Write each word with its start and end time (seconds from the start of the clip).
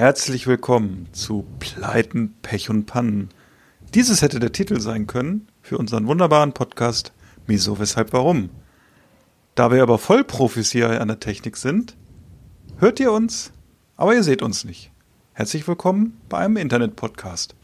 Herzlich 0.00 0.46
willkommen 0.46 1.08
zu 1.12 1.44
Pleiten, 1.58 2.34
Pech 2.40 2.70
und 2.70 2.86
Pannen. 2.86 3.28
Dieses 3.92 4.22
hätte 4.22 4.40
der 4.40 4.50
Titel 4.50 4.80
sein 4.80 5.06
können 5.06 5.46
für 5.60 5.76
unseren 5.76 6.06
wunderbaren 6.06 6.54
Podcast 6.54 7.12
Wieso, 7.46 7.78
Weshalb, 7.78 8.14
Warum. 8.14 8.48
Da 9.54 9.70
wir 9.70 9.82
aber 9.82 9.98
Vollprofis 9.98 10.72
hier 10.72 11.02
an 11.02 11.08
der 11.08 11.20
Technik 11.20 11.58
sind, 11.58 11.98
hört 12.78 12.98
ihr 12.98 13.12
uns, 13.12 13.52
aber 13.98 14.14
ihr 14.14 14.22
seht 14.22 14.40
uns 14.40 14.64
nicht. 14.64 14.90
Herzlich 15.34 15.68
willkommen 15.68 16.18
bei 16.30 16.38
einem 16.38 16.56
Internet-Podcast. 16.56 17.54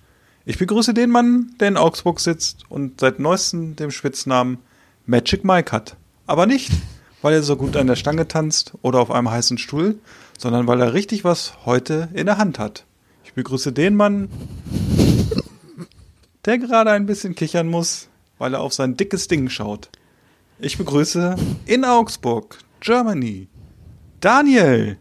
Ich 0.45 0.59
begrüße 0.59 0.93
den 0.93 1.09
Mann, 1.09 1.55
der 1.59 1.69
in 1.69 1.79
Augsburg 1.79 2.21
sitzt 2.21 2.65
und 2.69 3.01
seit 3.01 3.19
neuestem 3.19 3.77
den 3.77 3.91
Spitznamen 3.91 4.59
Magic 5.07 5.43
Mike 5.43 5.73
hat. 5.73 5.97
Aber 6.27 6.45
nicht, 6.45 6.71
weil 7.27 7.35
er 7.35 7.43
so 7.43 7.57
gut 7.57 7.77
an 7.77 7.89
der 7.89 7.97
Stange 7.97 8.29
tanzt 8.29 8.75
oder 8.83 9.01
auf 9.01 9.11
einem 9.11 9.29
heißen 9.29 9.59
Stuhl, 9.59 9.99
sondern 10.39 10.69
weil 10.69 10.81
er 10.81 10.95
richtig 10.95 11.25
was 11.25 11.55
heute 11.67 12.09
in 12.15 12.27
der 12.27 12.39
Hand 12.39 12.61
hat. 12.61 12.85
Ich 13.25 13.33
begrüße 13.33 13.73
den 13.73 13.97
Mann, 13.97 14.29
der 16.45 16.59
gerade 16.59 16.93
ein 16.93 17.05
bisschen 17.05 17.35
kichern 17.35 17.67
muss, 17.67 18.11
weil 18.39 18.55
er 18.55 18.61
auf 18.61 18.75
sein 18.75 18.97
dickes 18.97 19.27
Ding 19.27 19.49
schaut. 19.49 19.89
Ich 20.61 20.79
begrüße 20.79 21.35
in 21.65 21.85
Augsburg, 21.85 22.59
Germany, 22.79 23.49
Daniel. 24.21 24.97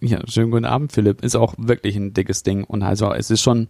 Ja, 0.00 0.20
schönen 0.28 0.50
guten 0.50 0.66
Abend, 0.66 0.92
Philipp. 0.92 1.24
Ist 1.24 1.36
auch 1.36 1.54
wirklich 1.56 1.96
ein 1.96 2.12
dickes 2.12 2.42
Ding. 2.42 2.64
Und 2.64 2.82
also 2.82 3.14
es 3.14 3.30
ist 3.30 3.40
schon, 3.40 3.66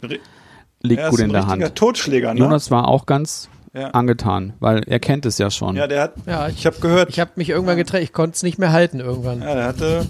liegt 0.83 1.03
Er 1.03 1.11
gut 1.11 1.21
ist 1.21 1.25
in 1.25 1.31
ein 1.31 1.35
der 1.35 1.43
richtiger 1.43 1.67
Hand. 1.67 1.77
Totschläger, 1.77 2.35
ne? 2.35 2.41
Jonas 2.41 2.73
war 2.73 2.89
auch 2.89 3.07
ganz 3.07 3.49
Ja. 3.75 3.89
angetan, 3.91 4.55
weil 4.61 4.83
er 4.85 4.99
kennt 4.99 5.27
es 5.27 5.39
ja 5.39 5.51
schon. 5.51 5.77
Ja, 5.77 5.87
der 5.87 6.03
hat, 6.03 6.15
Ja, 6.27 6.49
ich 6.49 6.65
habe 6.67 6.79
gehört, 6.81 7.11
Ich 7.11 7.21
habe 7.21 7.33
mich 7.37 7.51
irgendwann 7.51 7.77
getrennt, 7.77 8.03
ich 8.05 8.13
konnte 8.13 8.35
es 8.37 8.43
nicht 8.43 8.59
mehr 8.59 8.73
halten 8.73 8.99
irgendwann. 9.01 9.41
ja, 9.43 9.55
der 9.55 9.65
hatte, 9.67 10.07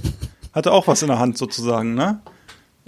hatte 0.53 0.73
auch 0.73 0.87
was 0.87 1.03
in 1.03 1.09
der 1.09 1.19
Hand 1.19 1.37
sozusagen, 1.39 1.95
ne? 1.95 2.21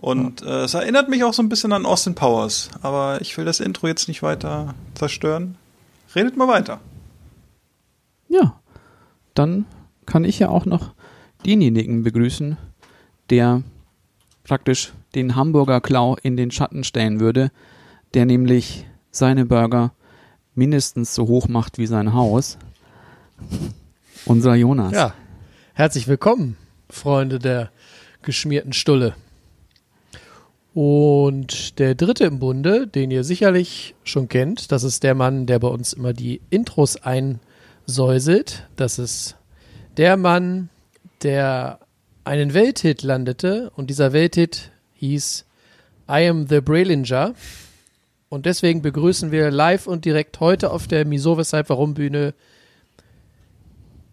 Und 0.00 0.42
äh, 0.42 0.62
es 0.64 0.72
erinnert 0.74 1.08
mich 1.10 1.24
auch 1.24 1.34
so 1.34 1.42
ein 1.42 1.48
bisschen 1.50 1.72
an 1.72 1.84
Austin 1.84 2.14
Powers. 2.14 2.70
Aber 2.80 3.20
ich 3.20 3.36
will 3.36 3.44
das 3.44 3.60
Intro 3.60 3.86
jetzt 3.86 4.08
nicht 4.08 4.22
weiter 4.22 4.74
zerstören. 4.94 5.56
Redet 6.14 6.36
mal 6.38 6.48
weiter. 6.48 6.80
Ja, 8.28 8.60
dann 9.34 9.66
kann 10.06 10.24
ich 10.24 10.38
ja 10.38 10.48
auch 10.48 10.64
noch 10.64 10.92
denjenigen 11.44 12.02
begrüßen, 12.02 12.56
der 13.28 13.62
praktisch 14.44 14.92
den 15.14 15.36
Hamburger 15.36 15.80
Klau 15.80 16.16
in 16.22 16.36
den 16.36 16.50
Schatten 16.50 16.84
stellen 16.84 17.20
würde, 17.20 17.50
der 18.14 18.24
nämlich 18.24 18.86
seine 19.10 19.44
Burger 19.44 19.92
mindestens 20.60 21.14
so 21.14 21.26
hoch 21.26 21.48
macht 21.48 21.78
wie 21.78 21.86
sein 21.86 22.12
Haus. 22.12 22.58
Unser 24.26 24.54
Jonas. 24.56 24.92
Ja, 24.92 25.14
herzlich 25.72 26.06
willkommen, 26.06 26.58
Freunde 26.90 27.38
der 27.38 27.70
geschmierten 28.20 28.74
Stulle. 28.74 29.14
Und 30.74 31.78
der 31.78 31.94
dritte 31.94 32.24
im 32.24 32.40
Bunde, 32.40 32.86
den 32.86 33.10
ihr 33.10 33.24
sicherlich 33.24 33.94
schon 34.04 34.28
kennt, 34.28 34.70
das 34.70 34.84
ist 34.84 35.02
der 35.02 35.14
Mann, 35.14 35.46
der 35.46 35.60
bei 35.60 35.68
uns 35.68 35.94
immer 35.94 36.12
die 36.12 36.42
Intros 36.50 36.98
einsäuselt. 37.02 38.68
Das 38.76 38.98
ist 38.98 39.36
der 39.96 40.18
Mann, 40.18 40.68
der 41.22 41.78
einen 42.24 42.52
Welthit 42.52 43.02
landete 43.02 43.70
und 43.76 43.88
dieser 43.88 44.12
Welthit 44.12 44.72
hieß 44.92 45.46
I 46.06 46.28
am 46.28 46.46
the 46.48 46.60
Brelinger. 46.60 47.32
Und 48.32 48.46
deswegen 48.46 48.80
begrüßen 48.80 49.32
wir 49.32 49.50
live 49.50 49.88
und 49.88 50.04
direkt 50.04 50.38
heute 50.38 50.70
auf 50.70 50.86
der 50.86 51.04
Miso 51.04 51.36
Weshalb 51.36 51.68
Warum 51.68 51.94
Bühne 51.94 52.32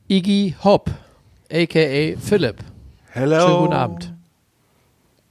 Iggy 0.08 0.56
Hop, 0.64 0.90
a.k.a. 1.52 2.18
Philipp. 2.20 2.56
Hello. 3.12 3.40
Schönen 3.40 3.60
guten 3.60 3.74
Abend. 3.74 4.14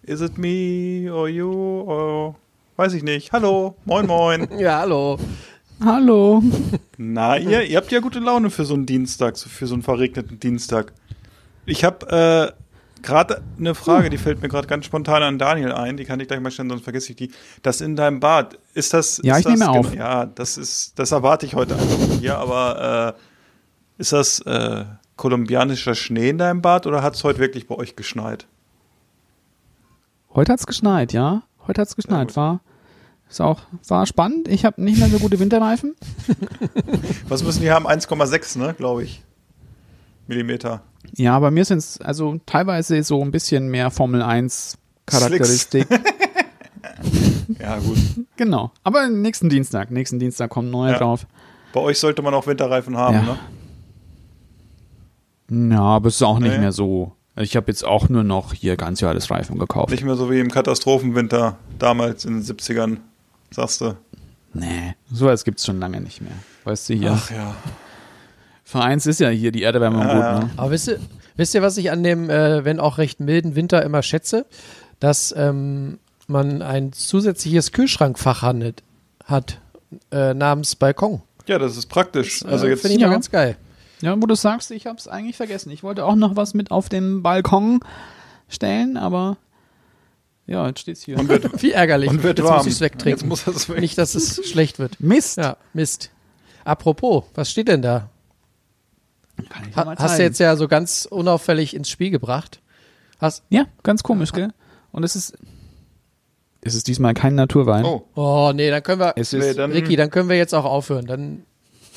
Is 0.05 0.21
it 0.21 0.39
me 0.39 1.13
or 1.13 1.29
you 1.29 1.51
or 1.51 2.37
weiß 2.77 2.95
ich 2.95 3.03
nicht. 3.03 3.33
Hallo, 3.33 3.75
moin 3.87 4.07
moin. 4.07 4.49
Ja, 4.57 4.79
hallo. 4.79 5.19
Hallo. 5.85 6.41
Na, 6.97 7.39
ihr, 7.39 7.65
ihr 7.65 7.79
habt 7.79 7.91
ja 7.91 7.99
gute 7.99 8.21
Laune 8.21 8.51
für 8.51 8.65
so 8.65 8.75
einen 8.75 8.87
Dienstag, 8.87 9.37
für 9.37 9.67
so 9.67 9.75
einen 9.75 9.83
verregneten 9.83 10.39
Dienstag. 10.39 10.93
Ich 11.65 11.83
habe 11.83 12.55
äh, 12.55 12.66
gerade 13.07 13.43
eine 13.59 13.75
Frage, 13.75 14.11
die 14.11 14.19
fällt 14.19 14.43
mir 14.43 14.49
gerade 14.49 14.67
ganz 14.67 14.85
spontan 14.85 15.23
an 15.23 15.39
Daniel 15.39 15.73
ein. 15.73 15.97
Die 15.97 16.05
kann 16.05 16.21
ich 16.21 16.29
gleich 16.29 16.41
mal 16.41 16.51
stellen, 16.51 16.69
sonst 16.69 16.85
vergesse 16.85 17.11
ich 17.11 17.17
die. 17.17 17.31
Das 17.63 17.81
in 17.81 17.97
deinem 17.97 18.21
Bad, 18.21 18.59
ist 18.75 18.93
das? 18.93 19.21
Ja, 19.23 19.35
ist 19.35 19.41
ich 19.41 19.45
das, 19.47 19.59
nehme 19.59 19.71
auf. 19.71 19.95
Ja, 19.95 20.27
das 20.27 20.59
ist, 20.59 20.99
das 20.99 21.13
erwarte 21.13 21.47
ich 21.47 21.55
heute 21.55 21.75
einfach 21.75 21.99
von 21.99 22.21
dir. 22.21 22.37
Aber 22.37 23.17
äh, 23.17 24.01
ist 24.01 24.13
das 24.13 24.41
äh, 24.41 24.85
kolumbianischer 25.17 25.95
Schnee 25.95 26.29
in 26.29 26.39
deinem 26.39 26.61
Bad 26.61 26.87
oder 26.87 27.03
hat 27.03 27.15
es 27.15 27.25
heute 27.25 27.39
wirklich 27.39 27.67
bei 27.67 27.77
euch 27.77 27.97
geschneit? 27.97 28.47
Heute 30.35 30.53
hat's 30.53 30.67
geschneit, 30.67 31.15
ja. 31.15 31.45
Heute 31.67 31.81
hat's 31.81 31.93
Sehr 31.93 31.97
geschneit. 31.97 32.37
War, 32.37 32.61
ist 33.31 33.41
auch, 33.41 33.63
war 33.89 34.05
spannend. 34.07 34.49
Ich 34.49 34.65
habe 34.65 34.83
nicht 34.83 34.99
mehr 34.99 35.09
so 35.09 35.19
gute 35.19 35.41
Winterreifen. 35.41 35.95
Was 37.29 37.43
müssen 37.43 37.63
die 37.63 37.71
haben? 37.71 37.87
1,6, 37.87 38.59
ne, 38.59 38.75
glaube 38.75 39.05
ich. 39.05 39.23
Millimeter. 40.27 40.83
Ja, 41.15 41.39
bei 41.39 41.51
mir 41.51 41.65
sind's 41.65 42.01
also 42.01 42.39
teilweise 42.47 43.03
so 43.03 43.23
ein 43.23 43.31
bisschen 43.31 43.69
mehr 43.69 43.91
Formel 43.91 44.23
1 44.23 44.79
Charakteristik. 45.07 45.87
Ja, 47.61 47.79
gut. 47.79 47.97
genau. 48.37 48.73
Aber 48.83 49.07
nächsten 49.09 49.49
Dienstag, 49.49 49.91
nächsten 49.93 50.19
Dienstag 50.19 50.51
kommen 50.51 50.71
neue 50.71 50.93
Ja. 50.93 50.99
drauf. 50.99 51.27
Bei 51.73 51.81
euch 51.81 51.99
sollte 51.99 52.23
man 52.23 52.35
auch 52.35 52.47
Winterreifen 52.47 52.97
haben, 52.97 53.15
Ja. 53.15 53.39
ne? 55.51 55.75
Ja, 55.75 55.81
aber 55.83 56.09
es 56.09 56.17
ist 56.17 56.23
auch 56.23 56.39
nicht 56.41 56.53
Nee. 56.55 56.59
mehr 56.59 56.73
so. 56.73 57.13
Ich 57.37 57.55
habe 57.55 57.67
jetzt 57.69 57.85
auch 57.85 58.09
nur 58.09 58.25
noch 58.25 58.53
hier 58.55 58.77
ganz 58.77 59.03
Reifen 59.03 59.59
gekauft. 59.59 59.91
Nicht 59.91 60.05
mehr 60.05 60.17
so 60.17 60.31
wie 60.31 60.41
im 60.41 60.51
Katastrophenwinter 60.51 61.57
damals 61.79 62.25
in 62.25 62.35
den 62.35 62.43
70ern, 62.43 62.97
sagst 63.51 63.81
du. 63.83 63.97
nee, 64.55 64.95
sowas 65.13 65.45
gibt's 65.45 65.67
schon 65.67 65.79
lange 65.79 66.01
nicht 66.01 66.21
mehr. 66.23 66.33
Weißt 66.65 66.89
du 66.89 66.95
hier, 66.95 67.13
Ach 67.13 67.31
ja. 67.31 67.55
Für 68.69 68.81
eins 68.83 69.07
ist 69.07 69.21
ja 69.21 69.29
hier 69.29 69.53
die 69.53 69.63
Erderwärmung 69.63 70.03
Ja, 70.03 70.13
gut, 70.13 70.23
ja. 70.23 70.39
ne? 70.41 70.51
Aber 70.57 70.71
wisst 70.73 70.89
ihr, 70.89 70.99
wisst 71.37 71.55
ihr, 71.55 71.63
was 71.63 71.77
ich 71.77 71.91
an 71.93 72.03
dem, 72.03 72.29
äh, 72.29 72.65
wenn 72.65 72.81
auch 72.81 72.99
recht 72.99 73.21
milden 73.21 73.55
Winter 73.55 73.83
immer 73.85 74.03
schätze? 74.03 74.45
Dass 74.99 75.33
ähm, 75.37 75.99
man 76.27 76.63
ein 76.63 76.93
zusätzliches 76.93 77.71
Kühlschrankfach 77.71 78.43
handelt, 78.43 78.83
hat, 79.25 79.61
äh, 80.11 80.35
namens 80.35 80.75
Balkon. 80.75 81.23
Ja, 81.47 81.59
das 81.61 81.77
ist 81.77 81.87
praktisch. 81.87 82.43
Äh, 82.43 82.49
Also 82.49 82.67
jetzt 82.67 82.81
Finde 82.83 82.97
ich 82.97 83.01
Ja. 83.01 83.07
mal 83.07 83.13
ganz 83.15 83.31
geil. 83.31 83.57
Ja, 84.03 84.21
wo 84.21 84.27
du 84.27 84.35
sagst, 84.35 84.71
ich 84.73 84.87
hab's 84.87 85.07
eigentlich 85.07 85.37
vergessen. 85.37 85.71
Ich 85.71 85.83
wollte 85.85 86.05
auch 86.05 86.17
noch 86.17 86.35
was 86.37 86.53
mit 86.55 86.71
auf 86.73 86.89
den 86.89 87.23
Balkon 87.23 87.81
stellen, 88.49 88.97
aber 88.97 89.37
ja, 90.47 90.67
jetzt 90.67 90.81
steht's 90.81 91.03
hier. 91.05 91.19
und 91.19 91.29
wird, 91.29 91.51
Wie 91.63 91.73
ärgerlich. 91.73 92.11
und 92.11 92.23
wird 92.23 92.39
Jetzt 92.39 92.47
warm. 92.49 92.59
muss 92.59 92.67
ich's 92.67 92.81
wegtrinken. 92.81 93.31
Jetzt 93.31 93.47
muss 93.47 93.47
es 93.47 93.69
weg. 93.69 93.81
Nicht, 93.81 93.97
dass 93.99 94.15
es 94.15 94.45
schlecht 94.49 94.79
wird. 94.79 94.99
Mist. 95.01 95.39
Ja, 95.39 95.57
Mist. 95.73 96.11
Apropos, 96.65 97.25
was 97.35 97.51
steht 97.51 97.69
denn 97.69 97.83
da? 97.83 98.11
Kann 99.49 99.69
ich 99.69 99.77
Ha 99.77 99.85
mal 99.85 99.97
hast 99.97 100.19
du 100.19 100.23
jetzt 100.23 100.39
ja 100.39 100.57
so 100.57 100.69
ganz 100.69 101.07
unauffällig 101.11 101.75
ins 101.75 101.89
Spiel 101.89 102.11
gebracht. 102.11 102.61
Hast, 103.19 103.45
Ja, 103.49 103.67
ganz 103.83 104.03
komisch, 104.03 104.33
gell? 104.33 104.53
Und 104.93 105.05
es 105.05 105.17
ist 105.17 105.37
es 106.67 106.75
ist 106.75 106.89
diesmal 106.89 107.15
kein 107.15 107.37
Naturwein. 107.37 107.85
Oh, 107.85 108.05
oh, 108.17 108.53
nee, 108.53 108.71
dann 108.71 108.83
können 108.83 109.01
wir, 109.01 109.13
Es 109.17 109.33
nee, 109.33 109.39
ist 109.39 109.59
dann, 109.59 109.71
Ricky, 109.71 109.95
dann 109.95 110.11
können 110.11 110.29
wir 110.29 110.37
jetzt 110.37 110.53
auch 110.53 110.65
aufhören. 110.65 111.07
Dann, 111.07 111.45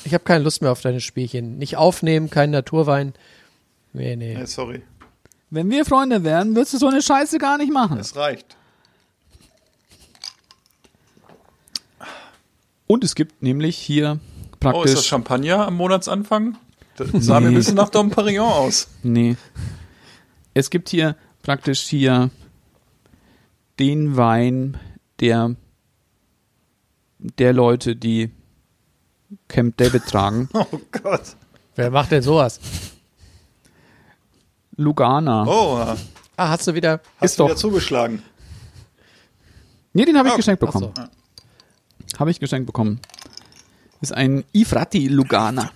ich 0.04 0.14
habe 0.14 0.22
keine 0.22 0.44
Lust 0.44 0.62
mehr 0.62 0.70
auf 0.70 0.80
deine 0.80 1.00
Spielchen. 1.00 1.58
Nicht 1.58 1.76
aufnehmen, 1.76 2.30
kein 2.30 2.52
Naturwein. 2.52 3.14
Nee, 3.92 4.14
nee. 4.14 4.36
nee, 4.38 4.44
sorry. 4.44 4.82
Wenn 5.50 5.68
wir 5.70 5.84
Freunde 5.84 6.22
wären, 6.22 6.54
würdest 6.54 6.74
du 6.74 6.78
so 6.78 6.86
eine 6.86 7.02
Scheiße 7.02 7.38
gar 7.38 7.58
nicht 7.58 7.72
machen. 7.72 7.98
Es 7.98 8.14
reicht. 8.14 8.56
Und 12.86 13.02
es 13.02 13.16
gibt 13.16 13.42
nämlich 13.42 13.76
hier 13.76 14.20
Oh, 14.20 14.54
ist 14.54 14.60
praktisch 14.60 14.94
das 14.94 15.06
Champagner 15.06 15.66
am 15.66 15.76
Monatsanfang? 15.76 16.56
Das 17.12 17.24
sah 17.24 17.40
mir 17.40 17.48
ein 17.48 17.54
bisschen 17.54 17.76
nach 17.76 17.88
Dom 17.88 18.10
Perignon 18.10 18.46
aus. 18.48 18.88
Nee. 19.02 19.36
Es 20.54 20.68
gibt 20.70 20.88
hier 20.88 21.16
praktisch 21.42 21.80
hier 21.82 22.30
den 23.78 24.16
Wein 24.16 24.78
der 25.20 25.54
der 27.18 27.52
Leute, 27.52 27.96
die 27.96 28.30
Camp 29.48 29.76
David 29.76 30.06
tragen. 30.06 30.48
Oh 30.54 30.66
Gott. 31.02 31.36
Wer 31.76 31.90
macht 31.90 32.10
denn 32.12 32.22
sowas? 32.22 32.60
Lugana. 34.76 35.44
Oh, 35.46 35.96
Ah, 36.36 36.48
hast 36.48 36.66
du 36.66 36.74
wieder. 36.74 37.00
Hast 37.16 37.32
Ist 37.32 37.38
du 37.38 37.44
wieder 37.44 37.54
doch. 37.54 37.60
zugeschlagen. 37.60 38.22
Nee, 39.92 40.04
den 40.06 40.16
habe 40.16 40.28
ich 40.28 40.34
Ah, 40.34 40.36
geschenkt 40.38 40.60
bekommen. 40.60 40.92
so. 40.96 42.18
Habe 42.18 42.30
ich 42.30 42.40
geschenkt 42.40 42.66
bekommen. 42.66 43.00
Ist 44.00 44.12
ein 44.14 44.44
Ifrati 44.52 45.08
Lugana. 45.08 45.70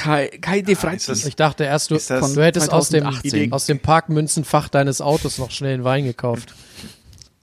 Kai, 0.00 0.28
Kai 0.40 0.62
de 0.62 0.72
ist 0.72 0.80
Frati. 0.80 1.06
das- 1.06 1.26
Ich 1.26 1.36
dachte 1.36 1.64
erst, 1.64 1.90
du, 1.90 1.94
das 1.94 2.06
du 2.06 2.42
hättest 2.42 2.72
aus 2.72 2.88
dem, 2.88 3.02
2018? 3.02 3.52
aus 3.52 3.66
dem 3.66 3.80
Parkmünzenfach 3.80 4.68
deines 4.68 5.00
Autos 5.02 5.36
noch 5.38 5.50
schnell 5.50 5.74
einen 5.74 5.84
Wein 5.84 6.04
gekauft. 6.04 6.54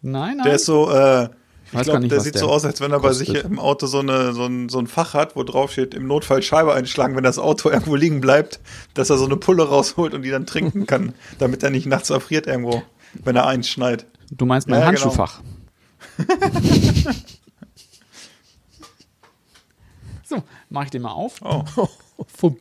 Nein, 0.02 0.38
nein. 0.38 0.46
Der 0.46 0.56
ist 0.56 0.66
so, 0.66 0.90
äh, 0.90 1.26
ich 1.26 1.74
weiß 1.74 1.86
gar 1.88 1.98
glaube, 2.00 2.08
der 2.08 2.20
sieht 2.22 2.34
der 2.36 2.42
so 2.42 2.50
aus, 2.50 2.66
als 2.66 2.82
wenn 2.82 2.92
er 2.92 3.00
bei 3.00 3.10
kostet. 3.10 3.28
sich 3.28 3.44
im 3.44 3.60
Auto 3.60 3.86
so, 3.88 4.00
eine, 4.00 4.34
so, 4.34 4.46
ein, 4.46 4.70
so 4.70 4.80
ein 4.80 4.88
Fach 4.88 5.14
hat, 5.14 5.36
wo 5.36 5.44
drauf 5.44 5.72
steht, 5.72 5.94
im 5.94 6.08
Notfall 6.08 6.42
Scheibe 6.42 6.74
einschlagen, 6.74 7.16
wenn 7.16 7.24
das 7.24 7.38
Auto 7.40 7.70
irgendwo 7.74 7.96
liegen 7.96 8.22
bleibt, 8.22 8.60
dass 8.96 9.10
er 9.12 9.18
so 9.18 9.26
eine 9.26 9.38
Pulle 9.38 9.68
rausholt 9.68 10.14
und 10.16 10.24
die 10.24 10.30
dann 10.32 10.46
trinken 10.48 10.88
kann, 10.88 11.14
damit 11.38 11.62
er 11.64 11.70
nicht 11.70 11.86
nachts 11.86 12.10
erfriert 12.10 12.48
irgendwo, 12.48 12.82
wenn 13.24 13.36
er 13.36 13.46
einschneit. 13.46 14.06
du 14.32 14.46
meinst 14.48 14.68
mein 14.68 14.80
Ja, 14.80 14.90
genau. 14.92 15.02
Handschuhfach. 15.04 15.42
so, 20.24 20.44
mach 20.70 20.86
ich 20.86 20.90
den 20.92 21.02
mal 21.04 21.12
auf. 21.12 21.36
Oh, 21.44 21.64
Fump. 22.26 22.60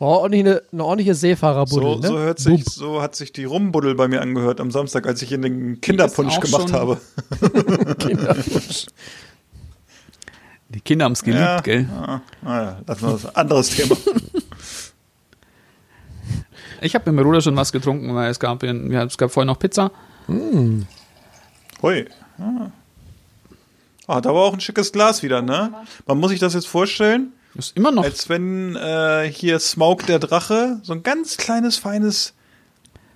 Oh, 0.00 0.06
ordentlich 0.06 0.40
eine, 0.44 0.62
eine 0.72 0.84
ordentliche 0.84 1.14
Seefahrerbuddel, 1.14 1.94
so, 1.94 1.98
ne? 2.00 2.08
so, 2.08 2.18
hört 2.18 2.38
sich, 2.40 2.64
so 2.64 3.00
hat 3.00 3.14
sich 3.14 3.32
die 3.32 3.44
Rumbuddel 3.44 3.94
bei 3.94 4.08
mir 4.08 4.20
angehört 4.22 4.60
am 4.60 4.70
Samstag, 4.72 5.06
als 5.06 5.22
ich 5.22 5.30
in 5.32 5.42
den 5.42 5.80
Kinderpunsch 5.80 6.40
gemacht 6.40 6.68
schon- 6.68 6.72
habe. 6.72 7.00
Kinderwunsch. 7.98 8.86
Die 10.70 10.80
Kinder 10.80 11.04
haben 11.04 11.12
es 11.12 11.22
geliebt, 11.22 11.40
Ja, 11.40 11.60
gell? 11.60 11.88
Ah, 11.94 12.20
naja, 12.42 12.80
das 12.84 13.00
war 13.02 13.14
ein 13.14 13.36
anderes 13.36 13.70
Thema. 13.70 13.96
Ich 16.80 16.94
habe 16.94 17.10
mit 17.10 17.18
dem 17.18 17.24
Bruder 17.24 17.40
schon 17.40 17.56
was 17.56 17.70
getrunken, 17.72 18.14
weil 18.14 18.30
es 18.30 18.40
gab, 18.40 18.62
ja, 18.62 19.04
es 19.04 19.16
gab 19.16 19.30
vorher 19.30 19.46
noch 19.46 19.58
Pizza. 19.58 19.90
Hui. 20.28 22.06
Ah. 22.38 22.70
Ah, 24.06 24.20
da 24.20 24.30
war 24.34 24.42
auch 24.42 24.52
ein 24.54 24.60
schickes 24.60 24.90
Glas 24.92 25.22
wieder, 25.22 25.40
ne? 25.40 25.72
Man 26.06 26.18
muss 26.18 26.30
sich 26.30 26.40
das 26.40 26.52
jetzt 26.54 26.66
vorstellen, 26.66 27.32
Ist 27.56 27.76
immer 27.76 27.92
noch. 27.92 28.02
als 28.04 28.28
wenn 28.28 28.74
äh, 28.76 29.30
hier 29.30 29.58
Smaug 29.60 30.06
der 30.06 30.18
Drache 30.18 30.80
so 30.82 30.92
ein 30.92 31.02
ganz 31.02 31.36
kleines, 31.36 31.76
feines 31.76 32.34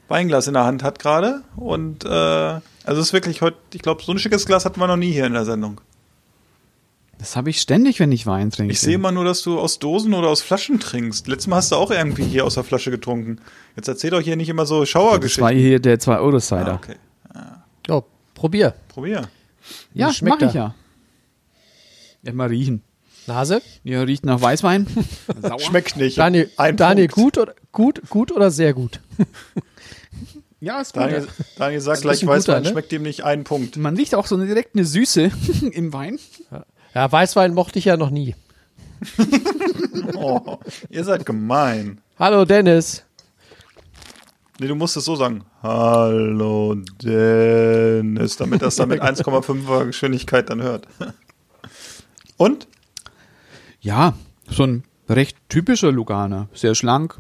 Weinglas 0.09 0.47
in 0.47 0.55
der 0.55 0.65
Hand 0.65 0.83
hat 0.83 0.99
gerade. 0.99 1.43
Und 1.57 2.05
äh, 2.05 2.09
also 2.09 2.63
es 2.87 2.99
ist 3.09 3.13
wirklich 3.13 3.43
heute, 3.43 3.57
ich 3.75 3.83
glaube, 3.83 4.03
so 4.03 4.13
ein 4.13 4.19
schickes 4.19 4.47
Glas 4.47 4.65
hatten 4.65 4.81
wir 4.81 4.87
noch 4.87 4.97
nie 4.97 5.11
hier 5.13 5.27
in 5.27 5.33
der 5.33 5.45
Sendung. 5.45 5.81
Das 7.19 7.35
habe 7.35 7.51
ich 7.51 7.61
ständig, 7.61 7.99
wenn 7.99 8.13
ich 8.13 8.27
Wein 8.27 8.51
trinke. 8.51 8.73
Ich 8.73 8.79
sehe 8.81 8.95
immer 8.95 9.11
nur, 9.11 9.25
dass 9.25 9.43
du 9.43 9.59
aus 9.59 9.81
Dosen 9.81 10.15
oder 10.15 10.29
aus 10.29 10.41
Flaschen 10.41 10.79
trinkst. 10.79 11.27
Letztes 11.27 11.49
Mal 11.49 11.57
hast 11.57 11.73
du 11.73 11.77
auch 11.77 11.91
irgendwie 11.91 12.23
hier 12.23 12.45
aus 12.45 12.55
der 12.55 12.63
Flasche 12.63 12.93
getrunken. 12.93 13.41
Jetzt 13.75 13.89
erzähl 13.89 14.11
doch 14.11 14.21
hier 14.21 14.37
nicht 14.37 14.49
immer 14.49 14.67
so 14.67 14.81
Das 14.81 14.95
war 14.95 15.03
Schauergeschichten. 15.03 15.57
hier 15.57 15.81
der 15.81 15.99
2-Euro-Cider. 15.99 16.75
Ah, 16.75 16.77
okay. 16.77 16.95
Oh, 17.89 18.03
probier. 18.35 18.75
Probier. 18.87 19.29
Ja, 19.95 20.11
Wie 20.11 20.15
schmeckt 20.15 20.41
mach 20.43 20.49
ich 20.49 20.55
ja. 20.55 20.75
Ja, 22.23 22.33
mal 22.33 22.49
riechen. 22.49 22.83
Nase? 23.29 23.63
Ja, 23.85 24.03
riecht 24.03 24.25
nach 24.27 24.41
Weißwein. 24.41 24.87
Sauer. 25.43 25.61
Schmeckt 25.61 25.97
nicht. 25.97 26.19
Daniel, 26.19 26.51
Ein 26.57 26.77
Daniel 26.77 27.07
Punkt. 27.09 27.37
gut, 27.37 27.39
oder, 27.39 27.55
gut, 27.71 28.01
gut 28.09 28.33
oder 28.33 28.51
sehr 28.51 28.75
gut? 28.75 29.01
Ja, 30.61 30.81
ist 30.81 30.93
gut. 30.93 31.05
Daniel, 31.05 31.29
Daniel 31.57 31.81
sagt 31.81 32.03
gleich, 32.03 32.21
ein 32.21 32.27
weiß 32.27 32.43
guter, 32.47 32.55
man, 32.55 32.63
ne? 32.65 32.69
schmeckt 32.71 32.93
ihm 32.93 33.03
nicht 33.03 33.23
einen 33.23 33.45
Punkt. 33.45 33.77
Man 33.77 33.95
riecht 33.97 34.17
auch 34.17 34.27
so 34.27 34.35
eine 34.35 34.45
direkt 34.45 34.75
eine 34.75 34.85
Süße 34.85 35.31
im 35.71 35.93
Wein. 35.93 36.19
Ja, 36.97 37.13
Weißwein 37.13 37.55
mochte 37.55 37.79
ich 37.79 37.85
ja 37.85 37.97
noch 37.97 38.11
nie. 38.11 38.35
Oh, 40.17 40.59
ihr 40.91 41.05
seid 41.05 41.25
gemein. 41.25 42.01
Hallo 42.19 42.45
Dennis. 42.45 43.05
Nee, 44.59 44.67
du 44.67 44.75
musst 44.75 44.97
es 44.97 45.05
so 45.05 45.15
sagen. 45.15 45.45
Hallo 45.63 46.75
Dennis, 47.05 48.37
damit 48.37 48.61
das 48.61 48.75
dann 48.75 48.89
mit 48.89 49.01
1,5er 49.01 49.85
Geschwindigkeit 49.87 50.51
dann 50.51 50.61
hört. 50.61 50.89
Und? 52.37 52.67
Ja, 53.89 54.13
so 54.51 54.65
ein 54.65 54.85
recht 55.09 55.39
typischer 55.49 55.91
Luganer. 55.91 56.49
Sehr 56.53 56.75
schlank, 56.75 57.17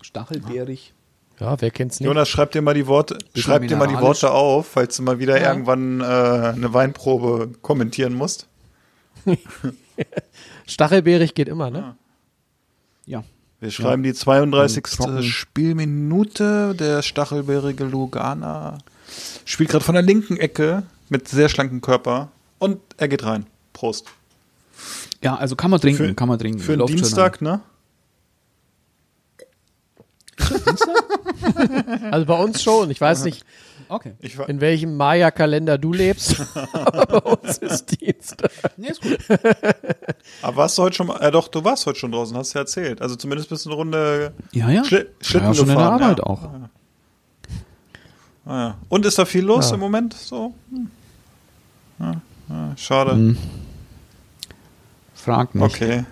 stachelbeerig. 0.00 0.94
Ja, 1.38 1.60
wer 1.60 1.70
kennt's 1.70 2.00
nicht? 2.00 2.06
Jonas, 2.06 2.26
schreib 2.30 2.52
dir 2.52 2.62
mal 2.62 2.72
die 2.72 2.86
Worte, 2.86 3.18
schreib 3.34 3.68
dir 3.68 3.76
mal 3.76 3.86
die. 3.86 3.98
Worte 4.00 4.30
auf, 4.30 4.66
falls 4.66 4.96
du 4.96 5.02
mal 5.02 5.18
wieder 5.18 5.38
Ja. 5.38 5.50
irgendwann 5.50 6.00
äh, 6.00 6.04
eine 6.04 6.72
Weinprobe 6.72 7.50
kommentieren 7.60 8.14
musst. 8.14 8.46
Stachelbeerig 10.66 11.34
geht 11.34 11.48
immer, 11.48 11.68
ne? 11.70 11.96
Ja. 13.04 13.22
Wir 13.60 13.70
schreiben 13.70 14.02
die 14.02 14.14
32. 14.14 14.82
trocken. 14.84 15.22
Spielminute. 15.22 16.74
Der 16.76 17.02
stachelbeerige 17.02 17.84
Lugana 17.84 18.78
spielt 19.44 19.68
gerade 19.68 19.84
von 19.84 19.94
der 19.96 20.02
linken 20.02 20.38
Ecke 20.38 20.84
mit 21.10 21.28
sehr 21.28 21.50
schlankem 21.50 21.82
Körper 21.82 22.30
und 22.58 22.80
er 22.96 23.08
geht 23.08 23.22
rein. 23.24 23.44
Prost. 23.74 24.06
Ja, 25.22 25.36
also 25.36 25.54
kann 25.56 25.70
man 25.70 25.80
trinken, 25.80 26.06
Für- 26.08 26.14
kann 26.14 26.28
man 26.28 26.38
trinken. 26.38 26.60
Für 26.60 26.76
schon 26.76 26.86
Dienstag, 26.86 27.42
ne? 27.42 27.60
Also 32.10 32.26
bei 32.26 32.42
uns 32.42 32.62
schon. 32.62 32.90
Ich 32.90 33.00
weiß 33.00 33.24
nicht. 33.24 33.44
Okay. 33.88 34.12
Ich 34.20 34.38
war, 34.38 34.48
in 34.48 34.60
welchem 34.60 34.96
Maya-Kalender 34.96 35.78
du 35.78 35.92
lebst, 35.92 36.36
aber 36.72 37.06
bei 37.06 37.18
uns 37.30 37.58
ist 37.58 38.00
Dienstag. 38.00 38.50
Nee, 38.76 38.88
ist 38.88 39.02
gut. 39.02 39.18
aber 40.42 40.56
warst 40.56 40.78
du 40.78 40.82
heute 40.82 40.96
schon 40.96 41.08
mal, 41.08 41.18
äh, 41.20 41.30
doch, 41.30 41.48
du 41.48 41.64
warst 41.64 41.86
heute 41.86 41.98
schon 41.98 42.12
draußen, 42.12 42.36
hast 42.36 42.54
du 42.54 42.58
ja 42.58 42.62
erzählt. 42.62 43.02
Also 43.02 43.16
zumindest 43.16 43.48
bist 43.48 43.64
du 43.66 43.70
eine 43.70 43.76
Runde 43.76 44.32
Ja, 44.52 44.70
ja. 44.70 44.84
Schli 44.84 45.06
Schlitten 45.20 45.48
ja, 45.48 45.54
schon 45.54 45.68
in 45.68 45.76
der 45.76 45.76
gefahren. 45.76 46.02
Arbeit 46.02 46.18
ja. 46.18 46.24
auch. 46.24 46.42
Ah, 48.46 48.58
ja. 48.58 48.74
Und 48.88 49.06
ist 49.06 49.18
da 49.18 49.24
viel 49.24 49.44
los 49.44 49.68
Ja. 49.68 49.74
im 49.74 49.80
Moment? 49.80 50.14
So? 50.14 50.54
Hm. 50.70 50.90
Ja, 51.98 52.14
ja, 52.48 52.72
schade. 52.76 53.12
Hm. 53.12 53.36
Frag 55.34 55.54
mich. 55.54 55.62
Okay. 55.64 56.04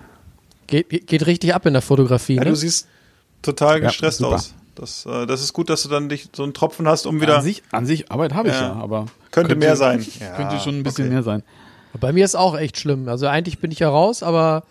Geht, 0.67 1.07
geht- 1.07 1.25
richtig 1.25 1.53
ab 1.55 1.65
in 1.65 1.73
der 1.73 1.81
Fotografie, 1.81 2.35
Ja, 2.35 2.43
ne? 2.43 2.49
du 2.51 2.55
siehst 2.55 2.87
total 3.41 3.81
Ja, 3.81 3.87
gestresst 3.87 4.19
super. 4.19 4.35
aus. 4.35 4.53
Das, 4.75 5.05
äh, 5.05 5.25
das 5.25 5.41
ist 5.41 5.51
gut, 5.53 5.69
dass 5.69 5.83
du 5.83 5.89
dann 5.89 6.07
dich 6.09 6.29
so 6.33 6.43
einen 6.43 6.53
Tropfen 6.53 6.87
hast, 6.87 7.05
um 7.05 7.15
An 7.15 7.21
wieder. 7.21 7.41
sich, 7.41 7.63
an 7.71 7.85
sich 7.85 8.11
Arbeit 8.11 8.33
habe 8.33 8.49
ich 8.49 8.53
Ja. 8.55 8.61
ja, 8.61 8.73
aber 8.75 9.07
Könnte 9.31 9.55
mehr 9.55 9.75
sein. 9.75 10.05
Ja, 10.19 10.31
könnte 10.35 10.59
schon 10.59 10.75
ein 10.79 10.83
bisschen 10.83 11.05
okay. 11.05 11.13
mehr 11.13 11.23
sein. 11.23 11.43
Bei 11.99 12.13
mir 12.13 12.23
ist 12.23 12.35
auch 12.35 12.57
echt 12.57 12.77
schlimm. 12.77 13.09
Also 13.09 13.25
eigentlich 13.27 13.59
bin 13.59 13.71
ich 13.71 13.79
ja 13.79 13.89
raus, 13.89 14.21
aber 14.23 14.63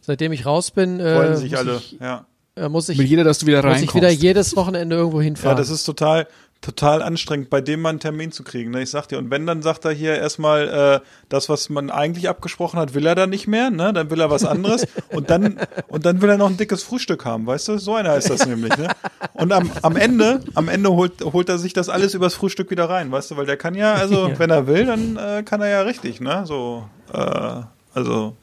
seitdem 0.00 0.32
ich 0.32 0.46
raus 0.46 0.70
bin, 0.70 1.00
äh, 1.00 1.16
Freuen 1.16 1.36
sich 1.36 1.50
muss, 1.50 1.60
alle. 1.60 1.76
Ich, 1.76 1.96
ja. 2.00 2.24
äh, 2.56 2.68
muss 2.68 2.88
ich, 2.88 2.98
Will 2.98 3.04
jeder, 3.06 3.24
dass 3.24 3.38
du 3.40 3.46
wieder 3.46 3.58
muss 3.58 3.64
reinkommst. 3.66 3.88
ich 3.90 3.94
wieder 3.94 4.10
jedes 4.10 4.54
Wochenende 4.56 4.94
irgendwo 4.96 5.18
ja, 5.18 5.24
hinfahren. 5.24 5.56
das 5.58 5.70
ist 5.70 5.84
total, 5.84 6.28
total 6.62 7.02
anstrengend, 7.02 7.50
bei 7.50 7.60
dem 7.60 7.82
mal 7.82 7.90
einen 7.90 8.00
Termin 8.00 8.32
zu 8.32 8.44
kriegen. 8.44 8.70
Ne? 8.70 8.82
Ich 8.82 8.90
sag 8.90 9.08
dir, 9.08 9.18
und 9.18 9.30
wenn, 9.30 9.46
dann 9.46 9.62
sagt 9.62 9.84
er 9.84 9.90
hier 9.90 10.16
erstmal, 10.16 10.68
äh, 11.02 11.06
das, 11.28 11.48
was 11.48 11.68
man 11.68 11.90
eigentlich 11.90 12.28
abgesprochen 12.28 12.78
hat, 12.78 12.94
will 12.94 13.04
er 13.04 13.14
dann 13.16 13.30
nicht 13.30 13.48
mehr, 13.48 13.70
ne? 13.70 13.92
Dann 13.92 14.10
will 14.10 14.20
er 14.20 14.30
was 14.30 14.44
anderes 14.44 14.86
und 15.10 15.28
dann, 15.28 15.58
und 15.88 16.06
dann 16.06 16.22
will 16.22 16.30
er 16.30 16.38
noch 16.38 16.48
ein 16.48 16.56
dickes 16.56 16.82
Frühstück 16.84 17.24
haben, 17.24 17.46
weißt 17.46 17.68
du? 17.68 17.78
So 17.78 17.96
einer 17.96 18.16
ist 18.16 18.30
das 18.30 18.46
nämlich, 18.46 18.76
ne? 18.76 18.88
Und 19.34 19.52
am, 19.52 19.70
am 19.82 19.96
Ende, 19.96 20.40
am 20.54 20.68
Ende 20.68 20.90
holt, 20.90 21.20
holt 21.24 21.48
er 21.48 21.58
sich 21.58 21.72
das 21.72 21.88
alles 21.88 22.14
übers 22.14 22.34
Frühstück 22.34 22.70
wieder 22.70 22.88
rein, 22.88 23.10
weißt 23.10 23.32
du? 23.32 23.36
Weil 23.36 23.46
der 23.46 23.56
kann 23.56 23.74
ja, 23.74 23.94
also, 23.94 24.28
Ja. 24.28 24.38
wenn 24.38 24.50
er 24.50 24.66
will, 24.68 24.86
dann 24.86 25.16
äh, 25.16 25.42
kann 25.42 25.60
er 25.60 25.68
ja 25.68 25.82
richtig, 25.82 26.20
ne? 26.20 26.44
So, 26.46 26.88
äh, 27.12 27.62
also, 27.92 28.36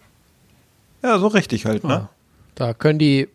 ja, 1.02 1.18
so 1.18 1.28
richtig 1.28 1.66
halt, 1.66 1.86
ne? 1.86 1.90
Ja. 1.94 2.10
Da 2.60 2.74
können 2.74 3.00
die, 3.00 3.30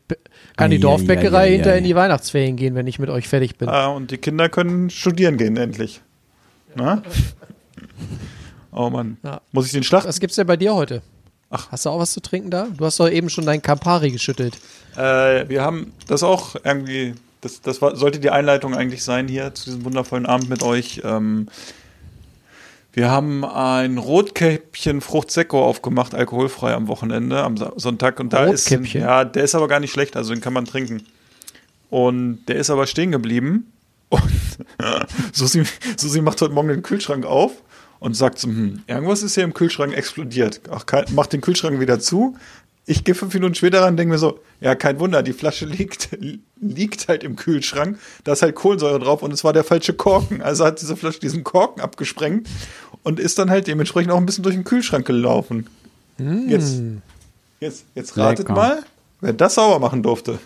kann 0.56 0.70
die 0.70 0.76
Ei, 0.76 0.80
Dorfbäckerei 0.80 1.38
ei, 1.38 1.40
ei, 1.40 1.46
ei, 1.46 1.50
hinter 1.52 1.76
in 1.76 1.84
die 1.84 1.94
Weihnachtsferien 1.96 2.56
gehen, 2.56 2.74
wenn 2.74 2.86
ich 2.86 2.98
mit 2.98 3.08
euch 3.08 3.26
fertig 3.26 3.56
bin. 3.56 3.70
Ah, 3.70 3.86
und 3.86 4.10
die 4.10 4.18
Kinder 4.18 4.50
können 4.50 4.90
studieren 4.90 5.38
gehen 5.38 5.56
endlich. 5.56 6.00
Na? 6.76 7.02
Oh 8.76 8.90
Mann. 8.90 9.18
Ja. 9.22 9.40
Muss 9.52 9.66
ich 9.66 9.72
den 9.72 9.84
Schlacht? 9.84 10.04
Was 10.04 10.18
gibt's 10.18 10.34
denn 10.34 10.48
bei 10.48 10.56
dir 10.56 10.74
heute? 10.74 11.00
Ach. 11.48 11.70
Hast 11.70 11.86
du 11.86 11.90
auch 11.90 12.00
was 12.00 12.12
zu 12.12 12.20
trinken 12.20 12.50
da? 12.50 12.66
Du 12.76 12.84
hast 12.84 12.98
doch 12.98 13.08
eben 13.08 13.30
schon 13.30 13.46
dein 13.46 13.62
Campari 13.62 14.10
geschüttelt. 14.10 14.58
Äh, 14.96 15.48
wir 15.48 15.62
haben 15.62 15.92
das 16.08 16.24
auch 16.24 16.56
irgendwie, 16.64 17.14
das, 17.40 17.60
das 17.60 17.80
war, 17.80 17.94
sollte 17.94 18.18
die 18.18 18.30
Einleitung 18.30 18.74
eigentlich 18.74 19.04
sein 19.04 19.28
hier 19.28 19.54
zu 19.54 19.66
diesem 19.66 19.84
wundervollen 19.84 20.26
Abend 20.26 20.50
mit 20.50 20.64
euch. 20.64 21.02
Ähm, 21.04 21.48
wir 22.94 23.10
haben 23.10 23.44
ein 23.44 23.98
Rotkäppchen 23.98 25.00
Frucht 25.00 25.30
Secco 25.30 25.64
aufgemacht, 25.64 26.14
alkoholfrei 26.14 26.74
am 26.74 26.86
Wochenende, 26.86 27.42
am 27.42 27.56
Sonntag. 27.56 28.20
Und 28.20 28.32
da 28.32 28.44
ist, 28.44 28.70
Rotkäppchen? 28.70 29.00
ja, 29.00 29.24
der 29.24 29.44
ist 29.44 29.54
aber 29.54 29.66
gar 29.66 29.80
nicht 29.80 29.92
schlecht, 29.92 30.16
also 30.16 30.32
den 30.32 30.40
kann 30.40 30.52
man 30.52 30.64
trinken. 30.64 31.02
Und 31.90 32.46
der 32.46 32.56
ist 32.56 32.70
aber 32.70 32.86
stehen 32.86 33.10
geblieben. 33.10 33.72
Und 34.08 34.22
Susi, 35.32 35.64
Susi 35.96 36.20
macht 36.20 36.40
heute 36.40 36.54
Morgen 36.54 36.68
den 36.68 36.82
Kühlschrank 36.82 37.26
auf 37.26 37.52
und 37.98 38.14
sagt 38.14 38.38
so, 38.38 38.48
hm, 38.48 38.82
irgendwas 38.86 39.22
ist 39.22 39.34
hier 39.34 39.44
im 39.44 39.54
Kühlschrank 39.54 39.94
explodiert. 39.94 40.60
Ach, 40.70 40.84
macht 41.10 41.32
den 41.32 41.40
Kühlschrank 41.40 41.80
wieder 41.80 41.98
zu. 41.98 42.36
Ich 42.86 43.02
gehe 43.02 43.14
fünf 43.14 43.32
Minuten 43.32 43.54
später 43.54 43.80
ran 43.80 43.94
und 43.94 43.96
denke 43.96 44.12
mir 44.12 44.18
so, 44.18 44.40
ja, 44.60 44.74
kein 44.74 45.00
Wunder, 45.00 45.22
die 45.22 45.32
Flasche 45.32 45.64
liegt, 45.66 46.10
liegt 46.60 47.08
halt 47.08 47.24
im 47.24 47.34
Kühlschrank. 47.34 47.98
Da 48.24 48.34
ist 48.34 48.42
halt 48.42 48.54
Kohlensäure 48.54 48.98
drauf 48.98 49.22
und 49.22 49.32
es 49.32 49.42
war 49.42 49.52
der 49.52 49.64
falsche 49.64 49.94
Korken. 49.94 50.42
Also 50.42 50.64
hat 50.64 50.80
diese 50.80 50.96
Flasche 50.96 51.20
diesen 51.20 51.44
Korken 51.44 51.82
abgesprengt 51.82 52.46
und 53.04 53.20
ist 53.20 53.38
dann 53.38 53.50
halt 53.50 53.68
dementsprechend 53.68 54.12
auch 54.12 54.16
ein 54.16 54.26
bisschen 54.26 54.42
durch 54.42 54.56
den 54.56 54.64
Kühlschrank 54.64 55.06
gelaufen. 55.06 55.68
Jetzt, 56.18 56.80
jetzt, 57.60 57.84
jetzt 57.94 58.16
ratet 58.16 58.48
Lecker. 58.48 58.52
mal, 58.54 58.82
wer 59.20 59.32
das 59.32 59.54
sauber 59.54 59.78
machen 59.78 60.02
durfte. 60.02 60.38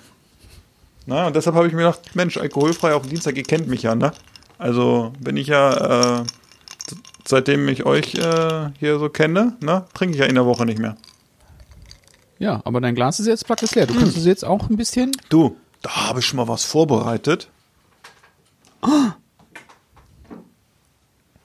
Na, 1.07 1.27
und 1.27 1.37
deshalb 1.37 1.57
habe 1.57 1.67
ich 1.67 1.73
mir 1.73 1.81
gedacht, 1.81 2.15
Mensch, 2.15 2.37
alkoholfrei 2.37 2.95
auf 2.95 3.03
dem 3.03 3.11
Dienstag, 3.11 3.37
ihr 3.37 3.43
kennt 3.43 3.69
mich 3.69 3.83
ja, 3.83 3.95
ne? 3.95 4.13
Also 4.59 5.13
bin 5.21 5.37
ich 5.37 5.47
ja, 5.47 6.21
äh, 6.21 6.25
seitdem 7.27 7.67
ich 7.69 7.87
euch 7.87 8.15
äh, 8.17 8.71
hier 8.79 8.99
so 8.99 9.09
kenne, 9.09 9.57
ne, 9.61 9.87
trinke 9.95 10.15
ich 10.15 10.21
ja 10.21 10.27
in 10.27 10.35
der 10.35 10.45
Woche 10.45 10.67
nicht 10.67 10.79
mehr. 10.79 10.97
Ja, 12.39 12.61
aber 12.65 12.81
dein 12.81 12.95
Glas 12.95 13.21
ist 13.21 13.27
jetzt 13.27 13.47
praktisch 13.47 13.75
leer. 13.75 13.87
Du 13.87 13.95
kannst 13.95 14.17
es 14.17 14.25
jetzt 14.25 14.45
auch 14.45 14.69
ein 14.69 14.77
bisschen. 14.77 15.13
Du, 15.29 15.57
da 15.83 16.09
habe 16.09 16.21
ich 16.21 16.27
schon 16.27 16.37
mal 16.37 16.49
was 16.49 16.65
vorbereitet. 16.65 17.49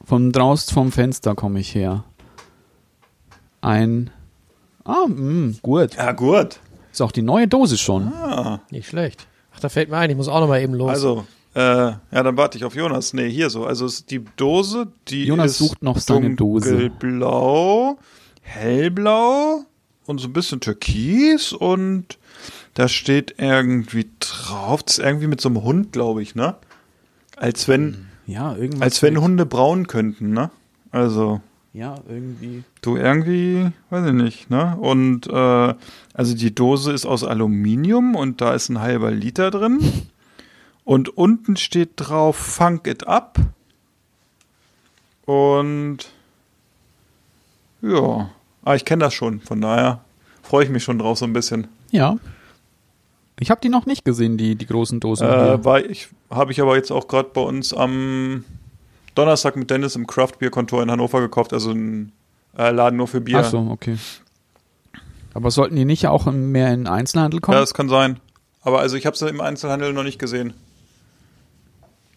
Von 0.03 0.31
draußen 0.31 0.73
vom 0.73 0.91
Fenster 0.91 1.35
komme 1.35 1.59
ich 1.59 1.73
her. 1.75 2.03
Ein. 3.61 4.09
Ah, 4.83 5.07
mh, 5.07 5.55
gut. 5.61 5.95
Ja, 5.95 6.11
gut. 6.11 6.59
Ist 6.91 7.01
auch 7.01 7.11
die 7.11 7.21
neue 7.21 7.47
Dose 7.47 7.77
schon. 7.77 8.11
Nicht 8.69 8.87
schlecht. 8.89 9.27
Ach, 9.55 9.59
da 9.59 9.69
fällt 9.69 9.89
mir 9.89 9.97
ein, 9.97 10.09
ich 10.09 10.17
muss 10.17 10.27
auch 10.27 10.41
noch 10.41 10.47
mal 10.47 10.61
eben 10.61 10.73
los. 10.73 10.89
Also, 10.89 11.25
äh, 11.55 11.59
ja, 11.59 11.97
dann 12.11 12.35
warte 12.35 12.57
ich 12.57 12.65
auf 12.65 12.75
Jonas. 12.75 13.13
Nee, 13.13 13.29
hier 13.29 13.49
so. 13.49 13.65
Also 13.65 13.85
ist 13.85 14.11
die 14.11 14.23
Dose, 14.35 14.87
die 15.07 15.25
Jonas 15.25 15.51
ist 15.51 15.57
sucht 15.59 15.83
noch 15.83 15.97
seine 15.99 16.35
Dose. 16.35 16.69
dunkelblau, 16.71 17.97
hellblau 18.41 19.63
und 20.05 20.19
so 20.19 20.27
ein 20.27 20.33
bisschen 20.33 20.59
türkis 20.59 21.53
und 21.53 22.17
da 22.73 22.87
steht 22.87 23.35
irgendwie 23.37 24.09
drauf, 24.19 24.83
das 24.83 24.97
ist 24.97 25.05
irgendwie 25.05 25.27
mit 25.27 25.41
so 25.41 25.49
einem 25.49 25.63
Hund, 25.63 25.91
glaube 25.91 26.23
ich, 26.23 26.33
ne? 26.33 26.55
Als 27.37 27.67
wenn, 27.67 28.07
Ja, 28.25 28.55
irgendwas. 28.55 28.81
als 28.81 29.01
wenn 29.01 29.19
Hunde 29.19 29.45
braun 29.45 29.87
könnten, 29.87 30.31
ne? 30.31 30.49
Also, 30.91 31.41
Ja, 31.73 31.95
irgendwie. 32.07 32.63
du 32.81 32.95
irgendwie, 32.97 33.71
weiß 33.89 34.05
ich 34.07 34.13
nicht, 34.13 34.49
ne? 34.49 34.77
Und 34.79 35.27
äh, 35.27 35.73
also 36.13 36.35
die 36.35 36.53
Dose 36.53 36.93
ist 36.93 37.05
aus 37.05 37.23
Aluminium 37.23 38.15
und 38.15 38.41
da 38.41 38.53
ist 38.53 38.69
ein 38.69 38.79
halber 38.79 39.11
Liter 39.11 39.51
drin. 39.51 39.79
Und 40.85 41.17
unten 41.17 41.55
steht 41.55 41.91
drauf 41.95 42.35
Funk 42.35 42.87
it 42.87 43.07
up. 43.07 43.39
Und 45.25 45.99
ja, 47.81 48.29
ah, 48.63 48.75
ich 48.75 48.85
kenne 48.85 49.05
das 49.05 49.13
schon, 49.13 49.41
von 49.41 49.61
daher 49.61 50.01
freue 50.41 50.65
ich 50.65 50.69
mich 50.69 50.83
schon 50.83 50.99
drauf 50.99 51.17
so 51.17 51.25
ein 51.25 51.33
bisschen. 51.33 51.67
Ja. 51.91 52.17
Ich 53.43 53.51
habe 53.51 53.59
die 53.59 53.67
noch 53.67 53.85
nicht 53.85 54.05
gesehen, 54.05 54.37
die, 54.37 54.55
die 54.55 54.65
großen 54.65 55.01
Dosen. 55.01 55.27
Äh, 55.27 55.65
war 55.65 55.83
ich, 55.83 56.07
habe 56.29 56.53
ich 56.53 56.61
aber 56.61 56.77
jetzt 56.77 56.91
auch 56.91 57.09
gerade 57.09 57.27
bei 57.33 57.41
uns 57.41 57.73
am 57.73 58.45
Donnerstag 59.15 59.57
mit 59.57 59.69
Dennis 59.69 59.97
im 59.97 60.07
Craft 60.07 60.39
Beer 60.39 60.49
Kontor 60.49 60.81
in 60.81 60.89
Hannover 60.89 61.19
gekauft, 61.19 61.51
also 61.51 61.71
ein 61.71 62.13
äh, 62.57 62.71
Laden 62.71 62.95
nur 62.95 63.09
für 63.09 63.19
Bier. 63.19 63.39
Ach 63.39 63.43
so, 63.43 63.67
okay. 63.69 63.97
Aber 65.33 65.51
sollten 65.51 65.75
die 65.75 65.83
nicht 65.83 66.07
auch 66.07 66.25
mehr 66.31 66.73
in 66.73 66.85
den 66.85 66.87
Einzelhandel 66.87 67.41
kommen? 67.41 67.55
Ja, 67.55 67.59
das 67.59 67.73
kann 67.73 67.89
sein. 67.89 68.21
Aber 68.61 68.79
also 68.79 68.95
ich 68.95 69.05
habe 69.05 69.17
sie 69.17 69.27
im 69.27 69.41
Einzelhandel 69.41 69.91
noch 69.91 70.03
nicht 70.03 70.19
gesehen. 70.19 70.53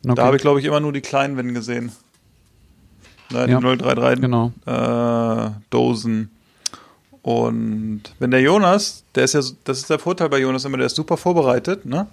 okay. 0.05 0.15
Da 0.15 0.27
habe 0.27 0.37
ich, 0.37 0.43
glaube 0.43 0.61
ich, 0.61 0.65
immer 0.65 0.79
nur 0.79 0.93
die 0.93 1.01
kleinen 1.01 1.37
Wenn 1.37 1.55
gesehen. 1.55 1.91
Na, 3.33 3.47
die 3.47 3.51
Ja, 3.53 3.59
033 3.59 4.21
Genau. 4.21 4.53
äh, 4.65 5.51
Dosen. 5.71 6.31
Und 7.27 8.03
wenn 8.21 8.31
der 8.31 8.41
Jonas, 8.41 9.03
der 9.17 9.25
ist 9.25 9.35
ja, 9.35 9.41
das 9.65 9.79
ist 9.79 9.91
der 9.91 9.99
Vorteil 9.99 10.29
bei 10.29 10.39
Jonas 10.39 10.65
immer, 10.65 10.77
der 10.77 10.87
ist 10.87 10.95
super 10.95 11.17
vorbereitet, 11.17 11.85
ne? 11.85 12.07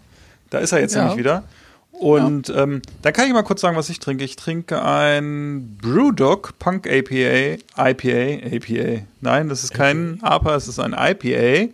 Da 0.50 0.58
ist 0.58 0.72
er 0.72 0.79
jetzt 0.79 0.96
Ja. 0.96 1.01
nämlich 1.01 1.20
wieder. 1.20 1.43
Und 1.91 2.50
ähm, 2.50 2.82
dann 3.03 3.13
kann 3.13 3.27
ich 3.27 3.34
mal 3.34 3.43
kurz 3.43 3.62
sagen, 3.62 3.77
was 3.77 3.89
ich 3.89 4.00
trinke. 4.00 4.24
Ich 4.24 4.38
trinke 4.38 4.84
ein 4.84 5.77
Brewdog 5.79 6.58
Punk 6.58 6.88
APA, 6.88 7.58
IPA, 7.77 8.55
APA. 8.55 9.03
Nein, 9.22 9.50
das 9.50 9.63
ist 9.63 9.75
kein 9.75 10.17
APA, 10.24 10.55
es 10.55 10.67
ist 10.67 10.79
ein 10.79 10.96
IPA. 10.98 11.72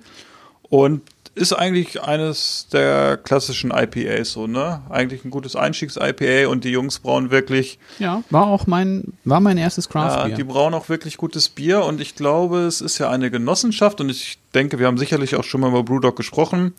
Und 0.64 1.02
ist 1.40 1.54
eigentlich 1.54 2.04
eines 2.04 2.68
der 2.72 3.18
klassischen 3.18 3.72
IPAs 3.72 4.34
so, 4.34 4.46
ne? 4.46 4.82
Eigentlich 4.90 5.24
ein 5.24 5.32
gutes 5.32 5.56
Einstiegs-IPA 5.56 6.50
und 6.50 6.66
die 6.66 6.70
Jungs 6.70 7.00
brauen 7.00 7.32
wirklich 7.32 7.80
Ja, 7.98 8.24
war 8.30 8.48
auch 8.48 8.68
mein, 8.68 9.14
war 9.24 9.40
mein 9.40 9.58
erstes 9.58 9.86
ja, 9.86 9.92
Craft 9.92 10.30
die 10.32 10.36
Beer. 10.36 10.46
brauen 10.46 10.74
auch 10.74 10.90
wirklich 10.90 11.18
gutes 11.18 11.48
Bier 11.50 11.86
und 11.86 12.02
ich 12.02 12.16
glaube, 12.16 12.60
es 12.60 12.82
ist 12.82 12.98
ja 12.98 13.10
eine 13.10 13.32
Genossenschaft 13.32 14.02
und 14.02 14.10
ich 14.10 14.38
denke, 14.54 14.80
wir 14.80 14.88
haben 14.88 14.98
sicherlich 14.98 15.36
auch 15.36 15.44
schon 15.46 15.62
mal 15.62 15.70
über 15.70 15.84
Brewdog 15.84 16.16
gesprochen. 16.16 16.74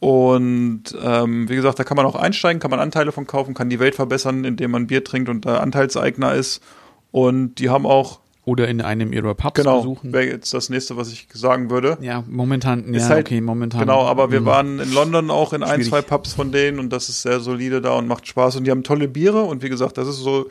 Und 0.00 0.82
ähm, 1.02 1.48
wie 1.48 1.54
gesagt, 1.54 1.78
da 1.78 1.84
kann 1.84 1.96
man 1.96 2.04
auch 2.04 2.16
einsteigen, 2.16 2.60
kann 2.60 2.70
man 2.70 2.80
Anteile 2.80 3.12
von 3.12 3.26
kaufen, 3.26 3.54
kann 3.54 3.70
die 3.70 3.78
Welt 3.78 3.94
verbessern, 3.94 4.44
indem 4.44 4.72
man 4.72 4.86
Bier 4.88 5.02
trinkt 5.04 5.30
und 5.30 5.46
da 5.46 5.58
Anteilseigner 5.58 6.34
ist. 6.34 6.62
Und 7.10 7.54
die 7.54 7.70
haben 7.70 7.86
auch, 7.86 8.18
Oder 8.46 8.68
in 8.68 8.82
einem 8.82 9.12
ihrer 9.14 9.34
Pubs 9.34 9.54
genau, 9.54 9.78
besuchen. 9.78 10.12
wäre 10.12 10.26
jetzt 10.26 10.52
das 10.52 10.68
nächste, 10.68 10.96
was 10.98 11.10
ich 11.10 11.28
sagen 11.32 11.70
würde. 11.70 11.96
Ja, 12.02 12.22
momentan, 12.28 12.92
ja, 12.92 12.98
Ist 13.00 13.08
halt- 13.08 13.26
okay, 13.26 13.40
momentan. 13.40 13.80
Genau, 13.80 14.02
aber 14.04 14.30
wir 14.30 14.42
Mhm. 14.42 14.46
waren 14.46 14.78
in 14.80 14.92
London 14.92 15.30
auch 15.30 15.54
in 15.54 15.62
ein, 15.62 15.76
Schwierig. 15.76 15.88
zwei 15.88 16.02
Pubs 16.02 16.34
von 16.34 16.52
denen 16.52 16.78
und 16.78 16.92
das 16.92 17.08
ist 17.08 17.22
sehr 17.22 17.40
solide 17.40 17.80
da 17.80 17.96
und 17.96 18.06
macht 18.06 18.26
Spaß 18.26 18.56
und 18.56 18.64
die 18.64 18.70
haben 18.70 18.82
tolle 18.82 19.08
Biere 19.08 19.42
und 19.44 19.62
wie 19.62 19.70
gesagt, 19.70 19.96
das 19.96 20.08
ist 20.08 20.18
so 20.18 20.50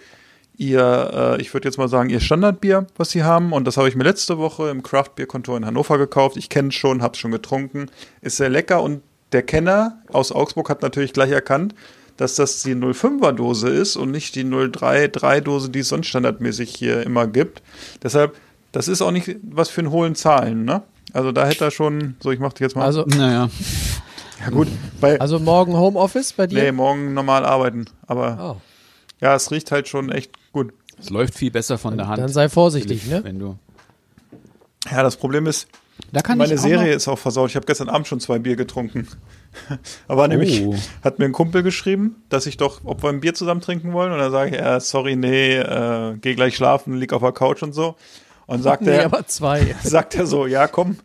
ihr, 0.58 1.36
äh, 1.38 1.42
ich 1.42 1.54
würde 1.54 1.68
jetzt 1.68 1.78
mal 1.78 1.88
sagen, 1.88 2.10
ihr 2.10 2.20
Standardbier, 2.20 2.86
was 2.98 3.12
sie 3.12 3.24
haben 3.24 3.54
und 3.54 3.66
das 3.66 3.78
habe 3.78 3.88
ich 3.90 3.96
mir 3.96 4.04
letzte 4.04 4.38
Woche 4.38 4.70
im 4.70 4.84
Craft 4.84 5.10
Beer 5.16 5.26
Kontor 5.26 5.58
in 5.58 5.66
Hannover 5.66 5.98
gekauft. 5.98 6.38
Ich 6.38 6.50
kenne 6.50 6.70
es 6.70 6.76
schon, 6.76 7.02
habe 7.02 7.14
es 7.14 7.20
schon 7.20 7.32
getrunken, 7.32 7.88
ist 8.22 8.38
sehr 8.38 8.50
lecker 8.50 8.82
und 8.82 9.02
der 9.32 9.42
Kenner 9.44 10.00
aus 10.12 10.32
Augsburg 10.32 10.70
hat 10.70 10.82
natürlich 10.84 11.12
gleich 11.14 11.32
erkannt, 11.32 11.74
dass 12.18 12.36
das 12.36 12.62
die 12.64 12.76
05er 12.76 13.32
Dose 13.32 13.70
ist 13.70 13.96
und 13.96 14.12
nicht 14.12 14.36
die 14.36 14.44
033 14.44 15.44
Dose, 15.44 15.70
die 15.70 15.80
es 15.80 15.90
sonst 15.90 16.08
standardmäßig 16.08 16.74
hier 16.76 17.04
immer 17.04 17.28
gibt. 17.28 17.62
Deshalb, 18.02 18.36
das 18.72 18.88
ist 18.88 19.02
auch 19.02 19.12
nicht 19.12 19.36
was 19.44 19.70
für 19.70 19.82
einen 19.82 19.92
hohlen 19.92 20.16
Zahlen, 20.16 20.66
ne? 20.66 20.84
Also 21.14 21.32
da 21.32 21.46
hätte 21.48 21.66
er 21.66 21.72
schon, 21.72 22.16
so 22.20 22.32
ich 22.32 22.40
mache 22.40 22.56
jetzt 22.60 22.76
mal. 22.76 22.86
Also, 22.86 23.06
Naja, 23.06 23.50
Ja 24.44 24.50
gut, 24.50 24.68
also 25.20 25.40
morgen 25.40 25.74
Homeoffice 25.76 26.34
bei 26.34 26.48
dir? 26.48 26.62
nee, 26.64 26.72
morgen 26.72 27.14
normal 27.14 27.46
arbeiten, 27.46 27.86
aber 28.08 28.58
Oh. 28.58 28.62
ja, 29.22 29.36
es 29.36 29.52
riecht 29.52 29.72
halt 29.72 29.88
schon 29.88 30.12
echt 30.12 30.32
gut. 30.52 30.74
es 31.00 31.10
läuft 31.10 31.36
viel 31.36 31.52
besser 31.52 31.78
von 31.78 31.98
der 31.98 32.08
Hand. 32.08 32.20
Dann 32.20 32.30
sei 32.30 32.50
vorsichtig, 32.50 33.06
ne? 33.08 33.24
Wenn 33.24 33.40
du. 33.40 33.58
Ja, 34.92 35.02
das 35.04 35.16
Problem 35.16 35.46
ist, 35.48 35.68
Da 36.12 36.22
kann 36.22 36.38
meine 36.38 36.58
Serie 36.58 36.90
noch- 36.90 36.96
ist 36.98 37.08
auch 37.08 37.20
versaut. 37.20 37.50
Ich 37.50 37.56
habe 37.56 37.66
gestern 37.66 37.88
Abend 37.90 38.08
schon 38.08 38.20
zwei 38.20 38.40
Bier 38.40 38.56
getrunken. 38.56 39.08
aber 40.08 40.28
nämlich 40.28 40.62
Oh. 40.66 40.76
hat 41.04 41.20
mir 41.20 41.26
ein 41.26 41.32
Kumpel 41.32 41.64
geschrieben, 41.64 42.24
dass 42.30 42.46
ich 42.46 42.58
doch, 42.58 42.82
ob 42.84 43.04
wir 43.04 43.10
ein 43.10 43.20
Bier 43.20 43.34
zusammen 43.34 43.62
trinken 43.62 43.94
wollen 43.94 44.12
und 44.12 44.20
dann 44.20 44.32
sage 44.32 44.52
ich, 44.52 44.56
ja, 44.58 44.80
sorry, 44.80 45.16
nee, 45.16 45.56
äh, 45.58 46.16
geh 46.22 46.36
gleich 46.36 46.56
schlafen, 46.56 46.96
lieg 46.96 47.14
auf 47.14 47.22
der 47.22 47.32
Couch 47.32 47.64
und 47.64 47.74
so. 47.74 47.96
Und 48.46 48.62
sagt 48.64 48.82
Nee, 48.84 48.92
er, 48.98 49.06
aber 49.06 49.26
zwei. 49.28 49.76
sagt 49.84 50.16
er 50.16 50.26
so, 50.26 50.46
ja, 50.46 50.68
komm, 50.68 50.98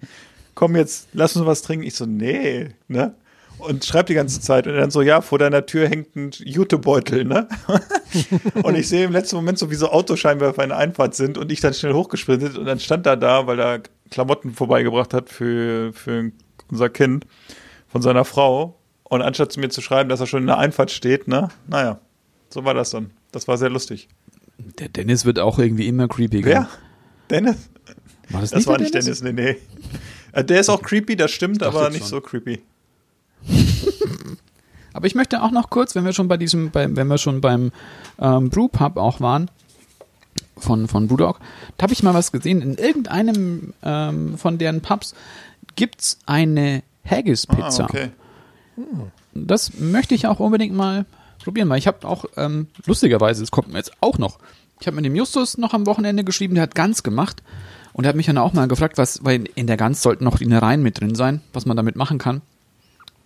komm 0.54 0.76
jetzt, 0.76 1.08
lass 1.12 1.36
uns 1.36 1.46
was 1.46 1.62
trinken. 1.62 1.86
Ich 1.86 1.94
so, 1.94 2.06
nee, 2.06 2.68
ne? 2.88 3.14
Und 3.58 3.84
schreibt 3.84 4.08
die 4.08 4.14
ganze 4.14 4.40
Zeit. 4.40 4.68
Und 4.68 4.76
dann 4.76 4.92
so, 4.92 5.02
ja, 5.02 5.20
vor 5.20 5.40
deiner 5.40 5.66
Tür 5.66 5.88
hängt 5.88 6.14
ein 6.14 6.30
Jutebeutel, 6.32 7.24
ne? 7.24 7.48
und 8.62 8.76
ich 8.76 8.88
sehe 8.88 9.04
im 9.04 9.10
letzten 9.10 9.34
Moment 9.34 9.58
so, 9.58 9.68
wie 9.68 9.74
so 9.74 9.90
Autoscheinwerfer 9.90 10.62
in 10.62 10.68
der 10.68 10.78
Einfahrt 10.78 11.16
sind 11.16 11.36
und 11.38 11.50
ich 11.50 11.58
dann 11.60 11.74
schnell 11.74 11.92
hochgesprintet 11.92 12.56
und 12.56 12.66
dann 12.66 12.78
stand 12.78 13.04
er 13.06 13.16
da, 13.16 13.48
weil 13.48 13.58
er 13.58 13.80
Klamotten 14.12 14.52
vorbeigebracht 14.52 15.12
hat 15.12 15.28
für, 15.28 15.92
für 15.92 16.30
unser 16.70 16.88
Kind 16.88 17.26
von 17.88 18.02
seiner 18.02 18.24
Frau. 18.24 18.76
Und 19.04 19.22
anstatt 19.22 19.52
zu 19.52 19.60
mir 19.60 19.70
zu 19.70 19.80
schreiben, 19.80 20.08
dass 20.08 20.20
er 20.20 20.26
schon 20.26 20.42
in 20.42 20.46
der 20.48 20.58
Einfahrt 20.58 20.90
steht, 20.90 21.28
ne? 21.28 21.48
Naja, 21.66 21.98
so 22.50 22.64
war 22.64 22.74
das 22.74 22.90
dann. 22.90 23.10
Das 23.32 23.48
war 23.48 23.56
sehr 23.56 23.70
lustig. 23.70 24.08
Der 24.78 24.88
Dennis 24.88 25.24
wird 25.24 25.38
auch 25.38 25.58
irgendwie 25.58 25.86
immer 25.88 26.08
creepiger. 26.08 26.46
Wer? 26.50 26.68
Dennis? 27.30 27.70
War 28.30 28.40
das, 28.42 28.50
Das 28.50 28.58
nicht 28.58 28.66
war 28.68 28.78
nicht 28.78 28.92
Dennis, 28.94 29.22
nee, 29.22 29.32
nee. 29.32 29.56
Äh, 30.32 30.44
Der 30.44 30.60
ist 30.60 30.68
auch 30.68 30.82
creepy, 30.82 31.16
das 31.16 31.30
stimmt, 31.30 31.62
aber 31.62 31.88
nicht 31.88 32.00
schon. 32.00 32.08
so 32.08 32.20
creepy. 32.20 32.60
Aber 34.94 35.06
ich 35.06 35.14
möchte 35.14 35.42
auch 35.42 35.52
noch 35.52 35.70
kurz, 35.70 35.94
wenn 35.94 36.04
wir 36.04 36.12
schon 36.12 36.26
bei 36.26 36.36
diesem, 36.36 36.70
bei, 36.72 36.88
wenn 36.96 37.06
wir 37.06 37.18
schon 37.18 37.40
beim 37.40 37.70
ähm, 38.18 38.50
Brewpub 38.50 38.96
auch 38.96 39.20
waren, 39.20 39.48
von, 40.56 40.88
von 40.88 41.06
Brewdog, 41.06 41.38
da 41.76 41.84
habe 41.84 41.92
ich 41.92 42.02
mal 42.02 42.14
was 42.14 42.32
gesehen. 42.32 42.62
In 42.62 42.74
irgendeinem 42.74 43.74
ähm, 43.84 44.36
von 44.36 44.58
deren 44.58 44.80
Pubs 44.80 45.14
gibt's 45.76 46.18
eine 46.26 46.82
Haggis-Pizza. 47.08 47.84
Ah, 47.84 47.88
okay. 47.88 48.10
Das 49.34 49.78
möchte 49.78 50.14
ich 50.14 50.26
auch 50.26 50.40
unbedingt 50.40 50.74
mal 50.74 51.04
probieren, 51.42 51.68
weil 51.68 51.78
ich 51.78 51.86
habe 51.86 52.06
auch, 52.06 52.26
ähm, 52.36 52.68
lustigerweise, 52.86 53.42
das 53.42 53.50
kommt 53.50 53.68
mir 53.68 53.78
jetzt 53.78 53.92
auch 54.00 54.18
noch, 54.18 54.38
ich 54.80 54.86
habe 54.86 54.96
mit 54.96 55.04
dem 55.04 55.16
Justus 55.16 55.58
noch 55.58 55.74
am 55.74 55.86
Wochenende 55.86 56.24
geschrieben, 56.24 56.54
der 56.54 56.62
hat 56.62 56.74
Gans 56.74 57.02
gemacht 57.02 57.42
und 57.92 58.04
er 58.04 58.10
hat 58.10 58.16
mich 58.16 58.26
dann 58.26 58.38
auch 58.38 58.52
mal 58.52 58.68
gefragt, 58.68 58.98
was, 58.98 59.24
weil 59.24 59.44
in 59.54 59.66
der 59.66 59.76
Gans 59.76 60.02
sollten 60.02 60.24
noch 60.24 60.40
Innereien 60.40 60.82
mit 60.82 61.00
drin 61.00 61.14
sein, 61.14 61.40
was 61.52 61.66
man 61.66 61.76
damit 61.76 61.96
machen 61.96 62.18
kann. 62.18 62.42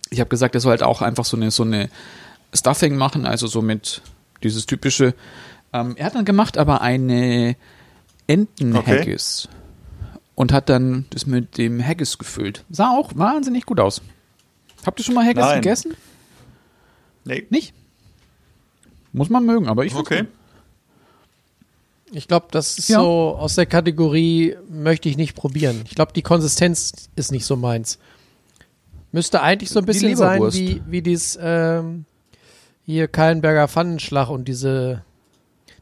Ich 0.09 0.19
habe 0.19 0.29
gesagt, 0.29 0.55
er 0.55 0.61
soll 0.61 0.71
halt 0.71 0.83
auch 0.83 1.01
einfach 1.01 1.25
so 1.25 1.37
eine, 1.37 1.51
so 1.51 1.63
eine 1.63 1.89
Stuffing 2.53 2.95
machen, 2.95 3.25
also 3.25 3.47
so 3.47 3.61
mit 3.61 4.01
dieses 4.43 4.65
typische. 4.65 5.15
Ähm, 5.73 5.95
er 5.97 6.07
hat 6.07 6.15
dann 6.15 6.25
gemacht 6.25 6.57
aber 6.57 6.81
eine 6.81 7.55
Entenhaggis 8.27 9.49
und 10.35 10.51
hat 10.51 10.69
dann 10.69 11.05
das 11.11 11.25
mit 11.25 11.57
dem 11.57 11.85
Haggis 11.85 12.17
gefüllt. 12.17 12.63
Sah 12.69 12.91
auch 12.91 13.11
wahnsinnig 13.15 13.65
gut 13.65 13.79
aus. 13.79 14.01
Habt 14.85 14.99
ihr 14.99 15.03
schon 15.05 15.15
mal 15.15 15.25
Haggis 15.25 15.43
Nein. 15.43 15.61
gegessen? 15.61 15.93
Nee. 17.25 17.45
Nicht? 17.49 17.73
Muss 19.13 19.29
man 19.29 19.45
mögen, 19.45 19.67
aber 19.67 19.85
ich 19.85 19.95
Okay. 19.95 20.19
gut. 20.21 20.27
Ich 22.15 22.27
glaube, 22.27 22.47
das 22.51 22.77
ist 22.77 22.89
Ja. 22.89 22.99
so 22.99 23.35
aus 23.39 23.55
der 23.55 23.65
Kategorie, 23.65 24.55
möchte 24.69 25.09
ich 25.09 25.17
nicht 25.17 25.35
probieren. 25.35 25.81
Ich 25.85 25.95
glaube, 25.95 26.13
die 26.13 26.21
Konsistenz 26.21 27.09
ist 27.15 27.31
nicht 27.31 27.45
so 27.45 27.55
meins. 27.55 27.97
Müsste 29.11 29.41
eigentlich 29.41 29.69
so 29.71 29.79
ein 29.79 29.85
Die 29.85 29.87
bisschen 29.87 30.15
sein 30.15 30.41
wie, 30.53 30.81
wie 30.87 31.01
dies, 31.01 31.37
ähm, 31.41 32.05
hier 32.85 33.07
Kallenberger 33.07 33.67
Pfannenschlag 33.67 34.29
und 34.29 34.47
diese, 34.47 35.03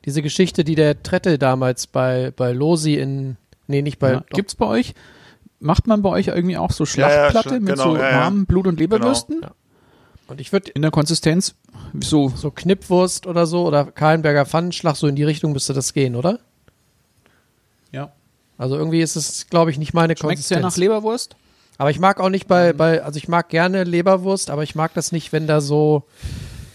diese 0.06 0.22
Geschichte, 0.22 0.64
die 0.64 0.76
der 0.76 1.02
Trettel 1.04 1.38
damals 1.38 1.88
bei, 1.88 2.32
bei 2.36 2.52
Losi 2.54 2.96
in, 2.96 3.36
nee, 3.72 3.82
nicht 3.82 3.98
bei, 4.00 4.12
Ja. 4.14 4.24
Gibt's 4.30 4.54
bei 4.56 4.68
euch, 4.68 4.94
macht 5.60 5.88
man 5.88 6.02
bei 6.04 6.10
euch 6.10 6.28
irgendwie 6.28 6.58
auch 6.58 6.72
so 6.72 6.84
Ja, 6.84 7.10
ja, 7.10 7.30
Schlachtplatte 7.32 7.50
schon, 7.50 7.64
mit 7.64 7.74
genau, 7.76 7.92
so 7.92 7.98
ja, 7.98 8.12
ja. 8.12 8.18
warmen 8.20 8.46
Blut- 8.46 8.68
und 8.68 8.80
Leberwürsten? 8.80 9.40
Ja. 9.42 9.52
und 10.28 10.40
ich 10.40 10.52
würde 10.54 10.70
In 10.72 10.82
der 10.84 10.92
Konsistenz 10.92 11.56
so, 12.00 12.30
so 12.30 12.52
Knippwurst 12.52 13.26
oder 13.28 13.46
so 13.48 13.66
oder 13.66 13.86
Kallenberger 13.86 14.46
Pfannenschlag, 14.46 14.96
so 14.96 15.08
in 15.08 15.16
die 15.16 15.24
Richtung 15.24 15.52
müsste 15.54 15.74
das 15.74 15.94
gehen, 15.94 16.16
oder? 16.16 16.40
ja. 17.92 18.12
Also 18.58 18.78
irgendwie 18.78 19.02
ist 19.02 19.16
es, 19.16 19.48
glaube 19.48 19.72
ich, 19.72 19.80
nicht 19.80 19.96
meine 19.96 20.10
Schmeckt's 20.16 20.22
ja 20.50 20.58
Konsistenz. 20.58 20.62
nach 20.62 20.78
Leberwurst? 20.78 21.36
Aber 21.80 21.90
ich 21.90 21.98
mag 22.00 22.20
auch 22.20 22.30
nicht 22.30 22.48
bei, 22.48 22.74
bei, 22.74 23.02
also 23.04 23.18
ich 23.18 23.28
mag 23.28 23.50
gerne 23.50 23.84
Leberwurst, 23.86 24.52
aber 24.52 24.62
ich 24.62 24.76
mag 24.76 24.94
das 24.94 25.12
nicht, 25.12 25.34
wenn 25.34 25.48
da 25.48 25.62
so 25.62 26.04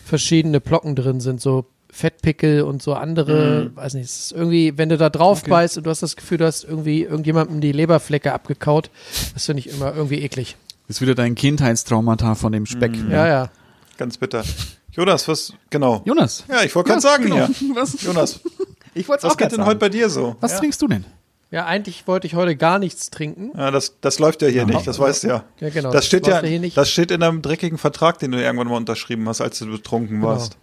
verschiedene 0.04 0.58
Plocken 0.58 0.96
drin 0.96 1.20
sind, 1.20 1.40
so 1.40 1.64
Fettpickel 1.90 2.62
und 2.62 2.82
so 2.82 2.94
andere, 2.94 3.70
weiß 3.74 3.94
nicht, 3.94 4.04
es 4.06 4.18
ist 4.26 4.32
irgendwie, 4.32 4.76
wenn 4.76 4.88
du 4.88 4.98
da 4.98 5.08
drauf 5.10 5.40
Okay. 5.42 5.50
beißt 5.50 5.78
und 5.78 5.84
du 5.84 5.90
hast 5.90 6.02
das 6.02 6.16
Gefühl, 6.16 6.38
du 6.38 6.46
hast 6.46 6.64
irgendwie 6.64 7.02
irgendjemandem 7.02 7.60
die 7.60 7.72
Leberflecke 7.72 8.32
abgekaut, 8.32 8.90
das 9.34 9.46
finde 9.46 9.60
ich 9.60 9.68
immer 9.70 9.94
irgendwie 9.94 10.20
eklig. 10.22 10.56
Das 10.88 10.96
ist 10.98 11.00
wieder 11.00 11.14
dein 11.14 11.34
Kindheitstraumata 11.34 12.34
von 12.34 12.52
dem 12.52 12.66
Speck. 12.66 12.92
Ja, 13.10 13.26
ja. 13.26 13.50
Ganz 13.98 14.18
bitter. 14.18 14.44
Jonas, 14.92 15.26
was, 15.28 15.52
genau. 15.70 16.02
Jonas. 16.04 16.44
Ja, 16.48 16.62
ich 16.62 16.74
wollte 16.74 16.90
gerade 16.90 17.02
sagen 17.02 17.24
genau. 17.24 17.46
hier. 17.48 17.74
Was, 17.76 18.00
Jonas, 18.02 18.40
ich 18.94 19.08
wollte 19.08 19.24
was 19.24 19.32
auch 19.32 19.36
geht 19.36 19.50
denn 19.52 19.56
sagen. 19.58 19.68
heute 19.68 19.78
bei 19.80 19.88
dir 19.88 20.08
so? 20.08 20.36
Was 20.40 20.52
ja. 20.52 20.58
trinkst 20.58 20.80
du 20.80 20.88
denn? 20.88 21.04
Ja, 21.50 21.66
eigentlich 21.66 22.06
wollte 22.06 22.26
ich 22.26 22.34
heute 22.34 22.56
gar 22.56 22.78
nichts 22.78 23.10
trinken. 23.10 23.52
Ja, 23.56 23.70
das, 23.70 23.96
das 24.00 24.18
läuft 24.18 24.42
ja 24.42 24.48
hier 24.48 24.66
nicht, 24.66 24.86
das 24.86 24.98
weißt 24.98 25.24
du 25.24 25.28
ja. 25.28 25.44
Ja, 25.60 25.68
genau. 25.70 25.92
Das 25.92 26.06
steht 26.06 26.26
läuft 26.26 26.42
ja, 26.42 26.48
hier 26.48 26.60
nicht. 26.60 26.76
das 26.76 26.90
steht 26.90 27.10
in 27.10 27.22
einem 27.22 27.40
dreckigen 27.42 27.78
Vertrag, 27.78 28.18
den 28.18 28.32
du 28.32 28.42
irgendwann 28.42 28.68
mal 28.68 28.76
unterschrieben 28.76 29.28
hast, 29.28 29.40
als 29.40 29.58
du 29.58 29.66
betrunken 29.66 30.16
Genau. 30.20 30.28
warst. 30.28 30.56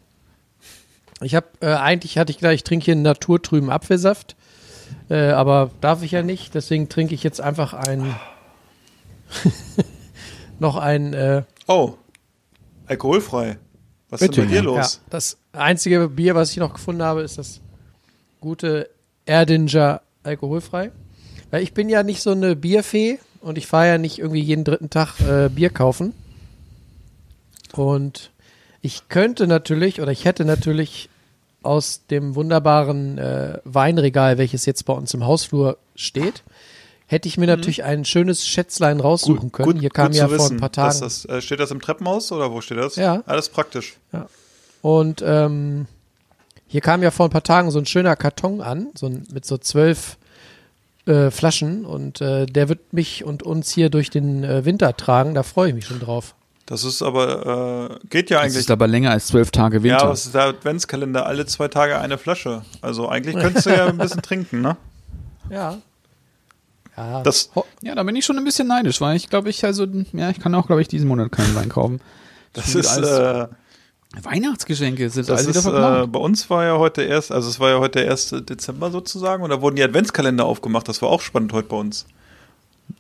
Ich 1.23 1.35
habe 1.35 1.47
äh, 1.61 1.73
eigentlich 1.73 2.17
hatte 2.17 2.31
ich 2.31 2.37
gedacht, 2.37 2.53
ich 2.53 2.63
trinke 2.63 2.85
hier 2.85 2.93
einen 2.93 3.03
naturtrüben 3.03 3.69
Apfelsaft, 3.69 4.35
äh, 5.09 5.31
aber 5.31 5.71
darf 5.81 6.03
ich 6.03 6.11
ja 6.11 6.23
nicht. 6.23 6.55
Deswegen 6.55 6.89
trinke 6.89 7.15
ich 7.15 7.23
jetzt 7.23 7.41
einfach 7.41 7.73
ein 7.73 8.15
noch 10.59 10.77
ein 10.77 11.13
äh, 11.13 11.43
Oh, 11.67 11.95
alkoholfrei. 12.87 13.57
Was 14.09 14.21
ist 14.21 14.37
denn 14.37 14.45
bei 14.45 14.49
dir 14.49 14.57
ja. 14.57 14.61
ja, 14.61 14.81
los? 14.81 15.01
das 15.09 15.37
einzige 15.53 16.09
Bier, 16.09 16.35
was 16.35 16.51
ich 16.51 16.57
noch 16.57 16.73
gefunden 16.73 17.01
habe, 17.03 17.21
ist 17.21 17.37
das 17.37 17.61
gute 18.41 18.89
Erdinger 19.25 20.01
alkoholfrei. 20.23 20.91
Weil 21.49 21.63
ich 21.63 21.73
bin 21.73 21.89
ja 21.89 22.03
nicht 22.03 22.21
so 22.21 22.31
eine 22.31 22.55
Bierfee 22.55 23.19
und 23.41 23.57
ich 23.57 23.67
fahre 23.67 23.87
ja 23.87 23.97
nicht 23.97 24.19
irgendwie 24.19 24.41
jeden 24.41 24.63
dritten 24.63 24.89
Tag 24.89 25.19
äh, 25.19 25.49
Bier 25.49 25.69
kaufen. 25.69 26.13
Und 27.73 28.31
ich 28.81 29.07
könnte 29.07 29.47
natürlich 29.47 30.01
oder 30.01 30.11
ich 30.11 30.25
hätte 30.25 30.45
natürlich 30.45 31.09
aus 31.63 32.05
dem 32.09 32.35
wunderbaren 32.35 33.17
äh, 33.17 33.59
Weinregal, 33.63 34.37
welches 34.37 34.65
jetzt 34.65 34.85
bei 34.85 34.93
uns 34.93 35.13
im 35.13 35.25
Hausflur 35.25 35.77
steht, 35.95 36.43
hätte 37.07 37.27
ich 37.27 37.37
mir 37.37 37.47
natürlich 37.47 37.83
ein 37.83 38.05
schönes 38.05 38.45
Schätzlein 38.47 38.99
raussuchen 38.99 39.51
können. 39.51 39.79
Hier 39.79 39.89
kam 39.89 40.07
Mhm. 40.07 40.11
gut 40.11 40.17
ja 40.17 40.27
zu 40.29 40.35
vor 40.35 40.45
wissen, 40.45 40.57
ein 40.57 40.59
paar 40.59 40.71
Tagen. 40.71 40.99
Das, 40.99 41.25
äh, 41.25 41.41
steht 41.41 41.59
das 41.59 41.71
im 41.71 41.81
Treppenhaus 41.81 42.31
oder 42.31 42.51
wo 42.51 42.61
steht 42.61 42.77
das? 42.77 42.95
Ja. 42.95 43.23
Alles 43.25 43.49
praktisch. 43.49 43.95
Und 44.81 45.23
ähm, 45.25 45.85
hier 46.67 46.81
kam 46.81 47.03
ja 47.03 47.11
vor 47.11 47.27
ein 47.27 47.31
paar 47.31 47.43
Tagen 47.43 47.71
so 47.71 47.79
ein 47.79 47.85
schöner 47.85 48.15
Karton 48.15 48.61
an, 48.61 48.87
so 48.95 49.05
ein, 49.07 49.27
mit 49.31 49.45
so 49.45 49.57
zwölf 49.57 50.17
äh, 51.05 51.29
Flaschen 51.31 51.85
und 51.85 52.19
äh, 52.21 52.45
der 52.45 52.69
wird 52.69 52.93
mich 52.93 53.23
und 53.23 53.43
uns 53.43 53.69
hier 53.71 53.89
durch 53.89 54.09
den 54.09 54.43
äh, 54.43 54.65
Winter 54.65 54.95
tragen. 54.97 55.33
Da 55.35 55.43
freue 55.43 55.69
ich 55.69 55.75
mich 55.75 55.85
schon 55.85 55.99
drauf. 55.99 56.33
Das 56.73 56.83
ist 56.83 57.03
aber, 57.03 57.99
äh, 58.01 58.07
geht 58.09 58.31
ja 58.31 58.37
Das 58.37 58.45
eigentlich. 58.45 58.59
ist 58.61 58.71
aber 58.71 58.87
länger 58.87 59.11
als 59.11 59.27
zwölf 59.27 59.51
Tage 59.51 59.77
ja, 59.77 59.83
Winter. 59.83 60.01
aber 60.05 60.13
es 60.13 60.25
ist 60.25 60.33
der 60.33 60.41
Adventskalender, 60.45 61.27
alle 61.27 61.45
zwei 61.45 61.67
Tage 61.67 61.99
eine 61.99 62.17
Flasche. 62.17 62.63
Also 62.81 63.07
eigentlich 63.09 63.35
könntest 63.35 63.67
du 63.67 63.69
ja 63.69 63.85
ein 63.85 63.97
bisschen 63.99 64.21
trinken, 64.23 64.61
ne? 64.61 64.75
Ja. 65.51 65.77
Ja, 66.97 67.21
Das, 67.21 67.51
ja, 67.83 67.93
da 67.93 68.01
bin 68.01 68.15
ich 68.15 68.25
schon 68.25 68.39
ein 68.39 68.43
bisschen 68.43 68.67
neidisch, 68.67 68.99
weil 69.01 69.15
ich 69.15 69.29
glaube, 69.29 69.51
ich 69.51 69.63
also, 69.63 69.85
ja, 70.13 70.31
ich 70.31 70.39
kann 70.39 70.55
auch, 70.55 70.65
glaube 70.65 70.81
ich, 70.81 70.87
diesen 70.87 71.07
Monat 71.07 71.31
keinen 71.31 71.53
Wein 71.53 71.69
kaufen. 71.69 72.01
das 72.53 72.71
Schon 72.71 72.81
ist, 72.81 72.97
äh, 72.97 73.47
Weihnachtsgeschenke 74.23 75.11
sind 75.11 75.29
das 75.29 75.45
also 75.45 75.49
wieder 75.67 75.99
ist 75.99 76.03
äh, 76.05 76.07
bei 76.07 76.19
uns 76.19 76.49
war 76.49 76.63
ja 76.65 76.79
heute 76.79 77.03
erst, 77.03 77.31
also 77.31 77.49
es 77.49 77.59
war 77.59 77.69
ja 77.69 77.79
heute 77.79 77.99
der 78.01 78.09
1. 78.09 78.33
Dezember 78.49 78.89
sozusagen 78.89 79.43
und 79.43 79.51
da 79.51 79.61
wurden 79.61 79.75
die 79.75 79.83
Adventskalender 79.83 80.45
aufgemacht. 80.45 80.87
Das 80.87 81.03
war 81.03 81.09
auch 81.09 81.21
spannend 81.21 81.53
heute 81.53 81.67
bei 81.67 81.77
uns. 81.77 82.07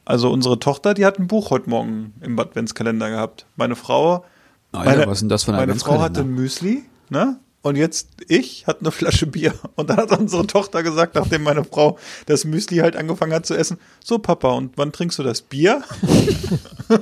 Also 0.05 0.31
unsere 0.31 0.59
Tochter, 0.59 0.93
die 0.93 1.05
hat 1.05 1.19
ein 1.19 1.27
Buch 1.27 1.49
heute 1.49 1.69
Morgen 1.69 2.13
im 2.21 2.37
Adventskalender 2.39 3.09
gehabt. 3.09 3.45
Meine 3.55 3.75
Frau, 3.75 4.25
Alter, 4.71 4.91
meine- 4.91 5.07
was 5.07 5.17
ist 5.17 5.21
denn 5.21 5.29
das 5.29 5.43
für 5.43 5.51
ein 5.53 5.57
meine 5.57 5.75
Frau 5.75 6.01
hatte 6.01 6.21
ein 6.21 6.33
Müsli, 6.33 6.83
ne? 7.09 7.37
Und 7.61 7.77
jetzt 7.77 8.09
ich 8.27 8.67
hatte 8.67 8.81
eine 8.81 8.91
Flasche 8.91 9.25
Bier. 9.25 9.53
Und 9.75 9.89
dann 9.89 9.97
hat 9.97 10.11
unsere 10.19 10.45
Tochter 10.45 10.83
gesagt, 10.83 11.15
nachdem 11.15 11.43
meine 11.43 11.63
Frau 11.63 11.97
das 12.25 12.43
Müsli 12.43 12.77
halt 12.79 12.97
angefangen 12.97 13.31
hat 13.33 13.45
zu 13.45 13.55
essen, 13.55 13.77
so 14.03 14.19
Papa, 14.19 14.51
und 14.51 14.73
wann 14.77 14.91
trinkst 14.91 15.17
du 15.19 15.23
das 15.23 15.41
Bier? 15.41 15.81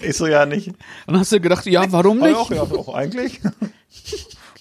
ich 0.00 0.16
so, 0.16 0.26
ja, 0.26 0.46
nicht. 0.46 0.68
Und 0.68 0.76
dann 1.06 1.20
hast 1.20 1.32
du 1.32 1.40
gedacht, 1.40 1.66
ja, 1.66 1.90
warum 1.90 2.22
Ah, 2.22 2.26
nicht? 2.26 2.36
Auch, 2.36 2.50
ja, 2.50 2.62
auch 2.62 2.94
eigentlich. 2.94 3.40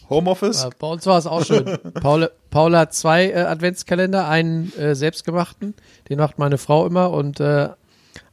Homeoffice. 0.10 0.70
bei 0.80 0.88
uns 0.88 1.06
war 1.06 1.17
es 1.17 1.26
auch 1.28 1.43
schön. 1.43 1.78
Paul, 2.02 2.32
Paula 2.50 2.80
hat 2.80 2.93
zwei 2.93 3.30
äh, 3.30 3.41
Adventskalender, 3.41 4.28
einen 4.28 4.74
äh, 4.78 4.96
selbstgemachten, 4.96 5.74
den 6.10 6.17
macht 6.17 6.39
meine 6.39 6.58
Frau 6.58 6.86
immer 6.86 7.12
und 7.12 7.39
äh, 7.39 7.70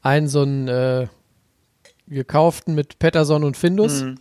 einen 0.02 0.28
so 0.28 0.42
einen 0.42 0.68
äh, 0.68 1.06
gekauften 2.08 2.74
mit 2.74 2.98
Petterson 2.98 3.44
und 3.44 3.56
Findus. 3.56 4.02
Mhm. 4.02 4.18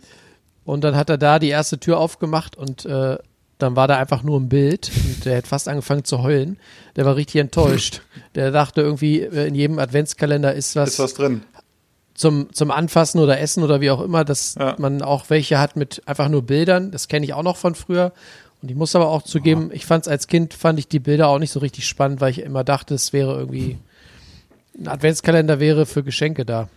Und 0.64 0.82
dann 0.82 0.96
hat 0.96 1.10
er 1.10 1.18
da 1.18 1.38
die 1.38 1.48
erste 1.48 1.78
Tür 1.78 1.98
aufgemacht 1.98 2.56
und 2.56 2.86
äh, 2.86 3.18
dann 3.58 3.76
war 3.76 3.86
da 3.86 3.98
einfach 3.98 4.22
nur 4.22 4.40
ein 4.40 4.48
Bild 4.48 4.90
und 5.06 5.24
der 5.24 5.38
hat 5.38 5.46
fast 5.46 5.68
angefangen 5.68 6.04
zu 6.04 6.22
heulen. 6.22 6.58
Der 6.96 7.04
war 7.04 7.16
richtig 7.16 7.40
enttäuscht. 7.40 8.02
Der 8.34 8.50
dachte 8.50 8.80
irgendwie, 8.80 9.20
äh, 9.20 9.46
in 9.46 9.54
jedem 9.54 9.78
Adventskalender 9.78 10.54
ist 10.54 10.74
was, 10.74 10.90
Ist 10.90 10.98
was 10.98 11.14
drin. 11.14 11.42
Zum, 12.14 12.52
zum 12.52 12.70
Anfassen 12.70 13.18
oder 13.20 13.40
Essen 13.40 13.62
oder 13.62 13.80
wie 13.80 13.90
auch 13.90 14.00
immer, 14.00 14.24
dass 14.24 14.54
Ja. 14.54 14.76
man 14.78 15.02
auch 15.02 15.30
welche 15.30 15.58
hat 15.58 15.76
mit 15.76 16.02
einfach 16.06 16.28
nur 16.28 16.42
Bildern. 16.42 16.90
Das 16.90 17.08
kenne 17.08 17.24
ich 17.26 17.34
auch 17.34 17.42
noch 17.42 17.56
von 17.56 17.74
früher. 17.74 18.12
Und 18.62 18.70
ich 18.70 18.76
muss 18.76 18.94
aber 18.96 19.08
auch 19.08 19.22
zugeben, 19.22 19.70
ich 19.72 19.84
fand 19.84 20.04
es 20.04 20.08
als 20.08 20.26
Kind, 20.26 20.54
fand 20.54 20.78
ich 20.78 20.88
die 20.88 21.00
Bilder 21.00 21.28
auch 21.28 21.38
nicht 21.38 21.50
so 21.50 21.60
richtig 21.60 21.86
spannend, 21.86 22.20
weil 22.20 22.30
ich 22.30 22.38
immer 22.40 22.64
dachte, 22.64 22.94
es 22.94 23.12
wäre 23.12 23.36
irgendwie, 23.36 23.78
ein 24.78 24.88
Adventskalender 24.88 25.60
wäre 25.60 25.86
für 25.86 26.02
Geschenke 26.02 26.44
da. 26.46 26.68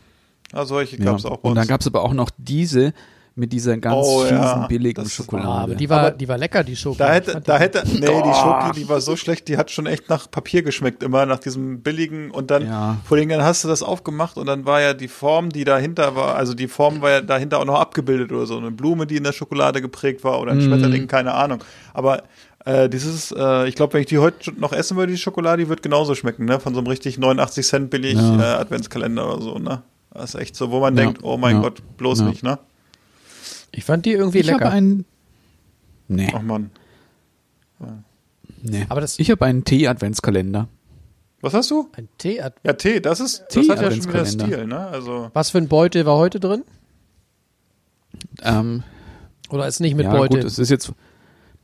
Ah, 0.52 0.66
solche 0.66 0.98
Ja. 0.98 1.06
gab 1.06 1.18
es 1.20 1.26
auch 1.26 1.38
bei 1.38 1.50
Und 1.50 1.56
dann 1.56 1.68
gab 1.68 1.82
es 1.82 1.88
aber 1.88 2.04
auch 2.04 2.14
noch 2.14 2.30
diese 2.38 2.94
mit 3.38 3.54
dieser 3.54 3.78
ganz 3.78 3.96
Oh, 4.06 4.22
fiesen, 4.22 4.36
ja. 4.38 4.66
billigen 4.68 5.04
Das 5.04 5.14
Schokolade. 5.14 5.48
Aber 5.50 5.76
die 5.76 5.90
war, 5.90 6.00
Aber 6.00 6.12
die 6.12 6.28
war 6.28 6.38
lecker, 6.38 6.64
die 6.64 6.76
Schoki. 6.76 6.98
Da 6.98 7.14
hätte, 7.14 7.40
da 7.40 7.58
hätte, 7.60 7.84
nee, 7.88 8.22
die 8.24 8.34
Schoki, 8.34 8.72
die 8.76 8.90
war 8.90 9.00
so 9.00 9.16
schlecht, 9.16 9.48
die 9.48 9.58
hat 9.58 9.70
schon 9.72 9.86
echt 9.86 10.10
nach 10.10 10.30
Papier 10.30 10.64
geschmeckt, 10.64 11.04
immer 11.04 11.26
nach 11.26 11.40
diesem 11.40 11.82
billigen 11.82 12.32
und 12.32 12.50
dann, 12.52 12.66
Ja. 12.66 12.98
vor 13.06 13.18
allem 13.18 13.30
dann 13.30 13.44
hast 13.44 13.64
du 13.64 13.68
das 13.68 13.84
aufgemacht 13.84 14.38
und 14.38 14.48
dann 14.48 14.66
war 14.66 14.82
ja 14.82 14.94
die 14.94 15.08
Form, 15.08 15.50
die 15.50 15.64
dahinter 15.64 16.16
war, 16.16 16.36
also 16.36 16.54
die 16.56 16.68
Form 16.68 17.02
war 17.02 17.12
ja 17.12 17.22
dahinter 17.22 17.60
auch 17.60 17.66
noch 17.66 17.80
abgebildet 17.80 18.32
oder 18.32 18.46
so, 18.48 18.58
eine 18.58 18.72
Blume, 18.72 19.06
die 19.06 19.18
in 19.18 19.24
der 19.24 19.34
Schokolade 19.34 19.82
geprägt 19.82 20.24
war 20.24 20.42
oder 20.42 20.52
ein 20.54 20.58
Mhm. 20.58 20.64
Schmetterling, 20.64 21.08
keine 21.08 21.34
Ahnung. 21.36 21.64
Aber 21.94 22.24
äh, 22.66 22.90
dieses, 22.90 23.32
äh, 23.32 23.68
ich 23.68 23.76
glaube, 23.76 23.94
wenn 23.94 24.02
ich 24.02 24.08
die 24.08 24.18
heute 24.18 24.52
noch 24.60 24.74
essen 24.74 24.98
würde, 24.98 25.12
die 25.12 25.18
Schokolade, 25.18 25.64
die 25.64 25.70
wird 25.70 25.84
genauso 25.84 26.16
schmecken, 26.16 26.46
ne? 26.46 26.60
Von 26.60 26.74
so 26.74 26.80
einem 26.80 26.88
richtig 26.88 27.18
89 27.18 27.66
Cent 27.66 27.90
billig 27.92 28.16
Ja. 28.16 28.40
äh, 28.40 28.62
Adventskalender 28.62 29.32
oder 29.32 29.42
so, 29.42 29.60
ne? 29.60 29.84
Das 30.12 30.34
ist 30.34 30.42
echt 30.42 30.56
so, 30.56 30.72
wo 30.72 30.80
man 30.80 30.98
Ja. 30.98 31.04
denkt, 31.04 31.20
oh 31.24 31.38
mein 31.38 31.58
Ja. 31.58 31.62
Gott, 31.62 31.82
bloß 31.98 32.20
Ja. 32.22 32.26
nicht, 32.26 32.42
ne? 32.44 32.58
Ich 33.72 33.84
fand 33.86 34.06
die 34.06 34.12
irgendwie 34.12 34.40
ich 34.40 34.50
habe 34.52 34.64
lecker. 34.64 34.72
einen. 34.72 35.06
Nee, 36.08 36.32
Ach 36.34 36.42
man. 36.42 36.72
nee. 38.64 38.86
Aber 38.90 39.02
das- 39.02 39.20
ich 39.20 39.30
habe 39.32 39.46
einen 39.46 39.64
Tee-Adventskalender. 39.64 40.68
Was 41.42 41.54
hast 41.54 41.70
du? 41.70 41.88
Ein 41.96 42.08
Tee. 42.18 42.38
Ja, 42.64 42.74
Tee, 42.74 43.00
das 43.00 43.20
ist, 43.20 43.42
das 43.42 43.48
Tee- 43.50 43.70
hat 43.70 43.82
ja 43.82 43.92
schon 43.92 44.04
wieder. 44.10 44.26
Stil, 44.26 44.66
ne? 44.66 44.88
Also. 44.88 45.30
Was 45.34 45.52
für 45.52 45.60
ein 45.60 45.68
Beutel 45.68 46.06
war 46.06 46.18
heute 46.18 46.40
drin? 46.40 46.64
Ähm, 48.42 48.84
Oder 49.50 49.68
ist 49.68 49.80
nicht 49.80 49.96
mit 49.96 50.06
ja, 50.06 50.12
Beutel? 50.12 50.40
gut, 50.42 50.48
es 50.48 50.58
ist 50.60 50.70
jetzt. 50.70 50.92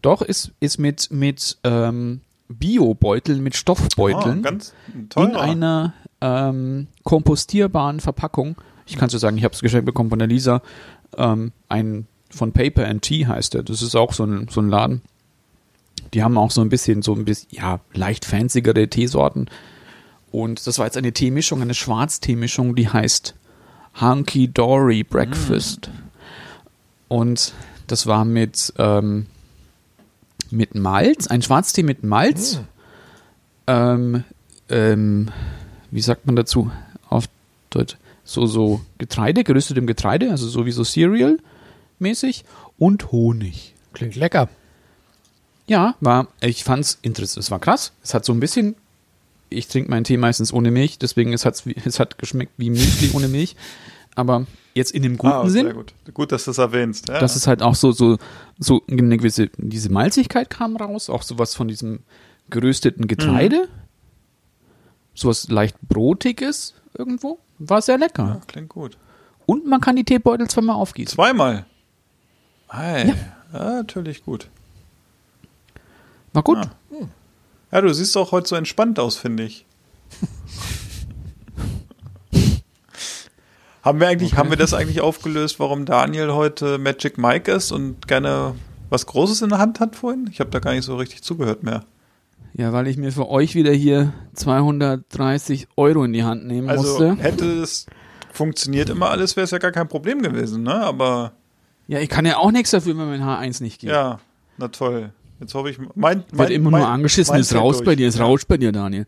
Doch, 0.02 0.22
ist, 0.22 0.52
ist 0.60 0.78
mit, 0.80 1.10
mit 1.12 1.58
ähm, 1.64 2.22
Bio-Beuteln, 2.50 3.42
mit 3.42 3.56
Stoffbeuteln. 3.56 4.40
Ah, 4.40 4.50
ganz 4.50 4.74
in 4.94 5.10
teurer. 5.10 5.42
einer 5.42 5.94
ähm, 6.22 6.88
kompostierbaren 7.04 8.00
Verpackung. 8.00 8.56
Ich 8.86 8.98
kann 8.98 9.10
so 9.10 9.18
sagen, 9.18 9.38
ich 9.38 9.44
habe 9.46 9.54
es 9.56 9.62
geschenkt 9.62 9.86
bekommen 9.86 10.10
von 10.10 10.20
der 10.20 10.28
Lisa. 10.28 10.62
Ähm, 11.18 11.52
ein 11.70 12.08
von 12.30 12.52
Paper 12.52 12.88
and 12.88 13.02
Tea 13.02 13.28
heißt 13.28 13.54
der. 13.54 13.64
Das 13.64 13.82
ist 13.82 13.96
auch 13.96 14.14
so 14.14 14.26
ein, 14.26 14.48
so 14.50 14.62
ein 14.62 14.70
Laden. 14.70 15.02
Die 16.14 16.24
haben 16.24 16.38
auch 16.38 16.52
so 16.52 16.62
ein 16.62 16.70
bisschen, 16.70 17.02
so 17.02 17.14
ein 17.14 17.26
bisschen, 17.26 17.50
ja, 17.52 17.80
leicht 17.94 18.26
fanzigere 18.26 18.88
Teesorten. 18.88 19.50
Und 20.32 20.66
das 20.66 20.80
war 20.80 20.86
jetzt 20.86 20.98
eine 20.98 21.14
Teemischung, 21.14 21.62
eine 21.62 21.76
Schwarzteemischung, 21.76 22.76
die 22.76 22.90
heißt 22.90 23.36
Hunky 24.02 24.48
Dory 24.48 25.04
Breakfast. 25.04 25.92
Und 27.08 27.54
das 27.88 28.08
war 28.08 28.26
mit, 28.26 28.74
ähm, 28.78 29.28
mit 30.50 30.74
Malz, 30.74 31.28
ein 31.28 31.42
Schwarztee 31.42 31.84
mit 31.84 32.04
Malz. 32.04 32.60
Ähm, 33.68 34.24
ähm, 34.70 35.30
wie 35.92 36.02
sagt 36.02 36.26
man 36.26 36.36
dazu 36.36 36.72
auf 37.10 37.26
Deutsch? 37.70 37.98
So, 38.24 38.46
so 38.46 38.82
Getreide, 38.98 39.44
gerüstetem 39.44 39.86
Getreide, 39.88 40.32
also 40.32 40.48
so 40.48 40.66
wie 40.66 40.72
so 40.72 40.84
Cereal 40.84 41.38
mäßig. 42.00 42.46
und 42.78 43.12
Honig. 43.12 43.76
Klingt 43.94 44.16
lecker. 44.16 44.50
Ja, 45.68 45.96
war, 46.00 46.28
ich 46.42 46.64
fand's 46.64 47.00
interessant. 47.02 47.44
Es 47.44 47.52
war 47.52 47.60
krass. 47.60 47.94
Es 48.04 48.14
hat 48.14 48.26
so 48.26 48.34
ein 48.34 48.40
bisschen, 48.40 48.76
ich 49.50 49.68
trinke 49.68 49.90
meinen 49.90 50.04
Tee 50.04 50.18
meistens 50.18 50.52
ohne 50.54 50.72
Milch, 50.72 51.00
deswegen 51.00 51.34
es, 51.34 51.46
hat's, 51.46 51.64
es 51.86 52.00
hat 52.00 52.18
geschmeckt 52.18 52.54
wie 52.58 52.70
Müsli 52.70 53.12
ohne 53.14 53.28
Milch. 53.28 53.56
Aber 54.16 54.46
jetzt 54.74 54.92
in 54.92 55.04
dem 55.04 55.18
guten 55.18 55.34
Ah, 55.34 55.50
Sinn, 55.50 55.66
sehr 55.66 55.74
gut. 55.74 55.94
Gut, 56.14 56.32
dass 56.32 56.46
du 56.46 56.52
es 56.52 56.58
erwähnst. 56.60 57.10
Ja. 57.10 57.20
dass 57.20 57.36
es 57.36 57.48
halt 57.48 57.62
auch 57.62 57.76
so, 57.76 57.92
so, 57.92 58.18
so 58.60 58.82
eine 58.90 59.18
gewisse, 59.18 59.50
diese 59.58 59.90
Malzigkeit 59.92 60.50
kam 60.50 60.76
raus, 60.78 61.10
auch 61.10 61.24
sowas 61.24 61.56
von 61.56 61.68
diesem 61.68 62.00
gerösteten 62.50 63.08
Getreide. 63.08 63.68
Sowas 65.16 65.48
leicht 65.50 65.78
Brotiges 65.82 66.74
irgendwo. 66.98 67.40
War 67.60 67.82
sehr 67.82 67.98
lecker. 67.98 68.24
ja, 68.24 68.42
klingt 68.48 68.70
gut. 68.70 68.98
Und 69.46 69.66
man 69.66 69.82
kann 69.82 69.96
die 69.96 70.04
Teebeutel 70.06 70.48
zweimal 70.50 70.76
aufgießen. 70.76 71.14
Zweimal. 71.16 71.66
Ei. 72.70 73.06
Ja. 73.08 73.16
Ja. 73.60 73.70
natürlich 73.78 74.24
gut. 74.24 74.50
War 76.34 76.44
gut. 76.44 76.58
Ah. 76.58 76.72
Ja, 77.72 77.82
du 77.82 77.94
siehst 77.94 78.16
auch 78.18 78.32
heute 78.32 78.48
so 78.48 78.56
entspannt 78.56 79.00
aus, 79.00 79.18
finde 79.18 79.44
ich. 79.44 79.66
haben 83.84 84.00
wir 84.00 84.08
eigentlich, 84.08 84.32
Okay. 84.34 84.40
haben 84.40 84.50
wir 84.50 84.58
das 84.58 84.74
eigentlich 84.74 85.02
aufgelöst, 85.02 85.60
warum 85.60 85.86
Daniel 85.86 86.34
heute 86.34 86.78
Magic 86.78 87.18
Mike 87.18 87.52
ist 87.52 87.72
und 87.72 88.08
gerne 88.08 88.56
was 88.90 89.06
Großes 89.08 89.42
in 89.42 89.50
der 89.50 89.58
Hand 89.60 89.80
hat 89.80 89.96
vorhin? 89.96 90.30
Ich 90.32 90.40
habe 90.40 90.52
da 90.52 90.60
gar 90.60 90.74
nicht 90.74 90.86
so 90.86 90.96
richtig 90.96 91.24
zugehört 91.24 91.64
mehr. 91.64 91.84
Ja, 92.56 92.72
weil 92.72 92.88
ich 92.88 92.98
mir 92.98 93.12
für 93.12 93.30
euch 93.30 93.56
wieder 93.56 93.72
hier 93.72 94.14
230 94.34 95.68
Euro 95.76 96.04
in 96.04 96.14
die 96.14 96.24
Hand 96.24 96.46
nehmen 96.46 96.70
Also 96.70 96.84
musste. 97.08 97.16
hätte 97.24 97.46
es 97.62 97.86
funktioniert 98.32 98.90
immer 98.90 99.10
alles, 99.10 99.36
wäre 99.36 99.46
es 99.46 99.52
ja 99.52 99.58
gar 99.58 99.72
kein 99.72 99.88
Problem 99.88 100.22
gewesen, 100.22 100.64
ne? 100.64 100.76
Aber 100.76 101.34
Ja, 101.88 102.00
ich 102.00 102.10
kann 102.10 102.26
ja 102.26 102.38
auch 102.38 102.52
nichts 102.52 102.72
dafür, 102.72 102.98
wenn 102.98 103.08
mein 103.08 103.22
H1 103.24 103.62
nicht 103.64 103.80
geht. 103.82 103.90
ja, 103.90 104.20
na 104.58 104.68
toll. 104.68 105.12
Jetzt 105.40 105.54
hoffe 105.56 105.70
ich, 105.72 105.78
mein, 105.96 106.24
Wird 106.32 106.52
immer 106.52 106.70
mein, 106.70 106.82
nur 106.82 106.90
angeschissen, 106.90 107.34
mein 107.34 107.42
ist 107.42 107.50
fällt 107.50 107.62
raus 107.62 107.78
durch. 107.78 107.86
bei 107.88 107.96
dir, 107.96 108.08
ist 108.08 108.20
raus 108.20 108.46
bei 108.46 108.58
dir, 108.58 108.72
Daniel. 108.72 109.06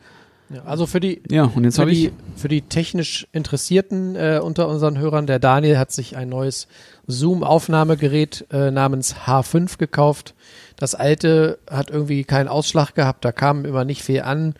Ja, 0.49 0.63
also 0.65 0.85
für 0.85 0.99
die, 0.99 1.21
Ja, 1.29 1.43
und 1.43 1.63
jetzt 1.63 1.75
für 1.75 1.81
habe 1.81 1.91
ich. 1.91 2.09
die, 2.09 2.11
für 2.35 2.47
die 2.47 2.61
technisch 2.61 3.27
Interessierten 3.31 4.15
äh, 4.15 4.39
unter 4.43 4.67
unseren 4.67 4.97
Hörern, 4.99 5.25
der 5.25 5.39
Daniel 5.39 5.77
hat 5.77 5.91
sich 5.91 6.15
ein 6.15 6.29
neues 6.29 6.67
Zoom-Aufnahmegerät 7.07 8.45
äh, 8.51 8.69
namens 8.71 9.15
H5 9.15 9.77
gekauft. 9.77 10.35
Das 10.75 10.93
alte 10.93 11.57
hat 11.69 11.89
irgendwie 11.89 12.23
keinen 12.23 12.47
Ausschlag 12.47 12.93
gehabt, 12.93 13.25
da 13.25 13.31
kam 13.31 13.65
immer 13.65 13.85
nicht 13.85 14.03
viel 14.03 14.21
an. 14.21 14.55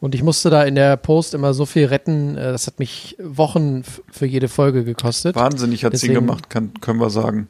Und 0.00 0.16
ich 0.16 0.22
musste 0.24 0.50
da 0.50 0.64
in 0.64 0.74
der 0.74 0.96
Post 0.96 1.32
immer 1.32 1.54
so 1.54 1.64
viel 1.64 1.86
retten, 1.86 2.36
äh, 2.36 2.52
das 2.52 2.66
hat 2.66 2.78
mich 2.78 3.16
Wochen 3.22 3.84
für 4.10 4.26
jede 4.26 4.48
Folge 4.48 4.84
gekostet. 4.84 5.36
Wahnsinnig 5.36 5.84
hat 5.84 5.96
sie 5.96 6.08
gemacht, 6.08 6.50
kann, 6.50 6.72
können 6.80 7.00
wir 7.00 7.10
sagen. 7.10 7.48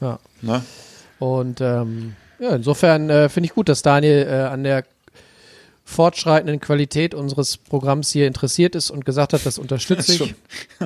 Ja. 0.00 0.18
Ne? 0.42 0.62
Und 1.18 1.60
ähm, 1.60 2.14
ja, 2.38 2.50
insofern 2.56 3.10
äh, 3.10 3.28
finde 3.28 3.46
ich 3.46 3.54
gut, 3.54 3.68
dass 3.68 3.82
Daniel 3.82 4.26
äh, 4.28 4.34
an 4.44 4.64
der 4.64 4.84
fortschreitenden 5.90 6.60
Qualität 6.60 7.14
unseres 7.14 7.56
Programms 7.56 8.10
hier 8.10 8.26
interessiert 8.26 8.74
ist 8.74 8.90
und 8.90 9.04
gesagt 9.04 9.32
hat, 9.32 9.44
das 9.44 9.58
unterstütze 9.58 10.12
ich. 10.24 10.34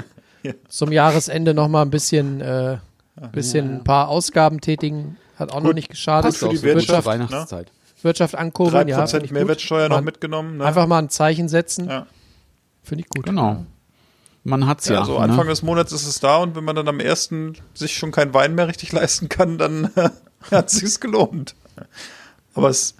Zum 0.69 0.93
Jahresende 0.93 1.55
noch 1.55 1.69
mal 1.69 1.83
ein 1.83 1.91
bisschen, 1.91 2.41
äh, 2.41 2.79
bisschen 3.33 3.77
ein 3.77 3.85
paar 3.85 4.09
Ausgaben 4.09 4.61
tätigen, 4.61 5.17
hat 5.37 5.53
auch 5.53 5.61
noch 5.61 5.69
Gut. 5.69 5.77
nicht 5.77 5.89
geschadet. 5.89 6.31
Passt 6.31 6.39
für 6.39 6.49
die 6.49 6.57
zur 6.57 6.65
Wirtschaft, 6.65 7.07
Weihnachtszeit. 7.07 7.71
Wirtschaft 8.03 8.35
ankurbeln, 8.35 8.89
3% 8.89 9.13
ja, 9.13 9.19
gut. 9.21 9.31
Mehrwertsteuer 9.31 9.89
noch 9.89 10.03
mitgenommen. 10.03 10.59
Ne? 10.59 10.65
Einfach 10.65 10.87
mal 10.87 10.99
ein 10.99 11.09
Zeichen 11.09 11.49
setzen, 11.49 11.89
Ja. 11.89 12.07
finde 12.83 13.05
ich 13.05 13.09
gut. 13.09 13.25
Genau. 13.25 13.65
Man 14.43 14.67
hat's 14.67 14.89
ja. 14.89 14.97
Ja, 14.97 15.05
so 15.07 15.17
Anfang 15.17 15.47
ne? 15.47 15.51
des 15.53 15.63
Monats 15.63 15.93
ist 15.93 16.07
es 16.07 16.21
da 16.21 16.37
und 16.37 16.55
wenn 16.55 16.65
man 16.65 16.77
dann 16.77 16.87
am 16.87 17.01
ersten 17.01 17.55
sich 17.73 17.97
schon 17.97 18.13
kein 18.13 18.35
Wein 18.35 18.55
mehr 18.55 18.69
richtig 18.69 18.93
leisten 19.01 19.31
kann, 19.31 19.57
dann 19.57 19.91
hat 20.51 20.67
es 20.71 20.81
sich 20.81 21.01
gelohnt. 21.01 21.55
Aber 22.55 22.69
es, 22.69 22.95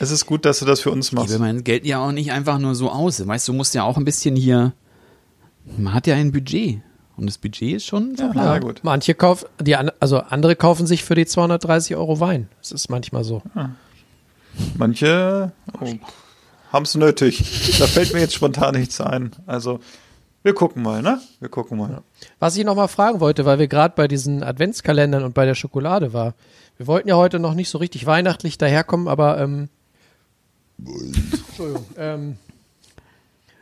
es 0.00 0.10
ist 0.10 0.26
gut, 0.26 0.44
dass 0.44 0.58
du 0.60 0.64
das 0.64 0.80
für 0.80 0.90
uns 0.90 1.06
Ich 1.06 1.10
gebe 1.10 1.22
machst. 1.22 1.38
mein 1.38 1.64
Geld 1.64 1.84
ja 1.86 1.98
auch 1.98 2.12
nicht 2.12 2.32
einfach 2.32 2.58
nur 2.58 2.74
so 2.74 2.90
aus. 2.90 3.26
Weißt 3.26 3.48
du, 3.48 3.52
du 3.52 3.56
musst 3.58 3.74
ja 3.74 3.82
auch 3.84 3.96
ein 3.96 4.04
bisschen 4.04 4.36
hier. 4.36 4.72
Man 5.76 5.92
hat 5.94 6.06
ja 6.06 6.14
ein 6.14 6.32
Budget. 6.32 6.80
Und 7.16 7.26
das 7.26 7.38
Budget 7.38 7.76
ist 7.76 7.86
schon 7.86 8.14
so 8.16 8.24
Ja, 8.24 8.34
ja, 8.34 8.58
gut. 8.58 8.80
Manche 8.82 9.14
kaufen, 9.14 9.46
die, 9.60 9.74
an- 9.74 9.90
also 10.00 10.18
andere 10.18 10.54
kaufen 10.54 10.86
sich 10.86 11.02
für 11.02 11.14
die 11.14 11.24
230 11.26 11.96
Euro 11.96 12.20
Wein. 12.20 12.48
Das 12.60 12.72
ist 12.72 12.90
manchmal 12.90 13.24
so. 13.24 13.42
Manche 14.76 15.52
oh, 15.80 15.86
haben 16.72 16.82
es 16.84 16.94
nötig. 16.94 17.78
Da 17.78 17.86
fällt 17.86 18.12
mir 18.12 18.20
jetzt 18.20 18.34
spontan 18.34 18.74
nichts 18.74 19.00
ein. 19.00 19.30
Also, 19.46 19.80
wir 20.42 20.54
gucken 20.54 20.82
mal, 20.82 21.02
ne? 21.02 21.20
Wir 21.40 21.48
gucken 21.48 21.78
mal. 21.78 22.02
Was 22.38 22.56
ich 22.56 22.64
noch 22.64 22.76
mal 22.76 22.88
fragen 22.88 23.20
wollte, 23.20 23.44
weil 23.44 23.58
wir 23.58 23.68
gerade 23.68 23.94
bei 23.96 24.08
diesen 24.08 24.42
Adventskalendern 24.42 25.24
und 25.24 25.34
bei 25.34 25.44
der 25.46 25.54
Schokolade 25.54 26.12
war. 26.12 26.34
Wir 26.76 26.86
wollten 26.86 27.08
ja 27.08 27.16
heute 27.16 27.38
noch 27.38 27.54
nicht 27.54 27.68
so 27.70 27.78
richtig 27.78 28.04
weihnachtlich 28.06 28.58
daherkommen, 28.58 29.08
aber 29.08 29.38
ähm, 29.40 29.68
Entschuldigung, 30.78 31.86
ähm, 31.96 32.36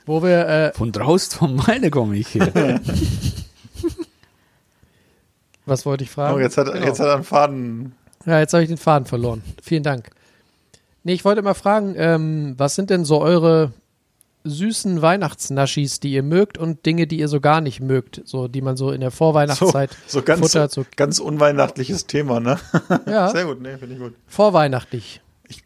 wo 0.06 0.22
wir 0.22 0.46
äh, 0.48 0.72
Von 0.74 0.92
draußen 0.92 1.38
vom 1.38 1.66
Walde 1.66 1.90
komme 1.90 2.16
ich 2.16 2.28
hier. 2.28 2.52
was 5.66 5.86
wollte 5.86 6.04
ich 6.04 6.10
fragen? 6.10 6.34
Oh, 6.36 6.38
jetzt 6.40 6.56
hat, 6.58 6.72
Genau. 6.72 6.84
jetzt 6.86 7.00
hat 7.00 7.06
er 7.06 7.14
einen 7.14 7.24
Faden. 7.24 7.94
Ja, 8.26 8.38
jetzt 8.40 8.52
habe 8.52 8.62
ich 8.62 8.68
den 8.68 8.78
Faden 8.78 9.06
verloren. 9.06 9.42
Vielen 9.62 9.82
Dank. 9.82 10.10
Nee, 11.04 11.12
ich 11.12 11.24
wollte 11.24 11.42
mal 11.42 11.54
fragen, 11.54 11.94
ähm, 11.96 12.54
was 12.56 12.74
sind 12.74 12.90
denn 12.90 13.04
so 13.04 13.20
eure 13.20 13.72
süßen 14.44 15.00
Weihnachtsnaschis, 15.00 16.00
die 16.00 16.12
ihr 16.12 16.22
mögt 16.22 16.58
und 16.58 16.84
Dinge, 16.84 17.06
die 17.06 17.18
ihr 17.18 17.28
so 17.28 17.40
gar 17.40 17.62
nicht 17.62 17.80
mögt, 17.80 18.20
so 18.26 18.46
die 18.48 18.60
man 18.60 18.76
so 18.76 18.90
in 18.90 19.00
der 19.00 19.10
So, 19.10 19.16
Vorweihnachtszeit 19.16 19.96
so 20.06 20.20
ganz, 20.22 20.40
futtert, 20.40 20.70
so 20.70 20.84
ganz 20.96 21.18
unweihnachtliches 21.18 22.06
Thema, 22.06 22.40
ne? 22.40 22.58
ja, 23.06 23.28
Sehr 23.32 23.46
gut, 23.46 23.62
ne? 23.62 23.78
Finde 23.78 23.94
ich 23.94 24.00
gut. 24.00 24.14
vorweihnachtlich. 24.26 25.22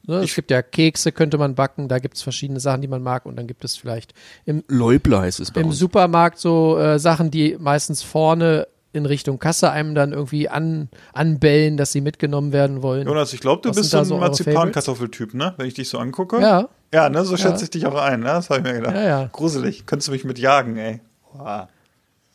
Ne, 0.06 0.22
ich- 0.24 0.30
es 0.30 0.34
gibt 0.36 0.50
ja 0.50 0.60
Kekse, 0.62 1.12
könnte 1.12 1.38
man 1.38 1.54
backen, 1.54 1.88
da 1.88 1.98
gibt 1.98 2.16
es 2.16 2.22
verschiedene 2.22 2.60
Sachen, 2.60 2.80
die 2.80 2.88
man 2.88 3.02
mag 3.02 3.26
und 3.26 3.36
dann 3.36 3.46
gibt 3.46 3.64
es 3.64 3.76
vielleicht 3.76 4.12
im, 4.44 4.64
Leubler 4.68 5.20
heißt 5.22 5.40
es 5.40 5.50
bei 5.52 5.60
im 5.60 5.68
uns. 5.68 5.78
Supermarkt 5.78 6.38
so 6.38 6.78
äh, 6.78 6.98
Sachen, 6.98 7.30
die 7.30 7.56
meistens 7.60 8.02
vorne 8.02 8.66
in 8.92 9.04
Richtung 9.06 9.38
Kasse 9.38 9.70
einem 9.70 9.94
dann 9.94 10.12
irgendwie 10.12 10.48
an, 10.48 10.88
anbellen, 11.12 11.76
dass 11.76 11.92
sie 11.92 12.00
mitgenommen 12.00 12.52
werden 12.52 12.82
wollen. 12.82 13.06
Jonas, 13.06 13.32
ich 13.34 13.40
glaube, 13.40 13.62
du 13.62 13.68
Was 13.68 13.76
bist 13.76 13.90
so 13.90 13.98
ein 13.98 14.20
Marzipankartoffeltyp, 14.20 15.34
ne? 15.34 15.54
Wenn 15.58 15.66
ich 15.66 15.74
dich 15.74 15.88
so 15.88 15.98
angucke. 15.98 16.40
Ja, 16.40 16.68
Ja, 16.92 17.08
ne? 17.10 17.24
So 17.24 17.36
schätze 17.36 17.58
Ja. 17.58 17.62
ich 17.64 17.70
dich 17.70 17.86
auch 17.86 17.94
ein, 17.94 18.20
ne? 18.20 18.26
Das 18.26 18.48
habe 18.48 18.60
ich 18.60 18.64
mir 18.66 18.72
gedacht. 18.80 18.94
Ja, 18.94 19.02
ja. 19.04 19.28
Gruselig. 19.30 19.84
Könntest 19.84 20.08
du 20.08 20.12
mich 20.12 20.24
mit 20.24 20.38
jagen, 20.38 20.76
ey. 20.78 21.00
Boah. 21.34 21.68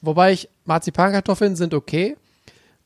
Wobei 0.01 0.32
ich, 0.34 0.47
Marzipankartoffeln 0.65 1.56
sind 1.56 1.73
okay. 1.73 2.15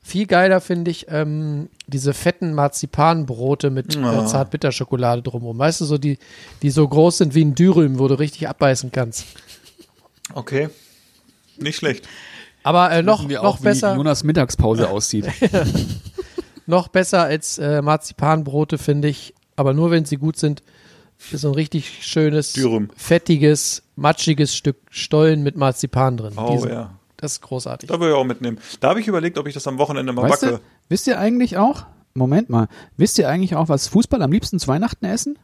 Viel 0.08 0.26
geiler 0.26 0.62
finde 0.62 0.90
ich 0.90 1.08
ähm, 1.10 1.68
diese 1.86 2.14
fetten 2.14 2.54
Marzipanbrote 2.54 3.70
mit 3.70 3.96
Ja. 3.96 4.24
äh, 4.24 4.26
Zartbitterschokolade 4.26 5.22
drumherum. 5.22 5.58
Weißt 5.60 5.82
du, 5.82 5.86
so 5.86 5.98
die, 5.98 6.18
die 6.62 6.70
so 6.70 6.88
groß 6.88 7.18
sind 7.18 7.36
wie 7.36 7.44
ein 7.44 7.56
Dürüm, 7.56 8.00
wo 8.00 8.08
du 8.08 8.16
richtig 8.18 8.48
abbeißen 8.48 8.94
kannst. 8.94 9.26
Okay. 10.34 10.70
Nicht 11.58 11.76
schlecht. 11.76 12.08
Aber 12.64 12.90
äh, 12.92 13.04
noch, 13.04 13.28
wir 13.28 13.38
noch 13.42 13.56
auch, 13.56 13.60
besser. 13.60 13.94
wie 13.94 13.98
Jonas 13.98 14.24
Mittagspause 14.24 14.90
aussieht. 14.92 15.26
Noch 16.70 16.90
besser 16.90 17.24
als 17.24 17.58
äh, 17.58 17.82
Marzipanbrote, 17.82 18.78
finde 18.78 19.08
ich, 19.08 19.34
aber 19.56 19.74
nur 19.74 19.90
wenn 19.90 20.04
sie 20.06 20.18
gut 20.18 20.38
sind, 20.38 20.64
ist 21.32 21.42
so 21.42 21.48
ein 21.50 21.54
richtig 21.54 22.06
schönes, 22.06 22.52
Dürüm. 22.54 22.90
fettiges, 22.98 23.84
matschiges 23.96 24.54
Stück 24.56 24.76
Stollen 24.90 25.44
mit 25.44 25.56
Marzipan 25.56 26.18
drin. 26.18 26.34
Oh 26.36 26.52
Die 26.52 26.58
sind- 26.60 26.72
ja. 26.72 26.97
Das 27.18 27.34
ist 27.34 27.42
großartig. 27.42 27.90
Da 27.90 28.00
würde 28.00 28.14
ich 28.14 28.18
auch 28.18 28.24
mitnehmen. 28.24 28.60
Da 28.80 28.90
habe 28.90 29.00
ich 29.00 29.08
überlegt, 29.08 29.38
ob 29.38 29.48
ich 29.48 29.54
das 29.54 29.66
am 29.68 29.78
Wochenende 29.80 30.14
mal 30.14 30.30
Weißt 30.30 30.42
backe. 30.42 30.54
du, 30.58 30.62
wisst 30.90 31.08
ihr 31.08 31.20
eigentlich 31.20 31.58
auch, 31.58 31.86
Moment 32.14 32.50
mal, 32.50 32.68
wisst 32.96 33.18
ihr 33.18 33.28
eigentlich 33.28 33.56
auch, 33.56 33.70
was 33.70 33.88
Fußball 33.88 34.22
am 34.22 34.32
liebsten 34.32 34.60
zu 34.60 34.68
Weihnachten 34.68 35.06
essen? 35.06 35.38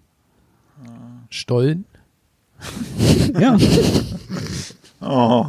Stollen? 1.29 1.85
Ja. 3.39 3.57
Oh. 5.01 5.47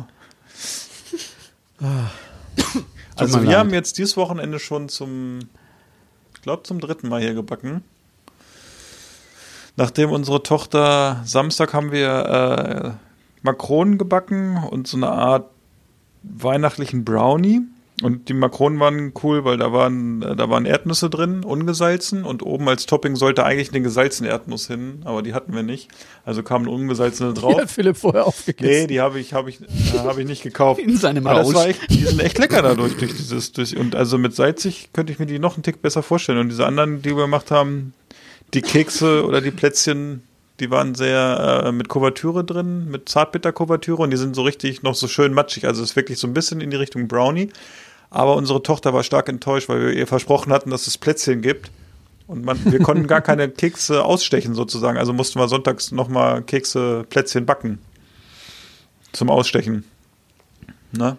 Also 3.17 3.37
mir 3.39 3.43
wir 3.45 3.51
leid. 3.51 3.59
haben 3.59 3.71
jetzt 3.75 3.99
dieses 3.99 4.17
Wochenende 4.17 4.59
schon 4.59 4.89
zum, 4.89 5.41
ich 6.35 6.41
glaube 6.43 6.63
zum 6.65 6.81
dritten 6.81 7.09
Mal 7.09 7.21
hier 7.21 7.35
gebacken. 7.35 7.85
Nachdem 9.77 10.11
unsere 10.11 10.43
Tochter 10.43 11.21
Samstag 11.25 11.75
haben 11.75 11.93
wir 11.93 12.97
äh, 12.97 13.43
Makronen 13.43 13.99
gebacken 13.99 14.57
und 14.65 14.87
so 14.89 14.97
eine 14.97 15.11
Art 15.11 15.51
weihnachtlichen 16.25 17.05
Brownie. 17.05 17.61
Und 18.03 18.29
die 18.29 18.35
Makronen 18.35 18.81
waren 18.81 19.13
cool, 19.23 19.45
weil 19.45 19.57
da 19.57 19.73
waren, 19.73 20.21
da 20.21 20.51
waren 20.51 20.67
Erdnüsse 20.67 21.09
drin, 21.09 21.45
ungesalzen. 21.45 22.25
Und 22.25 22.43
oben 22.43 22.69
als 22.69 22.87
Topping 22.87 23.15
sollte 23.15 23.45
eigentlich 23.45 23.71
eine 23.71 23.83
gesalzene 23.83 24.29
Erdnuss 24.31 24.67
hin, 24.67 25.03
aber 25.05 25.23
die 25.23 25.33
hatten 25.33 25.55
wir 25.55 25.63
nicht. 25.63 25.89
Also 26.25 26.43
kamen 26.43 26.67
ungesalzene 26.67 27.35
drauf. 27.35 27.55
Die 27.55 27.61
hat 27.61 27.71
Philipp 27.71 27.97
vorher 27.97 28.23
Nee, 28.23 28.27
aufgegessen. 28.27 28.89
die 28.89 29.01
habe 29.01 29.21
ich, 29.21 29.33
habe 29.33 29.49
ich, 29.49 29.61
äh, 29.63 29.99
habe 29.99 30.23
ich 30.23 30.27
nicht 30.27 30.43
gekauft. 30.43 30.81
In 30.81 30.97
seinem 30.97 31.25
Aber 31.29 31.45
war 31.55 31.69
echt, 31.69 31.89
die 31.89 32.05
sind 32.05 32.21
echt 32.21 32.37
lecker 32.39 32.63
dadurch, 32.63 32.97
durch 32.97 33.15
dieses, 33.17 33.53
durch, 33.53 33.77
und 33.77 33.95
also 33.95 34.19
mit 34.19 34.35
salzig 34.35 34.91
könnte 34.93 35.13
ich 35.13 35.21
mir 35.21 35.27
die 35.27 35.39
noch 35.39 35.55
einen 35.55 35.63
Tick 35.63 35.81
besser 35.81 36.03
vorstellen. 36.03 36.39
Und 36.39 36.49
diese 36.49 36.67
anderen, 36.67 37.01
die 37.01 37.15
wir 37.17 37.23
gemacht 37.23 37.53
haben, 37.53 37.95
die 38.55 38.63
Kekse 38.63 39.25
oder 39.25 39.41
die 39.41 39.53
Plätzchen, 39.53 40.25
die 40.61 40.71
waren 40.71 40.95
sehr 40.95 41.65
äh, 41.65 41.73
mit 41.73 41.89
Kuvertüre 41.89 42.45
drin, 42.45 42.89
mit 42.91 43.09
Zartbitterkuvertüre 43.09 44.03
und 44.03 44.11
die 44.11 44.17
sind 44.17 44.37
so 44.37 44.43
richtig 44.43 44.83
noch 44.83 44.95
so 44.95 45.09
schön 45.09 45.35
matschig. 45.35 45.67
Also 45.67 45.83
es 45.83 45.91
ist 45.91 45.97
wirklich 45.97 46.19
so 46.19 46.29
ein 46.29 46.35
bisschen 46.35 46.61
in 46.61 46.71
die 46.71 46.77
Richtung 46.77 47.09
Brownie. 47.09 47.51
Aber 48.11 48.37
unsere 48.37 48.63
Tochter 48.63 48.95
war 48.95 49.03
stark 49.03 49.29
enttäuscht, 49.29 49.69
weil 49.69 49.81
wir 49.81 49.93
ihr 49.93 50.07
versprochen 50.07 50.53
hatten, 50.53 50.71
dass 50.71 50.87
es 50.87 50.97
Plätzchen 50.97 51.43
gibt. 51.43 51.71
Und 52.29 52.45
man, 52.45 52.59
wir 52.65 52.79
konnten 52.79 53.09
gar 53.09 53.21
keine 53.21 53.49
Kekse 53.51 54.05
ausstechen 54.05 54.55
sozusagen. 54.55 54.97
Also 54.97 55.13
mussten 55.13 55.41
wir 55.41 55.49
sonntags 55.49 55.91
nochmal 55.91 56.43
Kekse, 56.43 57.05
Plätzchen 57.11 57.45
backen. 57.45 57.81
Zum 59.13 59.31
Ausstechen. 59.31 59.85
Ne? 60.93 61.17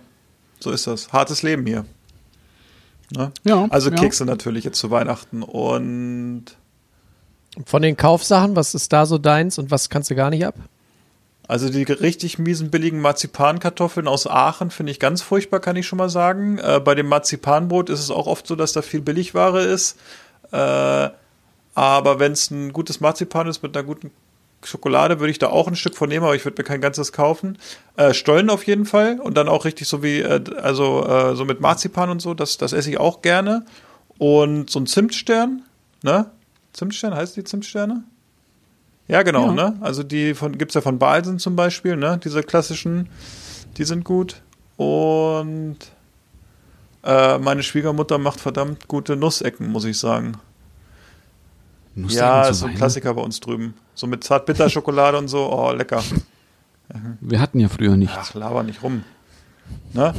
So 0.60 0.72
ist 0.72 0.88
das. 0.88 1.12
Hartes 1.12 1.44
Leben 1.44 1.66
hier. 1.66 1.86
Ne? 3.12 3.32
Ja, 3.44 3.68
Also 3.70 3.90
ja. 3.90 3.96
Kekse 3.98 4.26
natürlich 4.26 4.64
jetzt 4.64 4.80
zu 4.80 4.90
Weihnachten. 4.90 5.44
Und 5.44 6.46
Von 7.66 7.82
den 7.82 7.96
Kaufsachen, 7.96 8.56
was 8.56 8.76
ist 8.76 8.92
da 8.92 9.06
so 9.06 9.18
deins 9.18 9.58
und 9.58 9.72
was 9.72 9.90
kannst 9.90 10.10
du 10.10 10.16
gar 10.16 10.30
nicht 10.30 10.46
ab? 10.46 10.56
Also 11.48 11.70
die 11.70 11.84
richtig 11.84 12.40
miesen 12.40 12.72
billigen 12.72 13.00
Marzipankartoffeln 13.00 14.08
aus 14.08 14.28
Aachen 14.28 14.72
finde 14.72 14.92
ich 14.92 15.00
ganz 15.00 15.22
furchtbar, 15.22 15.60
kann 15.60 15.76
ich 15.76 15.86
schon 15.86 15.98
mal 15.98 16.10
sagen. 16.10 16.58
Äh, 16.58 16.82
bei 16.84 16.96
dem 16.96 17.08
Marzipanbrot 17.08 17.90
ist 17.90 18.00
es 18.00 18.10
auch 18.10 18.28
oft 18.28 18.48
so, 18.48 18.56
dass 18.56 18.74
da 18.74 18.82
viel 18.82 19.02
Billigware 19.02 19.62
ist. 19.62 19.98
Äh, 20.52 21.10
aber 21.76 22.20
wenn 22.20 22.32
es 22.32 22.50
ein 22.50 22.74
gutes 22.74 23.00
Marzipan 23.00 23.48
ist 23.48 23.62
mit 23.62 23.78
einer 23.78 23.86
guten 23.86 24.12
Schokolade, 24.64 25.20
würde 25.20 25.30
ich 25.32 25.38
da 25.38 25.50
auch 25.50 25.68
ein 25.68 25.76
Stück 25.76 25.96
von 25.96 26.10
nehmen, 26.10 26.26
aber 26.26 26.36
ich 26.36 26.46
würde 26.46 26.60
mir 26.60 26.66
kein 26.66 26.82
ganzes 26.82 27.12
kaufen. 27.12 27.60
Äh, 27.98 28.14
Stollen 28.14 28.50
auf 28.50 28.66
jeden 28.66 28.86
Fall 28.86 29.20
und 29.20 29.38
dann 29.38 29.48
auch 29.48 29.66
richtig 29.66 29.88
so 29.88 30.02
wie, 30.02 30.22
äh, 30.22 30.42
also 30.62 31.06
äh, 31.06 31.36
so 31.36 31.46
mit 31.46 31.62
Marzipan 31.62 32.10
und 32.10 32.22
so, 32.22 32.34
das, 32.34 32.58
das 32.58 32.74
esse 32.74 32.90
ich 32.90 33.00
auch 33.00 33.22
gerne. 33.22 33.66
Und 34.18 34.70
so 34.70 34.80
ein 34.80 34.88
Zimtstern, 34.88 35.64
ne? 36.02 36.32
Zimtstern, 36.76 37.16
heißt 37.16 37.36
die 37.38 37.44
Zimtsterne? 37.44 38.04
Ja, 39.08 39.24
genau, 39.24 39.48
Ja. 39.48 39.54
ne? 39.54 39.78
Also 39.82 40.04
die 40.04 40.34
von 40.34 40.58
gibt's 40.58 40.74
ja 40.76 40.82
von 40.82 41.00
Balsen 41.00 41.40
zum 41.40 41.56
Beispiel, 41.56 41.96
ne? 41.96 42.20
Diese 42.24 42.42
klassischen, 42.44 43.10
die 43.78 43.84
sind 43.84 44.04
gut. 44.04 44.42
Und 44.78 45.78
äh, 47.04 47.38
meine 47.38 47.64
Schwiegermutter 47.64 48.18
macht 48.18 48.40
verdammt 48.40 48.88
gute 48.88 49.16
Nussecken, 49.16 49.72
muss 49.72 49.86
ich 49.86 49.98
sagen. 49.98 50.34
Nussecken 51.94 52.26
ja, 52.26 52.48
ist 52.48 52.60
so 52.60 52.66
ein? 52.66 52.76
Klassiker 52.76 53.14
bei 53.14 53.22
uns 53.22 53.40
drüben. 53.40 53.74
So 53.94 54.08
mit 54.08 54.24
Zartbitterschokolade 54.24 55.18
und 55.18 55.28
so, 55.30 55.50
oh, 55.52 55.72
lecker. 55.72 56.04
Wir 57.22 57.40
hatten 57.40 57.60
ja 57.60 57.70
früher 57.70 57.96
nichts. 57.96 58.16
Ach, 58.18 58.34
laber 58.34 58.64
nicht 58.64 58.84
rum. 58.84 59.04
Ne? 59.94 60.14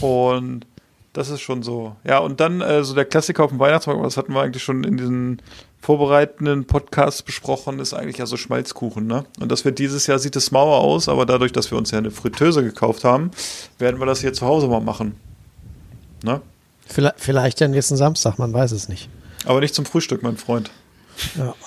Und 0.00 0.64
das 1.12 1.28
ist 1.28 1.40
schon 1.40 1.62
so. 1.62 1.96
Ja, 2.04 2.18
und 2.18 2.40
dann 2.40 2.60
äh, 2.60 2.82
so 2.82 2.94
der 2.94 3.04
Klassiker 3.04 3.44
auf 3.44 3.50
dem 3.50 3.58
Weihnachtsmarkt, 3.58 4.04
das 4.04 4.16
hatten 4.16 4.32
wir 4.32 4.40
eigentlich 4.40 4.62
schon 4.62 4.84
in 4.84 4.96
diesen 4.96 5.42
vorbereitenden 5.80 6.66
Podcasts 6.66 7.22
besprochen, 7.22 7.78
ist 7.78 7.94
eigentlich 7.94 8.18
ja 8.18 8.26
so 8.26 8.36
Schmalzkuchen, 8.36 9.06
ne? 9.06 9.24
Und 9.40 9.50
das 9.52 9.64
wird 9.64 9.78
dieses 9.78 10.06
Jahr, 10.06 10.18
sieht 10.18 10.36
es 10.36 10.50
mauer 10.50 10.78
aus, 10.78 11.08
aber 11.08 11.24
dadurch, 11.24 11.52
dass 11.52 11.70
wir 11.70 11.78
uns 11.78 11.90
ja 11.90 11.98
eine 11.98 12.10
Fritteuse 12.10 12.62
gekauft 12.62 13.04
haben, 13.04 13.30
werden 13.78 14.00
wir 14.00 14.06
das 14.06 14.20
hier 14.20 14.32
zu 14.32 14.46
Hause 14.46 14.68
mal 14.68 14.80
machen. 14.80 15.14
Ne? 16.22 16.40
Vielleicht, 16.86 17.20
vielleicht 17.20 17.60
ja 17.60 17.68
nächsten 17.68 17.96
Samstag, 17.96 18.38
man 18.38 18.52
weiß 18.52 18.72
es 18.72 18.88
nicht. 18.88 19.08
Aber 19.44 19.60
nicht 19.60 19.74
zum 19.74 19.84
Frühstück, 19.84 20.22
mein 20.22 20.36
Freund. 20.36 20.70
Ja. 21.36 21.54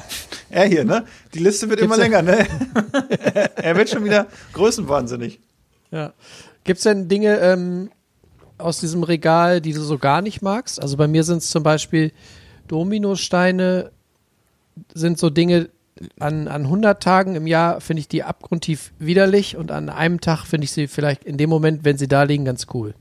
Er 0.54 0.66
hier, 0.66 0.84
ne? 0.84 1.06
Die 1.34 1.40
Liste 1.40 1.70
wird 1.70 1.80
Gibt's 1.80 1.96
immer 1.96 2.04
länger, 2.04 2.22
ne? 2.22 2.46
er 3.56 3.78
wird 3.78 3.90
schon 3.90 4.04
wieder 4.04 4.28
größenwahnsinnig. 4.52 5.40
Ja. 5.92 6.12
Gibt 6.66 6.80
es 6.80 6.84
denn 6.84 7.08
Dinge 7.08 7.40
ähm, 7.40 7.90
aus 8.58 8.82
diesem 8.82 9.04
Regal, 9.04 9.62
die 9.62 9.72
du 9.72 9.82
so 9.82 9.98
gar 9.98 10.22
nicht 10.22 10.42
magst? 10.42 10.82
Also 10.82 10.98
bei 10.98 11.08
mir 11.08 11.24
sind 11.24 11.38
es 11.38 11.50
zum 11.50 11.64
Beispiel 11.64 12.12
Dominosteine, 12.68 13.92
sind 14.94 15.20
so 15.20 15.30
Dinge, 15.30 15.70
an, 16.20 16.48
an 16.48 16.64
100 16.64 17.02
Tagen 17.02 17.36
im 17.36 17.48
Jahr 17.48 17.82
finde 17.82 18.00
ich 18.00 18.08
die 18.08 18.24
abgrundtief 18.24 18.92
widerlich 19.00 19.56
und 19.58 19.72
an 19.72 19.90
einem 19.90 20.22
Tag 20.22 20.46
finde 20.46 20.66
ich 20.66 20.72
sie 20.72 20.88
vielleicht 20.88 21.24
in 21.24 21.38
dem 21.38 21.50
Moment, 21.50 21.84
wenn 21.86 21.98
sie 21.98 22.08
da 22.08 22.24
liegen, 22.24 22.46
ganz 22.46 22.68
cool. 22.74 22.94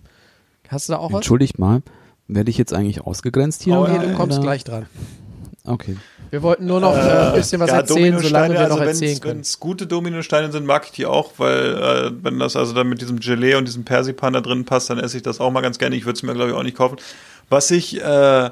Hast 0.69 0.89
du 0.89 0.93
da 0.93 0.99
auch 0.99 1.11
was? 1.13 1.19
Entschuldigt 1.19 1.59
mal, 1.59 1.83
werde 2.29 2.51
ich 2.51 2.59
jetzt 2.59 2.73
eigentlich 2.73 3.01
ausgegrenzt 3.01 3.63
hier? 3.63 3.79
Oh, 3.79 3.87
nee, 3.87 3.99
du 3.99 4.15
kommst 4.15 4.39
oder? 4.39 4.47
gleich 4.47 4.65
dran. 4.65 4.87
Okay. 5.65 5.97
Wir 6.31 6.43
wollten 6.43 6.67
nur 6.67 6.81
noch 6.81 6.95
äh, 6.95 7.01
ein 7.01 7.35
bisschen 7.35 7.61
was 7.61 7.71
erzählen, 7.71 8.17
solange 8.19 8.55
wir 8.55 8.69
noch 8.69 8.79
also 8.79 8.85
erzählen 8.85 9.17
Wenn 9.17 9.21
können. 9.21 9.41
es 9.41 9.59
gute 9.59 9.87
Dominosteine 9.89 10.53
sind, 10.53 10.65
mag 10.65 10.85
ich 10.85 10.93
die 10.93 11.07
auch, 11.07 11.33
weil 11.39 11.75
äh, 11.75 12.13
wenn 12.23 12.39
das 12.39 12.55
also 12.55 12.73
dann 12.73 12.89
mit 12.89 13.01
diesem 13.01 13.19
Gelee 13.19 13.57
und 13.57 13.67
diesem 13.67 13.85
Persipan 13.85 14.33
da 14.33 14.41
drin 14.41 14.65
passt, 14.65 14.91
dann 14.91 15.01
esse 15.01 15.17
ich 15.17 15.25
das 15.25 15.41
auch 15.41 15.51
mal 15.51 15.61
ganz 15.61 15.79
gerne. 15.79 15.97
Ich 15.97 16.05
würde 16.05 16.17
es 16.17 16.23
mir, 16.23 16.33
glaube 16.35 16.51
ich, 16.51 16.57
auch 16.57 16.63
nicht 16.63 16.77
kaufen. 16.77 16.99
Was 17.49 17.71
ich 17.73 18.01
äh, 18.01 18.51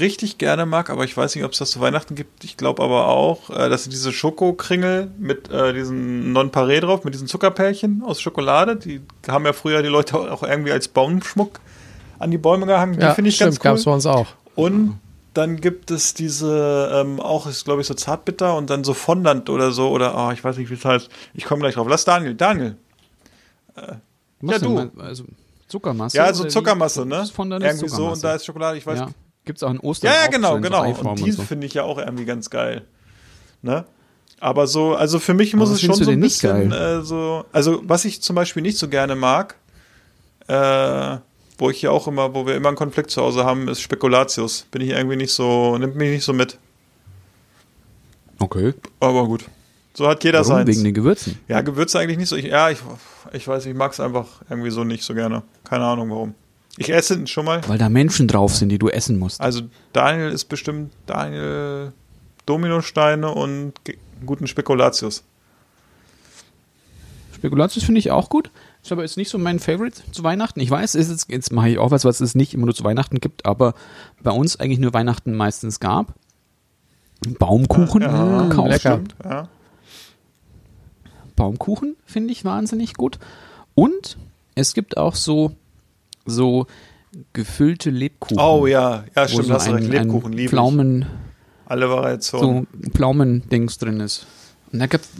richtig 0.00 0.38
gerne 0.38 0.66
mag, 0.66 0.90
aber 0.90 1.04
ich 1.04 1.16
weiß 1.16 1.34
nicht, 1.34 1.44
ob 1.44 1.52
es 1.52 1.58
das 1.58 1.70
zu 1.70 1.80
Weihnachten 1.80 2.14
gibt. 2.14 2.44
Ich 2.44 2.56
glaube 2.56 2.82
aber 2.82 3.08
auch, 3.08 3.50
äh, 3.50 3.68
das 3.68 3.84
sind 3.84 3.92
diese 3.92 4.12
Schokokringel 4.12 5.10
mit 5.18 5.50
äh, 5.50 5.72
diesem 5.72 6.32
Non-Paré 6.32 6.80
drauf, 6.80 7.04
mit 7.04 7.14
diesen 7.14 7.26
Zuckerpärchen 7.28 8.02
aus 8.02 8.20
Schokolade. 8.20 8.76
Die 8.76 9.00
haben 9.28 9.44
ja 9.44 9.52
früher 9.52 9.82
die 9.82 9.88
Leute 9.88 10.18
auch 10.18 10.42
irgendwie 10.42 10.72
als 10.72 10.88
Baumschmuck 10.88 11.60
an 12.18 12.30
die 12.30 12.38
Bäume 12.38 12.66
gehangen. 12.66 12.94
Die 12.94 13.00
Ja, 13.00 13.14
finde 13.14 13.28
ich 13.30 13.36
stimmt, 13.36 13.50
ganz 13.50 13.56
cool. 13.58 13.70
gab's 13.70 13.84
bei 13.84 13.92
uns 13.92 14.06
auch. 14.06 14.26
Und 14.54 14.98
dann 15.34 15.60
gibt 15.60 15.90
es 15.90 16.14
diese, 16.14 16.90
ähm, 16.92 17.20
auch 17.20 17.46
ist 17.46 17.64
glaube 17.64 17.80
ich 17.80 17.86
so 17.86 17.94
Zartbitter 17.94 18.56
und 18.56 18.70
dann 18.70 18.82
so 18.82 18.92
Fondant 18.94 19.50
oder 19.50 19.70
so 19.70 19.90
oder, 19.90 20.14
oh, 20.16 20.32
ich 20.32 20.42
weiß 20.42 20.56
nicht, 20.56 20.68
wie 20.70 20.74
es 20.74 20.84
heißt. 20.84 21.08
Ich 21.34 21.44
komme 21.44 21.60
gleich 21.60 21.74
drauf. 21.74 21.86
Lass 21.88 22.04
Daniel, 22.04 22.34
Daniel. 22.34 22.76
Was 24.40 24.52
Ja, 24.52 24.58
du. 24.58 24.90
Also 24.98 25.24
Zuckermasse? 25.68 26.16
Ja, 26.16 26.32
so 26.32 26.40
oder 26.42 26.48
wie? 26.48 26.52
Zuckermasse, 26.52 27.06
ne? 27.06 27.28
Dann 27.36 27.52
Irgendwie 27.52 27.68
ist 27.68 27.78
so 27.78 27.84
und 27.84 27.90
Zuckermasse. 27.90 28.22
da 28.22 28.34
ist 28.34 28.46
Schokolade, 28.46 28.78
ich 28.78 28.86
weiß. 28.86 28.98
ja. 29.00 29.08
Gibt 29.48 29.60
es 29.60 29.62
auch 29.62 29.70
in 29.70 29.80
Ostern. 29.80 30.12
Ja, 30.12 30.24
ja, 30.24 30.26
genau, 30.26 30.56
so 30.56 30.60
genau. 30.60 30.84
Und 30.84 31.24
die 31.24 31.32
so. 31.32 31.42
finde 31.42 31.66
ich 31.66 31.72
ja 31.72 31.82
auch 31.82 31.96
irgendwie 31.96 32.26
ganz 32.26 32.50
geil. 32.50 32.82
Ne? 33.62 33.86
Aber 34.40 34.66
so, 34.66 34.94
also 34.94 35.18
für 35.18 35.32
mich 35.32 35.54
muss 35.54 35.70
es 35.70 35.80
schon 35.80 35.94
so 35.94 36.10
ein 36.10 36.20
bisschen 36.20 36.70
äh, 36.70 37.00
so, 37.00 37.46
also 37.50 37.80
was 37.82 38.04
ich 38.04 38.20
zum 38.20 38.36
Beispiel 38.36 38.62
nicht 38.62 38.76
so 38.76 38.88
gerne 38.88 39.14
mag, 39.14 39.54
äh, 40.48 41.16
wo 41.56 41.70
ich 41.70 41.80
ja 41.80 41.90
auch 41.92 42.06
immer, 42.08 42.34
wo 42.34 42.46
wir 42.46 42.56
immer 42.56 42.68
einen 42.68 42.76
Konflikt 42.76 43.10
zu 43.10 43.22
Hause 43.22 43.46
haben, 43.46 43.68
ist 43.68 43.80
Spekulatius. 43.80 44.66
Bin 44.70 44.82
ich 44.82 44.90
irgendwie 44.90 45.16
nicht 45.16 45.32
so, 45.32 45.78
nimmt 45.78 45.96
mich 45.96 46.10
nicht 46.10 46.24
so 46.24 46.34
mit. 46.34 46.58
Okay. 48.38 48.74
Aber 49.00 49.24
gut. 49.24 49.46
So 49.94 50.06
hat 50.08 50.24
jeder 50.24 50.40
Warum? 50.40 50.58
seins. 50.58 50.68
Wegen 50.68 50.84
den 50.84 50.92
Gewürzen. 50.92 51.38
Ja, 51.48 51.62
Gewürze 51.62 51.98
eigentlich 51.98 52.18
nicht 52.18 52.28
so. 52.28 52.36
Ich, 52.36 52.44
ja, 52.44 52.68
ich, 52.68 52.80
ich 53.32 53.48
weiß, 53.48 53.64
ich 53.64 53.74
mag 53.74 53.92
es 53.92 54.00
einfach 54.00 54.26
irgendwie 54.50 54.70
so 54.70 54.84
nicht 54.84 55.04
so 55.04 55.14
gerne. 55.14 55.42
Keine 55.64 55.86
Ahnung 55.86 56.10
warum. 56.10 56.34
Ich 56.80 56.90
esse 56.90 57.14
ihn 57.14 57.26
schon 57.26 57.44
mal. 57.44 57.60
Weil 57.66 57.78
da 57.78 57.88
Menschen 57.88 58.28
drauf 58.28 58.54
sind, 58.54 58.68
die 58.68 58.78
du 58.78 58.88
essen 58.88 59.18
musst. 59.18 59.40
Also 59.40 59.62
Daniel 59.92 60.30
ist 60.30 60.44
bestimmt 60.44 60.92
Daniel 61.06 61.92
Dominosteine 62.46 63.30
und 63.34 63.72
guten 64.24 64.46
Spekulatius. 64.46 65.24
Spekulatius 67.34 67.84
finde 67.84 67.98
ich 67.98 68.10
auch 68.12 68.30
gut. 68.30 68.50
Ist 68.82 68.92
aber 68.92 69.02
jetzt 69.02 69.16
nicht 69.16 69.28
so 69.28 69.38
mein 69.38 69.58
Favorite 69.58 70.00
zu 70.12 70.22
Weihnachten. 70.22 70.60
Ich 70.60 70.70
weiß, 70.70 70.94
ist 70.94 71.10
jetzt, 71.10 71.28
jetzt 71.28 71.52
mache 71.52 71.68
ich 71.68 71.78
auch 71.78 71.90
was, 71.90 72.04
was 72.04 72.20
es 72.20 72.34
nicht 72.36 72.54
immer 72.54 72.66
nur 72.66 72.74
zu 72.74 72.84
Weihnachten 72.84 73.18
gibt, 73.20 73.44
aber 73.44 73.74
bei 74.22 74.30
uns 74.30 74.58
eigentlich 74.58 74.78
nur 74.78 74.94
Weihnachten 74.94 75.34
meistens 75.34 75.80
gab. 75.80 76.14
Baumkuchen 77.38 78.02
Ja, 78.02 78.42
gekauft. 78.48 78.68
lecker. 78.70 79.00
Ja. 79.24 79.48
Baumkuchen 81.34 81.96
finde 82.06 82.32
ich 82.32 82.44
wahnsinnig 82.44 82.94
gut. 82.94 83.18
Und 83.74 84.16
es 84.54 84.74
gibt 84.74 84.96
auch 84.96 85.14
so, 85.16 85.52
so 86.28 86.66
gefüllte 87.32 87.90
Lebkuchen. 87.90 88.38
Oh 88.38 88.66
ja, 88.66 89.04
ja 89.16 89.28
stimmt, 89.28 89.46
so 89.46 89.54
hast 89.54 89.68
du 89.68 89.72
recht. 89.72 89.88
Lebkuchen 89.88 90.32
liebe. 90.32 90.50
Pflaumen, 90.50 91.06
Alle 91.66 91.88
Variationen. 91.90 92.66
so 92.82 92.90
Pflaumendings 92.90 93.78
drin 93.78 94.00
ist. 94.00 94.26
Und 94.72 94.80
da 94.80 94.86
gibt's, 94.86 95.10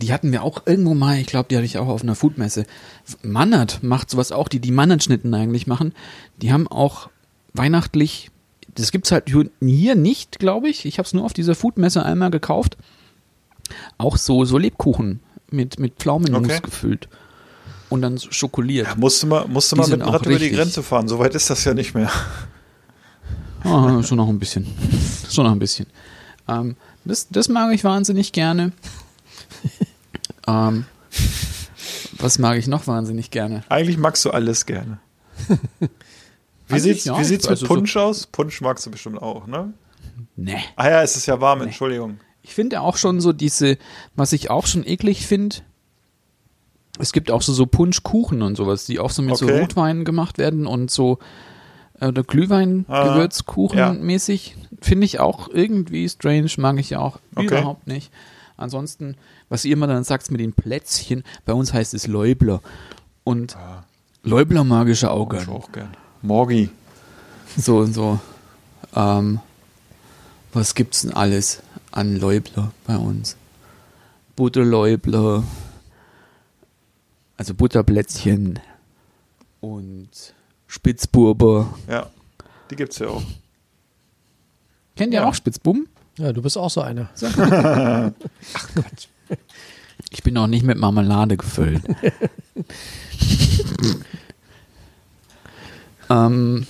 die 0.00 0.12
hatten 0.12 0.30
wir 0.32 0.42
auch 0.42 0.62
irgendwo 0.66 0.94
mal, 0.94 1.18
ich 1.18 1.26
glaube, 1.26 1.48
die 1.48 1.56
hatte 1.56 1.64
ich 1.66 1.78
auch 1.78 1.88
auf 1.88 2.02
einer 2.02 2.14
Foodmesse. 2.14 2.64
Mannert 3.22 3.82
macht 3.82 4.10
sowas 4.10 4.30
auch, 4.32 4.48
die 4.48 4.60
die 4.60 4.70
Mannert-Schnitten 4.70 5.32
eigentlich 5.34 5.66
machen. 5.66 5.92
Die 6.42 6.52
haben 6.52 6.68
auch 6.68 7.08
weihnachtlich, 7.54 8.30
das 8.74 8.92
gibt's 8.92 9.10
halt 9.10 9.30
hier 9.60 9.94
nicht, 9.96 10.38
glaube 10.38 10.68
ich. 10.68 10.84
Ich 10.84 10.98
habe 10.98 11.06
es 11.06 11.14
nur 11.14 11.24
auf 11.24 11.32
dieser 11.32 11.54
Foodmesse 11.54 12.04
einmal 12.04 12.30
gekauft. 12.30 12.76
Auch 13.96 14.16
so, 14.16 14.44
so 14.44 14.56
Lebkuchen 14.58 15.20
mit, 15.50 15.78
mit 15.80 15.94
Pflaumenmus 15.94 16.44
Okay. 16.44 16.60
gefüllt. 16.62 17.08
Und 17.88 18.02
dann 18.02 18.16
so 18.18 18.30
schokoliert. 18.30 18.86
Ja, 18.86 18.94
musste 18.96 19.26
mal, 19.26 19.46
musste 19.48 19.76
mal 19.76 19.88
mit 19.88 20.00
dem 20.00 20.08
Rad 20.08 20.26
über 20.26 20.38
die. 20.38 20.50
Grenze 20.50 20.82
fahren. 20.82 21.08
So 21.08 21.18
weit 21.18 21.34
ist 21.34 21.48
das 21.48 21.64
ja 21.64 21.72
nicht 21.74 21.94
mehr. 21.94 22.10
Ah, 23.64 24.02
schon 24.02 24.18
noch 24.18 24.28
ein 24.28 24.38
bisschen. 24.38 24.66
schon 25.30 25.44
noch 25.44 25.52
ein 25.52 25.58
bisschen. 25.58 25.86
Ähm, 26.48 26.76
das, 27.04 27.28
das 27.28 27.48
mag 27.48 27.72
ich 27.74 27.84
wahnsinnig 27.84 28.32
gerne. 28.32 28.72
ähm, 30.46 30.84
was 32.18 32.38
mag 32.38 32.58
ich 32.58 32.66
noch 32.66 32.86
wahnsinnig 32.86 33.30
gerne? 33.30 33.64
Eigentlich 33.68 33.96
magst 33.98 34.24
du 34.24 34.30
alles 34.30 34.66
gerne. 34.66 34.98
Wie 36.68 36.80
sieht's, 36.80 37.04
ja. 37.06 37.18
wie 37.18 37.24
sieht's 37.24 37.44
mit 37.44 37.50
Also 37.52 37.66
so- 37.66 37.74
Punsch 37.74 37.96
aus? 37.96 38.26
Punsch 38.26 38.60
magst 38.60 38.84
du 38.84 38.90
bestimmt 38.90 39.22
auch, 39.22 39.46
ne? 39.46 39.72
Nee. 40.36 40.58
Ah 40.76 40.90
ja, 40.90 41.02
es 41.02 41.16
ist 41.16 41.24
ja 41.24 41.40
warm, 41.40 41.62
Entschuldigung. 41.62 42.20
Ich 42.42 42.54
finde 42.54 42.82
auch 42.82 42.98
schon 42.98 43.22
so 43.22 43.32
diese, 43.32 43.78
was 44.16 44.32
ich 44.34 44.50
auch 44.50 44.66
schon 44.66 44.86
eklig 44.86 45.26
finde, 45.26 45.56
es 46.98 47.12
gibt 47.12 47.30
auch 47.30 47.42
so, 47.42 47.52
so 47.52 47.66
Punschkuchen 47.66 48.42
und 48.42 48.56
sowas, 48.56 48.86
die 48.86 48.98
auch 48.98 49.10
so 49.10 49.22
mit 49.22 49.36
so 49.36 49.46
Okay. 49.46 49.60
Rotwein 49.60 50.04
gemacht 50.04 50.38
werden 50.38 50.66
und 50.66 50.90
so 50.90 51.18
äh, 52.00 52.06
oder 52.06 52.22
Glühwein, 52.22 52.84
Ah, 52.88 53.08
Gewürzkuchen 53.14 53.78
ja. 53.78 53.92
mäßig. 53.92 54.56
Finde 54.80 55.04
ich 55.04 55.20
auch 55.20 55.48
irgendwie 55.48 56.08
strange, 56.08 56.48
mag 56.58 56.78
ich 56.78 56.96
auch 56.96 57.18
Okay. 57.34 57.46
überhaupt 57.46 57.86
nicht. 57.86 58.10
Ansonsten, 58.56 59.16
was 59.48 59.64
ihr 59.64 59.72
immer 59.74 59.86
dann 59.86 60.02
sagt 60.04 60.30
mit 60.30 60.40
den 60.40 60.52
Plätzchen, 60.52 61.22
bei 61.44 61.52
uns 61.52 61.72
heißt 61.72 61.94
es 61.94 62.06
Läubler. 62.06 62.60
Und 63.24 63.56
Ah. 63.56 63.84
Läubler 64.24 64.64
mag 64.64 64.88
ich 64.88 65.04
auch 65.06 65.28
gern. 65.28 65.88
Morgi. 66.22 66.70
So 67.56 67.78
und 67.78 67.94
so. 67.94 68.18
Ähm, 68.94 69.38
was 70.52 70.74
gibt's 70.74 71.02
denn 71.02 71.12
alles 71.12 71.62
an 71.92 72.16
Läubler 72.18 72.72
bei 72.86 72.96
uns? 72.96 73.36
Butterläubler, 74.36 75.42
also 77.38 77.54
Butterplätzchen 77.54 78.58
und 79.60 80.10
Spitzburber. 80.66 81.72
Ja, 81.88 82.10
die 82.70 82.76
gibt's 82.76 82.98
ja 82.98 83.08
auch. 83.08 83.22
Kennt 84.96 85.14
ihr 85.14 85.20
Ja. 85.20 85.26
auch 85.28 85.34
Spitzbuben? 85.34 85.88
Ja, 86.18 86.32
du 86.34 86.42
bist 86.42 86.58
auch 86.58 86.68
so 86.70 86.82
einer. 86.82 87.08
Ich 90.10 90.22
bin 90.22 90.38
auch 90.38 90.46
nicht 90.46 90.62
mit 90.64 90.78
Marmelade 90.78 91.36
gefüllt. 91.36 91.82
ähm, 96.10 96.66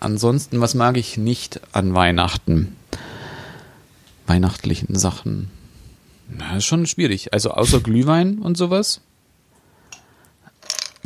ansonsten, 0.00 0.60
was 0.60 0.74
mag 0.74 0.96
ich 0.96 1.16
nicht 1.18 1.60
an 1.72 1.94
Weihnachten? 1.94 2.76
Weihnachtlichen 4.26 4.94
Sachen. 4.96 5.50
Na, 6.28 6.56
ist 6.56 6.66
schon 6.66 6.86
schwierig. 6.86 7.32
Also 7.32 7.50
außer 7.50 7.80
Glühwein 7.80 8.38
und 8.38 8.56
sowas. 8.56 9.00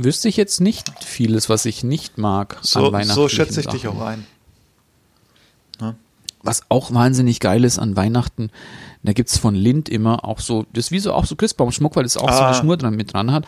Wüsste 0.05 0.29
ich 0.29 0.37
jetzt 0.37 0.61
nicht 0.61 0.91
vieles, 1.05 1.49
was 1.49 1.65
ich 1.65 1.85
nicht 1.85 2.19
mag 2.19 2.59
So, 2.62 2.87
an 2.87 2.93
Weihnachten. 2.93 3.15
so 3.15 3.29
schätze 3.29 3.61
ich 3.61 3.67
dich 3.67 3.87
auch 3.88 4.01
ein. 4.01 4.27
Was 6.45 6.62
auch 6.71 6.93
wahnsinnig 6.93 7.38
geil 7.38 7.62
ist 7.65 7.79
an 7.79 7.95
Weihnachten, 7.95 8.51
da 9.05 9.12
gibt's 9.12 9.38
von 9.38 9.55
Lind 9.55 9.88
immer 9.88 10.25
auch 10.25 10.41
so, 10.41 10.67
das 10.73 10.87
ist 10.87 10.91
wie 10.91 10.99
so 10.99 11.12
auch 11.12 11.25
so 11.25 11.37
Christbaumschmuck, 11.37 11.95
weil 11.95 12.03
das 12.03 12.17
auch 12.17 12.29
so 12.33 12.43
Ah. 12.43 12.47
eine 12.49 12.57
Schnur 12.57 12.77
dran 12.77 12.97
mit 12.97 13.12
dran 13.12 13.31
hat. 13.31 13.47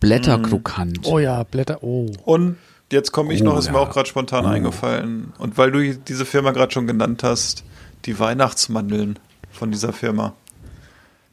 Blätterkrokant. 0.00 1.00
Oh 1.06 1.18
ja, 1.18 1.42
Blätter. 1.44 1.82
Oh. 1.82 2.06
Und 2.24 2.56
jetzt 2.90 3.12
komme 3.12 3.34
ich 3.34 3.42
Oh, 3.42 3.44
noch, 3.44 3.58
ist 3.58 3.70
mir 3.70 3.76
ja. 3.76 3.84
auch 3.84 3.90
gerade 3.90 4.08
spontan 4.08 4.46
Oh. 4.46 4.48
eingefallen. 4.48 5.34
Und 5.38 5.58
weil 5.58 5.70
du 5.70 5.94
diese 5.94 6.24
Firma 6.24 6.52
gerade 6.52 6.72
schon 6.72 6.86
genannt 6.86 7.22
hast, 7.22 7.62
die 8.06 8.18
Weihnachtsmandeln 8.18 9.18
von 9.50 9.70
dieser 9.70 9.92
Firma. 9.92 10.32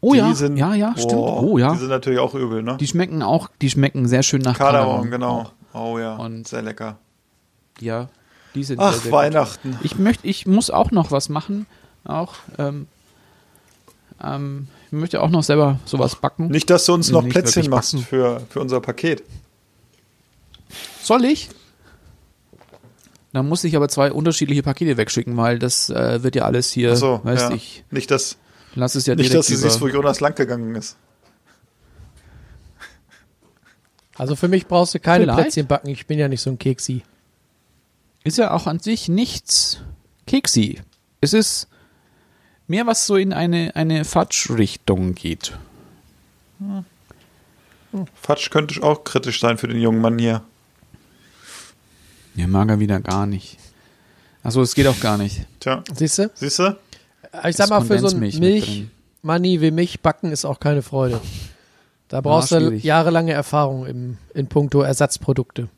Oh 0.01 0.13
die 0.13 0.19
ja, 0.19 0.33
sind, 0.33 0.55
ja, 0.57 0.73
ja, 0.75 0.93
stimmt. 0.95 1.11
boah, 1.13 1.43
Oh 1.43 1.57
ja. 1.57 1.73
Die 1.73 1.79
sind 1.79 1.89
natürlich 1.89 2.19
auch 2.19 2.33
übel, 2.33 2.63
ne? 2.63 2.77
Die 2.79 2.87
schmecken 2.87 3.21
auch, 3.21 3.49
die 3.61 3.69
schmecken 3.69 4.07
sehr 4.07 4.23
schön 4.23 4.41
nach 4.41 4.57
Kardamom, 4.57 5.09
Kardamom. 5.09 5.11
genau. 5.11 5.39
Auch. 5.73 5.91
Oh 5.93 5.99
ja, 5.99 6.15
Und- 6.15 6.47
sehr 6.47 6.61
lecker. 6.61 6.97
Ja, 7.81 8.07
die 8.55 8.63
sind 8.63 8.79
Ach, 8.79 8.91
sehr, 8.93 9.01
sehr 9.01 9.11
gut. 9.11 9.19
Weihnachten. 9.19 9.79
Ich 9.83 9.97
möchte, 9.97 10.25
ich 10.27 10.45
muss 10.47 10.69
auch 10.69 10.91
noch 10.91 11.11
was 11.11 11.29
machen. 11.29 11.65
Auch, 12.05 12.35
ähm, 12.57 12.87
ähm, 14.23 14.67
ich 14.87 14.91
möchte 14.93 15.21
auch 15.21 15.29
noch 15.29 15.43
selber 15.43 15.79
sowas 15.85 16.15
backen. 16.15 16.47
Nicht, 16.47 16.69
dass 16.69 16.85
du 16.85 16.93
uns 16.93 17.11
noch 17.11 17.21
Nicht 17.23 17.33
Plätzchen 17.33 17.69
machst 17.69 17.93
backen. 17.93 18.05
für, 18.05 18.41
für 18.49 18.59
unser 18.61 18.79
Paket. 18.81 19.23
Soll 21.03 21.25
ich? 21.25 21.49
Dann 23.33 23.47
muss 23.47 23.63
ich 23.63 23.75
aber 23.75 23.87
zwei 23.89 24.11
unterschiedliche 24.11 24.63
Pakete 24.63 24.97
wegschicken, 24.97 25.37
weil 25.37 25.59
das 25.59 25.89
äh, 25.89 26.23
wird 26.23 26.35
ja 26.35 26.43
alles 26.45 26.71
hier, 26.71 26.93
Achso, 26.93 27.19
weißt 27.23 27.49
ja. 27.49 27.55
ich, 27.55 27.83
Nicht, 27.91 28.09
dass, 28.11 28.37
lass 28.75 28.95
es 28.95 29.05
ja 29.05 29.15
nicht, 29.15 29.33
dass 29.33 29.47
du 29.47 29.55
siehst, 29.55 29.81
wo 29.81 29.87
Jonas 29.87 30.19
lang 30.19 30.35
gegangen 30.35 30.75
ist. 30.75 30.95
Also 34.17 34.35
für 34.35 34.49
mich 34.49 34.67
brauchst 34.67 34.93
du 34.95 34.99
keine 34.99 35.23
Vielleicht. 35.23 35.39
Plätzchen 35.39 35.67
backen. 35.67 35.87
Ich 35.89 36.05
bin 36.05 36.19
ja 36.19 36.27
nicht 36.27 36.41
so 36.41 36.49
ein 36.49 36.59
Keksi. 36.59 37.03
ist 38.25 38.37
ja 38.37 38.51
auch 38.51 38.67
an 38.67 38.79
sich 38.79 39.07
nichts 39.07 39.79
keksi. 40.27 40.81
Es 41.21 41.33
ist 41.33 41.67
mehr, 42.67 42.85
was 42.85 43.07
so 43.07 43.15
in 43.15 43.31
eine, 43.31 43.75
eine 43.75 44.03
Fatsch-Richtung 44.03 45.15
geht. 45.15 45.57
Fatsch 48.13 48.49
könnte 48.51 48.83
auch 48.83 49.03
kritisch 49.05 49.39
sein 49.39 49.57
für 49.57 49.67
den 49.67 49.79
jungen 49.79 50.01
Mann 50.01 50.19
hier. 50.19 50.43
Ja, 52.35 52.47
mag 52.47 52.69
er 52.69 52.79
wieder 52.79 52.99
gar 52.99 53.25
nicht. 53.25 53.57
Achso, 54.43 54.61
es 54.61 54.75
geht 54.75 54.87
auch 54.87 54.99
gar 54.99 55.17
nicht. 55.17 55.45
Tja, 55.59 55.83
Siehst 55.93 56.19
du? 56.19 56.29
siehst 56.33 56.59
du? 56.59 56.77
Ich 57.47 57.55
sag 57.55 57.69
mal, 57.69 57.81
für 57.81 57.99
so 57.99 58.07
ein 58.07 58.19
Milch. 58.19 58.85
Money 59.21 59.61
wie 59.61 59.71
mich 59.71 59.99
backen 60.01 60.31
ist 60.31 60.45
auch 60.45 60.59
keine 60.59 60.81
Freude. 60.81 61.19
Da 62.07 62.21
brauchst 62.21 62.51
du 62.51 62.59
schwierig. 62.59 62.83
jahrelange 62.83 63.33
Erfahrung 63.33 63.85
im, 63.85 64.17
in 64.33 64.47
puncto 64.47 64.81
Ersatzprodukte. 64.81 65.69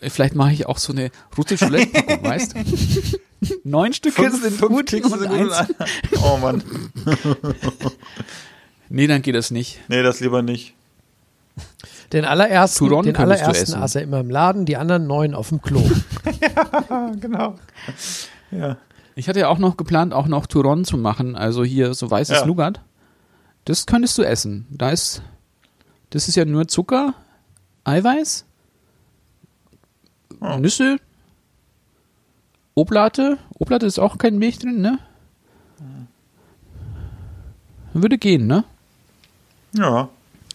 Vielleicht 0.00 0.34
mache 0.34 0.52
ich 0.52 0.66
auch 0.66 0.78
so 0.78 0.92
eine 0.92 1.10
russische 1.36 1.66
Roulette-Packung, 1.66 2.24
weißt 2.30 2.54
du? 2.54 3.58
Neun 3.64 3.92
Stücke 3.92 4.30
sind 4.30 4.58
gut 4.60 4.86
Kekse 4.86 5.12
und 5.12 5.18
sind 5.20 5.30
eins. 5.30 5.52
Oh 6.22 6.38
Mann. 6.38 6.62
Nee, 8.90 9.06
dann 9.06 9.22
geht 9.22 9.34
das 9.34 9.50
nicht. 9.50 9.80
Nee, 9.88 10.02
das 10.02 10.20
lieber 10.20 10.42
nicht. 10.42 10.74
Den 12.12 12.26
allerersten, 12.26 12.86
Turon 12.86 13.06
den 13.06 13.16
allerersten 13.16 13.74
aß 13.74 13.94
er 13.96 14.02
immer 14.02 14.20
im 14.20 14.30
Laden, 14.30 14.66
die 14.66 14.76
anderen 14.76 15.06
neun 15.06 15.34
auf 15.34 15.48
dem 15.48 15.62
Klo. 15.62 15.82
Genau. 17.18 17.58
Ja. 18.50 18.76
Ich 19.16 19.28
hatte 19.28 19.40
ja 19.40 19.48
auch 19.48 19.58
noch 19.58 19.76
geplant, 19.76 20.12
auch 20.12 20.26
noch 20.26 20.46
Turon 20.46 20.84
zu 20.84 20.96
machen, 20.96 21.36
also 21.36 21.62
hier 21.64 21.94
so 21.94 22.10
weißes 22.10 22.40
Ja. 22.40 22.46
Nougat. 22.46 22.80
Das 23.64 23.86
könntest 23.86 24.18
du 24.18 24.22
essen. 24.22 24.66
Da 24.70 24.90
ist, 24.90 25.22
das 26.10 26.28
ist 26.28 26.34
ja 26.34 26.44
nur 26.44 26.68
Zucker, 26.68 27.14
Eiweiß, 27.84 28.44
Oh. 30.40 30.58
Nüsse, 30.58 30.96
Oblate. 32.74 33.38
Oblate 33.58 33.86
ist 33.86 33.98
auch 34.00 34.18
kein 34.18 34.36
Milch 34.36 34.58
drin, 34.58 34.80
ne? 34.80 34.98
Würde 37.92 38.18
gehen, 38.18 38.46
ne? 38.46 38.64
Ja. 39.72 40.08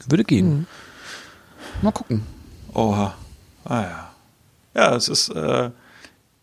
Würde 0.07 0.23
gehen. 0.25 0.49
Mhm. 0.59 0.67
Mal 1.81 1.91
gucken. 1.91 2.23
Oha. 2.73 3.15
Ah 3.63 3.81
ja. 3.81 4.11
Ja, 4.75 4.95
es 4.95 5.07
ist, 5.07 5.29
äh, 5.29 5.71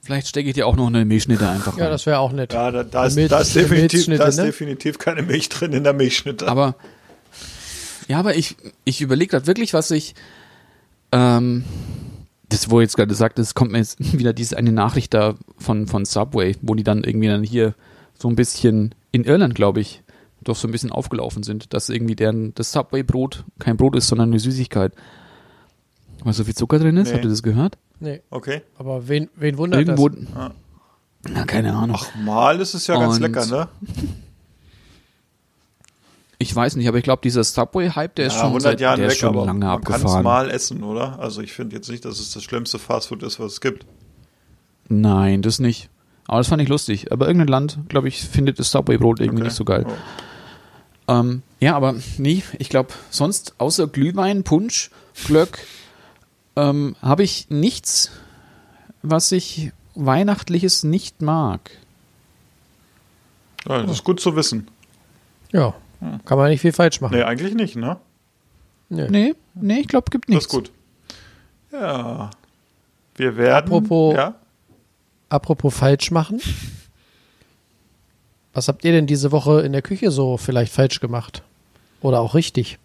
Vielleicht 0.07 0.29
stecke 0.29 0.49
ich 0.49 0.55
dir 0.55 0.67
auch 0.69 0.77
noch 0.77 0.87
eine 0.87 1.05
Milchschnitte 1.05 1.49
einfach 1.49 1.77
Ja, 1.77 1.85
rein. 1.85 1.93
das 1.93 2.07
wäre 2.07 2.21
auch 2.21 2.31
nett. 2.33 2.53
ja, 2.53 2.71
da, 2.71 2.85
da, 2.85 3.07
ist, 3.07 3.17
Milch- 3.17 3.29
da, 3.29 3.41
ist 3.41 3.55
definitiv, 3.57 4.07
da 4.17 4.25
ist 4.27 4.37
ne? 4.37 4.45
definitiv 4.45 4.99
keine 4.99 5.23
Milch 5.23 5.49
drin 5.49 5.73
in 5.73 5.83
der 5.83 5.93
Milchschnitte. 5.95 6.47
Aber 6.47 6.77
ja, 8.07 8.19
aber 8.21 8.37
ich, 8.37 8.57
ich 8.85 9.01
überlege 9.01 9.33
gerade 9.33 9.49
wirklich, 9.49 9.75
was 9.75 9.91
ich 9.91 10.15
ähm, 11.13 11.65
das, 12.49 12.71
wo 12.71 12.81
jetzt 12.81 12.97
gerade 12.97 13.15
sagt, 13.15 13.39
es 13.41 13.55
kommt 13.57 13.73
mir 13.73 13.79
jetzt 13.79 13.97
wieder 14.19 14.33
diese 14.33 14.57
eine 14.57 14.71
Nachricht 14.71 15.13
da 15.13 15.35
von, 15.59 15.89
von 15.89 16.05
Subway, 16.05 16.55
wo 16.63 16.75
die 16.77 16.85
dann 16.85 17.03
irgendwie 17.03 17.27
dann 17.29 17.43
hier 17.43 17.75
so 18.17 18.29
ein 18.29 18.37
bisschen 18.37 18.95
in 19.11 19.25
Irland, 19.25 19.55
glaube 19.57 19.81
ich, 19.81 20.03
doch 20.45 20.55
so 20.55 20.69
ein 20.69 20.71
bisschen 20.71 20.93
aufgelaufen 20.93 21.43
sind, 21.43 21.75
dass 21.75 21.89
irgendwie 21.89 22.15
deren 22.15 22.55
das 22.55 22.71
Subway-Brot 22.71 23.43
kein 23.59 23.77
Brot 23.77 23.97
ist, 23.97 24.07
sondern 24.07 24.31
eine 24.31 24.39
Süßigkeit. 24.39 24.93
Weil 26.23 26.33
so 26.33 26.45
viel 26.45 26.55
Zucker 26.55 26.79
drin 26.79 26.97
ist, 26.97 27.09
Nee. 27.09 27.15
habt 27.15 27.25
ihr 27.25 27.31
das 27.31 27.43
gehört? 27.43 27.77
Nee, 28.01 28.21
Okay. 28.31 28.63
aber 28.79 29.09
wen, 29.09 29.31
wen 29.37 29.57
wundert 29.59 29.81
Irgendwo. 29.81 30.09
das? 30.11 30.19
Ah. 30.35 30.51
Na, 31.29 31.45
keine 31.45 31.73
Ahnung. 31.75 31.97
Ach, 31.99 32.15
mal 32.17 32.61
ist 32.61 32.75
es 32.75 32.87
ja 32.87 32.99
ganz 32.99 33.17
Und- 33.17 33.23
lecker, 33.23 33.47
ne? 33.47 33.69
Ich 36.39 36.55
weiß 36.55 36.77
nicht, 36.77 36.87
aber 36.87 36.99
ich 36.99 37.05
glaube, 37.05 37.23
dieser 37.23 37.43
Subway-Hype, 37.43 38.15
der 38.17 38.27
ist 38.27 38.35
ja, 38.35 38.41
schon 38.41 38.49
100 38.49 38.63
seit, 38.63 38.81
Jahren 38.81 38.99
der 38.99 39.07
ist 39.09 39.15
weg, 39.15 39.21
schon 39.21 39.29
aber 39.31 39.47
lange 39.47 39.65
man 39.65 39.83
kann 39.83 39.95
es 39.97 40.01
abgefahren. 40.03 40.23
mal 40.25 40.51
essen, 40.51 40.83
oder? 40.83 41.19
Also 41.19 41.41
ich 41.41 41.53
finde 41.55 41.77
jetzt 41.77 41.89
nicht, 41.89 42.05
dass 42.05 42.21
es 42.21 42.31
das 42.33 42.43
schlimmste 42.43 42.79
Fastfood 42.79 43.23
ist, 43.23 43.41
was 43.41 43.53
es 43.53 43.61
gibt. 43.63 43.87
Nein, 44.89 45.41
das 45.41 45.59
nicht. 45.61 45.89
Aber 46.27 46.39
das 46.39 46.49
fand 46.49 46.61
ich 46.61 46.69
lustig. 46.69 47.11
Aber 47.11 47.27
irgendein 47.27 47.49
Land, 47.49 47.79
glaube 47.89 48.09
ich, 48.09 48.21
findet 48.21 48.59
das 48.59 48.71
Subway-Brot 48.71 49.21
irgendwie 49.21 49.39
Okay. 49.39 49.45
nicht 49.49 49.57
so 49.57 49.65
geil. 49.65 49.87
Oh. 51.09 51.13
Ähm, 51.13 51.43
ja, 51.59 51.75
aber 51.75 51.95
nee, 52.19 52.43
ich 52.59 52.69
glaube, 52.69 52.91
sonst 53.11 53.55
außer 53.59 53.87
Glühwein, 53.87 54.43
Punsch, 54.45 54.91
Glöck, 55.27 55.59
ähm, 56.57 56.97
habe 57.03 57.23
ich 57.23 57.49
nichts, 57.51 58.11
was 59.03 59.31
ich 59.33 59.73
Weihnachtliches 59.95 60.83
nicht 60.85 61.23
mag. 61.23 61.71
Ja, 63.69 63.83
das 63.83 63.93
ist 63.93 64.05
gut 64.05 64.21
zu 64.21 64.37
wissen. 64.37 64.69
Ja, 65.53 65.75
kann 66.25 66.39
man 66.39 66.51
nicht 66.51 66.61
viel 66.61 66.73
falsch 66.73 67.01
machen. 67.01 67.15
Nee, 67.17 67.23
eigentlich 67.23 67.55
nicht, 67.55 67.77
ne? 67.77 67.99
Nee. 68.89 69.09
Nee, 69.11 69.35
nee, 69.55 69.81
ich 69.81 69.89
glaube, 69.89 70.11
gibt 70.11 70.29
Das 70.29 70.35
nichts. 70.35 70.45
ist 70.47 70.51
gut. 70.51 70.71
Ja. 71.73 72.31
Wir 73.17 73.37
werden. 73.37 73.67
Apropos- 73.67 74.15
Ja? 74.15 74.35
Apropos 75.29 75.75
falsch 75.77 76.11
machen. 76.11 76.41
Was 78.53 78.69
habt 78.69 78.85
ihr 78.85 78.93
denn 78.93 79.07
diese 79.07 79.33
Woche 79.33 79.63
in 79.63 79.73
der 79.73 79.83
Küche 79.83 80.11
so 80.11 80.37
vielleicht 80.37 80.73
falsch 80.73 81.01
gemacht? 81.01 81.43
Oder 82.01 82.21
auch 82.21 82.35
richtig? 82.35 82.79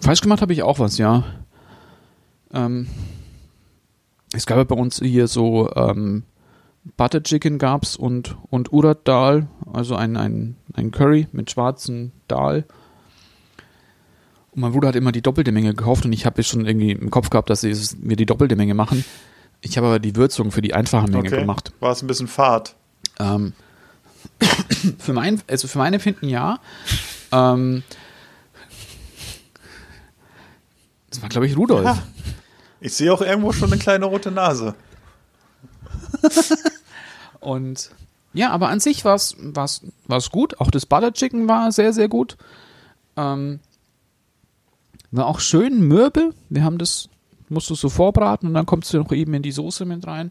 Falsch 0.00 0.20
gemacht 0.20 0.40
habe 0.42 0.52
ich 0.52 0.62
auch 0.62 0.78
was, 0.78 0.98
ja. 0.98 1.24
Ähm, 2.52 2.86
es 4.32 4.46
gab 4.46 4.58
ja 4.58 4.64
bei 4.64 4.76
uns 4.76 5.00
hier 5.00 5.26
so 5.26 5.70
ähm, 5.74 6.24
Butter 6.96 7.22
Chicken 7.22 7.58
gab's 7.58 7.96
und, 7.96 8.36
und 8.50 8.72
Urad 8.72 9.06
Dal, 9.06 9.48
also 9.72 9.96
ein, 9.96 10.16
ein, 10.16 10.56
ein 10.74 10.90
Curry 10.90 11.28
mit 11.32 11.50
schwarzen 11.50 12.12
Dal. 12.28 12.64
Und 14.52 14.62
mein 14.62 14.72
Bruder 14.72 14.88
hat 14.88 14.96
immer 14.96 15.12
die 15.12 15.22
doppelte 15.22 15.52
Menge 15.52 15.74
gekauft 15.74 16.04
und 16.04 16.12
ich 16.12 16.26
habe 16.26 16.42
schon 16.42 16.66
irgendwie 16.66 16.92
im 16.92 17.10
Kopf 17.10 17.30
gehabt, 17.30 17.50
dass 17.50 17.60
sie 17.60 17.74
wir 18.00 18.16
die 18.16 18.26
doppelte 18.26 18.56
Menge 18.56 18.74
machen. 18.74 19.04
Ich 19.60 19.76
habe 19.76 19.88
aber 19.88 19.98
die 19.98 20.16
Würzung 20.16 20.50
für 20.50 20.62
die 20.62 20.74
einfache 20.74 21.08
Menge 21.08 21.28
Okay. 21.28 21.40
gemacht. 21.40 21.72
War 21.80 21.92
es 21.92 22.02
ein 22.02 22.06
bisschen 22.06 22.28
fad? 22.28 22.74
Ähm, 23.18 23.52
für 24.98 25.12
mein, 25.12 25.40
also 25.48 25.68
für 25.68 25.78
mein 25.78 25.92
Empfinden 25.92 26.28
ja. 26.28 26.58
Ähm, 27.30 27.82
Das 31.10 31.22
war, 31.22 31.28
glaube 31.28 31.46
ich, 31.46 31.56
Rudolf. 31.56 31.84
Ja. 31.84 32.02
Ich 32.80 32.94
sehe 32.94 33.12
auch 33.12 33.20
irgendwo 33.20 33.52
schon 33.52 33.72
eine 33.72 33.80
kleine 33.80 34.06
rote 34.06 34.30
Nase. 34.30 34.74
Und 37.40 37.90
ja, 38.32 38.50
aber 38.50 38.68
an 38.68 38.80
sich 38.80 39.04
war 39.04 39.14
es 39.14 39.36
gut. 40.30 40.60
Auch 40.60 40.70
das 40.70 40.86
Butter 40.86 41.12
Chicken 41.12 41.48
war 41.48 41.72
sehr, 41.72 41.92
sehr 41.92 42.08
gut. 42.08 42.36
Ähm, 43.16 43.60
war 45.10 45.26
auch 45.26 45.40
schön 45.40 45.80
mürbe. 45.80 46.32
Wir 46.48 46.64
haben 46.64 46.78
das, 46.78 47.08
musst 47.48 47.68
du 47.70 47.74
so 47.74 47.88
vorbraten 47.88 48.48
und 48.48 48.54
dann 48.54 48.66
kommst 48.66 48.92
du 48.92 48.98
noch 48.98 49.12
eben 49.12 49.34
in 49.34 49.42
die 49.42 49.52
Soße 49.52 49.84
mit 49.84 50.06
rein. 50.06 50.30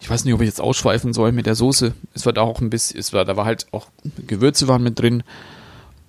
Ich 0.00 0.08
weiß 0.08 0.24
nicht, 0.24 0.34
ob 0.34 0.40
ich 0.40 0.46
jetzt 0.46 0.60
ausschweifen 0.60 1.12
soll 1.12 1.32
mit 1.32 1.46
der 1.46 1.54
Soße. 1.54 1.94
Es 2.12 2.26
war 2.26 2.32
da 2.32 2.42
auch 2.42 2.60
ein 2.60 2.70
bisschen, 2.70 2.98
es 2.98 3.12
war, 3.12 3.24
da 3.24 3.36
war 3.36 3.44
halt 3.44 3.66
auch 3.72 3.88
Gewürze 4.26 4.68
waren 4.68 4.82
mit 4.82 4.98
drin 4.98 5.22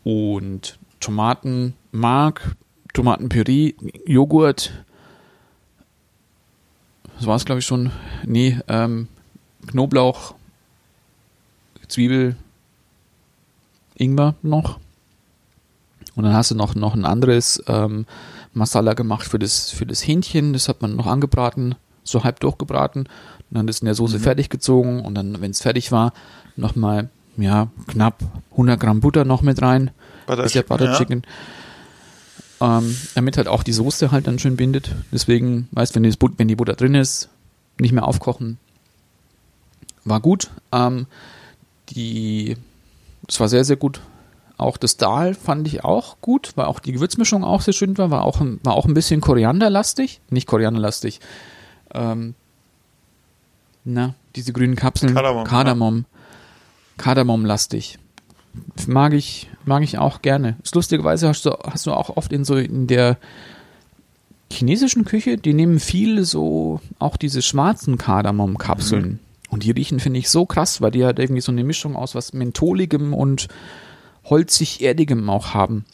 und 0.04 0.78
Tomatenmark, 1.00 2.56
Tomatenpüree, 2.96 3.76
Joghurt. 4.08 4.72
Das 7.18 7.28
war 7.28 7.36
es, 7.36 7.46
glaube 7.46 7.60
ich, 7.60 7.66
schon. 7.66 7.92
Nee, 8.26 8.58
ähm, 8.68 9.08
Knoblauch, 9.68 10.34
Zwiebel, 11.88 12.36
Ingwer 13.96 14.36
noch. 14.42 14.80
Und 16.16 16.24
dann 16.24 16.34
hast 16.34 16.52
du 16.52 16.56
noch, 16.56 16.76
noch 16.76 16.96
ein 16.96 17.06
anderes 17.06 17.62
ähm, 17.68 18.06
Masala 18.54 18.94
gemacht 18.94 19.28
für 19.28 19.40
das, 19.40 19.72
für 19.72 19.86
das 19.86 20.08
Hähnchen. 20.08 20.54
Das 20.54 20.70
hat 20.70 20.82
man 20.82 20.96
noch 20.96 21.08
angebraten, 21.08 21.76
so 22.04 22.24
halb 22.24 22.40
durchgebraten. 22.40 23.04
Und 23.04 23.58
dann 23.58 23.68
ist 23.68 23.82
in 23.82 23.86
der 23.86 23.96
Soße 23.96 24.20
mhm. 24.20 24.24
fertig 24.24 24.50
gezogen. 24.50 25.04
Und 25.04 25.16
dann, 25.16 25.42
wenn 25.42 25.52
es 25.52 25.62
fertig 25.62 25.92
war, 25.92 26.14
nochmal, 26.56 27.10
ja, 27.36 27.68
knapp 27.88 28.20
100 28.52 28.80
Gramm 28.80 29.02
Butter 29.02 29.26
noch 29.26 29.42
mit 29.42 29.62
rein. 29.62 29.92
Butter, 30.26 30.48
Chicken, 30.48 30.70
Butter 30.70 30.86
ja. 30.86 30.98
Ähm, 32.62 32.96
damit 33.16 33.38
halt 33.38 33.48
auch 33.48 33.64
die 33.64 33.74
Soße 33.74 34.12
halt 34.12 34.28
dann 34.28 34.40
schön 34.40 34.56
bindet. 34.56 34.96
Deswegen, 35.12 35.68
weißt 35.72 35.96
wenn, 35.96 36.04
wenn 36.04 36.48
die 36.48 36.56
Butter 36.56 36.74
drin 36.74 36.96
ist, 36.96 37.30
nicht 37.80 37.92
mehr 37.92 38.08
aufkochen. 38.08 38.58
War 40.06 40.20
gut. 40.20 40.50
Ähm, 40.72 41.08
die, 41.90 42.56
es 43.28 43.40
war 43.40 43.50
sehr, 43.50 43.66
sehr 43.66 43.76
gut. 43.76 44.00
Auch 44.58 44.78
das 44.78 44.96
Dahl 44.96 45.34
fand 45.34 45.68
ich 45.68 45.84
auch 45.84 46.18
gut, 46.22 46.54
weil 46.56 46.66
auch 46.66 46.80
die 46.80 46.94
Gewürzmischung 46.94 47.44
auch 47.44 47.62
sehr 47.62 47.74
schön 47.74 47.98
war, 47.98 48.10
war 48.10 48.24
auch, 48.24 48.40
war 48.64 48.74
auch 48.74 48.86
ein 48.86 48.94
bisschen 48.94 49.20
korianderlastig, 49.20 50.22
nicht 50.30 50.48
korianderlastig. 50.48 51.20
Ähm, 51.94 52.36
na, 53.84 54.16
diese 54.36 54.54
grünen 54.54 54.76
Kapseln, 54.76 55.14
Kardamom, 55.14 55.44
Kardamom, 55.44 56.06
Kardamomlastig. 56.98 58.00
Mag 58.88 59.14
ich, 59.14 59.50
mag 59.66 59.84
ich 59.84 59.98
auch 59.98 60.22
gerne. 60.22 60.56
Das 60.62 60.74
lustigerweise 60.74 61.28
hast 61.28 61.46
du, 61.46 61.52
hast 61.64 61.86
du 61.86 61.94
auch 61.94 62.16
oft 62.16 62.32
in 62.32 62.46
so 62.46 62.56
in 62.56 62.88
der 62.88 63.18
chinesischen 64.52 65.06
Küche, 65.06 65.38
die 65.38 65.54
nehmen 65.54 65.80
viel 65.80 66.24
so 66.24 66.80
auch 67.00 67.18
diese 67.18 67.42
schwarzen 67.42 67.98
Kardamom-Kapseln. 67.98 69.06
Mhm. 69.06 69.20
Und 69.50 69.64
die 69.64 69.72
riechen, 69.72 70.00
finde 70.00 70.20
ich, 70.20 70.30
so 70.30 70.46
krass, 70.46 70.82
weil 70.82 70.92
die 70.92 71.06
halt 71.06 71.20
irgendwie 71.20 71.42
so 71.42 71.52
eine 71.52 71.64
Mischung 71.64 71.96
aus 71.96 72.16
was 72.16 72.34
Mentholigem 72.34 73.14
und 73.14 73.48
holzig-erdigem 74.26 75.30
auch 75.30 75.54
haben. 75.54 75.86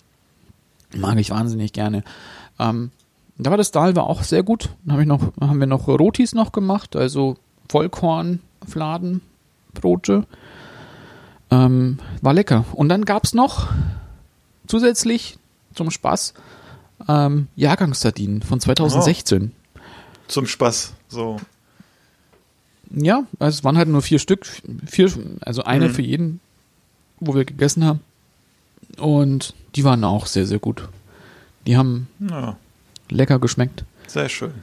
Mag 0.95 1.17
ich 1.17 1.31
wahnsinnig 1.31 1.73
gerne. 1.73 2.03
Ähm, 2.59 2.91
da 3.37 3.49
war 3.49 3.57
das 3.57 3.71
Dahl 3.71 3.95
war 3.95 4.07
auch 4.07 4.23
sehr 4.23 4.43
gut. 4.43 4.69
Dann 4.83 4.93
hab 4.93 5.01
ich 5.01 5.07
noch, 5.07 5.33
haben 5.39 5.59
wir 5.59 5.67
noch 5.67 5.87
Rotis 5.87 6.33
noch 6.33 6.51
gemacht, 6.51 6.95
also 6.95 7.37
Vollkornfladenbrote. 7.69 10.25
Ähm, 11.51 11.99
war 12.21 12.33
lecker. 12.33 12.65
Und 12.73 12.89
dann 12.89 13.05
gab 13.05 13.25
es 13.25 13.33
noch 13.33 13.69
zusätzlich 14.67 15.37
zum 15.75 15.91
Spaß 15.91 16.33
ähm, 17.07 17.47
Jahrgangssardinen 17.55 18.41
von 18.41 18.59
2016. 18.59 19.51
Oh. 19.51 19.79
Zum 20.27 20.47
Spaß, 20.47 20.93
so. 21.09 21.39
Ja, 22.89 23.23
also 23.39 23.57
es 23.57 23.63
waren 23.63 23.77
halt 23.77 23.87
nur 23.87 24.01
vier 24.01 24.19
Stück, 24.19 24.45
vier, 24.85 25.11
also 25.41 25.63
eine 25.63 25.89
mhm. 25.89 25.93
für 25.93 26.01
jeden, 26.01 26.39
wo 27.19 27.35
wir 27.35 27.45
gegessen 27.45 27.85
haben. 27.85 28.01
Und 28.97 29.53
die 29.75 29.83
waren 29.83 30.03
auch 30.03 30.25
sehr, 30.25 30.45
sehr 30.45 30.59
gut. 30.59 30.87
Die 31.65 31.77
haben 31.77 32.07
ja. 32.19 32.57
lecker 33.09 33.39
geschmeckt. 33.39 33.85
Sehr 34.07 34.29
schön. 34.29 34.53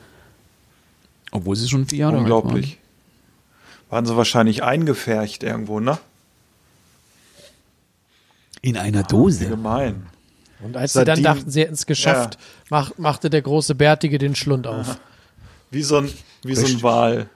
Obwohl 1.31 1.57
sie 1.57 1.69
schon 1.69 1.87
vier 1.87 2.01
Jahre 2.01 2.19
Unglaublich. 2.19 2.67
alt 2.67 2.75
waren. 2.75 3.91
Waren 3.91 4.07
sie 4.07 4.17
wahrscheinlich 4.17 4.63
eingefärcht 4.63 5.43
irgendwo, 5.43 5.81
ne? 5.81 5.99
In 8.63 8.77
einer 8.77 9.03
Dose. 9.03 9.47
Ah, 9.47 9.51
gemein. 9.51 10.07
Und 10.63 10.77
als 10.77 10.93
Sardinen, 10.93 11.17
sie 11.17 11.23
dann 11.23 11.37
dachten, 11.37 11.51
sie 11.51 11.61
hätten 11.61 11.75
es 11.75 11.87
geschafft, 11.87 12.35
ja. 12.35 12.41
mach, 12.71 12.99
machte 12.99 13.31
der 13.31 13.43
große 13.43 13.75
Bärtige 13.75 14.19
den 14.19 14.35
Schlund 14.35 14.67
auf. 14.67 14.99
Wie 15.71 15.83
so 15.83 15.99
ein, 15.99 16.11
wie 16.43 16.55
so 16.55 16.67
ein 16.67 16.83
Wal. 16.83 17.29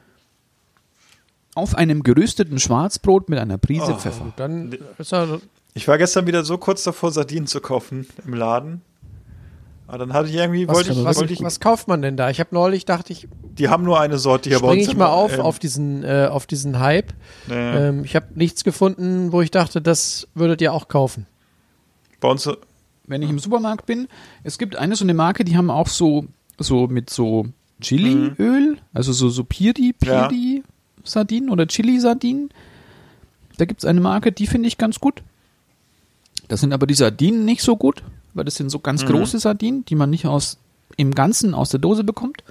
Auf 1.54 1.74
einem 1.74 2.02
gerösteten 2.02 2.58
Schwarzbrot 2.58 3.28
mit 3.28 3.38
einer 3.38 3.58
Prise 3.58 3.92
oh, 3.92 3.98
Pfeffer. 3.98 4.32
Dann 4.36 4.76
ist 4.98 5.12
er 5.12 5.40
ich 5.74 5.88
war 5.88 5.98
gestern 5.98 6.26
wieder 6.26 6.44
so 6.44 6.58
kurz 6.58 6.84
davor, 6.84 7.12
Sardinen 7.12 7.46
zu 7.46 7.60
kaufen 7.60 8.06
im 8.26 8.34
Laden. 8.34 8.82
Aber 9.92 10.06
dann 10.06 10.14
hatte 10.14 10.30
ich 10.30 10.36
irgendwie, 10.36 10.66
was, 10.66 10.74
wollte 10.74 10.92
ich, 10.92 11.04
was, 11.04 11.18
wollte 11.18 11.34
ich, 11.34 11.42
was 11.42 11.60
kauft 11.60 11.86
man 11.86 12.00
denn 12.00 12.16
da? 12.16 12.30
Ich 12.30 12.40
habe 12.40 12.48
neulich, 12.54 12.86
dachte 12.86 13.12
ich. 13.12 13.28
Die 13.42 13.68
haben 13.68 13.84
nur 13.84 14.00
eine 14.00 14.16
Sorte 14.16 14.48
hier 14.48 14.60
bei 14.60 14.68
uns. 14.68 14.88
ich 14.88 14.96
mal 14.96 15.08
auf, 15.08 15.34
ähm, 15.34 15.40
auf, 15.42 15.58
diesen, 15.58 16.02
äh, 16.02 16.28
auf 16.30 16.46
diesen 16.46 16.80
Hype. 16.80 17.12
Nee. 17.46 17.54
Ähm, 17.54 18.02
ich 18.02 18.16
habe 18.16 18.28
nichts 18.34 18.64
gefunden, 18.64 19.32
wo 19.32 19.42
ich 19.42 19.50
dachte, 19.50 19.82
das 19.82 20.28
würdet 20.34 20.62
ihr 20.62 20.72
auch 20.72 20.88
kaufen. 20.88 21.26
Bei 22.20 22.28
uns. 22.28 22.48
Wenn 23.06 23.20
ich 23.20 23.28
im 23.28 23.38
Supermarkt 23.38 23.84
bin, 23.84 24.08
es 24.44 24.56
gibt 24.56 24.76
eine 24.76 24.96
so 24.96 25.04
eine 25.04 25.12
Marke, 25.12 25.44
die 25.44 25.58
haben 25.58 25.68
auch 25.68 25.88
so, 25.88 26.24
so 26.56 26.86
mit 26.86 27.10
so 27.10 27.48
Chiliöl, 27.82 28.70
mhm. 28.70 28.78
also 28.94 29.12
so, 29.12 29.28
so 29.28 29.44
Piri, 29.44 29.92
Piri 29.92 30.56
ja. 30.56 30.62
Sardinen 31.04 31.50
oder 31.50 31.66
Chili 31.66 32.00
Sardinen. 32.00 32.48
Da 33.58 33.66
gibt 33.66 33.82
es 33.82 33.84
eine 33.84 34.00
Marke, 34.00 34.32
die 34.32 34.46
finde 34.46 34.68
ich 34.68 34.78
ganz 34.78 35.00
gut. 35.00 35.22
Das 36.48 36.60
sind 36.60 36.72
aber 36.72 36.86
die 36.86 36.94
Sardinen 36.94 37.44
nicht 37.44 37.60
so 37.60 37.76
gut, 37.76 38.02
weil 38.34 38.44
das 38.44 38.54
sind 38.56 38.70
so 38.70 38.78
ganz 38.78 39.02
mhm. 39.02 39.08
große 39.08 39.38
Sardinen, 39.38 39.84
die 39.84 39.94
man 39.94 40.10
nicht 40.10 40.26
aus 40.26 40.58
im 40.96 41.14
Ganzen 41.14 41.54
aus 41.54 41.70
der 41.70 41.80
Dose 41.80 42.04
bekommt. 42.04 42.44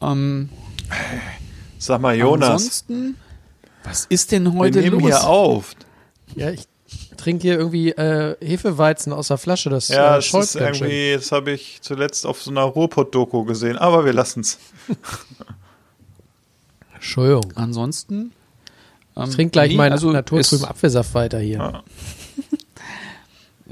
Ähm, 0.00 0.48
Sag 1.78 2.00
mal, 2.00 2.16
Jonas. 2.16 2.50
Ansonsten, 2.50 3.16
was 3.84 4.06
ist 4.06 4.32
denn 4.32 4.56
heute 4.56 4.76
Wir 4.76 4.90
nehmen 4.90 5.00
los? 5.00 5.08
hier 5.08 5.28
auf. 5.28 5.74
Ja, 6.34 6.50
ich 6.50 6.66
trinke 7.16 7.42
hier 7.42 7.58
irgendwie 7.58 7.90
äh, 7.90 8.36
Hefeweizen 8.40 9.12
aus 9.12 9.28
der 9.28 9.38
Flasche. 9.38 9.70
Das, 9.70 9.88
ja, 9.88 10.12
äh, 10.12 10.16
das 10.16 10.32
ist 10.32 10.56
irgendwie, 10.56 11.12
das 11.14 11.32
habe 11.32 11.52
ich 11.52 11.80
zuletzt 11.82 12.26
auf 12.26 12.42
so 12.42 12.50
einer 12.50 12.62
Ruhrpott-Doku 12.62 13.44
gesehen, 13.44 13.76
aber 13.76 14.04
wir 14.04 14.12
lassen 14.12 14.40
es. 14.40 14.58
Entschuldigung. 16.94 17.52
Ansonsten 17.56 18.32
ich 19.14 19.34
trinke 19.34 19.50
gleich 19.52 19.70
nee, 19.72 19.76
meinen 19.76 19.92
also 19.92 20.10
naturtrüben 20.10 20.64
Apfelsaft 20.64 21.14
weiter 21.14 21.38
hier. 21.38 21.58
Ja. 21.58 21.82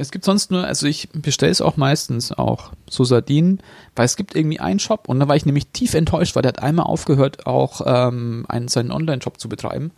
Es 0.01 0.11
gibt 0.11 0.25
sonst 0.25 0.51
nur, 0.51 0.65
also 0.65 0.87
ich 0.87 1.11
bestelle 1.13 1.53
es 1.53 1.61
auch 1.61 1.77
meistens 1.77 2.33
auch 2.33 2.73
so 2.89 3.05
Sardinen, 3.05 3.61
weil 3.95 4.07
es 4.07 4.17
gibt 4.17 4.35
irgendwie 4.35 4.59
einen 4.59 4.79
Shop 4.79 5.11
und 5.11 5.21
da 5.21 5.29
war 5.29 5.37
ich 5.37 5.45
nämlich 5.45 5.67
tief 5.67 5.93
enttäuscht, 5.93 6.35
weil 6.35 6.43
der 6.43 6.55
hat 6.55 6.63
einmal 6.63 6.87
aufgehört, 6.87 7.47
auch 7.47 7.83
ähm, 7.85 8.47
einen, 8.49 8.69
seinen 8.69 8.93
Online-Shop 8.93 9.39
zu 9.39 9.51
betreiben. 9.51 9.91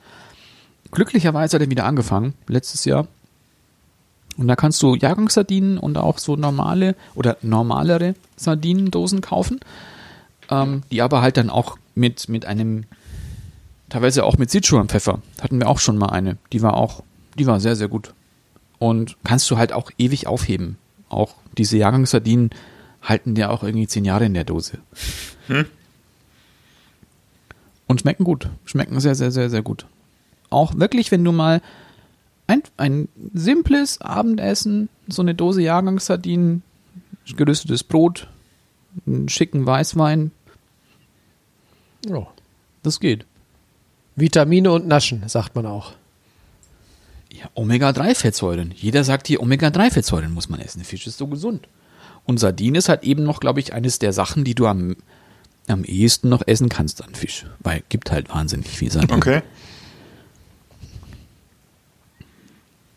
Glücklicherweise 0.91 1.55
hat 1.55 1.63
er 1.63 1.71
wieder 1.71 1.85
angefangen, 1.85 2.35
letztes 2.49 2.85
Jahr. 2.85 3.07
Und 4.37 4.49
da 4.49 4.57
kannst 4.57 4.83
du 4.83 4.97
Jahrgangssardinen 4.97 5.79
und 5.79 5.97
auch 5.97 6.19
so 6.19 6.35
normale 6.35 6.97
oder 7.15 7.37
normalere 7.41 8.17
Sardinendosen 8.35 9.21
kaufen, 9.21 9.61
ähm, 10.51 10.83
die 10.91 11.01
aber 11.01 11.23
halt 11.23 11.37
dann 11.37 11.49
auch 11.49 11.79
mit, 11.95 12.29
mit 12.29 12.45
einem 12.45 12.87
Teilweise 13.89 14.25
auch 14.25 14.37
mit 14.37 14.51
Sichuan-Pfeffer. 14.51 15.21
Hatten 15.41 15.61
wir 15.61 15.69
auch 15.69 15.79
schon 15.79 15.97
mal 15.97 16.09
eine. 16.09 16.39
Die 16.53 16.61
war 16.61 16.75
auch, 16.75 17.05
die 17.39 17.47
war 17.47 17.61
sehr, 17.61 17.77
sehr 17.77 17.87
gut. 17.87 18.15
Und 18.83 19.17
kannst 19.23 19.49
du 19.49 19.59
halt 19.59 19.73
auch 19.73 19.93
ewig 19.97 20.27
aufheben. 20.27 20.77
Auch 21.09 21.37
diese 21.57 21.77
Jahrgangssardinen 21.77 22.51
halten 23.01 23.37
dir 23.37 23.53
auch 23.53 23.63
irgendwie 23.63 23.87
zehn 23.87 24.05
Jahre 24.05 24.25
in 24.25 24.35
der 24.35 24.43
Dose. 24.43 24.79
Hm? 25.47 25.67
Und 27.87 28.01
schmecken 28.01 28.25
gut. 28.25 28.49
Schmecken 28.65 28.99
sehr, 28.99 29.15
sehr, 29.15 29.31
sehr, 29.31 29.51
sehr 29.51 29.63
gut. 29.63 29.87
Auch 30.51 30.77
wirklich, 30.77 31.13
wenn 31.13 31.23
du 31.23 31.31
mal 31.31 31.63
ein, 32.49 32.65
ein 32.77 33.09
simples 33.33 34.01
Abendessen, 34.01 34.89
so 35.07 35.23
eine 35.23 35.37
Dose 35.37 35.63
Jahrgangssardinen, 35.63 36.65
gerüstetes 37.37 37.85
Brot, 37.85 38.27
einen 39.07 39.29
schicken 39.29 39.65
Weißwein. 39.65 40.33
Ja. 42.05 42.27
Das 42.83 42.99
geht. 42.99 43.27
Vitamine 44.17 44.73
und 44.73 44.89
Naschen, 44.89 45.23
sagt 45.29 45.55
man 45.55 45.67
auch. 45.67 45.93
Ja, 47.33 47.49
Omega-3-Fettsäuren. 47.55 48.73
Jeder 48.77 49.05
sagt 49.05 49.27
hier, 49.27 49.41
Omega-3-Fettsäuren 49.41 50.33
muss 50.33 50.49
man 50.49 50.61
essen. 50.61 50.81
Der 50.81 50.87
Fisch 50.87 51.07
ist 51.07 51.17
so 51.19 51.27
gesund. 51.27 51.67
Und 52.25 52.39
Sardine 52.39 52.79
ist 52.79 52.89
halt 52.89 53.05
eben 53.05 53.25
noch, 53.25 53.41
glaube 53.41 53.61
ich, 53.61 53.73
eines 53.73 53.99
der 53.99 54.13
Sachen, 54.13 54.45
die 54.45 54.55
du 54.55 54.67
am, 54.67 54.97
am 55.67 55.85
ehesten 55.85 56.29
noch 56.29 56.43
essen 56.47 56.69
kannst 56.69 57.03
an 57.03 57.15
Fisch. 57.15 57.47
Weil 57.61 57.83
gibt 57.89 58.13
halt 58.13 58.29
wahnsinnig 58.29 58.69
viel 58.69 58.93
Sardine. 58.93 59.17
Okay. 59.17 59.43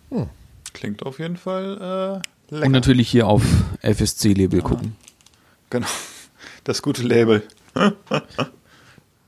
Hm. 0.10 0.30
Klingt 0.74 1.04
auf 1.06 1.20
jeden 1.20 1.38
Fall 1.38 2.22
äh, 2.52 2.54
lecker. 2.54 2.66
Und 2.66 2.72
natürlich 2.74 3.10
hier 3.10 3.28
auf 3.28 3.44
FSC-Label 3.82 4.62
gucken. 4.62 4.96
genau. 5.70 5.88
Das 6.66 6.82
gute 6.82 7.04
Label. 7.04 7.44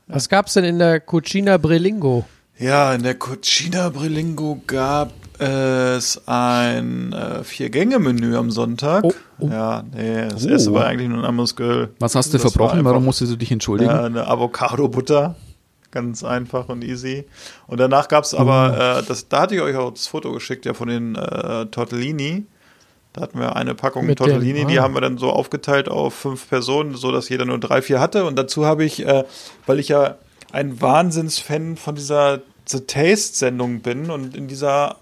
Was 0.08 0.28
gab's 0.28 0.54
denn 0.54 0.64
in 0.64 0.78
der 0.78 1.00
Cucina 1.00 1.56
Brelingo? 1.56 2.26
Ja, 2.58 2.92
in 2.92 3.02
der 3.04 3.14
Cucina 3.14 3.88
Brilingo 3.90 4.60
gab 4.66 5.12
es 5.38 6.20
ein 6.26 7.12
äh, 7.12 7.44
Vier-Gänge-Menü 7.44 8.36
am 8.36 8.50
Sonntag. 8.50 9.04
Oh, 9.04 9.12
oh. 9.38 9.48
Ja, 9.48 9.84
nee, 9.94 10.26
das 10.28 10.44
Oh. 10.44 10.48
erste 10.48 10.74
war 10.74 10.86
eigentlich 10.86 11.08
nur 11.08 11.18
ein 11.18 11.24
Amüsgöl. 11.24 11.90
Was 12.00 12.16
hast 12.16 12.32
du 12.32 12.38
Das 12.38 12.44
war 12.44 12.50
verbrochen? 12.50 12.78
einfach- 12.80 12.90
Warum 12.90 13.04
musstest 13.04 13.30
du 13.30 13.36
dich 13.36 13.52
entschuldigen? 13.52 13.90
Ja, 13.90 14.04
eine 14.04 14.26
Avocado-Butter. 14.26 15.36
Ganz 15.92 16.24
einfach 16.24 16.68
und 16.68 16.82
easy. 16.84 17.24
Und 17.68 17.78
danach 17.78 18.08
gab 18.08 18.24
es 18.24 18.34
aber, 18.34 18.98
äh, 18.98 19.06
das, 19.06 19.28
da 19.28 19.42
hatte 19.42 19.54
ich 19.54 19.60
euch 19.62 19.76
auch 19.76 19.92
das 19.92 20.06
Foto 20.08 20.32
geschickt, 20.32 20.66
ja, 20.66 20.74
von 20.74 20.88
den 20.88 21.14
äh, 21.14 21.66
Tortellini. 21.66 22.44
Da 23.12 23.22
hatten 23.22 23.38
wir 23.38 23.54
eine 23.56 23.74
Packung 23.76 24.04
Mit 24.04 24.18
Tortellini, 24.18 24.66
die 24.66 24.80
ah. 24.80 24.82
haben 24.82 24.94
wir 24.94 25.00
dann 25.00 25.16
so 25.16 25.30
aufgeteilt 25.30 25.88
auf 25.88 26.12
fünf 26.12 26.48
Personen, 26.48 26.94
so 26.96 27.12
dass 27.12 27.28
jeder 27.28 27.44
nur 27.46 27.58
drei, 27.58 27.80
vier 27.82 28.00
hatte. 28.00 28.24
Und 28.26 28.36
dazu 28.36 28.66
habe 28.66 28.84
ich, 28.84 29.06
äh, 29.06 29.24
weil 29.66 29.78
ich 29.78 29.88
ja 29.88 30.16
ein 30.52 30.80
Wahnsinnsfan 30.82 31.76
von 31.76 31.94
dieser 31.94 32.40
The 32.70 32.80
Taste-Sendung 32.80 33.80
bin 33.80 34.10
und 34.10 34.36
in 34.36 34.48
dieser 34.48 34.96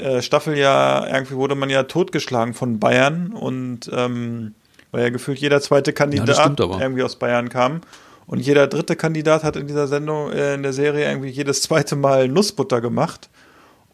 äh, 0.00 0.22
Staffel 0.22 0.56
ja 0.56 1.06
irgendwie 1.06 1.36
wurde 1.36 1.54
man 1.54 1.70
ja 1.70 1.84
totgeschlagen 1.84 2.54
von 2.54 2.78
Bayern 2.78 3.32
und 3.32 3.90
ähm, 3.92 4.54
weil 4.92 5.04
ja 5.04 5.10
gefühlt 5.10 5.38
jeder 5.38 5.60
zweite 5.60 5.92
Kandidat 5.92 6.60
aber. 6.60 6.80
irgendwie 6.80 7.02
aus 7.02 7.16
Bayern 7.16 7.48
kam. 7.48 7.80
Und 8.26 8.38
jeder 8.38 8.68
dritte 8.68 8.94
Kandidat 8.94 9.42
hat 9.42 9.56
in 9.56 9.66
dieser 9.66 9.88
Sendung, 9.88 10.30
äh, 10.30 10.54
in 10.54 10.62
der 10.62 10.72
Serie 10.72 11.08
irgendwie 11.08 11.30
jedes 11.30 11.62
zweite 11.62 11.96
Mal 11.96 12.28
Nussbutter 12.28 12.80
gemacht. 12.80 13.28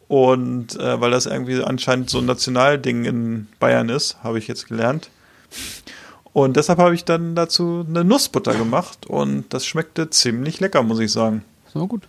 Und 0.08 0.78
äh, 0.78 1.00
weil 1.00 1.10
das 1.10 1.26
irgendwie 1.26 1.62
anscheinend 1.62 2.10
so 2.10 2.18
ein 2.18 2.26
Nationalding 2.26 3.04
in 3.04 3.48
Bayern 3.58 3.88
ist, 3.88 4.22
habe 4.22 4.38
ich 4.38 4.46
jetzt 4.46 4.68
gelernt. 4.68 5.10
Und 6.32 6.56
deshalb 6.56 6.78
habe 6.78 6.94
ich 6.94 7.04
dann 7.04 7.34
dazu 7.34 7.84
eine 7.88 8.04
Nussbutter 8.04 8.54
gemacht 8.54 9.06
und 9.06 9.46
das 9.54 9.64
schmeckte 9.64 10.10
ziemlich 10.10 10.60
lecker, 10.60 10.82
muss 10.82 11.00
ich 11.00 11.10
sagen. 11.10 11.42
So 11.78 11.86
gut. 11.86 12.08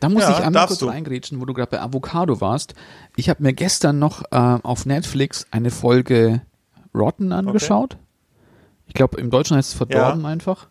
Da 0.00 0.08
muss 0.08 0.22
Ja, 0.22 0.30
ich 0.38 0.44
einmal 0.44 0.66
kurz 0.68 0.78
du. 0.78 0.86
reingrätschen, 0.86 1.40
wo 1.40 1.44
du 1.44 1.54
gerade 1.54 1.70
bei 1.72 1.80
Avocado 1.80 2.40
warst. 2.40 2.74
Ich 3.16 3.28
habe 3.28 3.42
mir 3.42 3.52
gestern 3.52 3.98
noch 3.98 4.22
äh, 4.30 4.36
auf 4.62 4.86
Netflix 4.86 5.46
eine 5.50 5.70
Folge 5.70 6.40
Rotten 6.94 7.32
angeschaut. 7.32 7.96
Ich 8.86 8.94
glaube, 8.94 9.20
im 9.20 9.30
Deutschen 9.30 9.56
heißt 9.56 9.70
es 9.70 9.74
verdorben 9.76 10.24
einfach. 10.24 10.68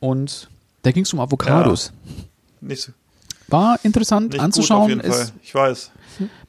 Und 0.00 0.48
da 0.82 0.92
ging 0.92 1.04
es 1.04 1.12
um 1.14 1.20
Avocados. 1.20 1.92
Nicht, 2.60 2.82
so- 2.82 2.92
War 3.48 3.78
interessant 3.84 4.32
nicht 4.34 4.40
anzuschauen. 4.42 5.00
Fall. 5.00 5.28
Ich 5.42 5.54
weiß. 5.54 5.90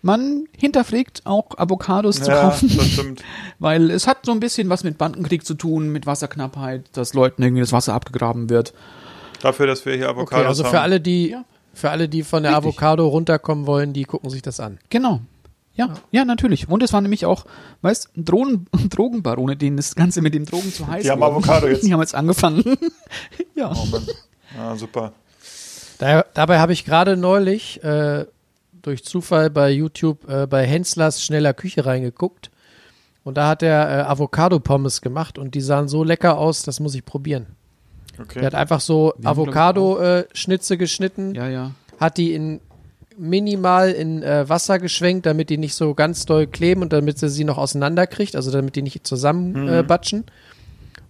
man 0.02 0.46
hinterfragt 0.58 1.22
auch 1.26 1.58
Avocados 1.58 2.22
zu 2.22 2.30
Ja, 2.32 2.42
kaufen. 2.42 2.70
das 2.78 2.88
stimmt. 2.88 3.24
Weil 3.60 3.90
es 3.92 4.08
hat 4.08 4.26
so 4.26 4.34
ein 4.34 4.40
bisschen 4.42 4.68
was 4.70 4.84
mit 4.84 4.98
Bandenkrieg 4.98 5.46
zu 5.46 5.54
tun, 5.54 5.90
mit 5.90 6.06
Wasserknappheit, 6.06 6.86
dass 6.92 7.14
Leuten 7.14 7.42
irgendwie 7.44 7.62
das 7.62 7.72
Wasser 7.72 7.94
abgegraben 7.94 8.50
wird. 8.50 8.74
Dafür, 9.42 9.68
dass 9.68 9.86
wir 9.86 9.96
hier 9.96 10.10
Avocados 10.10 10.40
Okay, 10.40 10.48
also 10.48 10.64
haben. 10.66 10.72
für 10.72 10.82
alle, 10.82 11.00
die, 11.02 11.30
Ja. 11.32 11.44
für 11.74 11.90
alle, 11.92 12.10
die 12.10 12.24
von 12.24 12.44
der 12.44 12.54
Richtig. 12.54 12.66
Avocado 12.74 13.08
runterkommen 13.08 13.68
wollen, 13.68 13.94
die 13.94 14.04
gucken 14.04 14.30
sich 14.30 14.42
das 14.42 14.60
an. 14.60 14.80
Genau. 14.90 15.22
Ja, 15.76 15.94
ja, 16.10 16.26
natürlich. 16.26 16.68
Und 16.70 16.82
es 16.82 16.92
waren 16.92 17.04
nämlich 17.04 17.26
auch, 17.28 17.46
weißt 17.84 18.10
Drogen, 18.16 18.66
Drogenbarone, 18.90 19.56
denen 19.56 19.78
das 19.78 19.94
Ganze 19.94 20.22
mit 20.24 20.34
dem 20.34 20.46
Drogen 20.46 20.74
zu 20.74 20.88
heiß 20.88 21.04
Die 21.04 21.12
haben. 21.12 21.22
Avocado 21.22 21.68
jetzt. 21.68 21.86
Die 21.86 21.94
haben 21.94 22.00
jetzt 22.00 22.16
angefangen. 22.16 22.64
ja. 23.56 23.72
Oh. 23.72 24.00
Ja, 24.58 24.76
super. 24.76 25.14
Da, 26.00 26.26
dabei 26.34 26.60
habe 26.60 26.74
ich 26.74 26.84
gerade 26.86 27.16
neulich 27.18 27.84
äh, 27.84 28.26
durch 28.82 29.04
Zufall 29.04 29.50
bei 29.52 29.70
YouTube 29.70 30.28
äh, 30.30 30.48
bei 30.48 30.66
Henslers 30.66 31.24
schneller 31.24 31.54
Küche 31.54 31.86
reingeguckt. 31.86 32.50
Und 33.24 33.36
da 33.38 33.48
hat 33.50 33.62
er 33.62 33.90
äh, 33.90 34.02
Avocado-Pommes 34.04 35.02
gemacht 35.02 35.38
und 35.38 35.54
die 35.54 35.62
sahen 35.62 35.88
so 35.90 36.04
lecker 36.04 36.38
aus, 36.38 36.64
das 36.64 36.80
muss 36.80 36.96
ich 36.96 37.04
probieren. 37.06 37.46
Okay. 38.22 38.40
Er 38.40 38.46
hat 38.48 38.56
einfach 38.56 38.80
so 38.82 39.14
Avocado-Schnitze 39.24 40.78
geschnitten, 40.78 41.36
Ja, 41.36 41.48
ja. 41.48 41.72
hat 42.00 42.18
die 42.18 42.34
in 42.34 42.60
minimal 43.20 43.92
in 43.92 44.22
äh, 44.22 44.48
Wasser 44.48 44.78
geschwenkt, 44.78 45.26
damit 45.26 45.50
die 45.50 45.58
nicht 45.58 45.74
so 45.74 45.96
ganz 45.96 46.26
doll 46.28 46.46
kleben 46.46 46.84
und 46.84 46.94
damit 46.94 47.22
er 47.24 47.30
sie 47.30 47.44
noch 47.46 47.58
auseinanderkriegt, 47.58 48.36
also 48.36 48.52
damit 48.52 48.76
die 48.76 48.84
nicht 48.84 49.08
zusammen 49.08 49.68
äh, 49.68 49.82
batschen. 49.84 50.26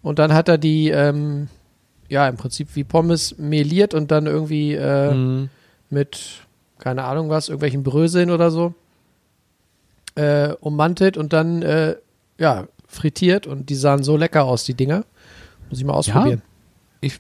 Und 0.02 0.18
dann 0.20 0.34
hat 0.34 0.48
er 0.48 0.58
die, 0.58 0.88
ähm, 0.90 1.50
ja, 2.08 2.30
im 2.30 2.38
Prinzip 2.38 2.70
wie 2.76 2.86
Pommes 2.86 3.38
meliert 3.38 3.94
und 3.94 4.10
dann 4.12 4.26
irgendwie 4.26 4.74
äh, 4.76 5.14
Mhm. 5.14 5.50
mit, 5.90 6.46
keine 6.80 7.04
Ahnung 7.04 7.30
was, 7.30 7.50
irgendwelchen 7.50 7.84
Bröseln 7.84 8.32
oder 8.32 8.52
so 8.52 8.74
äh, 10.16 10.54
ummantelt 10.62 11.18
und 11.18 11.34
dann, 11.34 11.62
äh, 11.62 11.96
ja, 12.40 12.68
frittiert 12.88 13.48
und 13.48 13.70
die 13.70 13.76
sahen 13.76 14.04
so 14.04 14.16
lecker 14.16 14.46
aus, 14.46 14.64
die 14.64 14.74
Dinger. 14.76 15.04
Muss 15.70 15.80
ich 15.80 15.86
mal 15.86 15.94
ausprobieren. 15.94 16.42
Ich 17.02 17.20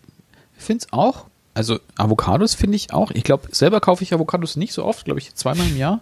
finde 0.57 0.85
es 0.85 0.93
auch. 0.93 1.25
Also 1.53 1.79
Avocados 1.95 2.53
finde 2.53 2.75
ich 2.75 2.93
auch. 2.93 3.11
Ich 3.11 3.23
glaube, 3.23 3.47
selber 3.51 3.79
kaufe 3.79 4.03
ich 4.03 4.13
Avocados 4.13 4.57
nicht 4.57 4.73
so 4.73 4.85
oft, 4.85 5.05
glaube 5.05 5.19
ich, 5.19 5.33
zweimal 5.33 5.67
im 5.67 5.77
Jahr. 5.77 6.01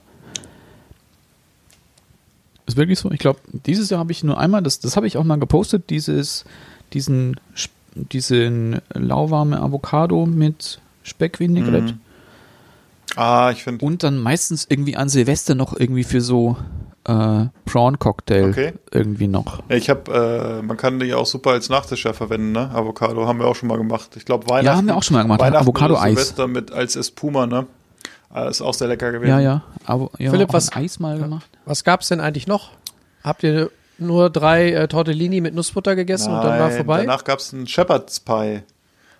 Ist 2.66 2.78
wirklich 2.78 3.00
so. 3.00 3.12
Ich 3.12 3.20
glaube, 3.20 3.40
dieses 3.52 3.90
Jahr 3.90 4.00
habe 4.00 4.12
ich 4.12 4.24
nur 4.24 4.40
einmal, 4.40 4.64
das, 4.64 4.80
das 4.80 4.98
habe 4.98 5.08
ich 5.08 5.18
auch 5.18 5.24
mal 5.24 5.38
gepostet, 5.38 5.90
dieses, 5.90 6.46
diesen, 6.94 7.40
diesen 7.96 8.82
lauwarme 8.94 9.62
Avocado 9.62 10.26
mit 10.26 10.80
Speck-Vinaigrette. 11.04 11.94
Mhm. 11.94 12.00
Ah, 13.16 13.52
ich 13.52 13.64
finde. 13.64 13.86
Und 13.86 14.04
dann 14.04 14.18
meistens 14.18 14.66
irgendwie 14.68 14.98
an 14.98 15.10
Silvester 15.10 15.56
noch 15.56 15.80
irgendwie 15.80 16.04
für 16.04 16.22
so 16.22 16.58
äh, 17.08 17.46
Prawn-Cocktail 17.66 18.50
Okay. 18.50 18.74
irgendwie 18.92 19.28
noch. 19.28 19.62
Ich 19.70 19.90
habe, 19.90 20.60
äh, 20.62 20.66
man 20.66 20.76
kann 20.78 21.00
die 21.00 21.14
auch 21.14 21.26
super 21.26 21.52
als 21.52 21.70
Nachtisch 21.70 22.06
ja 22.06 22.14
verwenden, 22.14 22.52
ne? 22.52 22.72
Avocado 22.74 23.28
haben 23.28 23.40
wir 23.40 23.48
auch 23.48 23.56
schon 23.56 23.70
mal 23.70 23.78
gemacht. 23.78 24.12
Ich 24.16 24.26
glaube 24.26 24.48
Weihnachten. 24.50 24.66
Ja, 24.66 24.76
haben 24.76 24.88
wir 24.88 24.96
auch 24.98 25.04
schon 25.04 25.16
mal 25.16 25.24
gemacht. 25.24 25.40
Weihnachten 25.40 25.64
Avocado-Eis. 25.64 26.00
oder 26.02 26.10
Silvester 26.22 26.48
mit 26.48 26.72
als 26.72 26.96
Espuma, 26.96 27.46
ne? 27.48 27.68
Ah, 28.32 28.46
ist 28.46 28.62
auch 28.62 28.74
sehr 28.74 28.88
lecker 28.88 29.12
gewesen. 29.12 29.30
Ja, 29.30 29.40
ja. 29.40 29.64
Aber, 29.86 30.10
ja 30.20 30.32
Philipp, 30.32 30.52
was- 30.52 30.76
Eis 30.76 31.00
mal 31.00 31.18
gemacht. 31.18 31.48
Was 31.66 31.84
gab's 31.84 32.10
denn 32.10 32.20
eigentlich 32.20 32.48
noch? 32.48 32.72
Habt 33.24 33.44
ihr 33.44 33.70
nur 33.98 34.30
drei 34.30 34.72
äh, 34.72 34.88
Tortellini 34.88 35.40
mit 35.42 35.56
Nussbutter 35.56 35.96
gegessen 35.96 36.34
und 36.34 36.42
dann 36.44 36.60
war 36.60 36.68
Nein, 36.68 36.76
vorbei? 36.78 36.98
Danach 37.02 37.24
gab 37.24 37.40
es 37.40 37.54
einen 37.54 37.66
Shepherd's 37.68 38.20
Pie. 38.20 38.62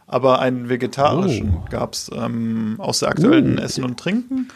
Aber 0.08 0.40
einen 0.40 0.70
vegetarischen 0.70 1.58
Oh. 1.64 1.66
gab 1.72 1.94
es 1.94 2.12
ähm, 2.14 2.76
aus 2.78 3.00
der 3.00 3.10
aktuellen 3.10 3.58
Uh. 3.58 3.62
Essen 3.62 3.84
und 3.84 4.00
Trinken. 4.00 4.50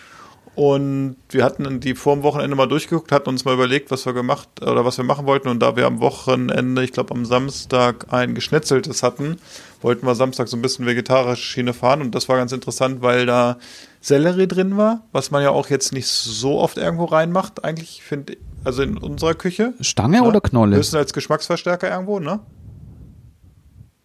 Und 0.59 1.15
wir 1.29 1.45
hatten 1.45 1.79
die 1.79 1.95
vor 1.95 2.15
dem 2.15 2.23
Wochenende 2.23 2.53
mal 2.53 2.67
durchgeguckt, 2.67 3.13
hatten 3.13 3.29
uns 3.29 3.45
mal 3.45 3.53
überlegt, 3.53 3.91
was 3.91 4.05
wir 4.05 4.11
gemacht 4.11 4.49
oder 4.61 4.83
was 4.83 4.97
wir 4.97 5.05
machen 5.05 5.25
wollten. 5.25 5.47
Und 5.47 5.61
da 5.61 5.77
wir 5.77 5.87
am 5.87 6.01
Wochenende, 6.01 6.83
ich 6.83 6.91
glaube 6.91 7.15
am 7.15 7.23
Samstag, 7.23 8.07
ein 8.11 8.35
geschnetzeltes 8.35 9.01
hatten, 9.01 9.37
wollten 9.81 10.05
wir 10.05 10.15
Samstag 10.15 10.49
so 10.49 10.57
ein 10.57 10.61
bisschen 10.61 10.85
vegetarische 10.85 11.41
Schiene 11.41 11.71
fahren. 11.71 12.01
Und 12.01 12.13
das 12.13 12.27
war 12.27 12.35
ganz 12.35 12.51
interessant, 12.51 13.01
weil 13.01 13.25
da 13.25 13.57
Sellerie 14.01 14.47
drin 14.47 14.75
war, 14.75 15.03
was 15.13 15.31
man 15.31 15.43
ja 15.43 15.51
auch 15.51 15.69
jetzt 15.69 15.93
nicht 15.93 16.07
so 16.07 16.59
oft 16.59 16.77
irgendwo 16.77 17.05
reinmacht. 17.05 17.63
Eigentlich 17.63 18.03
finde 18.03 18.33
ich, 18.33 18.39
also 18.65 18.83
in 18.83 18.97
unserer 18.97 19.35
Küche. 19.35 19.75
Stange 19.79 20.19
ne? 20.19 20.27
oder 20.27 20.41
Knolle? 20.41 20.75
Höchstens 20.75 20.97
als 20.97 21.13
Geschmacksverstärker 21.13 21.89
irgendwo, 21.89 22.19
ne? 22.19 22.41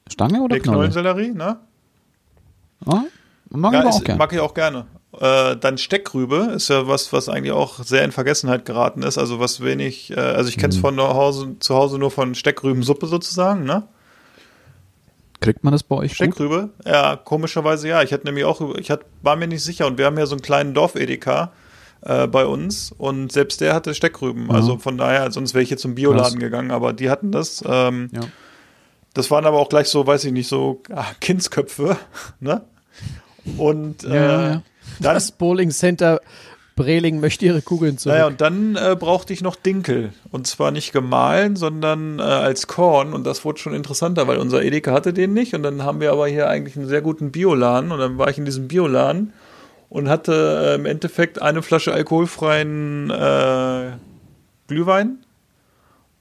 Stange 0.08 0.40
oder 0.40 0.54
Die 0.54 0.62
Knolle? 0.62 0.88
Knollensellerie, 0.88 1.32
ne? 1.32 1.58
Ah, 2.86 3.00
mag 3.50 3.72
ich 3.72 3.80
Ja, 3.80 3.88
ist, 3.88 3.96
auch 3.96 4.04
gerne. 4.04 4.18
mag 4.18 4.32
ich 4.32 4.38
auch 4.38 4.54
gerne. 4.54 4.86
Äh, 5.20 5.56
dann 5.56 5.78
Steckrübe 5.78 6.52
ist 6.56 6.68
ja 6.68 6.86
was, 6.88 7.12
was 7.12 7.28
eigentlich 7.28 7.52
auch 7.52 7.82
sehr 7.82 8.04
in 8.04 8.12
Vergessenheit 8.12 8.64
geraten 8.64 9.02
ist. 9.02 9.18
Also 9.18 9.40
was 9.40 9.62
wenig, 9.62 10.10
äh, 10.10 10.20
also 10.20 10.48
ich 10.48 10.56
kenne 10.56 10.68
Mhm. 10.68 10.76
es 10.76 10.80
von 10.80 10.96
zu 10.96 11.02
Hause, 11.08 11.56
zu 11.60 11.74
Hause 11.74 11.98
nur 11.98 12.10
von 12.10 12.34
Steckrübensuppe 12.34 13.06
sozusagen, 13.06 13.64
ne? 13.64 13.84
Kriegt 15.40 15.62
man 15.62 15.72
das 15.72 15.82
bei 15.82 15.96
euch 15.96 16.10
gut? 16.12 16.16
Steckrübe? 16.16 16.70
Ja, 16.86 17.16
komischerweise 17.16 17.88
ja. 17.88 18.02
Ich 18.02 18.12
hatte 18.12 18.24
nämlich 18.24 18.44
auch, 18.44 18.74
ich 18.76 18.90
hat, 18.90 19.00
war 19.22 19.36
mir 19.36 19.46
nicht 19.46 19.62
sicher 19.62 19.86
und 19.86 19.98
wir 19.98 20.06
haben 20.06 20.16
ja 20.16 20.26
so 20.26 20.34
einen 20.34 20.42
kleinen 20.42 20.72
Dorf-Edeka 20.72 21.52
äh, 22.02 22.26
bei 22.26 22.46
uns 22.46 22.92
und 22.96 23.30
selbst 23.30 23.60
der 23.60 23.74
hatte 23.74 23.94
Steckrüben. 23.94 24.46
Ja. 24.48 24.54
Also 24.54 24.78
von 24.78 24.96
daher, 24.96 25.30
sonst 25.32 25.52
wäre 25.52 25.62
ich 25.62 25.70
jetzt 25.70 25.82
zum 25.82 25.94
Bioladen 25.94 26.38
gegangen, 26.38 26.70
aber 26.70 26.92
die 26.92 27.10
hatten 27.10 27.30
das. 27.32 27.62
Ähm, 27.66 28.10
Ja. 28.12 28.22
Das 29.12 29.30
waren 29.30 29.46
aber 29.46 29.58
auch 29.60 29.68
gleich 29.68 29.88
so, 29.88 30.04
weiß 30.06 30.24
ich 30.24 30.32
nicht, 30.32 30.48
so 30.48 30.82
ah, 30.92 31.04
Kindsköpfe, 31.20 31.96
ne? 32.40 32.62
Und 33.58 34.02
äh, 34.04 34.08
Ja, 34.08 34.14
ja, 34.14 34.48
ja. 34.50 34.62
Dann, 35.00 35.14
Das 35.14 35.32
Bowling 35.32 35.70
Center 35.70 36.20
Breling 36.76 37.20
möchte 37.20 37.44
ihre 37.44 37.62
Kugeln 37.62 37.98
zurück. 37.98 38.14
naja, 38.14 38.26
und 38.26 38.40
dann 38.40 38.76
äh, 38.76 38.96
brauchte 38.98 39.32
ich 39.32 39.42
noch 39.42 39.54
Dinkel. 39.54 40.12
Und 40.30 40.46
zwar 40.46 40.70
nicht 40.72 40.92
gemahlen, 40.92 41.54
sondern 41.54 42.18
äh, 42.18 42.22
als 42.22 42.66
Korn. 42.66 43.12
Und 43.12 43.24
das 43.24 43.44
wurde 43.44 43.60
schon 43.60 43.74
interessanter, 43.74 44.26
weil 44.26 44.38
unser 44.38 44.62
Edeka 44.62 44.92
hatte 44.92 45.12
den 45.12 45.32
nicht. 45.34 45.54
Und 45.54 45.62
dann 45.62 45.84
haben 45.84 46.00
wir 46.00 46.10
aber 46.10 46.26
hier 46.26 46.48
eigentlich 46.48 46.76
einen 46.76 46.88
sehr 46.88 47.00
guten 47.00 47.30
Bioladen. 47.30 47.92
Und 47.92 48.00
dann 48.00 48.18
war 48.18 48.28
ich 48.28 48.38
in 48.38 48.44
diesem 48.44 48.66
Bioladen 48.66 49.32
und 49.88 50.08
hatte 50.08 50.72
äh, 50.72 50.74
im 50.74 50.86
Endeffekt 50.86 51.40
eine 51.40 51.62
Flasche 51.62 51.92
alkoholfreien 51.92 53.10
äh, 53.10 53.92
Glühwein 54.66 55.23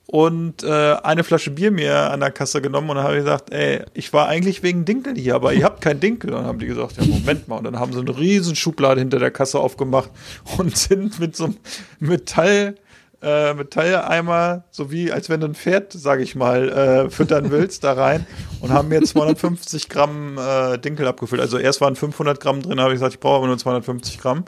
und 0.06 0.64
äh, 0.64 0.96
eine 1.04 1.24
Flasche 1.24 1.52
Bier 1.52 1.72
mir 1.72 2.12
an 2.12 2.20
der 2.20 2.32
Kasse 2.32 2.62
genommen 2.62 2.90
und 2.90 2.98
dann 2.98 3.06
habe 3.06 3.16
ich 3.16 3.24
gesagt, 3.24 3.54
ey, 3.54 3.84
ich 3.94 4.12
war 4.12 4.28
eigentlich 4.28 4.62
wegen 4.62 4.86
Dinkel 4.86 5.16
hier, 5.16 5.36
aber 5.36 5.54
ihr 5.54 5.64
habt 5.64 5.82
kein 5.82 6.00
Dinkel. 6.00 6.32
Und 6.32 6.40
dann 6.40 6.46
haben 6.46 6.60
die 6.60 6.68
gesagt, 6.68 6.98
ja, 6.98 7.06
Moment 7.06 7.48
mal. 7.48 7.58
Und 7.58 7.64
dann 7.64 7.80
haben 7.80 7.94
sie 7.94 8.00
eine 8.00 8.18
riesen 8.18 8.56
Schublade 8.56 9.00
hinter 9.00 9.20
der 9.20 9.32
Kasse 9.32 9.60
aufgemacht 9.60 10.10
und 10.58 10.78
sind 10.78 11.20
mit 11.20 11.36
so 11.36 11.46
einem 11.46 11.58
Metall 12.00 12.76
äh, 13.22 13.54
Metalleimer, 13.54 14.66
so 14.70 14.92
wie 14.92 15.10
als 15.10 15.30
wenn 15.30 15.40
du 15.40 15.48
ein 15.48 15.56
Pferd, 15.56 15.94
sag 15.94 16.20
ich 16.20 16.36
mal, 16.36 16.70
äh, 16.70 17.10
füttern 17.10 17.52
willst, 17.52 17.86
da 17.86 17.94
rein 17.94 18.28
und 18.60 18.72
haben 18.72 18.90
mir 18.90 19.02
250 19.02 19.88
Gramm 19.88 20.38
äh, 20.38 20.78
Dinkel 20.78 21.08
abgefüllt. 21.08 21.42
Also 21.42 21.58
erst 21.58 21.80
waren 21.80 21.96
500 21.96 22.42
Gramm 22.42 22.62
drin, 22.62 22.82
habe 22.82 22.92
ich 22.92 22.96
gesagt, 22.96 23.14
ich 23.14 23.22
brauche 23.22 23.38
aber 23.38 23.48
nur 23.48 23.58
250 23.58 24.20
Gramm. 24.20 24.44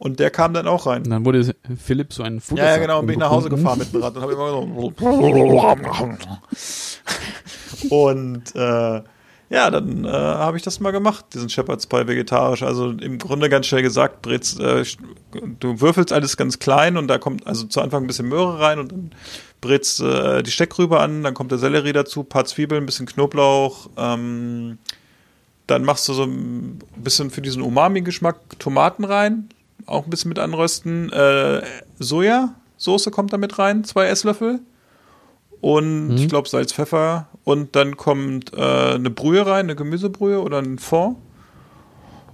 Und 0.00 0.18
der 0.18 0.30
kam 0.30 0.54
dann 0.54 0.66
auch 0.66 0.86
rein. 0.86 1.02
Und 1.02 1.10
dann 1.10 1.26
wurde 1.26 1.54
Philipp 1.76 2.14
so 2.14 2.22
ein 2.22 2.40
Futter. 2.40 2.62
Ja, 2.62 2.70
ja, 2.70 2.78
genau, 2.78 3.00
und 3.00 3.06
bin 3.06 3.16
ich 3.16 3.20
nach 3.20 3.28
Hause 3.28 3.50
gefahren 3.50 3.78
mit 3.78 3.92
dem 3.92 4.02
Rad 4.02 4.16
und 4.16 4.22
habe 4.22 4.32
immer 4.32 4.48
so. 4.48 4.92
und 7.90 8.56
äh, 8.56 9.02
ja, 9.50 9.70
dann 9.70 10.06
äh, 10.06 10.08
habe 10.08 10.56
ich 10.56 10.62
das 10.62 10.80
mal 10.80 10.92
gemacht, 10.92 11.26
diesen 11.34 11.50
Shepherd's 11.50 11.86
Pie 11.86 12.06
vegetarisch. 12.06 12.62
Also 12.62 12.88
im 12.92 13.18
Grunde 13.18 13.50
ganz 13.50 13.66
schnell 13.66 13.82
gesagt, 13.82 14.22
brätst, 14.22 14.58
äh, 14.58 14.84
du 15.60 15.82
würfelst 15.82 16.14
alles 16.14 16.38
ganz 16.38 16.58
klein 16.58 16.96
und 16.96 17.06
da 17.06 17.18
kommt 17.18 17.46
also 17.46 17.66
zu 17.66 17.82
Anfang 17.82 18.04
ein 18.04 18.06
bisschen 18.06 18.28
Möhre 18.30 18.58
rein 18.58 18.78
und 18.78 18.92
dann 18.92 19.10
brätst 19.60 20.00
äh, 20.00 20.42
die 20.42 20.50
Steckrübe 20.50 20.98
an, 20.98 21.24
dann 21.24 21.34
kommt 21.34 21.50
der 21.50 21.58
Sellerie 21.58 21.92
dazu, 21.92 22.24
paar 22.24 22.46
Zwiebeln, 22.46 22.84
ein 22.84 22.86
bisschen 22.86 23.04
Knoblauch, 23.04 23.90
ähm, 23.98 24.78
dann 25.66 25.84
machst 25.84 26.08
du 26.08 26.14
so 26.14 26.22
ein 26.22 26.78
bisschen 26.96 27.30
für 27.30 27.42
diesen 27.42 27.60
Umami-Geschmack 27.60 28.58
Tomaten 28.58 29.04
rein, 29.04 29.50
auch 29.90 30.04
ein 30.04 30.10
bisschen 30.10 30.28
mit 30.28 30.38
anrösten. 30.38 31.10
Äh, 31.12 31.62
Sojasauce 31.98 33.10
kommt 33.10 33.32
da 33.32 33.38
mit 33.38 33.58
rein, 33.58 33.84
zwei 33.84 34.06
Esslöffel. 34.06 34.60
Und 35.60 36.08
Mhm. 36.08 36.16
ich 36.16 36.28
glaube 36.28 36.48
Salz, 36.48 36.72
Pfeffer. 36.72 37.28
Und 37.44 37.76
dann 37.76 37.96
kommt 37.96 38.52
äh, 38.54 38.94
eine 38.94 39.10
Brühe 39.10 39.44
rein, 39.46 39.66
eine 39.66 39.76
Gemüsebrühe 39.76 40.40
oder 40.40 40.58
ein 40.58 40.78
Fond. 40.78 41.16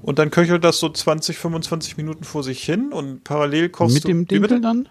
Und 0.03 0.19
dann 0.21 0.31
köchelt 0.31 0.63
das 0.63 0.79
so 0.79 0.89
20, 0.89 1.37
25 1.39 1.97
Minuten 1.97 2.23
vor 2.23 2.45
sich 2.45 2.63
hin 2.63 2.93
und 2.93 3.25
parallel 3.25 3.71
kochst 3.71 3.95
Mit 3.95 4.05
du. 4.05 4.09
dem 4.09 4.21
Wie 4.21 4.39
bitte? 4.39 4.55
Dinkel 4.55 4.61
dann? 4.61 4.89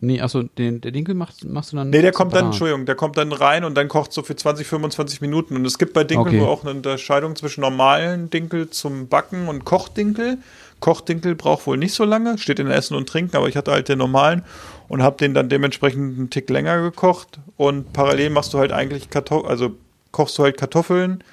Nee, 0.00 0.20
achso, 0.20 0.42
den, 0.42 0.80
der 0.80 0.90
Dinkel 0.90 1.14
machst, 1.14 1.44
machst 1.44 1.72
du 1.72 1.76
dann. 1.76 1.88
Nee, 1.90 2.02
der 2.02 2.12
kommt 2.12 2.32
dann, 2.32 2.38
separat. 2.38 2.52
Entschuldigung, 2.54 2.86
der 2.86 2.94
kommt 2.94 3.16
dann 3.16 3.32
rein 3.32 3.64
und 3.64 3.74
dann 3.74 3.88
kocht 3.88 4.12
so 4.12 4.22
für 4.22 4.36
20, 4.36 4.66
25 4.66 5.20
Minuten. 5.20 5.54
Und 5.56 5.64
es 5.64 5.78
gibt 5.78 5.92
bei 5.94 6.04
Dinkel 6.04 6.26
Okay. 6.26 6.40
auch 6.42 6.62
eine 6.62 6.72
Unterscheidung 6.72 7.36
zwischen 7.36 7.60
normalen 7.62 8.28
Dinkel 8.28 8.68
zum 8.68 9.08
Backen 9.08 9.48
und 9.48 9.64
Kochdinkel. 9.64 10.38
Kochdinkel 10.84 11.34
braucht 11.34 11.66
wohl 11.66 11.78
nicht 11.78 11.94
so 11.94 12.04
lange, 12.04 12.36
steht 12.36 12.58
in 12.58 12.66
Essen 12.66 12.94
und 12.94 13.08
Trinken, 13.08 13.38
aber 13.38 13.48
ich 13.48 13.56
hatte 13.56 13.72
halt 13.72 13.88
den 13.88 13.96
normalen 13.96 14.44
und 14.86 15.02
habe 15.02 15.16
den 15.16 15.32
dann 15.32 15.48
dementsprechend 15.48 16.18
einen 16.18 16.28
Tick 16.28 16.50
länger 16.50 16.82
gekocht. 16.82 17.40
Und 17.56 17.94
parallel 17.94 18.28
machst 18.28 18.52
du 18.52 18.58
halt 18.58 18.70
eigentlich 18.70 19.08
Kartoffeln, 19.08 19.50
also 19.50 19.70
kochst 20.12 20.36
du 20.36 20.42
halt 20.42 20.58
Kartoffeln, 20.58 21.24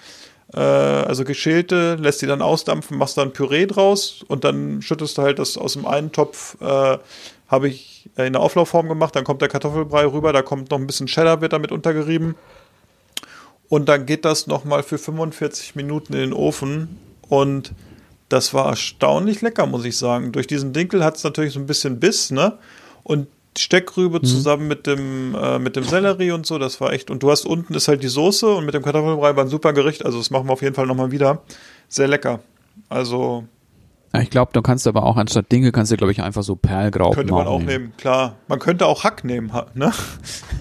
äh, 0.53 0.57
also 0.57 1.25
geschälte, 1.25 1.95
lässt 1.95 2.21
die 2.21 2.27
dann 2.27 2.41
ausdampfen, 2.41 2.97
machst 2.97 3.17
dann 3.17 3.33
Püree 3.33 3.65
draus 3.65 4.23
und 4.25 4.45
dann 4.45 4.81
schüttest 4.81 5.17
du 5.17 5.23
halt 5.23 5.37
das 5.37 5.57
aus 5.57 5.73
dem 5.73 5.85
einen 5.85 6.13
Topf, 6.13 6.55
äh, 6.61 6.97
habe 7.49 7.67
ich 7.67 8.09
in 8.15 8.31
der 8.31 8.41
Auflaufform 8.41 8.87
gemacht, 8.87 9.17
dann 9.17 9.25
kommt 9.25 9.41
der 9.41 9.49
Kartoffelbrei 9.49 10.05
rüber, 10.05 10.31
da 10.31 10.43
kommt 10.43 10.71
noch 10.71 10.79
ein 10.79 10.87
bisschen 10.87 11.07
Cheddar, 11.07 11.41
wird 11.41 11.51
damit 11.51 11.73
untergerieben. 11.73 12.35
Und 13.67 13.89
dann 13.89 14.05
geht 14.05 14.23
das 14.23 14.47
nochmal 14.47 14.81
für 14.81 14.97
45 14.97 15.75
Minuten 15.75 16.13
in 16.13 16.19
den 16.19 16.33
Ofen 16.33 16.99
und 17.27 17.73
das 18.31 18.53
war 18.53 18.67
erstaunlich 18.67 19.41
lecker, 19.41 19.65
muss 19.65 19.85
ich 19.85 19.97
sagen. 19.97 20.31
Durch 20.31 20.47
diesen 20.47 20.73
Dinkel 20.73 21.03
hat 21.03 21.17
es 21.17 21.23
natürlich 21.23 21.53
so 21.53 21.59
ein 21.59 21.65
bisschen 21.65 21.99
Biss, 21.99 22.31
ne? 22.31 22.57
Und 23.03 23.27
Steckrübe 23.57 24.21
zusammen 24.21 24.69
mit 24.69 24.87
dem, 24.87 25.35
äh, 25.35 25.59
mit 25.59 25.75
dem 25.75 25.83
Sellerie 25.83 26.31
und 26.31 26.45
so, 26.45 26.57
das 26.57 26.79
war 26.79 26.93
echt. 26.93 27.11
Und 27.11 27.21
du 27.21 27.31
hast 27.31 27.45
unten 27.45 27.73
ist 27.73 27.89
halt 27.89 28.01
die 28.01 28.07
Soße 28.07 28.47
und 28.47 28.65
mit 28.65 28.73
dem 28.73 28.81
Kartoffelbrei 28.81 29.35
war 29.35 29.43
ein 29.43 29.49
super 29.49 29.73
Gericht. 29.73 30.05
Also 30.05 30.19
das 30.19 30.29
machen 30.29 30.47
wir 30.47 30.53
auf 30.53 30.61
jeden 30.61 30.75
Fall 30.75 30.87
nochmal 30.87 31.11
wieder. 31.11 31.41
Sehr 31.89 32.07
lecker. 32.07 32.39
Also 32.87 33.43
Ja, 34.13 34.21
ich 34.21 34.29
glaube, 34.29 34.51
du 34.53 34.61
kannst 34.61 34.87
aber 34.87 35.03
auch 35.03 35.17
anstatt 35.17 35.51
Dinkel 35.51 35.73
kannst 35.73 35.91
du, 35.91 35.97
glaube 35.97 36.13
ich, 36.13 36.21
einfach 36.21 36.43
so 36.43 36.55
Perlgraupen 36.55 37.15
könnte 37.15 37.33
man 37.33 37.47
auch 37.47 37.61
nehmen, 37.61 37.91
klar. 37.97 38.37
Man 38.47 38.59
könnte 38.59 38.85
auch 38.85 39.03
Hack 39.03 39.25
nehmen, 39.25 39.51
ne? 39.73 39.91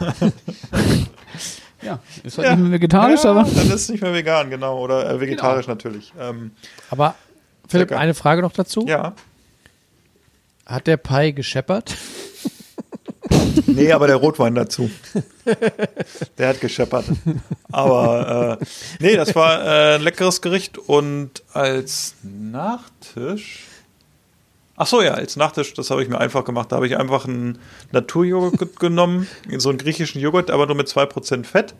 Ja, 1.83 1.99
ist 2.25 2.37
halt 2.37 2.51
nicht 2.51 2.63
mehr 2.63 2.73
vegetarisch, 2.73 3.25
ja, 3.25 3.31
aber. 3.31 3.45
Dann 3.45 3.67
ist 3.69 3.75
es 3.75 3.89
nicht 3.89 4.03
mehr 4.03 4.13
vegan, 4.13 4.51
genau. 4.51 4.79
Oder 4.81 5.09
äh, 5.09 5.21
vegetarisch 5.21 5.67
natürlich. 5.67 6.13
Ähm, 6.19 6.51
Aber 6.91 7.15
Philipp, 7.71 7.93
eine 7.93 8.15
Frage 8.15 8.43
noch 8.43 8.53
dazu. 8.53 8.85
ja. 8.87 9.15
Hat 10.67 10.87
der 10.87 10.99
Pai 10.99 11.33
gescheppert? 11.33 11.97
Nee, 13.67 13.93
aber 13.93 14.07
der 14.07 14.17
Rotwein 14.17 14.55
dazu. 14.55 14.91
Der 16.39 16.49
hat 16.49 16.61
gescheppert. 16.61 17.05
Aber 17.71 18.59
äh, 18.61 18.65
nee, 18.99 19.15
das 19.17 19.35
war 19.37 19.65
äh, 19.65 19.95
ein 19.97 20.03
leckeres 20.03 20.41
Gericht 20.43 20.79
und 20.79 21.43
als 21.53 22.15
Nachtisch. 22.23 23.67
Ach 24.77 24.87
so, 24.87 25.03
ja, 25.03 25.13
als 25.13 25.37
Nachtisch, 25.37 25.75
das 25.75 25.91
habe 25.91 26.03
ich 26.03 26.09
mir 26.09 26.19
einfach 26.19 26.45
gemacht. 26.45 26.73
Da 26.73 26.77
habe 26.77 26.87
ich 26.87 26.97
einfach 26.97 27.27
einen 27.27 27.59
Naturjoghurt 27.93 28.81
genommen, 28.81 29.29
so 29.59 29.69
einen 29.69 29.79
griechischen 29.79 30.21
Joghurt, 30.21 30.51
aber 30.51 30.67
nur 30.67 30.77
mit 30.77 30.89
2% 30.89 31.45
Fett 31.45 31.75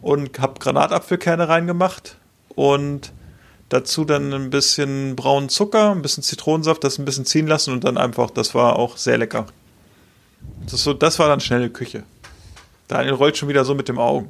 und 0.00 0.38
habe 0.38 0.58
Granatapfelkerne 0.60 1.48
reingemacht 1.48 2.16
und 2.54 3.12
dazu 3.74 4.04
dann 4.04 4.32
ein 4.32 4.50
bisschen 4.50 5.16
braunen 5.16 5.48
Zucker, 5.48 5.90
ein 5.90 6.00
bisschen 6.00 6.22
Zitronensaft, 6.22 6.84
das 6.84 6.98
ein 6.98 7.04
bisschen 7.04 7.26
ziehen 7.26 7.48
lassen 7.48 7.72
und 7.72 7.82
dann 7.82 7.98
einfach, 7.98 8.30
das 8.30 8.54
war 8.54 8.76
auch 8.76 8.96
sehr 8.96 9.18
lecker. 9.18 9.46
Das, 10.70 10.84
so, 10.84 10.94
das 10.94 11.18
war 11.18 11.26
dann 11.26 11.40
schnelle 11.40 11.70
Küche. 11.70 12.04
Daniel 12.86 13.14
rollt 13.14 13.36
schon 13.36 13.48
wieder 13.48 13.64
so 13.64 13.74
mit 13.74 13.88
dem 13.88 13.98
Augen. 13.98 14.28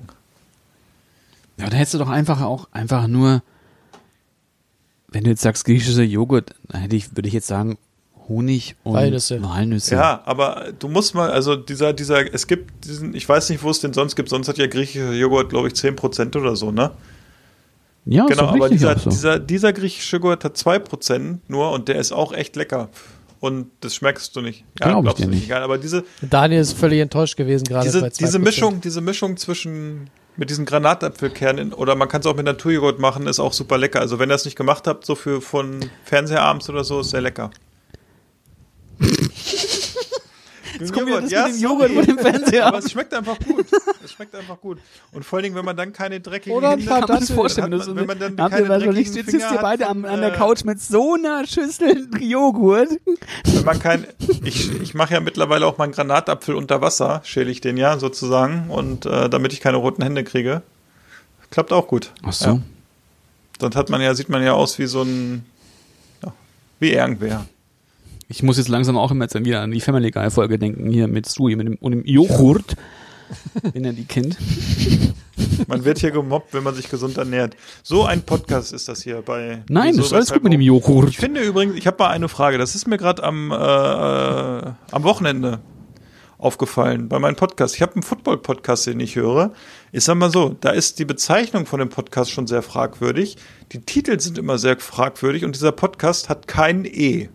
Ja, 1.58 1.68
da 1.68 1.76
hättest 1.76 1.94
du 1.94 1.98
doch 1.98 2.08
einfach 2.08 2.40
auch 2.40 2.68
einfach 2.72 3.06
nur, 3.06 3.42
wenn 5.08 5.24
du 5.24 5.30
jetzt 5.30 5.42
sagst 5.42 5.66
griechischer 5.66 6.02
Joghurt, 6.02 6.54
dann 6.68 6.80
hätte 6.80 6.96
ich, 6.96 7.14
würde 7.14 7.28
ich 7.28 7.34
jetzt 7.34 7.46
sagen 7.46 7.76
Honig 8.28 8.76
und 8.82 8.94
Walnüsse. 8.94 9.42
Walnüsse. 9.42 9.94
Ja, 9.94 10.22
aber 10.24 10.72
du 10.78 10.88
musst 10.88 11.14
mal, 11.14 11.30
also 11.30 11.54
dieser, 11.54 11.92
dieser, 11.92 12.32
es 12.32 12.46
gibt 12.46 12.86
diesen, 12.86 13.14
ich 13.14 13.28
weiß 13.28 13.50
nicht, 13.50 13.62
wo 13.62 13.68
es 13.68 13.80
den 13.80 13.92
sonst 13.92 14.16
gibt, 14.16 14.30
sonst 14.30 14.48
hat 14.48 14.56
ja 14.56 14.66
griechischer 14.66 15.12
Joghurt, 15.12 15.50
glaube 15.50 15.68
ich, 15.68 15.74
10% 15.74 16.34
oder 16.38 16.56
so, 16.56 16.72
ne? 16.72 16.92
Ja 18.06 18.26
genau, 18.26 18.46
aber 18.48 18.68
dieser, 18.68 18.98
so. 18.98 19.10
dieser, 19.10 19.38
dieser 19.38 19.72
griechische 19.72 20.16
Joghurt 20.16 20.44
hat 20.44 20.56
2% 20.56 21.38
nur 21.48 21.70
und 21.72 21.88
der 21.88 21.96
ist 21.96 22.12
auch 22.12 22.32
echt 22.32 22.56
lecker. 22.56 22.88
Und 23.40 23.66
das 23.80 23.94
schmeckst 23.94 24.34
du 24.36 24.40
nicht. 24.40 24.64
Ja, 24.80 24.86
Glaub 24.88 24.98
ich 24.98 25.02
glaubst 25.02 25.18
dir 25.18 25.24
du 25.24 25.30
nicht. 25.30 25.40
nicht. 25.40 25.50
Egal, 25.50 25.62
aber 25.62 25.76
diese, 25.76 26.04
Daniel 26.22 26.60
ist 26.62 26.72
völlig 26.72 27.00
enttäuscht 27.00 27.36
gewesen 27.36 27.64
gerade 27.64 27.84
diese, 27.84 28.08
diese 28.08 28.38
2%. 28.38 28.40
Mischung, 28.40 28.80
diese 28.80 29.00
Mischung 29.02 29.36
zwischen 29.36 30.08
mit 30.36 30.50
diesen 30.50 30.64
Granatapfelkernen 30.64 31.72
oder 31.72 31.94
man 31.94 32.08
kann 32.08 32.20
es 32.20 32.26
auch 32.26 32.34
mit 32.34 32.46
Naturjoghurt 32.46 32.98
machen, 32.98 33.26
ist 33.26 33.40
auch 33.40 33.52
super 33.52 33.78
lecker. 33.78 34.00
Also 34.00 34.18
wenn 34.18 34.30
ihr 34.30 34.34
es 34.34 34.44
nicht 34.44 34.56
gemacht 34.56 34.86
habt, 34.86 35.04
so 35.04 35.14
für 35.14 35.40
von 35.40 35.84
Fernsehabends 36.04 36.68
oder 36.68 36.84
so, 36.84 37.00
ist 37.00 37.10
sehr 37.10 37.20
lecker. 37.20 37.50
Jetzt 40.84 40.92
kommt 40.92 41.06
wieder 41.06 41.20
das 41.20 41.30
mit 41.30 41.54
dem 41.54 41.60
Joghurt 41.62 41.90
vor 41.92 42.02
dem 42.02 42.18
Fernseher. 42.18 42.66
Aber 42.66 42.78
es 42.78 42.90
schmeckt 42.90 43.14
einfach 43.14 43.38
gut. 43.38 43.66
Es 44.04 44.12
schmeckt 44.12 44.34
einfach 44.34 44.60
gut. 44.60 44.78
Und 45.12 45.24
vor 45.24 45.38
allen 45.38 45.44
Dingen, 45.44 45.56
wenn 45.56 45.64
man 45.64 45.76
dann 45.76 45.92
keine 45.92 46.20
dreckigen 46.20 46.56
Oder 46.56 46.70
ein 46.70 46.84
paar 46.84 47.02
hat, 47.02 47.06
kann 47.06 47.14
man 47.14 47.20
sich 47.20 47.28
Datteln. 47.28 47.36
vorstellen, 47.36 47.80
hat 47.80 47.86
man, 47.86 47.96
wenn 47.96 48.06
man 48.06 48.18
dann 48.18 48.36
keine 48.36 48.66
dreckigen 48.66 48.94
nicht, 48.94 49.14
jetzt 49.14 49.30
sitzt 49.30 49.50
ihr 49.50 49.58
beide 49.58 49.86
am, 49.88 50.04
an 50.04 50.20
der 50.20 50.34
äh, 50.34 50.36
Couch 50.36 50.64
mit 50.64 50.80
so 50.80 51.14
einer 51.14 51.46
Schüssel 51.46 52.08
Joghurt. 52.20 52.90
Wenn 53.44 53.64
man 53.64 53.78
kein, 53.78 54.06
ich, 54.44 54.80
ich 54.80 54.94
mache 54.94 55.14
ja 55.14 55.20
mittlerweile 55.20 55.66
auch 55.66 55.78
meinen 55.78 55.92
Granatapfel 55.92 56.54
unter 56.54 56.80
Wasser, 56.80 57.22
schäle 57.24 57.50
ich 57.50 57.60
den 57.60 57.76
ja 57.76 57.98
sozusagen 57.98 58.68
und 58.68 59.06
äh, 59.06 59.28
damit 59.28 59.52
ich 59.52 59.60
keine 59.60 59.78
roten 59.78 60.02
Hände 60.02 60.24
kriege. 60.24 60.62
Klappt 61.50 61.72
auch 61.72 61.86
gut. 61.86 62.12
Ach 62.22 62.32
so. 62.32 62.46
Ja. 62.46 62.60
Sonst 63.60 63.76
hat 63.76 63.88
man 63.88 64.00
ja, 64.00 64.14
sieht 64.14 64.28
man 64.28 64.42
ja 64.42 64.52
aus 64.52 64.78
wie 64.78 64.86
so 64.86 65.02
ein, 65.02 65.46
ja, 66.22 66.32
wie 66.80 66.92
irgendwer. 66.92 67.46
Ich 68.28 68.42
muss 68.42 68.56
jetzt 68.58 68.68
langsam 68.68 68.96
auch 68.96 69.10
immer 69.10 69.24
jetzt 69.24 69.34
wieder 69.44 69.60
an 69.60 69.70
die 69.70 69.80
Family 69.80 70.10
Guy 70.10 70.30
Folge 70.30 70.58
denken, 70.58 70.90
hier 70.90 71.08
mit 71.08 71.28
Stewie, 71.28 71.56
mit 71.56 71.66
dem, 71.66 71.76
und 71.76 71.92
dem 71.92 72.04
Joghurt. 72.04 72.76
wenn 73.72 73.84
er 73.84 73.92
die 73.92 74.04
kennt. 74.04 74.36
Man 75.66 75.84
wird 75.84 75.98
hier 75.98 76.10
gemobbt, 76.10 76.54
wenn 76.54 76.62
man 76.62 76.74
sich 76.74 76.90
gesund 76.90 77.16
ernährt. 77.16 77.56
So 77.82 78.04
ein 78.04 78.22
Podcast 78.22 78.72
ist 78.72 78.88
das 78.88 79.02
hier 79.02 79.22
bei. 79.22 79.62
Nein, 79.68 79.96
das 79.96 80.06
ist 80.06 80.12
alles 80.12 80.32
gut 80.32 80.44
mit 80.44 80.52
dem? 80.52 80.60
Joghurt. 80.60 81.08
Ich 81.08 81.18
finde 81.18 81.40
übrigens, 81.40 81.76
ich 81.76 81.86
habe 81.86 81.96
mal 81.98 82.10
eine 82.10 82.28
Frage. 82.28 82.58
Das 82.58 82.74
ist 82.74 82.86
mir 82.86 82.98
gerade 82.98 83.22
am, 83.22 83.50
äh, 83.50 83.54
äh, 83.54 84.72
am 84.90 85.02
Wochenende 85.02 85.60
aufgefallen 86.38 87.08
bei 87.08 87.18
meinem 87.18 87.36
Podcast. 87.36 87.74
Ich 87.74 87.82
habe 87.82 87.94
einen 87.94 88.02
Football-Podcast, 88.02 88.86
den 88.86 89.00
ich 89.00 89.16
höre. 89.16 89.52
Ich 89.92 90.04
sag 90.04 90.16
mal 90.16 90.30
so, 90.30 90.54
da 90.60 90.70
ist 90.70 90.98
die 90.98 91.04
Bezeichnung 91.04 91.66
von 91.66 91.78
dem 91.78 91.88
Podcast 91.88 92.30
schon 92.30 92.46
sehr 92.46 92.62
fragwürdig. 92.62 93.36
Die 93.72 93.80
Titel 93.80 94.18
sind 94.20 94.38
immer 94.38 94.58
sehr 94.58 94.78
fragwürdig 94.78 95.44
und 95.44 95.54
dieser 95.54 95.72
Podcast 95.72 96.28
hat 96.28 96.46
kein 96.46 96.84
E. 96.84 97.28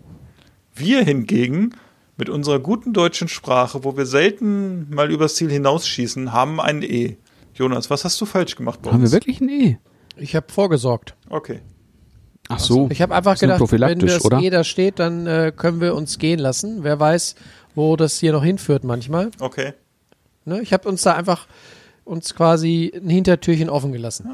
Wir 0.80 1.04
hingegen 1.04 1.76
mit 2.18 2.30
unserer 2.30 2.60
guten 2.60 2.94
deutschen 2.94 3.28
Sprache, 3.28 3.84
wo 3.84 3.98
wir 3.98 4.06
selten 4.06 4.90
mal 4.90 5.12
übers 5.12 5.36
Ziel 5.36 5.50
hinausschießen, 5.52 6.34
haben 6.34 6.60
ein 6.60 6.82
E. 6.82 7.18
Jonas, 7.54 7.90
was 7.90 8.06
hast 8.06 8.20
du 8.22 8.26
falsch 8.26 8.56
gemacht 8.56 8.82
bei 8.82 8.92
Haben 8.92 9.00
wir 9.00 9.04
uns? 9.06 9.12
wirklich 9.14 9.42
ein 9.42 9.50
E? 9.50 9.78
Ich 10.18 10.36
habe 10.36 10.52
vorgesorgt. 10.52 11.16
Okay. 11.30 11.62
Ach 12.48 12.60
so. 12.60 12.88
Ich 12.92 13.02
habe 13.02 13.14
einfach 13.14 13.38
gedacht, 13.38 13.62
wenn 13.72 14.00
das 14.00 14.26
oder? 14.26 14.40
E 14.40 14.50
da 14.50 14.64
steht, 14.64 15.00
dann 15.00 15.28
äh, 15.28 15.52
können 15.56 15.82
wir 15.82 15.96
uns 15.96 16.18
gehen 16.18 16.40
lassen. 16.40 16.84
Wer 16.84 17.00
weiß, 17.00 17.36
wo 17.76 17.96
das 17.96 18.18
hier 18.20 18.32
noch 18.32 18.44
hinführt 18.44 18.84
manchmal. 18.84 19.32
Okay. 19.40 19.74
Ne? 20.46 20.62
Ich 20.62 20.74
habe 20.74 20.90
uns 20.90 21.04
da 21.04 21.14
einfach 21.14 21.48
uns 22.06 22.34
quasi 22.34 22.92
ein 22.96 23.10
Hintertürchen 23.10 23.70
offen 23.70 23.92
gelassen. 23.92 24.30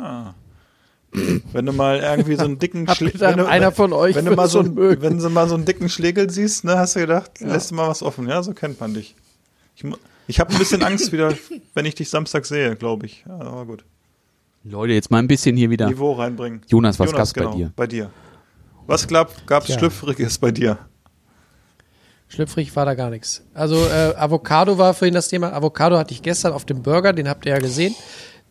Wenn 1.51 1.65
du 1.65 1.71
mal 1.73 1.99
irgendwie 1.99 2.35
so 2.35 2.45
einen 2.45 2.59
dicken 2.59 2.87
wenn, 2.99 3.37
du- 3.37 3.47
einer 3.47 3.71
von 3.71 3.93
euch 3.93 4.15
wenn 4.15 4.25
du 4.25 4.35
mal 4.35 4.47
so, 4.47 4.59
einen- 4.59 4.75
wenn 5.01 5.17
du 5.17 5.29
mal 5.29 5.47
so 5.47 5.55
einen 5.55 5.65
dicken 5.65 5.89
Schlegel 5.89 6.29
siehst, 6.29 6.63
ne, 6.63 6.77
hast 6.77 6.95
du 6.95 7.01
gedacht, 7.01 7.39
lässt 7.39 7.71
du 7.71 7.75
mal 7.75 7.87
was 7.87 8.03
offen. 8.03 8.27
Ja, 8.27 8.41
so 8.43 8.53
kennt 8.53 8.79
man 8.79 8.93
dich. 8.93 9.15
Ich, 9.75 9.83
ich 10.27 10.39
habe 10.39 10.51
ein 10.53 10.59
bisschen 10.59 10.83
Angst 10.83 11.11
wieder, 11.11 11.33
wenn 11.73 11.85
ich 11.85 11.95
dich 11.95 12.09
Samstag 12.09 12.45
sehe, 12.45 12.75
glaube 12.75 13.05
ich. 13.05 13.23
Ja, 13.27 13.39
aber 13.39 13.65
gut. 13.65 13.83
Leute, 14.63 14.93
jetzt 14.93 15.11
mal 15.11 15.19
ein 15.19 15.27
bisschen 15.27 15.55
hier 15.55 15.69
wieder. 15.69 15.87
Niveau 15.87 16.13
reinbringen. 16.13 16.61
Jonas, 16.67 16.99
was 16.99 17.11
gab's 17.11 17.33
bei 17.33 17.41
genau, 17.41 17.55
dir? 17.55 17.71
Bei 17.75 17.85
dir. 17.87 18.09
Was 18.87 19.07
gab, 19.07 19.45
gab's 19.47 19.67
Ja. 19.67 19.77
Schlüpfriges 19.77 20.37
bei 20.39 20.51
dir? 20.51 20.77
Schlüpfrig 22.27 22.75
war 22.75 22.85
da 22.85 22.95
gar 22.95 23.09
nichts. 23.11 23.43
Also 23.53 23.75
äh, 23.75 24.13
Avocado 24.17 24.77
war 24.77 24.93
vorhin 24.93 25.13
das 25.13 25.27
Thema. 25.29 25.53
Avocado 25.53 25.97
hatte 25.97 26.13
ich 26.13 26.21
gestern 26.23 26.53
auf 26.53 26.65
dem 26.65 26.81
Burger, 26.81 27.13
den 27.13 27.29
habt 27.29 27.45
ihr 27.45 27.51
ja 27.53 27.59
gesehen. 27.59 27.93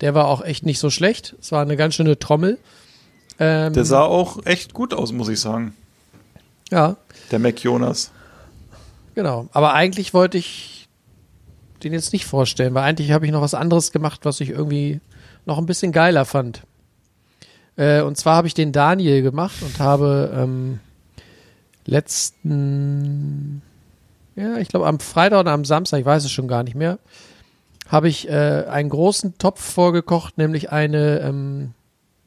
Der 0.01 0.15
war 0.15 0.27
auch 0.27 0.43
echt 0.45 0.67
nicht 0.67 0.79
so 0.79 0.91
schlecht. 0.91 1.37
Es 1.41 1.53
war 1.53 1.63
eine 1.63 1.77
ganz 1.77 1.95
schöne 1.95 2.19
Trommel. 2.19 2.59
Ähm, 3.39 3.73
Der 3.73 3.85
sah 3.85 4.03
auch 4.03 4.45
echt 4.47 4.75
gut 4.75 4.93
aus, 4.95 5.13
muss 5.13 5.29
ich 5.29 5.41
sagen. 5.41 5.75
ja, 6.71 6.97
Der 7.31 7.39
Mac 7.39 7.61
Jonas. 7.63 8.11
genau. 9.15 9.49
Aber 9.53 9.75
eigentlich 9.75 10.15
wollte 10.15 10.39
ich 10.39 10.89
den 11.83 11.93
jetzt 11.93 12.13
nicht 12.13 12.25
vorstellen, 12.27 12.75
weil 12.75 12.85
eigentlich 12.85 13.11
habe 13.13 13.27
ich 13.27 13.33
noch 13.33 13.43
was 13.43 13.55
anderes 13.55 13.93
gemacht, 13.93 14.21
was 14.25 14.41
ich 14.41 14.51
irgendwie 14.51 15.01
noch 15.47 15.59
ein 15.59 15.67
bisschen 15.67 15.93
geiler 15.93 16.25
fand. 16.25 16.63
Äh, 17.77 18.03
und 18.03 18.17
zwar 18.17 18.37
habe 18.37 18.47
ich 18.47 18.55
den 18.55 18.73
Daniel 18.73 19.21
gemacht 19.23 19.57
und 19.63 19.79
habe 19.81 20.33
ähm, 20.37 20.81
letzten, 21.87 23.63
ja, 24.37 24.57
ich 24.59 24.69
glaube 24.69 24.87
am 24.87 25.01
Freitag 25.01 25.41
oder 25.41 25.53
am 25.53 25.65
Samstag, 25.65 25.99
ich 26.01 26.07
weiß 26.07 26.25
es 26.25 26.31
schon 26.31 26.49
gar 26.49 26.63
nicht 26.63 26.75
mehr, 26.77 26.99
habe 27.87 28.09
ich 28.09 28.29
äh, 28.29 28.65
einen 28.69 28.89
großen 28.89 29.39
Topf 29.39 29.61
vorgekocht, 29.61 30.39
nämlich 30.39 30.73
eine, 30.73 31.21
ähm, 31.21 31.75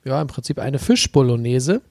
ja, 0.03 0.21
im 0.21 0.27
Prinzip 0.27 0.59
eine 0.59 0.79
Fischbolognese. 0.79 1.81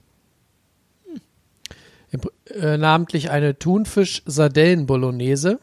Im, 2.10 2.20
äh, 2.54 2.78
namentlich 2.78 3.30
eine 3.30 3.58
Thunfisch-Sardellen-Bolognese. 3.58 5.58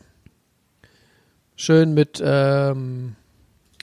Schön 1.55 1.93
mit, 1.93 2.21
ähm, 2.23 3.15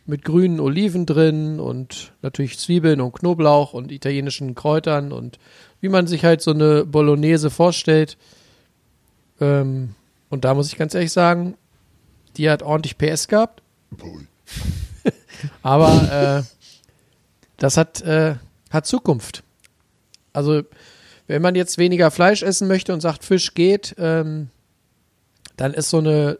mit 0.04 0.24
grünen 0.24 0.60
Oliven 0.60 1.06
drin 1.06 1.60
und 1.60 2.12
natürlich 2.20 2.58
Zwiebeln 2.58 3.00
und 3.00 3.12
Knoblauch 3.12 3.72
und 3.72 3.90
italienischen 3.90 4.54
Kräutern 4.54 5.12
und 5.12 5.38
wie 5.80 5.88
man 5.88 6.06
sich 6.06 6.24
halt 6.24 6.42
so 6.42 6.50
eine 6.50 6.84
Bolognese 6.84 7.48
vorstellt. 7.48 8.18
Ähm, 9.40 9.94
und 10.28 10.44
da 10.44 10.52
muss 10.52 10.68
ich 10.68 10.76
ganz 10.76 10.94
ehrlich 10.94 11.12
sagen, 11.12 11.54
die 12.36 12.50
hat 12.50 12.62
ordentlich 12.62 12.98
PS 12.98 13.28
gehabt. 13.28 13.59
Aber 15.62 16.44
äh, 16.44 16.74
das 17.56 17.76
hat, 17.76 18.02
äh, 18.02 18.36
hat 18.70 18.86
Zukunft. 18.86 19.42
Also, 20.32 20.62
wenn 21.26 21.42
man 21.42 21.54
jetzt 21.54 21.78
weniger 21.78 22.10
Fleisch 22.10 22.42
essen 22.42 22.68
möchte 22.68 22.92
und 22.92 23.00
sagt, 23.00 23.24
Fisch 23.24 23.54
geht, 23.54 23.94
ähm, 23.98 24.48
dann 25.56 25.74
ist 25.74 25.90
so 25.90 25.98
eine 25.98 26.38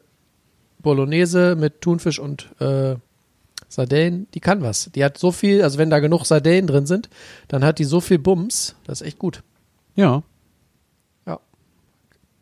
Bolognese 0.78 1.56
mit 1.56 1.80
Thunfisch 1.80 2.18
und 2.18 2.48
äh, 2.60 2.96
Sardellen, 3.68 4.26
die 4.34 4.40
kann 4.40 4.62
was. 4.62 4.90
Die 4.94 5.04
hat 5.04 5.16
so 5.16 5.30
viel, 5.30 5.62
also 5.62 5.78
wenn 5.78 5.90
da 5.90 6.00
genug 6.00 6.24
Sardellen 6.24 6.66
drin 6.66 6.86
sind, 6.86 7.08
dann 7.48 7.64
hat 7.64 7.78
die 7.78 7.84
so 7.84 8.00
viel 8.00 8.18
Bums, 8.18 8.74
das 8.84 9.00
ist 9.00 9.06
echt 9.06 9.18
gut. 9.18 9.42
Ja. 9.94 10.22
Ja. 11.26 11.38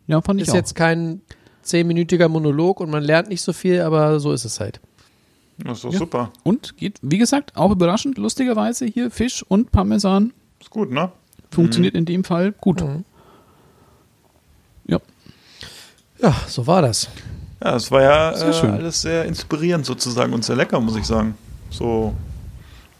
Ja, 0.06 0.22
fand 0.22 0.40
ich 0.40 0.46
Ist 0.46 0.52
auch. 0.52 0.56
jetzt 0.56 0.74
kein 0.74 1.20
zehnminütiger 1.62 2.28
Monolog 2.28 2.80
und 2.80 2.88
man 2.88 3.02
lernt 3.02 3.28
nicht 3.28 3.42
so 3.42 3.52
viel, 3.52 3.82
aber 3.82 4.20
so 4.20 4.32
ist 4.32 4.46
es 4.46 4.58
halt. 4.58 4.80
Das 5.58 5.78
ist 5.78 5.84
doch 5.84 5.92
Ja. 5.92 5.98
super. 5.98 6.32
Und 6.44 6.76
geht, 6.76 6.98
wie 7.02 7.18
gesagt, 7.18 7.56
auch 7.56 7.70
überraschend, 7.70 8.16
lustigerweise 8.18 8.86
hier 8.86 9.10
Fisch 9.10 9.42
und 9.48 9.72
Parmesan 9.72 10.32
Ist 10.60 10.70
gut, 10.70 10.90
ne? 10.90 11.10
funktioniert 11.50 11.94
in 11.94 12.04
dem 12.04 12.22
Fall 12.24 12.52
gut. 12.52 12.80
Mhm. 12.82 13.04
Ja. 14.86 14.98
Ja, 16.22 16.34
so 16.46 16.66
war 16.66 16.82
das. 16.82 17.08
Ja, 17.62 17.74
es 17.74 17.90
war 17.90 18.02
ja 18.02 18.36
Sehr 18.36 18.64
äh, 18.64 18.72
alles 18.72 19.02
sehr 19.02 19.24
inspirierend 19.24 19.84
sozusagen 19.84 20.32
und 20.32 20.44
sehr 20.44 20.54
lecker, 20.56 20.78
muss 20.80 20.94
ich 20.96 21.04
sagen. 21.04 21.36
So, 21.70 22.14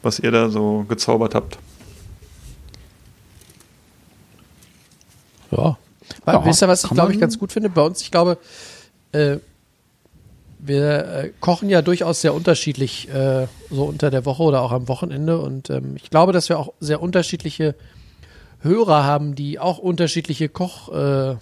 was 0.02 0.18
ihr 0.18 0.32
da 0.32 0.48
so 0.50 0.84
gezaubert 0.88 1.34
habt. 1.36 1.58
Ja. 5.50 5.78
Ja, 6.26 6.44
Wisst 6.44 6.62
ihr, 6.62 6.68
was 6.68 6.84
ich 6.84 6.90
glaube 6.90 7.12
ich 7.12 7.20
ganz 7.20 7.38
gut 7.38 7.52
finde? 7.52 7.68
Bei 7.68 7.82
uns, 7.82 8.02
ich 8.02 8.10
glaube, 8.10 8.38
äh, 9.12 9.36
wir 10.68 11.04
äh, 11.06 11.30
kochen 11.40 11.68
ja 11.68 11.82
durchaus 11.82 12.20
sehr 12.20 12.34
unterschiedlich, 12.34 13.08
äh, 13.08 13.46
so 13.70 13.84
unter 13.84 14.10
der 14.10 14.24
Woche 14.24 14.42
oder 14.42 14.62
auch 14.62 14.72
am 14.72 14.88
Wochenende. 14.88 15.38
Und 15.38 15.70
ähm, 15.70 15.96
ich 15.96 16.10
glaube, 16.10 16.32
dass 16.32 16.48
wir 16.48 16.58
auch 16.58 16.72
sehr 16.80 17.02
unterschiedliche 17.02 17.74
Hörer 18.60 19.04
haben, 19.04 19.34
die 19.34 19.58
auch 19.58 19.78
unterschiedliche 19.78 20.48
Koch, 20.48 20.88
äh, 20.90 21.36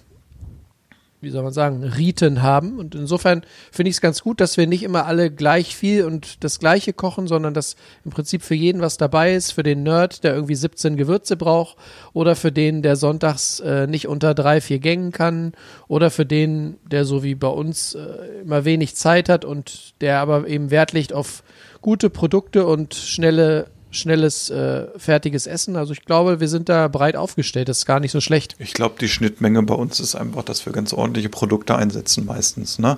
wie 1.19 1.31
soll 1.31 1.43
man 1.43 1.53
sagen, 1.53 1.83
Riten 1.83 2.43
haben. 2.43 2.77
Und 2.77 2.93
insofern 2.93 3.41
finde 3.71 3.89
ich 3.89 3.95
es 3.95 4.01
ganz 4.01 4.21
gut, 4.21 4.39
dass 4.39 4.57
wir 4.57 4.67
nicht 4.67 4.83
immer 4.83 5.05
alle 5.05 5.31
gleich 5.31 5.75
viel 5.75 6.05
und 6.05 6.43
das 6.43 6.59
Gleiche 6.59 6.93
kochen, 6.93 7.27
sondern 7.27 7.55
dass 7.55 7.75
im 8.05 8.11
Prinzip 8.11 8.43
für 8.43 8.53
jeden 8.53 8.81
was 8.81 8.97
dabei 8.97 9.33
ist. 9.33 9.51
Für 9.51 9.63
den 9.63 9.81
Nerd, 9.81 10.23
der 10.23 10.35
irgendwie 10.35 10.55
17 10.55 10.95
Gewürze 10.95 11.35
braucht, 11.35 11.77
oder 12.13 12.35
für 12.35 12.51
den, 12.51 12.83
der 12.83 12.95
sonntags 12.95 13.59
äh, 13.61 13.87
nicht 13.87 14.07
unter 14.07 14.35
drei, 14.35 14.61
vier 14.61 14.79
Gängen 14.79 15.11
kann, 15.11 15.53
oder 15.87 16.11
für 16.11 16.25
den, 16.25 16.77
der 16.85 17.03
so 17.03 17.23
wie 17.23 17.35
bei 17.35 17.47
uns 17.47 17.95
äh, 17.95 18.41
immer 18.43 18.63
wenig 18.65 18.95
Zeit 18.95 19.27
hat 19.27 19.43
und 19.43 19.99
der 20.01 20.19
aber 20.19 20.47
eben 20.47 20.69
Wert 20.69 20.93
legt 20.93 21.13
auf 21.13 21.43
gute 21.81 22.09
Produkte 22.09 22.67
und 22.67 22.93
schnelle 22.93 23.67
schnelles, 23.91 24.49
äh, 24.49 24.87
fertiges 24.97 25.47
Essen. 25.47 25.75
Also 25.75 25.93
ich 25.93 26.03
glaube, 26.05 26.39
wir 26.39 26.47
sind 26.49 26.69
da 26.69 26.87
breit 26.87 27.15
aufgestellt. 27.15 27.69
Das 27.69 27.79
ist 27.79 27.85
gar 27.85 27.99
nicht 27.99 28.11
so 28.11 28.19
schlecht. 28.21 28.55
Ich 28.59 28.73
glaube, 28.73 28.95
die 28.99 29.07
Schnittmenge 29.07 29.63
bei 29.63 29.73
uns 29.75 29.99
ist 29.99 30.15
einfach, 30.15 30.43
dass 30.43 30.65
wir 30.65 30.73
ganz 30.73 30.93
ordentliche 30.93 31.29
Produkte 31.29 31.75
einsetzen 31.75 32.25
meistens, 32.25 32.79
ne? 32.79 32.97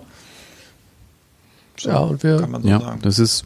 So, 1.79 1.89
Ja, 1.89 1.99
und 1.99 2.23
wir- 2.23 2.37
kann 2.37 2.51
man 2.51 2.61
so 2.63 2.67
Ja, 2.69 2.79
sagen. 2.81 2.99
das 3.01 3.19
ist, 3.19 3.45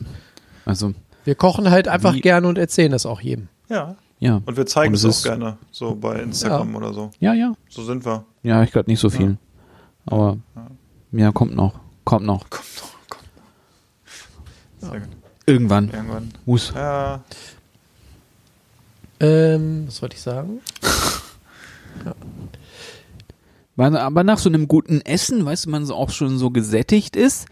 also, 0.65 0.93
Wir 1.25 1.35
kochen 1.35 1.69
halt 1.71 1.87
einfach 1.87 2.15
Wie- 2.15 2.21
gerne 2.21 2.47
und 2.47 2.57
erzählen 2.57 2.91
das 2.91 3.05
auch 3.05 3.21
jedem. 3.21 3.47
Ja. 3.69 3.95
ja. 4.19 4.41
Und 4.45 4.57
wir 4.57 4.65
zeigen 4.65 4.89
Und 4.89 4.95
es 4.95 5.03
es 5.03 5.05
auch 5.05 5.09
ist- 5.19 5.23
gerne, 5.23 5.57
so 5.71 5.95
bei 5.95 6.19
Instagram 6.19 6.75
oder 6.75 6.93
so. 6.93 7.11
Ja, 7.19 7.33
ja. 7.33 7.53
So 7.69 7.83
sind 7.83 8.05
wir. 8.05 8.25
Ja, 8.41 8.61
ich 8.63 8.71
gerade 8.71 8.89
nicht 8.89 8.99
so 8.99 9.09
viel. 9.09 9.37
Aber, 10.05 10.37
ja, 11.11 11.31
kommt 11.31 11.55
noch. 11.55 11.79
Kommt 12.03 12.25
noch. 12.25 12.49
Kommt 12.49 12.65
doch, 12.77 12.93
kommt 13.09 13.23
noch. 14.81 14.89
Sehr 14.91 14.99
gut. 14.99 15.09
Irgendwann. 15.45 15.89
Irgendwann. 15.91 16.31
Muss. 16.45 16.71
Ja, 16.75 17.21
Ähm, 19.19 19.83
was 19.87 20.01
wollte 20.01 20.15
ich 20.15 20.21
sagen? 20.21 20.59
Weil, 23.75 23.97
aber 23.97 24.23
nach 24.23 24.37
so 24.37 24.49
einem 24.49 24.67
guten 24.67 25.01
Essen, 25.01 25.45
weißt 25.45 25.65
du, 25.65 25.69
man 25.71 25.85
so 25.85 25.95
auch 25.95 26.11
schon 26.11 26.37
so 26.37 26.51
gesättigt 26.51 27.15
ist, 27.15 27.47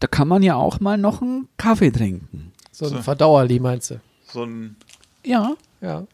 da 0.00 0.08
kann 0.08 0.26
man 0.26 0.42
ja 0.42 0.56
auch 0.56 0.80
mal 0.80 0.98
noch 0.98 1.22
einen 1.22 1.48
Kaffee 1.56 1.90
trinken. 1.92 2.52
So 2.72 2.86
ein 2.86 2.90
So. 2.92 3.02
Verdauerli, 3.02 3.60
meinst 3.60 3.90
du? 3.92 4.00
so 4.32 4.44
ein, 4.44 4.76
Ja. 5.24 5.54
Ja. 5.80 6.04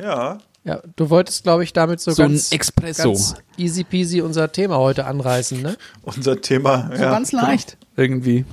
ja, 0.00 0.38
Ja, 0.64 0.80
du 0.96 1.10
wolltest, 1.10 1.42
glaube 1.44 1.62
ich, 1.64 1.72
damit 1.72 2.00
so, 2.00 2.10
So, 2.12 2.22
ganz, 2.22 2.50
ein 2.50 2.54
Expresso. 2.56 3.12
ganz 3.12 3.34
easy 3.56 3.84
peasy 3.84 4.20
unser 4.22 4.50
Thema 4.50 4.78
heute 4.78 5.04
anreißen, 5.06 5.60
ne? 5.62 5.76
unser 6.02 6.40
Thema. 6.40 6.88
so 6.92 7.02
ja, 7.02 7.10
ganz 7.10 7.30
leicht. 7.32 7.76
Irgendwie. 7.96 8.44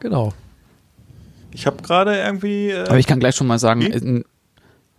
Genau. 0.00 0.32
Ich 1.52 1.66
habe 1.66 1.82
gerade 1.82 2.16
irgendwie. 2.16 2.70
Äh, 2.70 2.86
Aber 2.88 2.98
ich 2.98 3.06
kann 3.06 3.20
gleich 3.20 3.34
schon 3.36 3.46
mal 3.46 3.58
sagen, 3.58 3.80
Wie? 3.82 3.86
äh, 3.90 3.96
n- 3.98 4.24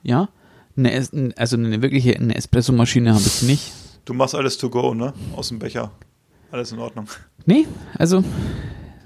ja, 0.03 0.29
eine, 0.77 1.33
also 1.37 1.57
eine 1.57 1.81
wirkliche 1.81 2.15
eine 2.15 2.35
Espressomaschine 2.35 3.11
habe 3.13 3.23
ich 3.25 3.41
nicht. 3.43 3.71
du 4.05 4.13
machst 4.13 4.33
alles 4.35 4.57
to 4.57 4.69
go, 4.69 4.93
ne? 4.93 5.13
Aus 5.35 5.49
dem 5.49 5.59
Becher. 5.59 5.91
Alles 6.51 6.71
in 6.71 6.79
Ordnung. 6.79 7.07
Nee, 7.45 7.65
also, 7.97 8.23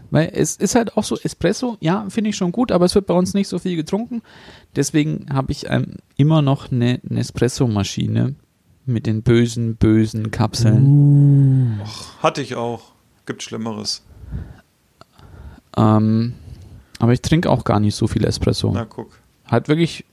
weil 0.10 0.32
es 0.34 0.56
ist 0.56 0.74
halt 0.76 0.98
auch 0.98 1.04
so 1.04 1.16
Espresso, 1.18 1.78
ja, 1.80 2.06
finde 2.10 2.32
ich 2.32 2.36
schon 2.36 2.52
gut, 2.52 2.72
aber 2.72 2.86
es 2.86 2.96
wird 2.96 3.06
bei 3.06 3.14
uns 3.14 3.34
nicht 3.36 3.48
so 3.48 3.60
viel 3.60 3.76
getrunken. 3.76 4.22
Deswegen 4.76 5.28
habe 5.32 5.52
ich 5.52 5.70
ähm, 5.70 5.96
immer 6.18 6.42
noch 6.42 6.72
eine 6.72 7.00
Nespresso-Maschine 7.04 8.36
mit 8.88 9.06
den 9.06 9.22
bösen, 9.24 9.76
bösen 9.76 10.32
Kapseln. 10.32 11.80
Hatte 12.22 12.42
ich 12.42 12.56
auch. 12.56 12.94
Gibt 13.26 13.44
Schlimmeres. 13.44 14.04
Ähm, 15.78 16.34
aber 17.00 17.14
ich 17.14 17.22
trinke 17.22 17.50
auch 17.50 17.64
gar 17.64 17.80
nicht 17.80 17.96
so 17.96 18.08
viel 18.08 18.26
Espresso. 18.26 18.72
Na, 18.74 18.86
guck. 18.86 19.12
Halt 19.48 19.68
wirklich, 19.68 20.06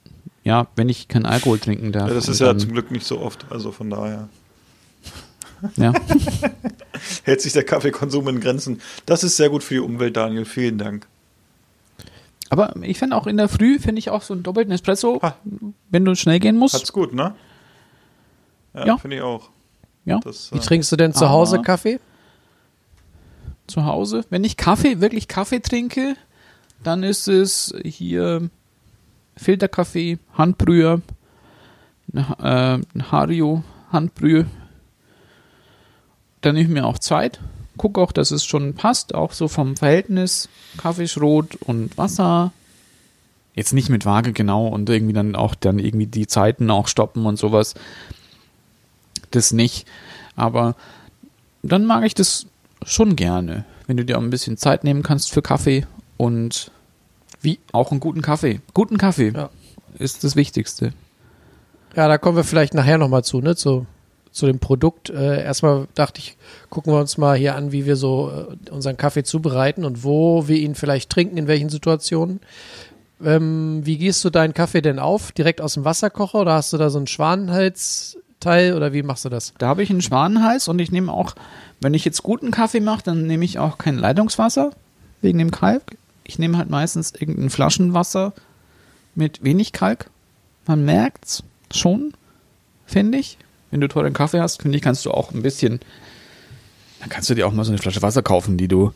ja, 0.44 0.66
wenn 0.76 0.88
ich 0.88 1.08
keinen 1.08 1.26
Alkohol 1.26 1.58
trinken 1.58 1.92
darf. 1.92 2.08
Ja, 2.08 2.14
das 2.14 2.28
ist 2.28 2.40
ja 2.40 2.56
zum 2.56 2.72
Glück 2.72 2.90
nicht 2.90 3.06
so 3.06 3.20
oft. 3.20 3.46
Also 3.50 3.70
von 3.72 3.88
daher 3.90 4.28
ja. 5.76 5.92
hält 7.24 7.40
sich 7.40 7.52
der 7.52 7.64
Kaffeekonsum 7.64 8.26
in 8.28 8.40
Grenzen. 8.40 8.80
Das 9.06 9.22
ist 9.22 9.36
sehr 9.36 9.48
gut 9.48 9.62
für 9.62 9.74
die 9.74 9.80
Umwelt, 9.80 10.16
Daniel. 10.16 10.44
Vielen 10.44 10.78
Dank. 10.78 11.06
Aber 12.50 12.74
ich 12.82 12.98
finde 12.98 13.16
auch 13.16 13.26
in 13.26 13.36
der 13.38 13.48
Früh, 13.48 13.78
finde 13.78 14.00
ich 14.00 14.10
auch 14.10 14.22
so 14.22 14.34
einen 14.34 14.42
doppelten 14.42 14.72
Espresso, 14.74 15.20
Ha. 15.22 15.36
wenn 15.90 16.04
du 16.04 16.14
schnell 16.16 16.38
gehen 16.40 16.58
musst. 16.58 16.74
Hat's 16.74 16.92
gut, 16.92 17.14
ne? 17.14 17.34
Ja, 18.74 18.86
Ja. 18.86 18.96
finde 18.98 19.16
ich 19.16 19.22
auch. 19.22 19.48
Ja. 20.04 20.18
Das, 20.22 20.52
Wie 20.52 20.58
äh, 20.58 20.60
trinkst 20.60 20.90
du 20.92 20.96
denn 20.96 21.12
zu 21.14 21.24
aber- 21.24 21.30
Hause 21.32 21.62
Kaffee? 21.62 22.00
Zu 23.72 23.84
Hause. 23.84 24.24
Wenn 24.30 24.44
ich 24.44 24.56
Kaffee, 24.56 25.00
wirklich 25.00 25.28
Kaffee 25.28 25.60
trinke, 25.60 26.16
dann 26.82 27.02
ist 27.02 27.28
es 27.28 27.74
hier 27.84 28.50
Filterkaffee, 29.36 30.18
Handbrühe, 30.34 31.02
äh, 32.12 32.78
Hario 33.10 33.64
Handbrühe. 33.90 34.46
Dann 36.40 36.54
nehme 36.54 36.68
ich 36.68 36.74
mir 36.74 36.86
auch 36.86 36.98
Zeit 36.98 37.40
gucke 37.76 38.00
auch, 38.00 38.12
dass 38.12 38.30
es 38.30 38.44
schon 38.44 38.74
passt, 38.74 39.14
auch 39.14 39.32
so 39.32 39.48
vom 39.48 39.76
Verhältnis 39.76 40.48
Kaffeeschrot 40.76 41.56
und 41.56 41.96
Wasser. 41.98 42.52
Jetzt 43.54 43.72
nicht 43.72 43.90
mit 43.90 44.06
Waage 44.06 44.32
genau 44.32 44.66
und 44.68 44.88
irgendwie 44.88 45.12
dann 45.12 45.36
auch 45.36 45.54
dann 45.54 45.78
irgendwie 45.78 46.06
die 46.06 46.26
Zeiten 46.26 46.70
auch 46.70 46.88
stoppen 46.88 47.26
und 47.26 47.38
sowas. 47.38 47.74
Das 49.30 49.52
nicht. 49.52 49.86
Aber 50.36 50.74
dann 51.62 51.84
mag 51.84 52.04
ich 52.04 52.14
das 52.14 52.46
schon 52.86 53.16
gerne, 53.16 53.64
wenn 53.86 53.96
du 53.96 54.04
dir 54.04 54.18
auch 54.18 54.22
ein 54.22 54.30
bisschen 54.30 54.56
Zeit 54.56 54.84
nehmen 54.84 55.02
kannst 55.02 55.32
für 55.32 55.42
Kaffee 55.42 55.86
und 56.16 56.70
wie 57.40 57.58
auch 57.72 57.90
einen 57.90 58.00
guten 58.00 58.22
Kaffee. 58.22 58.60
Guten 58.74 58.98
Kaffee 58.98 59.32
Ja. 59.34 59.50
ist 59.98 60.24
das 60.24 60.36
Wichtigste. 60.36 60.92
Ja, 61.96 62.08
da 62.08 62.18
kommen 62.18 62.36
wir 62.36 62.44
vielleicht 62.44 62.74
nachher 62.74 62.98
nochmal 62.98 63.24
zu, 63.24 63.40
ne? 63.40 63.54
Zu, 63.56 63.86
zu 64.30 64.46
dem 64.46 64.58
Produkt. 64.60 65.10
Äh, 65.10 65.42
erstmal 65.42 65.86
dachte 65.94 66.20
ich, 66.20 66.36
gucken 66.70 66.92
wir 66.92 67.00
uns 67.00 67.18
mal 67.18 67.36
hier 67.36 67.54
an, 67.54 67.70
wie 67.72 67.84
wir 67.84 67.96
so 67.96 68.30
äh, 68.30 68.70
unseren 68.70 68.96
Kaffee 68.96 69.24
zubereiten 69.24 69.84
und 69.84 70.04
wo 70.04 70.48
wir 70.48 70.56
ihn 70.56 70.74
vielleicht 70.74 71.10
trinken, 71.10 71.36
in 71.36 71.48
welchen 71.48 71.68
Situationen. 71.68 72.40
Ähm, 73.22 73.82
wie 73.84 73.98
gießt 73.98 74.24
du 74.24 74.30
deinen 74.30 74.54
Kaffee 74.54 74.80
denn 74.80 74.98
auf? 74.98 75.32
Direkt 75.32 75.60
aus 75.60 75.74
dem 75.74 75.84
Wasserkocher 75.84 76.40
oder 76.40 76.54
hast 76.54 76.72
du 76.72 76.78
da 76.78 76.88
so 76.90 76.98
einen 76.98 77.06
Schwanenhalsteil 77.06 78.74
oder 78.74 78.92
wie 78.92 79.02
machst 79.02 79.24
du 79.24 79.28
das? 79.28 79.52
Da 79.58 79.68
habe 79.68 79.82
ich 79.82 79.90
einen 79.90 80.02
Schwanenhals 80.02 80.68
und 80.68 80.78
ich 80.80 80.90
nehme 80.92 81.12
auch, 81.12 81.34
wenn 81.82 81.94
ich 81.94 82.04
jetzt 82.04 82.22
guten 82.22 82.50
Kaffee 82.50 82.80
mache, 82.80 83.02
dann 83.04 83.26
nehme 83.26 83.44
ich 83.44 83.58
auch 83.58 83.78
kein 83.78 83.96
Leitungswasser 83.98 84.72
wegen 85.20 85.38
dem 85.38 85.50
Kalk. 85.50 85.82
Ich 86.24 86.38
nehme 86.38 86.56
halt 86.58 86.70
meistens 86.70 87.12
irgendein 87.12 87.50
Flaschenwasser 87.50 88.32
mit 89.14 89.42
wenig 89.42 89.72
Kalk. 89.72 90.08
Man 90.66 90.84
merkt's 90.84 91.42
schon, 91.72 92.14
finde 92.86 93.18
ich. 93.18 93.38
Wenn 93.70 93.80
du 93.80 93.88
teuren 93.88 94.12
Kaffee 94.12 94.40
hast, 94.40 94.62
finde 94.62 94.76
ich, 94.76 94.82
kannst 94.82 95.04
du 95.04 95.10
auch 95.10 95.32
ein 95.32 95.42
bisschen, 95.42 95.80
dann 97.00 97.08
kannst 97.08 97.28
du 97.30 97.34
dir 97.34 97.46
auch 97.46 97.52
mal 97.52 97.64
so 97.64 97.72
eine 97.72 97.78
Flasche 97.78 98.02
Wasser 98.02 98.22
kaufen, 98.22 98.56
die 98.58 98.68
du, 98.68 98.92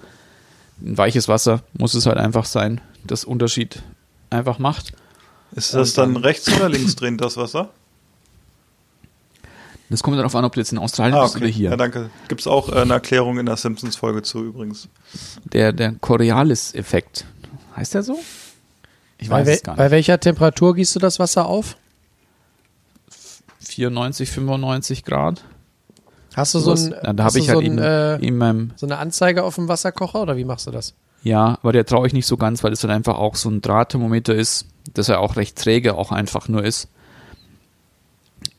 ein 0.82 0.98
weiches 0.98 1.28
Wasser 1.28 1.62
muss 1.72 1.94
es 1.94 2.06
halt 2.06 2.18
einfach 2.18 2.44
sein, 2.44 2.80
das 3.04 3.24
Unterschied 3.24 3.82
einfach 4.30 4.58
macht. 4.58 4.92
Ist 5.52 5.72
das 5.74 5.94
dann 5.94 6.14
dann- 6.14 6.22
rechts 6.22 6.52
oder 6.54 6.68
links 6.68 6.94
drehend, 6.96 7.20
das 7.20 7.36
Wasser? 7.36 7.70
Das 9.88 10.02
kommt 10.02 10.18
darauf 10.18 10.34
an, 10.34 10.44
ob 10.44 10.52
du 10.52 10.60
jetzt 10.60 10.72
in 10.72 10.78
Australien 10.78 11.14
Ah, 11.14 11.22
bist 11.22 11.36
oder 11.36 11.44
okay. 11.44 11.52
hier. 11.54 11.70
Ja, 11.70 11.76
danke. 11.76 12.10
Gibt 12.28 12.40
es 12.40 12.46
auch 12.46 12.68
äh, 12.70 12.80
eine 12.80 12.94
Erklärung 12.94 13.38
in 13.38 13.46
der 13.46 13.56
Simpsons-Folge 13.56 14.22
zu 14.22 14.42
übrigens. 14.44 14.88
Der, 15.44 15.72
der 15.72 15.92
Coriolis-Effekt. 15.92 17.24
Heißt 17.76 17.94
der 17.94 18.02
so? 18.02 18.18
Ich 19.18 19.28
Bei, 19.28 19.40
weiß 19.46 19.56
es 19.56 19.62
gar 19.62 19.76
bei 19.76 19.84
nicht. 19.84 19.92
welcher 19.92 20.18
Temperatur 20.20 20.74
gießt 20.74 20.94
du 20.96 20.98
das 20.98 21.18
Wasser 21.18 21.46
auf? 21.46 21.76
94, 23.60 24.30
95 24.30 25.04
Grad. 25.04 25.44
Hast 26.34 26.54
du 26.54 26.58
so, 26.58 26.72
ein, 26.72 26.90
da 27.16 27.24
hast 27.24 27.34
habe 27.34 27.38
ich 27.38 27.48
halt 27.48 27.58
so, 27.58 27.64
ein, 27.64 27.66
eben 27.66 27.78
äh, 27.78 28.16
in 28.16 28.36
meinem, 28.36 28.72
so 28.76 28.86
eine 28.86 28.98
Anzeige 28.98 29.42
auf 29.42 29.54
dem 29.54 29.68
Wasserkocher 29.68 30.20
oder 30.20 30.36
wie 30.36 30.44
machst 30.44 30.66
du 30.66 30.70
das? 30.70 30.94
ja, 31.22 31.58
aber 31.62 31.72
der 31.72 31.86
traue 31.86 32.06
ich 32.06 32.12
nicht 32.12 32.26
so 32.26 32.36
ganz, 32.36 32.62
weil 32.62 32.72
es 32.72 32.80
dann 32.80 32.90
einfach 32.90 33.16
auch 33.16 33.34
so 33.34 33.48
ein 33.48 33.62
Drahtthermometer 33.62 34.34
ist, 34.34 34.66
dass 34.94 35.08
er 35.08 35.18
auch 35.20 35.36
recht 35.36 35.56
träge 35.56 35.94
auch 35.96 36.12
einfach 36.12 36.48
nur 36.48 36.62
ist. 36.62 36.88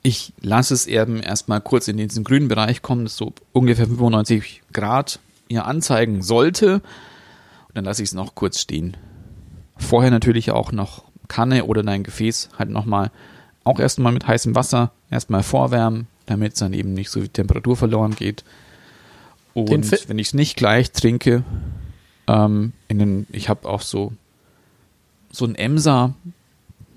Ich 0.07 0.31
lasse 0.39 0.73
es 0.73 0.87
eben 0.87 1.21
erstmal 1.21 1.59
kurz 1.59 1.89
in 1.89 1.97
diesen 1.97 2.23
grünen 2.23 2.47
Bereich 2.47 2.81
kommen, 2.81 3.03
das 3.03 3.17
so 3.17 3.33
ungefähr 3.51 3.87
95 3.87 4.61
Grad 4.71 5.19
ihr 5.49 5.65
anzeigen 5.65 6.21
sollte. 6.21 6.75
Und 6.75 7.73
dann 7.73 7.83
lasse 7.83 8.03
ich 8.03 8.07
es 8.07 8.13
noch 8.13 8.33
kurz 8.33 8.61
stehen. 8.61 8.95
Vorher 9.75 10.09
natürlich 10.09 10.51
auch 10.51 10.71
noch 10.71 11.03
Kanne 11.27 11.65
oder 11.65 11.83
dein 11.83 12.03
Gefäß 12.03 12.51
halt 12.57 12.69
nochmal 12.69 13.11
auch 13.65 13.81
erstmal 13.81 14.13
mit 14.13 14.25
heißem 14.25 14.55
Wasser 14.55 14.93
erstmal 15.11 15.43
vorwärmen, 15.43 16.07
damit 16.25 16.53
es 16.53 16.59
dann 16.59 16.71
eben 16.71 16.93
nicht 16.93 17.09
so 17.09 17.19
viel 17.19 17.27
Temperatur 17.27 17.75
verloren 17.75 18.15
geht. 18.15 18.45
Und 19.53 19.91
wenn 20.07 20.19
ich 20.19 20.27
es 20.27 20.33
nicht 20.33 20.55
gleich 20.55 20.93
trinke, 20.93 21.43
ähm, 22.27 22.71
in 22.87 22.99
den, 22.99 23.27
ich 23.29 23.49
habe 23.49 23.67
auch 23.67 23.81
so 23.81 24.13
so 25.33 25.43
ein 25.43 25.55
Emser, 25.55 26.13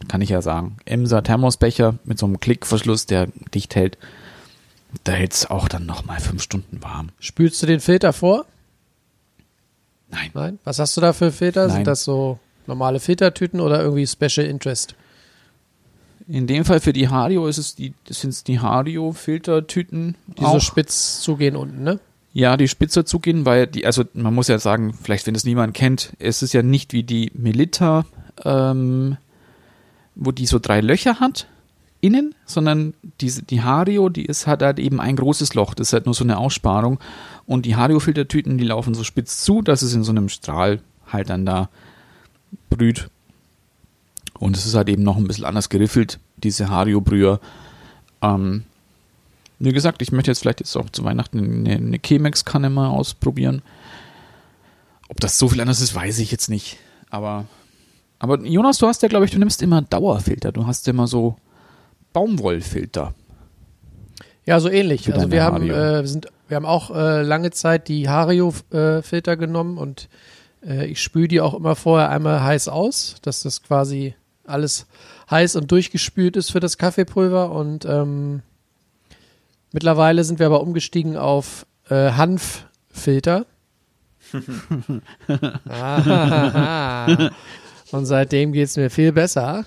kann 0.08 0.20
ich 0.20 0.30
ja 0.30 0.42
sagen, 0.42 0.76
Emser 0.84 1.22
Thermosbecher 1.22 1.94
mit 2.04 2.18
so 2.18 2.26
einem 2.26 2.40
Klickverschluss, 2.40 3.06
der 3.06 3.28
dicht 3.54 3.74
hält. 3.74 3.98
Da 5.04 5.12
hält 5.12 5.32
es 5.32 5.50
auch 5.50 5.68
dann 5.68 5.86
nochmal 5.86 6.20
fünf 6.20 6.42
Stunden 6.42 6.82
warm. 6.82 7.10
Spülst 7.20 7.62
du 7.62 7.66
den 7.66 7.80
Filter 7.80 8.12
vor? 8.12 8.46
Nein. 10.10 10.30
Nein. 10.34 10.58
Was 10.64 10.78
hast 10.78 10.96
du 10.96 11.00
da 11.00 11.12
für 11.12 11.30
Filter? 11.30 11.66
Nein. 11.66 11.76
Sind 11.76 11.86
das 11.86 12.04
so 12.04 12.38
normale 12.66 13.00
Filtertüten 13.00 13.60
oder 13.60 13.80
irgendwie 13.80 14.06
Special 14.06 14.46
Interest? 14.46 14.94
In 16.26 16.46
dem 16.46 16.64
Fall 16.64 16.80
für 16.80 16.92
die 16.92 17.08
Hario 17.08 17.46
ist 17.46 17.58
es 17.58 17.74
die, 17.74 17.92
sind 18.08 18.46
die 18.46 18.60
Hario-Filtertüten. 18.60 20.16
Die 20.38 20.44
so 20.44 20.60
spitz 20.60 21.20
zugehen 21.20 21.56
unten, 21.56 21.82
ne? 21.82 21.98
Ja, 22.32 22.56
die 22.56 22.68
spitzer 22.68 23.04
zugehen, 23.04 23.44
weil 23.44 23.66
die, 23.66 23.84
also 23.84 24.04
man 24.14 24.32
muss 24.32 24.46
ja 24.46 24.58
sagen, 24.60 24.94
vielleicht 24.94 25.26
wenn 25.26 25.34
es 25.34 25.44
niemand 25.44 25.74
kennt, 25.74 26.12
es 26.20 26.42
ist 26.42 26.52
ja 26.52 26.62
nicht 26.62 26.92
wie 26.92 27.02
die 27.02 27.32
Melitta, 27.34 28.04
ähm, 28.44 29.16
wo 30.14 30.32
die 30.32 30.46
so 30.46 30.58
drei 30.58 30.80
Löcher 30.80 31.20
hat 31.20 31.46
innen, 32.00 32.34
sondern 32.46 32.94
diese, 33.20 33.42
die 33.42 33.62
Hario, 33.62 34.08
die 34.08 34.24
ist 34.24 34.46
hat 34.46 34.62
halt 34.62 34.78
eben 34.78 35.00
ein 35.00 35.16
großes 35.16 35.54
Loch, 35.54 35.74
das 35.74 35.88
ist 35.88 35.92
halt 35.92 36.06
nur 36.06 36.14
so 36.14 36.24
eine 36.24 36.38
Aussparung 36.38 36.98
und 37.46 37.66
die 37.66 37.76
Hario-Filtertüten, 37.76 38.56
die 38.56 38.64
laufen 38.64 38.94
so 38.94 39.04
spitz 39.04 39.44
zu, 39.44 39.60
dass 39.60 39.82
es 39.82 39.92
in 39.92 40.02
so 40.02 40.10
einem 40.10 40.30
Strahl 40.30 40.80
halt 41.06 41.28
dann 41.28 41.44
da 41.44 41.68
brüht 42.70 43.10
und 44.38 44.56
es 44.56 44.64
ist 44.64 44.74
halt 44.74 44.88
eben 44.88 45.02
noch 45.02 45.18
ein 45.18 45.26
bisschen 45.26 45.44
anders 45.44 45.68
geriffelt, 45.68 46.18
diese 46.38 46.70
Hario-Brüher. 46.70 47.40
Ähm, 48.22 48.64
wie 49.58 49.72
gesagt, 49.72 50.00
ich 50.00 50.12
möchte 50.12 50.30
jetzt 50.30 50.40
vielleicht 50.40 50.60
jetzt 50.60 50.74
auch 50.76 50.88
zu 50.88 51.04
Weihnachten 51.04 51.66
eine, 51.66 51.76
eine 51.76 51.98
Chemex-Kanne 51.98 52.70
mal 52.70 52.88
ausprobieren. 52.88 53.60
Ob 55.10 55.20
das 55.20 55.38
so 55.38 55.50
viel 55.50 55.60
anders 55.60 55.82
ist, 55.82 55.94
weiß 55.94 56.18
ich 56.20 56.30
jetzt 56.32 56.48
nicht. 56.48 56.78
Aber, 57.10 57.44
aber 58.20 58.44
Jonas, 58.44 58.78
du 58.78 58.86
hast 58.86 59.02
ja, 59.02 59.08
glaube 59.08 59.24
ich, 59.24 59.30
du 59.30 59.38
nimmst 59.38 59.62
immer 59.62 59.82
Dauerfilter. 59.82 60.52
Du 60.52 60.66
hast 60.66 60.86
ja 60.86 60.92
immer 60.92 61.06
so 61.06 61.36
Baumwollfilter. 62.12 63.14
Ja, 64.44 64.60
so 64.60 64.68
ähnlich. 64.68 65.12
Also 65.12 65.30
wir 65.30 65.42
haben, 65.42 65.56
Hario. 65.56 65.74
äh, 65.74 66.00
wir 66.02 66.08
sind, 66.08 66.26
wir 66.48 66.56
haben 66.56 66.66
auch 66.66 66.90
äh, 66.94 67.22
lange 67.22 67.50
Zeit 67.50 67.88
die 67.88 68.08
Hario-Filter 68.08 69.36
genommen 69.36 69.78
und 69.78 70.08
äh, 70.64 70.86
ich 70.86 71.02
spüle 71.02 71.28
die 71.28 71.40
auch 71.40 71.54
immer 71.54 71.76
vorher 71.76 72.10
einmal 72.10 72.42
heiß 72.42 72.68
aus, 72.68 73.16
dass 73.22 73.40
das 73.42 73.62
quasi 73.62 74.14
alles 74.44 74.86
heiß 75.30 75.56
und 75.56 75.70
durchgespült 75.72 76.36
ist 76.36 76.50
für 76.50 76.60
das 76.60 76.76
Kaffeepulver 76.76 77.52
und 77.52 77.84
ähm, 77.86 78.42
mittlerweile 79.72 80.24
sind 80.24 80.38
wir 80.38 80.46
aber 80.46 80.60
umgestiegen 80.60 81.16
auf 81.16 81.66
äh, 81.88 82.12
Hanffilter. 82.12 83.46
Ah, 85.68 87.30
und 87.92 88.06
seitdem 88.06 88.52
geht 88.52 88.66
es 88.66 88.76
mir 88.76 88.90
viel 88.90 89.12
besser. 89.12 89.64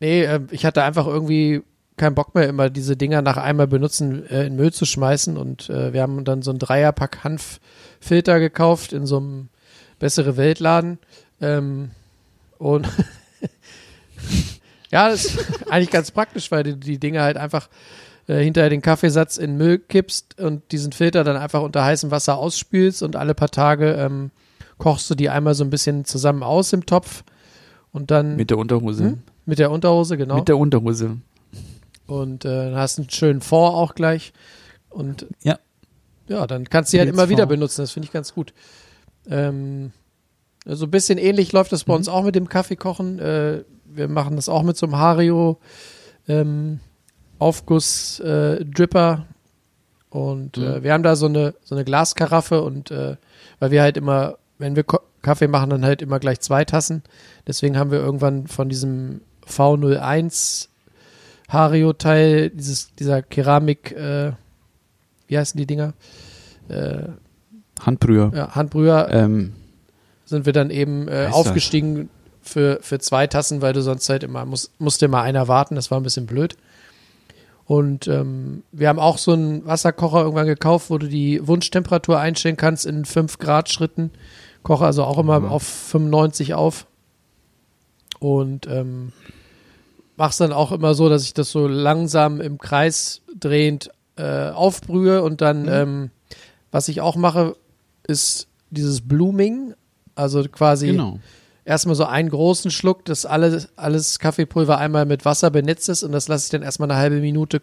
Nee, 0.00 0.24
äh, 0.24 0.40
ich 0.50 0.64
hatte 0.64 0.82
einfach 0.82 1.06
irgendwie 1.06 1.62
keinen 1.96 2.14
Bock 2.14 2.34
mehr, 2.34 2.48
immer 2.48 2.70
diese 2.70 2.96
Dinger 2.96 3.22
nach 3.22 3.36
einmal 3.36 3.66
benutzen 3.66 4.28
äh, 4.28 4.46
in 4.46 4.56
Müll 4.56 4.72
zu 4.72 4.84
schmeißen. 4.84 5.36
Und 5.36 5.70
äh, 5.70 5.92
wir 5.92 6.02
haben 6.02 6.24
dann 6.24 6.42
so 6.42 6.50
einen 6.50 6.58
Dreierpack 6.58 7.22
Hanffilter 7.22 8.40
gekauft 8.40 8.92
in 8.92 9.06
so 9.06 9.18
einem 9.18 9.48
bessere 9.98 10.36
Weltladen. 10.36 10.98
Ähm, 11.40 11.90
und 12.58 12.88
ja, 14.90 15.08
das 15.08 15.26
ist 15.26 15.70
eigentlich 15.70 15.90
ganz 15.90 16.10
praktisch, 16.10 16.50
weil 16.50 16.64
du 16.64 16.76
die 16.76 16.98
Dinge 16.98 17.22
halt 17.22 17.36
einfach 17.36 17.68
äh, 18.26 18.42
hinterher 18.42 18.70
den 18.70 18.82
Kaffeesatz 18.82 19.36
in 19.36 19.56
Müll 19.56 19.78
kippst 19.78 20.40
und 20.40 20.72
diesen 20.72 20.92
Filter 20.92 21.24
dann 21.24 21.36
einfach 21.36 21.62
unter 21.62 21.84
heißem 21.84 22.10
Wasser 22.10 22.38
ausspülst 22.38 23.02
und 23.02 23.16
alle 23.16 23.34
paar 23.34 23.50
Tage 23.50 23.92
ähm, 23.92 24.30
kochst 24.82 25.08
du 25.10 25.14
die 25.14 25.30
einmal 25.30 25.54
so 25.54 25.62
ein 25.64 25.70
bisschen 25.70 26.04
zusammen 26.04 26.42
aus 26.42 26.72
im 26.72 26.86
Topf 26.86 27.22
und 27.92 28.10
dann 28.10 28.36
Mit 28.36 28.50
der 28.50 28.58
Unterhose. 28.58 29.04
Hm? 29.04 29.18
mit 29.46 29.58
der 29.58 29.70
Unterhose, 29.70 30.16
genau. 30.16 30.36
Mit 30.36 30.48
der 30.48 30.56
Unterhose. 30.56 31.18
und 32.06 32.44
äh, 32.44 32.48
dann 32.70 32.74
hast 32.76 32.98
du 32.98 33.02
einen 33.02 33.10
schönen 33.10 33.40
Fond 33.40 33.74
auch 33.74 33.94
gleich. 33.94 34.32
Und 34.90 35.26
Ja. 35.42 35.58
ja, 36.28 36.46
dann 36.46 36.68
kannst 36.68 36.92
du 36.92 36.96
die 36.96 37.00
halt 37.00 37.08
immer 37.08 37.22
Pilzfond. 37.22 37.30
wieder 37.38 37.46
benutzen. 37.46 37.82
Das 37.82 37.92
finde 37.92 38.06
ich 38.06 38.12
ganz 38.12 38.34
gut. 38.34 38.52
Ähm, 39.28 39.92
so 40.66 40.86
ein 40.86 40.90
bisschen 40.90 41.18
ähnlich 41.18 41.52
läuft 41.52 41.72
das 41.72 41.84
bei 41.84 41.94
uns 41.94 42.08
auch 42.08 42.22
mit 42.24 42.34
dem 42.34 42.48
Kaffeekochen. 42.48 43.18
Äh, 43.18 43.64
wir 43.84 44.08
machen 44.08 44.36
das 44.36 44.48
auch 44.48 44.62
mit 44.62 44.76
so 44.76 44.86
einem 44.86 44.96
Hario 44.96 45.58
ähm, 46.28 46.80
Aufguss 47.38 48.20
äh, 48.20 48.64
Dripper. 48.64 49.26
Und 50.10 50.58
äh, 50.58 50.82
wir 50.82 50.92
haben 50.92 51.02
da 51.02 51.16
so 51.16 51.26
eine, 51.26 51.54
so 51.64 51.74
eine 51.74 51.84
Glaskaraffe 51.84 52.62
und 52.62 52.90
äh, 52.90 53.16
weil 53.58 53.70
wir 53.70 53.82
halt 53.82 53.96
immer, 53.96 54.36
wenn 54.62 54.76
wir 54.76 54.84
Kaffee 55.20 55.48
machen, 55.48 55.70
dann 55.70 55.84
halt 55.84 56.00
immer 56.00 56.18
gleich 56.18 56.40
zwei 56.40 56.64
Tassen. 56.64 57.02
Deswegen 57.46 57.76
haben 57.76 57.90
wir 57.90 57.98
irgendwann 57.98 58.46
von 58.46 58.68
diesem 58.68 59.20
V01 59.46 60.68
Hario-Teil, 61.48 62.50
dieses, 62.50 62.94
dieser 62.94 63.22
Keramik, 63.22 63.92
äh, 63.92 64.32
wie 65.26 65.36
heißen 65.38 65.58
die 65.58 65.66
Dinger? 65.66 65.92
Äh, 66.68 67.08
Handbrüher. 67.84 68.32
ja, 68.34 68.54
Handbrüher, 68.54 69.08
Ähm, 69.10 69.52
sind 70.24 70.46
wir 70.46 70.52
dann 70.52 70.70
eben 70.70 71.08
äh, 71.08 71.24
das? 71.26 71.34
aufgestiegen 71.34 72.08
für, 72.40 72.78
für 72.80 72.98
zwei 73.00 73.26
Tassen, 73.26 73.60
weil 73.60 73.72
du 73.72 73.82
sonst 73.82 74.08
halt 74.08 74.22
immer, 74.22 74.44
muss, 74.46 74.70
musste 74.78 75.04
immer 75.04 75.20
einer 75.22 75.48
warten, 75.48 75.74
das 75.74 75.90
war 75.90 76.00
ein 76.00 76.04
bisschen 76.04 76.26
blöd. 76.26 76.56
Und 77.66 78.08
ähm, 78.08 78.64
wir 78.72 78.88
haben 78.88 78.98
auch 78.98 79.18
so 79.18 79.32
einen 79.32 79.64
Wasserkocher 79.66 80.22
irgendwann 80.22 80.46
gekauft, 80.46 80.90
wo 80.90 80.98
du 80.98 81.08
die 81.08 81.46
Wunschtemperatur 81.46 82.18
einstellen 82.18 82.56
kannst 82.56 82.86
in 82.86 83.04
5 83.04 83.38
Grad 83.38 83.70
Schritten. 83.70 84.10
Koche 84.62 84.84
also 84.84 85.04
auch 85.04 85.18
immer 85.18 85.50
auf 85.50 85.62
95 85.62 86.54
auf. 86.54 86.86
Und 88.18 88.66
ähm, 88.68 89.12
mach's 90.16 90.36
dann 90.36 90.52
auch 90.52 90.72
immer 90.72 90.94
so, 90.94 91.08
dass 91.08 91.24
ich 91.24 91.34
das 91.34 91.50
so 91.50 91.66
langsam 91.66 92.40
im 92.40 92.58
Kreis 92.58 93.22
drehend 93.38 93.90
äh, 94.16 94.50
aufbrühe 94.50 95.22
und 95.22 95.40
dann, 95.40 95.66
ähm, 95.68 96.10
was 96.70 96.88
ich 96.88 97.00
auch 97.00 97.16
mache, 97.16 97.56
ist 98.06 98.46
dieses 98.70 99.00
Blooming, 99.00 99.74
also 100.14 100.44
quasi 100.44 100.88
Genau. 100.88 101.18
erstmal 101.64 101.96
so 101.96 102.04
einen 102.04 102.28
großen 102.28 102.70
Schluck, 102.70 103.04
dass 103.04 103.26
alles, 103.26 103.68
alles 103.76 104.18
Kaffeepulver 104.18 104.78
einmal 104.78 105.06
mit 105.06 105.24
Wasser 105.24 105.50
benetzt 105.50 105.88
ist 105.88 106.02
und 106.02 106.12
das 106.12 106.28
lasse 106.28 106.46
ich 106.46 106.50
dann 106.50 106.62
erstmal 106.62 106.90
eine 106.90 107.00
halbe 107.00 107.20
Minute 107.20 107.62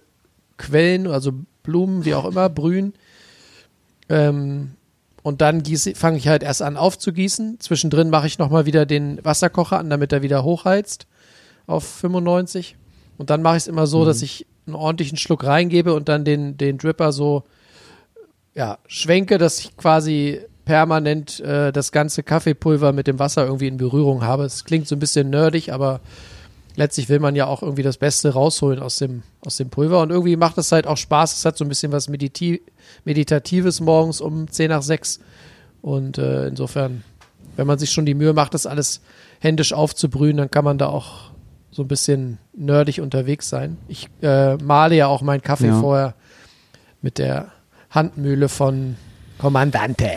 quellen, 0.57 1.07
also 1.07 1.31
Blumen, 1.63 2.03
wie 2.03 2.15
auch 2.15 2.25
immer, 2.25 2.49
brühen. 2.49 2.93
Ähm, 4.09 4.71
und 5.21 5.41
dann 5.41 5.63
fange 5.95 6.17
ich 6.17 6.27
halt 6.27 6.43
erst 6.43 6.61
an 6.61 6.77
aufzugießen. 6.77 7.59
Zwischendrin 7.59 8.09
mache 8.09 8.27
ich 8.27 8.39
nochmal 8.39 8.65
wieder 8.65 8.85
den 8.85 9.23
Wasserkocher 9.23 9.79
an, 9.79 9.89
damit 9.89 10.13
er 10.13 10.21
wieder 10.21 10.43
hochheizt 10.43 11.07
auf 11.67 11.83
95. 11.83 12.75
Und 13.17 13.29
dann 13.29 13.41
mache 13.41 13.57
ich 13.57 13.63
es 13.63 13.67
immer 13.67 13.85
so, 13.85 14.05
dass 14.05 14.21
ich 14.21 14.47
einen 14.65 14.75
ordentlichen 14.75 15.17
Schluck 15.17 15.43
reingebe 15.43 15.93
und 15.93 16.09
dann 16.09 16.23
den, 16.23 16.57
den 16.57 16.77
Dripper 16.77 17.11
so 17.11 17.43
ja, 18.55 18.77
schwenke, 18.87 19.37
dass 19.37 19.59
ich 19.59 19.75
quasi 19.77 20.41
permanent 20.65 21.39
äh, 21.39 21.71
das 21.71 21.91
ganze 21.91 22.23
Kaffeepulver 22.23 22.93
mit 22.93 23.07
dem 23.07 23.19
Wasser 23.19 23.45
irgendwie 23.45 23.67
in 23.67 23.77
Berührung 23.77 24.23
habe. 24.23 24.43
Es 24.43 24.65
klingt 24.65 24.87
so 24.87 24.95
ein 24.95 24.99
bisschen 24.99 25.29
nerdig, 25.29 25.73
aber 25.73 25.99
letztlich 26.75 27.09
will 27.09 27.19
man 27.19 27.35
ja 27.35 27.45
auch 27.47 27.61
irgendwie 27.61 27.83
das 27.83 27.97
Beste 27.97 28.33
rausholen 28.33 28.79
aus 28.79 28.97
dem, 28.97 29.23
aus 29.45 29.57
dem 29.57 29.69
Pulver. 29.69 30.01
Und 30.01 30.09
irgendwie 30.11 30.35
macht 30.37 30.57
es 30.57 30.71
halt 30.71 30.87
auch 30.87 30.97
Spaß. 30.97 31.37
Es 31.37 31.45
hat 31.45 31.57
so 31.57 31.65
ein 31.65 31.69
bisschen 31.69 31.91
was 31.91 32.09
Mediti 32.09 32.61
Meditatives 33.05 33.79
morgens 33.81 34.21
um 34.21 34.49
10 34.49 34.69
nach 34.69 34.81
6. 34.81 35.19
Und 35.81 36.17
äh, 36.17 36.47
insofern, 36.47 37.03
wenn 37.55 37.67
man 37.67 37.79
sich 37.79 37.91
schon 37.91 38.05
die 38.05 38.13
Mühe 38.15 38.33
macht, 38.33 38.53
das 38.53 38.65
alles 38.65 39.01
händisch 39.39 39.73
aufzubrühen, 39.73 40.37
dann 40.37 40.51
kann 40.51 40.65
man 40.65 40.77
da 40.77 40.87
auch 40.87 41.31
so 41.71 41.83
ein 41.83 41.87
bisschen 41.87 42.37
nerdig 42.53 42.99
unterwegs 43.01 43.47
sein. 43.49 43.77
Ich 43.87 44.09
äh, 44.21 44.55
male 44.57 44.95
ja 44.95 45.07
auch 45.07 45.21
meinen 45.21 45.41
Kaffee 45.41 45.67
Ja. 45.67 45.79
vorher 45.79 46.15
mit 47.01 47.17
der 47.17 47.51
Handmühle 47.91 48.49
von 48.49 48.97
Kommandante 49.37 50.09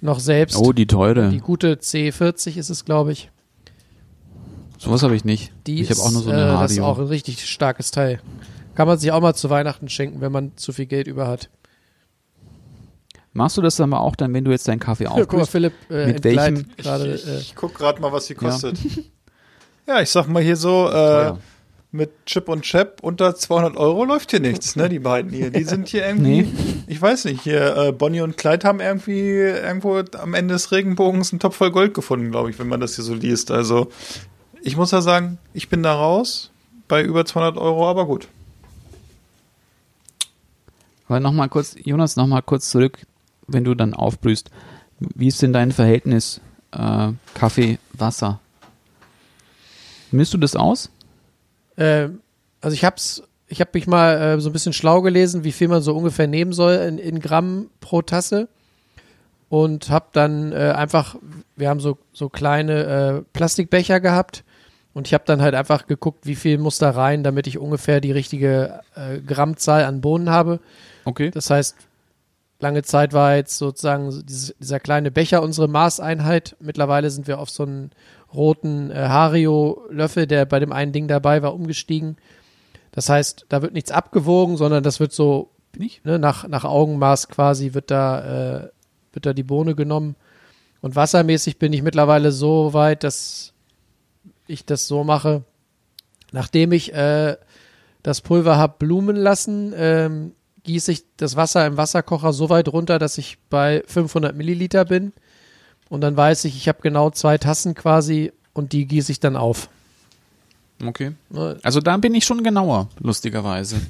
noch 0.00 0.18
selbst. 0.20 0.56
Oh, 0.56 0.72
die 0.72 0.86
teure. 0.86 1.30
Die 1.30 1.38
gute 1.40 1.74
C40 1.74 2.56
ist 2.58 2.70
es, 2.70 2.84
glaube 2.84 3.12
ich. 3.12 3.30
Sowas 4.78 5.02
habe 5.02 5.16
ich 5.16 5.24
nicht. 5.24 5.52
Die 5.66 5.80
ich 5.80 5.90
habe 5.90 6.00
auch 6.00 6.10
nur 6.12 6.22
so 6.22 6.28
ist, 6.30 6.34
eine 6.36 6.42
äh, 6.50 6.60
Das 6.60 6.72
ist 6.72 6.80
auch 6.80 6.98
ein 6.98 7.06
richtig 7.06 7.48
starkes 7.48 7.90
Teil. 7.90 8.20
Kann 8.74 8.86
man 8.86 8.98
sich 8.98 9.10
auch 9.12 9.20
mal 9.20 9.34
zu 9.34 9.48
Weihnachten 9.50 9.88
schenken, 9.88 10.20
wenn 10.20 10.32
man 10.32 10.56
zu 10.56 10.72
viel 10.72 10.86
Geld 10.86 11.06
über 11.06 11.26
hat. 11.26 11.48
Machst 13.32 13.56
du 13.56 13.62
das 13.62 13.76
dann 13.76 13.90
mal 13.90 13.98
auch 13.98 14.16
dann, 14.16 14.32
wenn 14.32 14.44
du 14.44 14.50
jetzt 14.50 14.66
deinen 14.68 14.80
Kaffee 14.80 15.04
Ja, 15.04 15.10
guck 15.16 15.32
mal? 15.34 15.46
Philipp 15.46 15.72
äh, 15.90 16.06
mit 16.06 16.24
welchem- 16.24 16.66
gerade. 16.76 17.14
Ich, 17.14 17.26
Äh, 17.26 17.38
ich 17.38 17.54
guck 17.54 17.74
gerade 17.74 18.00
mal, 18.00 18.12
was 18.12 18.26
sie 18.26 18.34
Ja. 18.34 18.40
kostet. 18.40 18.78
Ja. 19.88 20.00
ich 20.00 20.10
sag 20.10 20.26
mal 20.26 20.42
hier 20.42 20.56
so, 20.56 20.88
äh, 20.90 21.34
mit 21.92 22.10
Chip 22.26 22.48
und 22.48 22.62
Chap 22.62 22.98
unter 23.02 23.36
200 23.36 23.76
Euro 23.76 24.04
läuft 24.04 24.32
hier 24.32 24.40
nichts, 24.40 24.74
ne, 24.74 24.88
die 24.88 24.98
beiden 24.98 25.30
hier. 25.30 25.50
Die 25.50 25.62
sind 25.62 25.86
hier 25.88 26.04
irgendwie, 26.08 26.42
Nee. 26.42 26.48
ich 26.88 27.00
weiß 27.00 27.26
nicht, 27.26 27.42
hier, 27.42 27.76
äh, 27.76 27.92
Bonnie 27.92 28.20
und 28.22 28.36
Clyde 28.36 28.66
haben 28.66 28.80
irgendwie 28.80 29.20
irgendwo 29.30 30.02
am 30.18 30.34
Ende 30.34 30.54
des 30.54 30.72
Regenbogens 30.72 31.32
einen 31.32 31.38
Topf 31.38 31.56
voll 31.56 31.70
Gold 31.70 31.94
gefunden, 31.94 32.32
glaube 32.32 32.50
ich, 32.50 32.58
wenn 32.58 32.66
man 32.68 32.80
das 32.80 32.96
hier 32.96 33.04
so 33.04 33.14
liest. 33.14 33.50
Also, 33.52 33.88
ich 34.66 34.76
muss 34.76 34.90
ja 34.90 35.00
sagen, 35.00 35.38
ich 35.54 35.68
bin 35.68 35.82
da 35.82 35.94
raus 35.94 36.50
bei 36.88 37.02
über 37.02 37.24
200 37.24 37.56
Euro, 37.56 37.88
aber 37.88 38.06
gut. 38.06 38.28
Aber 41.08 41.20
noch 41.20 41.32
mal 41.32 41.48
kurz, 41.48 41.76
Jonas, 41.84 42.16
noch 42.16 42.26
mal 42.26 42.42
kurz 42.42 42.70
zurück, 42.70 42.98
wenn 43.46 43.64
du 43.64 43.74
dann 43.74 43.94
aufbrühst. 43.94 44.50
Wie 44.98 45.28
ist 45.28 45.40
denn 45.42 45.52
dein 45.52 45.72
Verhältnis 45.72 46.40
äh, 46.72 47.12
Kaffee, 47.34 47.78
Wasser? 47.92 48.40
Misst 50.10 50.34
du 50.34 50.38
das 50.38 50.56
aus? 50.56 50.90
äh, 51.76 52.08
also 52.60 52.74
ich 52.74 52.84
hab's, 52.84 53.22
ich 53.48 53.60
habe 53.60 53.70
mich 53.74 53.86
mal 53.86 54.16
äh, 54.20 54.40
so 54.40 54.50
ein 54.50 54.52
bisschen 54.52 54.72
schlau 54.72 55.02
gelesen, 55.02 55.44
wie 55.44 55.52
viel 55.52 55.68
man 55.68 55.82
so 55.82 55.94
ungefähr 55.94 56.26
nehmen 56.26 56.52
soll 56.52 56.74
in, 56.74 56.98
in 56.98 57.20
Gramm 57.20 57.70
pro 57.80 58.02
Tasse. 58.02 58.48
Und 59.48 59.90
habe 59.90 60.06
dann 60.12 60.50
äh, 60.50 60.72
einfach, 60.74 61.14
wir 61.54 61.68
haben 61.68 61.78
so, 61.78 61.98
so 62.12 62.28
kleine 62.28 62.84
äh, 62.84 63.22
Plastikbecher 63.32 64.00
gehabt. 64.00 64.42
Und 64.96 65.06
ich 65.06 65.12
habe 65.12 65.24
dann 65.26 65.42
halt 65.42 65.54
einfach 65.54 65.86
geguckt, 65.86 66.24
wie 66.24 66.36
viel 66.36 66.56
muss 66.56 66.78
da 66.78 66.88
rein, 66.88 67.22
damit 67.22 67.46
ich 67.46 67.58
ungefähr 67.58 68.00
die 68.00 68.12
richtige 68.12 68.80
äh, 68.94 69.18
Grammzahl 69.18 69.84
an 69.84 70.00
Bohnen 70.00 70.30
habe. 70.30 70.58
Okay. 71.04 71.30
Das 71.30 71.50
heißt, 71.50 71.76
lange 72.60 72.82
Zeit 72.82 73.12
war 73.12 73.36
jetzt 73.36 73.58
sozusagen 73.58 74.10
so 74.10 74.22
dieses, 74.22 74.54
dieser 74.58 74.80
kleine 74.80 75.10
Becher 75.10 75.42
unsere 75.42 75.68
Maßeinheit. 75.68 76.56
Mittlerweile 76.60 77.10
sind 77.10 77.26
wir 77.26 77.40
auf 77.40 77.50
so 77.50 77.64
einen 77.64 77.90
roten 78.32 78.90
äh, 78.90 78.94
Hario-Löffel, 78.94 80.26
der 80.26 80.46
bei 80.46 80.60
dem 80.60 80.72
einen 80.72 80.92
Ding 80.92 81.08
dabei 81.08 81.42
war, 81.42 81.52
umgestiegen. 81.52 82.16
Das 82.90 83.10
heißt, 83.10 83.44
da 83.50 83.60
wird 83.60 83.74
nichts 83.74 83.90
abgewogen, 83.90 84.56
sondern 84.56 84.82
das 84.82 84.98
wird 84.98 85.12
so 85.12 85.50
Nicht? 85.76 86.06
ne, 86.06 86.18
nach, 86.18 86.48
nach 86.48 86.64
Augenmaß 86.64 87.28
quasi 87.28 87.74
wird 87.74 87.90
da, 87.90 88.60
äh, 88.62 88.68
wird 89.12 89.26
da 89.26 89.34
die 89.34 89.42
Bohne 89.42 89.74
genommen. 89.74 90.16
Und 90.80 90.96
wassermäßig 90.96 91.58
bin 91.58 91.74
ich 91.74 91.82
mittlerweile 91.82 92.32
so 92.32 92.72
weit, 92.72 93.04
dass 93.04 93.52
ich 94.46 94.64
das 94.64 94.86
so 94.88 95.04
mache, 95.04 95.42
nachdem 96.32 96.72
ich 96.72 96.92
äh, 96.94 97.36
das 98.02 98.20
Pulver 98.20 98.56
habe 98.56 98.76
blumen 98.78 99.16
lassen, 99.16 99.72
ähm, 99.76 100.32
gieße 100.62 100.92
ich 100.92 101.04
das 101.16 101.36
Wasser 101.36 101.66
im 101.66 101.76
Wasserkocher 101.76 102.32
so 102.32 102.50
weit 102.50 102.68
runter, 102.68 102.98
dass 102.98 103.18
ich 103.18 103.38
bei 103.50 103.82
500 103.86 104.36
Milliliter 104.36 104.84
bin. 104.84 105.12
Und 105.88 106.00
dann 106.00 106.16
weiß 106.16 106.44
ich, 106.44 106.56
ich 106.56 106.68
habe 106.68 106.82
genau 106.82 107.10
zwei 107.10 107.38
Tassen 107.38 107.74
quasi 107.74 108.32
und 108.52 108.72
die 108.72 108.86
gieße 108.86 109.12
ich 109.12 109.20
dann 109.20 109.36
auf. 109.36 109.68
Okay. 110.84 111.12
Ne, 111.30 111.58
Also 111.62 111.80
da 111.80 111.96
bin 111.96 112.14
ich 112.14 112.24
schon 112.24 112.42
genauer, 112.42 112.88
lustigerweise. 112.98 113.80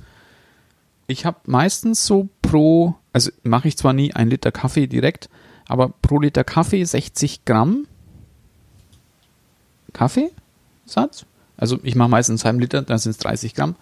Ich 1.07 1.25
habe 1.25 1.39
meistens 1.47 2.05
so 2.05 2.29
pro, 2.43 2.95
also 3.13 3.31
mache 3.43 3.69
ich 3.69 3.77
zwar 3.77 3.93
nie 3.93 4.13
ein 4.13 4.29
Liter 4.29 4.53
Kaffee 4.53 4.87
direkt, 4.87 5.29
aber 5.67 5.89
pro 5.89 6.21
Liter 6.21 6.45
Kaffee 6.45 6.85
60 6.85 7.45
Gramm 7.45 7.87
Kaffeesatz. 10.87 11.27
Also 11.57 11.79
ich 11.83 11.95
mache 11.95 12.09
meistens 12.09 12.43
einen 12.43 12.47
halben 12.47 12.61
Liter, 12.61 12.83
dann 12.83 12.99
sind 12.99 13.13
es 13.13 13.19
30 13.19 13.55
Gramm. 13.55 13.75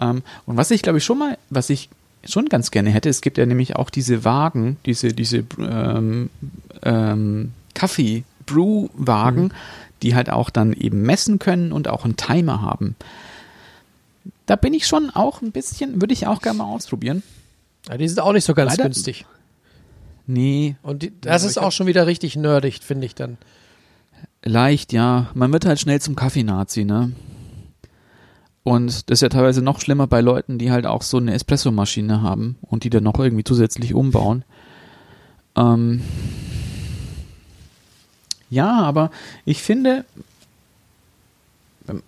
Ähm, 0.00 0.22
und 0.46 0.56
was 0.56 0.70
ich 0.70 0.82
glaube 0.82 0.98
ich 0.98 1.04
schon 1.04 1.18
mal, 1.18 1.38
was 1.50 1.70
ich 1.70 1.88
schon 2.24 2.46
ganz 2.48 2.70
gerne 2.70 2.90
hätte, 2.90 3.08
es 3.08 3.20
gibt 3.20 3.38
ja 3.38 3.46
nämlich 3.46 3.76
auch 3.76 3.90
diese 3.90 4.24
Wagen, 4.24 4.76
diese, 4.86 5.12
diese 5.12 5.44
ähm, 5.58 6.30
ähm, 6.82 7.52
Kaffee-Brew-Wagen, 7.74 9.52
die 10.02 10.14
halt 10.14 10.30
auch 10.30 10.50
dann 10.50 10.72
eben 10.72 11.02
messen 11.02 11.38
können 11.38 11.72
und 11.72 11.88
auch 11.88 12.04
einen 12.04 12.16
Timer 12.16 12.60
haben. 12.62 12.96
Da 14.46 14.56
bin 14.56 14.74
ich 14.74 14.86
schon 14.86 15.10
auch 15.10 15.42
ein 15.42 15.52
bisschen, 15.52 16.00
würde 16.00 16.12
ich 16.14 16.26
auch 16.26 16.42
gerne 16.42 16.58
mal 16.58 16.64
ausprobieren. 16.64 17.22
ja, 17.88 17.96
die 17.96 18.08
sind 18.08 18.20
auch 18.20 18.32
nicht 18.32 18.44
so 18.44 18.54
ganz 18.54 18.72
Leider- 18.72 18.84
günstig. 18.84 19.24
Nee, 20.30 20.76
Und 20.82 21.02
die, 21.02 21.12
das 21.22 21.42
ist 21.44 21.56
auch 21.56 21.72
schon 21.72 21.86
wieder 21.86 22.06
richtig 22.06 22.36
nerdig, 22.36 22.80
finde 22.82 23.06
ich 23.06 23.14
dann. 23.14 23.38
Leicht, 24.44 24.92
ja. 24.92 25.30
Man 25.34 25.52
wird 25.52 25.66
halt 25.66 25.80
schnell 25.80 26.00
zum 26.00 26.16
Kaffeenazi, 26.16 26.84
ne? 26.84 27.12
Und 28.64 29.08
das 29.08 29.18
ist 29.18 29.22
ja 29.22 29.28
teilweise 29.30 29.62
noch 29.62 29.80
schlimmer 29.80 30.06
bei 30.06 30.20
Leuten, 30.20 30.58
die 30.58 30.70
halt 30.70 30.86
auch 30.86 31.02
so 31.02 31.16
eine 31.16 31.32
Espressomaschine 31.32 32.20
haben 32.20 32.58
und 32.60 32.84
die 32.84 32.90
dann 32.90 33.04
noch 33.04 33.18
irgendwie 33.18 33.44
zusätzlich 33.44 33.94
umbauen. 33.94 34.44
Ähm 35.56 36.02
ja, 38.50 38.80
aber 38.80 39.10
ich 39.46 39.62
finde, 39.62 40.04
ähm, 41.88 42.02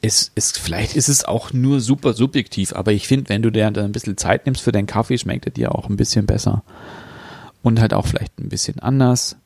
es 0.00 0.30
ist, 0.34 0.58
vielleicht 0.58 0.96
ist 0.96 1.08
es 1.08 1.24
auch 1.24 1.52
nur 1.52 1.80
super 1.80 2.12
subjektiv, 2.12 2.74
aber 2.74 2.92
ich 2.92 3.08
finde, 3.08 3.28
wenn 3.28 3.42
du 3.42 3.50
dir 3.50 3.66
ein 3.66 3.92
bisschen 3.92 4.16
Zeit 4.16 4.46
nimmst 4.46 4.62
für 4.62 4.72
deinen 4.72 4.86
Kaffee, 4.86 5.18
schmeckt 5.18 5.46
er 5.46 5.52
dir 5.52 5.74
auch 5.74 5.88
ein 5.88 5.96
bisschen 5.96 6.26
besser. 6.26 6.62
Und 7.62 7.80
halt 7.80 7.94
auch 7.94 8.06
vielleicht 8.06 8.38
ein 8.38 8.48
bisschen 8.48 8.80
anders. 8.80 9.36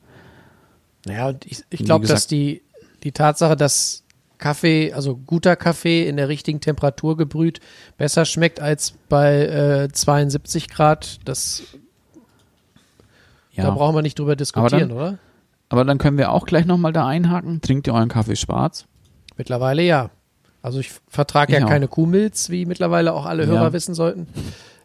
Ja, 1.09 1.29
und 1.29 1.45
ich, 1.45 1.63
ich 1.69 1.83
glaube, 1.83 2.07
dass 2.07 2.27
die, 2.27 2.61
die 3.03 3.11
Tatsache, 3.11 3.55
dass 3.55 4.03
Kaffee, 4.37 4.93
also 4.93 5.15
guter 5.15 5.55
Kaffee 5.55 6.07
in 6.07 6.17
der 6.17 6.29
richtigen 6.29 6.61
Temperatur 6.61 7.17
gebrüht, 7.17 7.59
besser 7.97 8.23
schmeckt 8.25 8.59
als 8.59 8.93
bei 9.09 9.45
äh, 9.85 9.89
72 9.91 10.69
Grad, 10.69 11.19
das, 11.25 11.63
Ja. 13.51 13.63
da 13.65 13.71
brauchen 13.71 13.95
wir 13.95 14.01
nicht 14.01 14.19
drüber 14.19 14.35
diskutieren, 14.35 14.89
dann- 14.89 14.91
oder? 14.97 15.17
Aber 15.69 15.83
dann 15.83 15.97
können 15.97 16.17
wir 16.17 16.31
auch 16.31 16.45
gleich 16.45 16.65
nochmal 16.65 16.93
da 16.93 17.05
einhaken. 17.05 17.59
Trinkt 17.61 17.87
ihr 17.87 17.93
euren 17.93 18.07
Kaffee 18.07 18.37
schwarz? 18.37 18.85
Mittlerweile 19.35 19.81
ja. 19.81 20.11
Also 20.61 20.79
ich 20.79 20.91
vertrage 21.09 21.53
ja 21.53 21.65
auch. 21.65 21.69
keine 21.69 21.87
Kuhmilz, 21.89 22.49
wie 22.49 22.65
mittlerweile 22.65 23.13
auch 23.13 23.25
alle 23.25 23.43
Ja. 23.43 23.49
Hörer 23.49 23.73
wissen 23.73 23.93
sollten. 23.93 24.27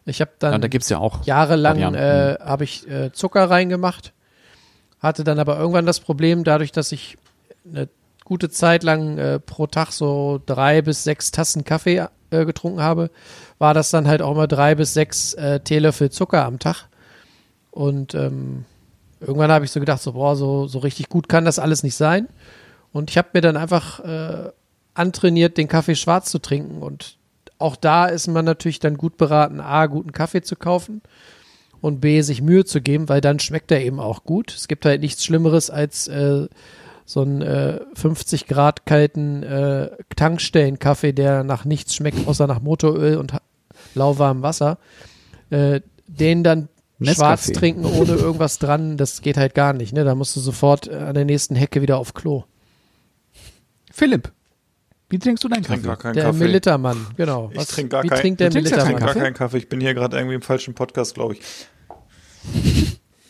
Ich 0.05 0.19
habe 0.19 0.31
dann 0.39 0.51
Ja, 0.53 0.57
da 0.57 0.67
gibt's 0.67 0.89
ja 0.89 0.97
auch. 0.97 1.25
jahrelang 1.25 1.77
äh, 1.93 2.37
habe 2.41 2.65
ich 2.65 2.85
äh, 2.89 3.11
Zucker 3.13 3.49
reingemacht, 3.49 4.11
hatte 5.03 5.23
dann 5.23 5.37
aber 5.37 5.59
irgendwann 5.59 5.85
das 5.85 5.99
Problem, 5.99 6.43
dadurch, 6.45 6.71
dass 6.71 6.91
ich 6.93 7.17
eine 7.69 7.89
gute 8.23 8.49
Zeit 8.49 8.83
lang 8.83 9.17
äh, 9.17 9.39
pro 9.39 9.67
Tag 9.67 9.91
so 9.91 10.41
drei 10.45 10.81
bis 10.81 11.03
sechs 11.03 11.31
Tassen 11.31 11.65
Kaffee 11.65 12.07
äh, 12.31 12.45
getrunken 12.45 12.81
habe, 12.81 13.11
war 13.59 13.73
das 13.73 13.91
dann 13.91 14.07
halt 14.07 14.21
auch 14.21 14.33
mal 14.33 14.47
drei 14.47 14.75
bis 14.75 14.93
sechs 14.93 15.33
äh, 15.33 15.59
Teelöffel 15.59 16.09
Zucker 16.09 16.45
am 16.45 16.57
Tag. 16.57 16.87
Und 17.69 18.15
ähm, 18.15 18.63
irgendwann 19.19 19.51
habe 19.51 19.65
ich 19.65 19.71
so 19.71 19.81
gedacht, 19.81 20.01
so, 20.01 20.13
boah, 20.13 20.37
so, 20.37 20.67
so 20.67 20.79
richtig 20.79 21.09
gut 21.09 21.27
kann 21.27 21.43
das 21.43 21.59
alles 21.59 21.83
nicht 21.83 21.95
sein. 21.95 22.29
Und 22.93 23.09
ich 23.09 23.17
habe 23.17 23.29
mir 23.33 23.41
dann 23.41 23.57
einfach 23.57 23.99
äh, 23.99 24.51
antrainiert, 24.93 25.57
den 25.57 25.67
Kaffee 25.67 25.95
schwarz 25.95 26.31
zu 26.31 26.39
trinken. 26.39 26.81
Und 26.81 27.17
auch 27.57 27.75
da 27.75 28.05
ist 28.05 28.27
man 28.27 28.45
natürlich 28.45 28.79
dann 28.79 28.95
gut 28.95 29.17
beraten, 29.17 29.59
A, 29.59 29.87
guten 29.87 30.13
Kaffee 30.13 30.43
zu 30.43 30.55
kaufen 30.55 31.01
und 31.83 31.99
B, 31.99 32.21
sich 32.21 32.41
Mühe 32.41 32.63
zu 32.65 32.79
geben, 32.81 33.09
weil 33.09 33.19
dann 33.21 33.39
schmeckt 33.39 33.69
er 33.71 33.83
eben 33.83 33.99
auch 33.99 34.23
gut. 34.23 34.53
Es 34.55 34.67
gibt 34.69 34.85
halt 34.85 35.01
nichts 35.01 35.25
Schlimmeres 35.25 35.69
als 35.69 36.07
äh, 36.07 36.47
so 37.05 37.21
einen 37.21 37.41
äh, 37.41 37.81
50 37.95 38.47
Grad 38.47 38.85
kalten 38.85 39.43
äh, 39.43 39.89
Tankstellenkaffee, 40.15 41.11
der 41.11 41.43
nach 41.43 41.65
nichts 41.65 41.93
schmeckt, 41.93 42.25
außer 42.25 42.47
nach 42.47 42.61
Motoröl 42.61 43.17
und 43.17 43.33
lauwarmem 43.95 44.43
Wasser. 44.43 44.77
Äh, 45.49 45.81
den 46.07 46.43
dann 46.43 46.69
Nescafé. 47.01 47.15
schwarz 47.15 47.47
trinken 47.51 47.85
ohne 47.85 48.13
irgendwas 48.13 48.59
dran, 48.59 48.95
das 48.95 49.21
geht 49.21 49.35
halt 49.35 49.53
gar 49.53 49.73
nicht. 49.73 49.91
Ne? 49.91 50.05
Da 50.05 50.15
musst 50.15 50.35
du 50.37 50.39
sofort 50.39 50.89
an 50.89 51.15
der 51.15 51.25
nächsten 51.25 51.55
Hecke 51.55 51.81
wieder 51.81 51.97
auf 51.97 52.13
Klo. 52.13 52.45
Philipp, 53.91 54.31
wie 55.09 55.19
trinkst 55.19 55.43
du 55.43 55.49
deinen 55.49 55.61
Ich 55.61 55.67
trinke 55.67 55.83
gar 55.87 55.95
Kaffee? 55.97 56.03
keinen 56.03 56.13
Der 56.15 56.23
Kaffee. 56.25 56.39
Militermann, 56.45 57.07
genau. 57.17 57.51
Ich 57.53 57.65
trinke 57.67 57.89
gar 57.89 58.03
wie 58.03 58.07
kein- 58.07 58.19
trinkt 58.21 58.39
der 58.39 58.49
ja 58.49 58.49
ich 58.49 58.53
trinke 58.53 58.69
Militermann? 58.77 58.99
gar 58.99 59.07
Kaffee? 59.09 59.19
keinen 59.19 59.33
Kaffee. 59.33 59.57
Ich 59.57 59.69
bin 59.69 59.81
hier 59.81 59.93
gerade 59.93 60.15
irgendwie 60.17 60.35
im 60.35 60.41
falschen 60.41 60.73
Podcast, 60.73 61.15
glaube 61.15 61.33
ich. 61.33 61.41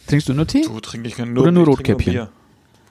Trinkst 0.08 0.28
du 0.30 0.34
nur 0.34 0.48
Tee? 0.48 0.62
Du 0.64 0.80
trinke 0.80 1.08
ich 1.08 1.18
nur, 1.18 1.44
Oder 1.44 1.52
nur 1.52 1.66
Rotkäppchen? 1.66 2.12
Bier. 2.14 2.30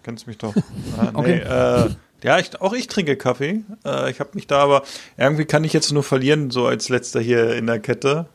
Kennst 0.03 0.27
mich 0.27 0.39
doch. 0.39 0.55
Ah, 0.99 1.11
nee, 1.13 1.19
Okay. 1.19 1.39
äh, 1.39 1.91
ja, 2.25 2.39
ich, 2.39 2.61
auch 2.61 2.73
ich 2.73 2.87
trinke 2.87 3.17
Kaffee. 3.17 3.63
Äh, 3.85 4.11
ich 4.11 4.21
habe 4.21 4.31
mich 4.35 4.47
da 4.47 4.59
aber 4.63 4.83
irgendwie 5.17 5.45
kann 5.45 5.65
ich 5.65 5.73
jetzt 5.73 5.93
nur 5.93 6.03
verlieren, 6.03 6.51
so 6.51 6.67
als 6.67 6.89
letzter 6.89 7.21
hier 7.21 7.55
in 7.57 7.67
der 7.67 7.79
Kette 7.81 8.27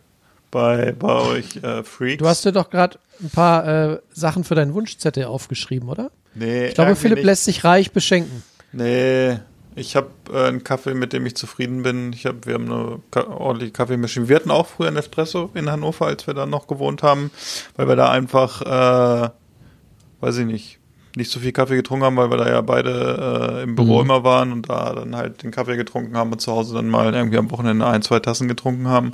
bei, 0.52 0.94
bei 0.98 1.14
euch 1.14 1.58
äh, 1.58 1.84
Freaks. 1.84 2.20
Du 2.20 2.28
hast 2.28 2.46
dir 2.46 2.52
doch 2.52 2.70
gerade 2.70 3.00
ein 3.22 3.30
paar 3.30 3.68
äh, 3.94 4.00
Sachen 4.12 4.44
für 4.44 4.56
deinen 4.56 4.74
Wunschzettel 4.74 5.26
aufgeschrieben, 5.26 5.88
oder? 5.90 6.12
nee, 6.36 6.68
Ich 6.68 6.76
glaube, 6.76 6.96
Philipp 6.96 7.18
nicht. 7.18 7.26
lässt 7.26 7.46
sich 7.46 7.64
reich 7.64 7.92
beschenken. 7.92 8.44
Nee, 8.72 9.40
ich 9.78 9.96
habe 9.96 10.10
äh, 10.34 10.48
einen 10.48 10.64
Kaffee, 10.64 10.94
mit 10.94 11.14
dem 11.14 11.26
ich 11.26 11.36
zufrieden 11.36 11.84
bin. 11.84 12.12
Ich 12.12 12.26
hab, 12.26 12.46
wir 12.46 12.56
haben 12.56 12.72
eine 12.72 13.00
ka 13.12 13.28
ordentliche 13.28 13.72
Kaffeemaschine. 13.72 14.28
Wir 14.28 14.36
hatten 14.38 14.52
auch 14.52 14.68
früher 14.68 14.88
einen 14.88 14.98
Espresso 14.98 15.52
in 15.54 15.70
Hannover, 15.70 16.08
als 16.08 16.26
wir 16.28 16.34
da 16.34 16.46
noch 16.46 16.68
gewohnt 16.68 17.04
haben, 17.04 17.32
weil 17.76 17.88
wir 17.88 17.96
da 17.96 18.10
einfach, 18.10 18.62
äh, 18.62 19.30
weiß 20.20 20.38
ich 20.40 20.46
nicht, 20.46 20.80
nicht 21.16 21.32
so 21.32 21.40
viel 21.40 21.52
Kaffee 21.52 21.76
getrunken 21.76 22.06
haben, 22.06 22.18
weil 22.18 22.30
wir 22.30 22.38
da 22.38 22.50
ja 22.50 22.62
beide 22.62 23.60
äh, 23.60 23.64
im 23.64 23.76
Büro 23.76 23.96
Mhm. 23.96 24.02
immer 24.02 24.24
waren 24.24 24.52
und 24.52 24.70
da 24.70 24.94
dann 24.94 25.16
halt 25.16 25.42
den 25.44 25.52
Kaffee 25.52 25.78
getrunken 25.78 26.18
haben 26.18 26.32
und 26.32 26.40
zu 26.40 26.52
Hause 26.52 26.76
dann 26.76 26.90
mal 26.90 27.14
irgendwie 27.14 27.38
am 27.38 27.50
Wochenende 27.52 27.86
ein, 27.88 28.02
zwei 28.02 28.20
Tassen 28.20 28.48
getrunken 28.48 28.88
haben. 28.88 29.12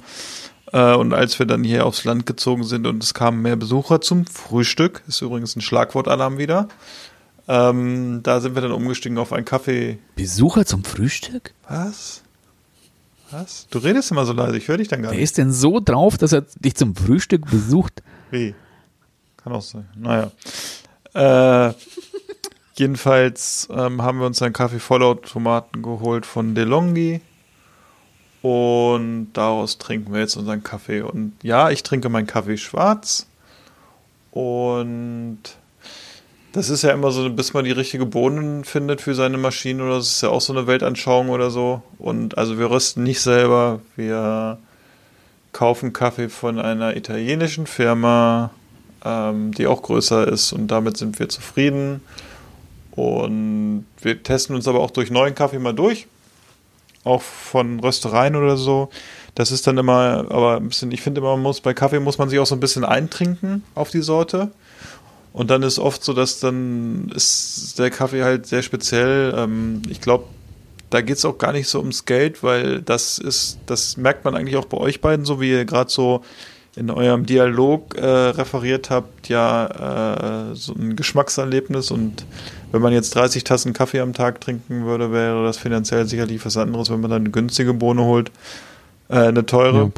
Äh, 0.74 0.96
und 0.96 1.14
als 1.14 1.40
wir 1.40 1.46
dann 1.46 1.64
hier 1.64 1.86
aufs 1.86 2.04
Land 2.04 2.26
gezogen 2.26 2.64
sind 2.64 2.88
und 2.88 3.04
es 3.04 3.14
kamen 3.14 3.42
mehr 3.42 3.56
Besucher 3.56 4.02
zum 4.02 4.26
Frühstück, 4.26 5.04
ist 5.08 5.22
übrigens 5.22 5.56
ein 5.56 5.62
Schlagwortalarm 5.62 6.38
wieder, 6.38 6.68
ähm, 7.48 8.22
da 8.24 8.40
sind 8.42 8.56
wir 8.56 8.62
dann 8.62 8.72
umgestiegen 8.72 9.18
auf 9.18 9.34
einen 9.34 9.46
Kaffee. 9.46 10.00
Besucher 10.16 10.66
zum 10.66 10.84
Frühstück? 10.84 11.54
Was? 11.68 12.24
Was? 13.32 13.68
Du 13.72 13.80
redest 13.80 14.12
immer 14.12 14.26
so 14.26 14.34
leise, 14.34 14.58
ich 14.58 14.68
höre 14.68 14.78
dich 14.78 14.88
dann 14.88 15.02
gar 15.02 15.12
Wer 15.12 15.18
nicht. 15.18 15.24
ist 15.24 15.38
denn 15.38 15.52
so 15.52 15.80
drauf, 15.80 16.18
dass 16.18 16.32
er 16.34 16.46
dich 16.60 16.76
zum 16.76 16.96
Frühstück 16.96 17.50
besucht? 17.50 18.04
Wie? 18.32 18.54
Kann 19.44 19.54
auch 19.54 19.62
sein. 19.62 19.90
Naja. 19.96 20.32
Äh, 21.14 21.74
jedenfalls 22.76 23.68
ähm, 23.72 24.02
haben 24.02 24.20
wir 24.20 24.26
uns 24.28 24.42
einen 24.42 24.54
Kaffee 24.54 24.80
Vollautomaten 24.80 25.82
geholt 25.82 26.26
von 26.26 26.56
DeLonghi. 26.56 27.22
Und 28.42 29.30
daraus 29.34 29.78
trinken 29.78 30.14
wir 30.14 30.20
jetzt 30.20 30.36
unseren 30.36 30.64
Kaffee. 30.64 31.02
Und 31.02 31.34
ja, 31.44 31.70
ich 31.72 31.82
trinke 31.84 32.10
meinen 32.10 32.28
Kaffee 32.28 32.58
schwarz. 32.58 33.26
Und 34.32 35.40
das 36.54 36.70
ist 36.70 36.84
ja 36.84 36.92
immer 36.92 37.12
so, 37.12 37.30
bis 37.32 37.54
man 37.54 37.66
die 37.66 37.72
richtige 37.72 38.06
Bohnen 38.06 38.64
findet 38.64 39.02
für 39.02 39.16
seine 39.16 39.40
Maschine 39.40 39.84
oder 39.84 39.96
das 39.96 40.10
ist 40.10 40.22
ja 40.22 40.30
auch 40.30 40.40
so 40.40 40.54
eine 40.54 40.68
Weltanschauung 40.68 41.30
oder 41.30 41.50
so. 41.50 41.82
Und 41.98 42.38
also 42.38 42.60
wir 42.60 42.70
rösten 42.70 43.02
nicht 43.02 43.22
selber. 43.22 43.82
Wir 43.96 44.60
kaufen 45.52 45.94
Kaffee 45.94 46.30
von 46.30 46.60
einer 46.60 46.96
italienischen 46.96 47.66
Firma, 47.66 48.52
ähm, 49.04 49.52
die 49.52 49.66
auch 49.66 49.82
größer 49.82 50.28
ist 50.28 50.54
und 50.54 50.68
damit 50.68 50.96
sind 50.96 51.18
wir 51.18 51.28
zufrieden. 51.28 52.02
Und 52.92 53.86
wir 54.00 54.22
testen 54.22 54.56
uns 54.56 54.68
aber 54.68 54.82
auch 54.82 54.92
durch 54.92 55.10
neuen 55.10 55.34
Kaffee 55.34 55.58
mal 55.58 55.74
durch. 55.74 56.06
Auch 57.04 57.24
von 57.24 57.80
Röstereien 57.80 58.36
oder 58.36 58.58
so. 58.58 58.90
Das 59.34 59.52
ist 59.52 59.66
dann 59.66 59.80
immer, 59.80 60.28
aber 60.30 60.58
ein 60.58 60.68
bisschen, 60.68 60.92
ich 60.92 61.02
finde 61.02 61.22
immer, 61.22 61.32
man 61.32 61.42
muss, 61.42 61.62
bei 61.62 61.74
Kaffee 61.74 62.00
muss 62.00 62.20
man 62.20 62.30
sich 62.30 62.38
auch 62.38 62.46
so 62.46 62.56
ein 62.56 62.60
bisschen 62.60 62.86
eintrinken 62.86 63.64
auf 63.74 63.90
die 63.90 64.04
Sorte. 64.04 64.52
Und 65.34 65.50
dann 65.50 65.64
ist 65.64 65.80
oft 65.80 66.04
so, 66.04 66.14
dass 66.14 66.40
dann 66.40 67.12
ist 67.14 67.80
der 67.80 67.90
Kaffee 67.90 68.24
halt 68.24 68.46
sehr 68.46 68.62
speziell. 68.62 69.34
Ähm, 69.36 69.82
ich 69.90 70.00
glaube, 70.00 70.26
da 70.92 71.02
geht 71.02 71.18
es 71.18 71.26
auch 71.26 71.40
gar 71.40 71.52
nicht 71.52 71.68
so 71.68 71.80
ums 71.80 72.06
Geld, 72.06 72.44
weil 72.44 72.82
das 72.82 73.18
ist, 73.18 73.58
das 73.66 73.98
merkt 73.98 74.26
man 74.26 74.36
eigentlich 74.36 74.58
auch 74.58 74.66
bei 74.66 74.78
euch 74.78 75.02
beiden, 75.02 75.26
so 75.26 75.42
wie 75.42 75.50
ihr 75.50 75.66
gerade 75.66 75.90
so 75.90 76.24
in 76.76 76.92
eurem 76.92 77.26
Dialog 77.26 77.96
äh, 77.96 78.06
referiert 78.06 78.92
habt, 78.92 79.30
ja 79.30 80.52
äh, 80.52 80.56
so 80.56 80.74
ein 80.74 80.96
Geschmackserlebnis. 80.96 81.90
Und 81.90 82.26
wenn 82.72 82.82
man 82.82 82.94
jetzt 82.94 83.16
30 83.16 83.44
Tassen 83.44 83.74
Kaffee 83.74 84.02
am 84.02 84.14
Tag 84.14 84.40
trinken 84.40 84.86
würde, 84.86 85.12
wäre 85.12 85.44
das 85.44 85.58
finanziell 85.58 86.06
sicherlich 86.06 86.46
was 86.46 86.58
anderes, 86.58 86.92
wenn 86.92 87.02
man 87.02 87.10
dann 87.10 87.24
eine 87.24 87.32
günstige 87.32 87.74
Bohne 87.74 88.04
holt, 88.04 88.32
äh, 89.10 89.16
eine 89.16 89.46
teure, 89.46 89.92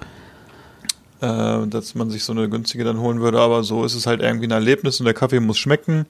äh, 1.21 1.67
dass 1.67 1.95
man 1.95 2.09
sich 2.09 2.23
so 2.23 2.33
eine 2.33 2.49
günstige 2.49 2.83
dann 2.83 2.99
holen 2.99 3.21
würde, 3.21 3.39
aber 3.39 3.63
so 3.63 3.83
ist 3.83 3.95
es 3.95 4.07
halt 4.07 4.21
irgendwie 4.21 4.47
ein 4.47 4.51
Erlebnis 4.51 4.99
und 4.99 5.05
der 5.05 5.13
Kaffee 5.13 5.39
muss 5.39 5.57
schmecken 5.57 6.05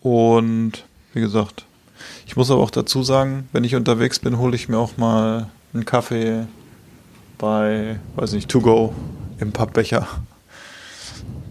und 0.00 0.84
wie 1.12 1.20
gesagt, 1.20 1.64
ich 2.26 2.36
muss 2.36 2.50
aber 2.50 2.62
auch 2.62 2.70
dazu 2.70 3.02
sagen, 3.02 3.48
wenn 3.52 3.64
ich 3.64 3.76
unterwegs 3.76 4.18
bin, 4.18 4.38
hole 4.38 4.56
ich 4.56 4.68
mir 4.68 4.78
auch 4.78 4.96
mal 4.96 5.48
einen 5.72 5.84
Kaffee 5.84 6.46
bei, 7.38 7.98
weiß 8.16 8.32
nicht, 8.32 8.48
To 8.50 8.60
Go 8.60 8.94
im 9.38 9.52
Pappbecher. 9.52 10.06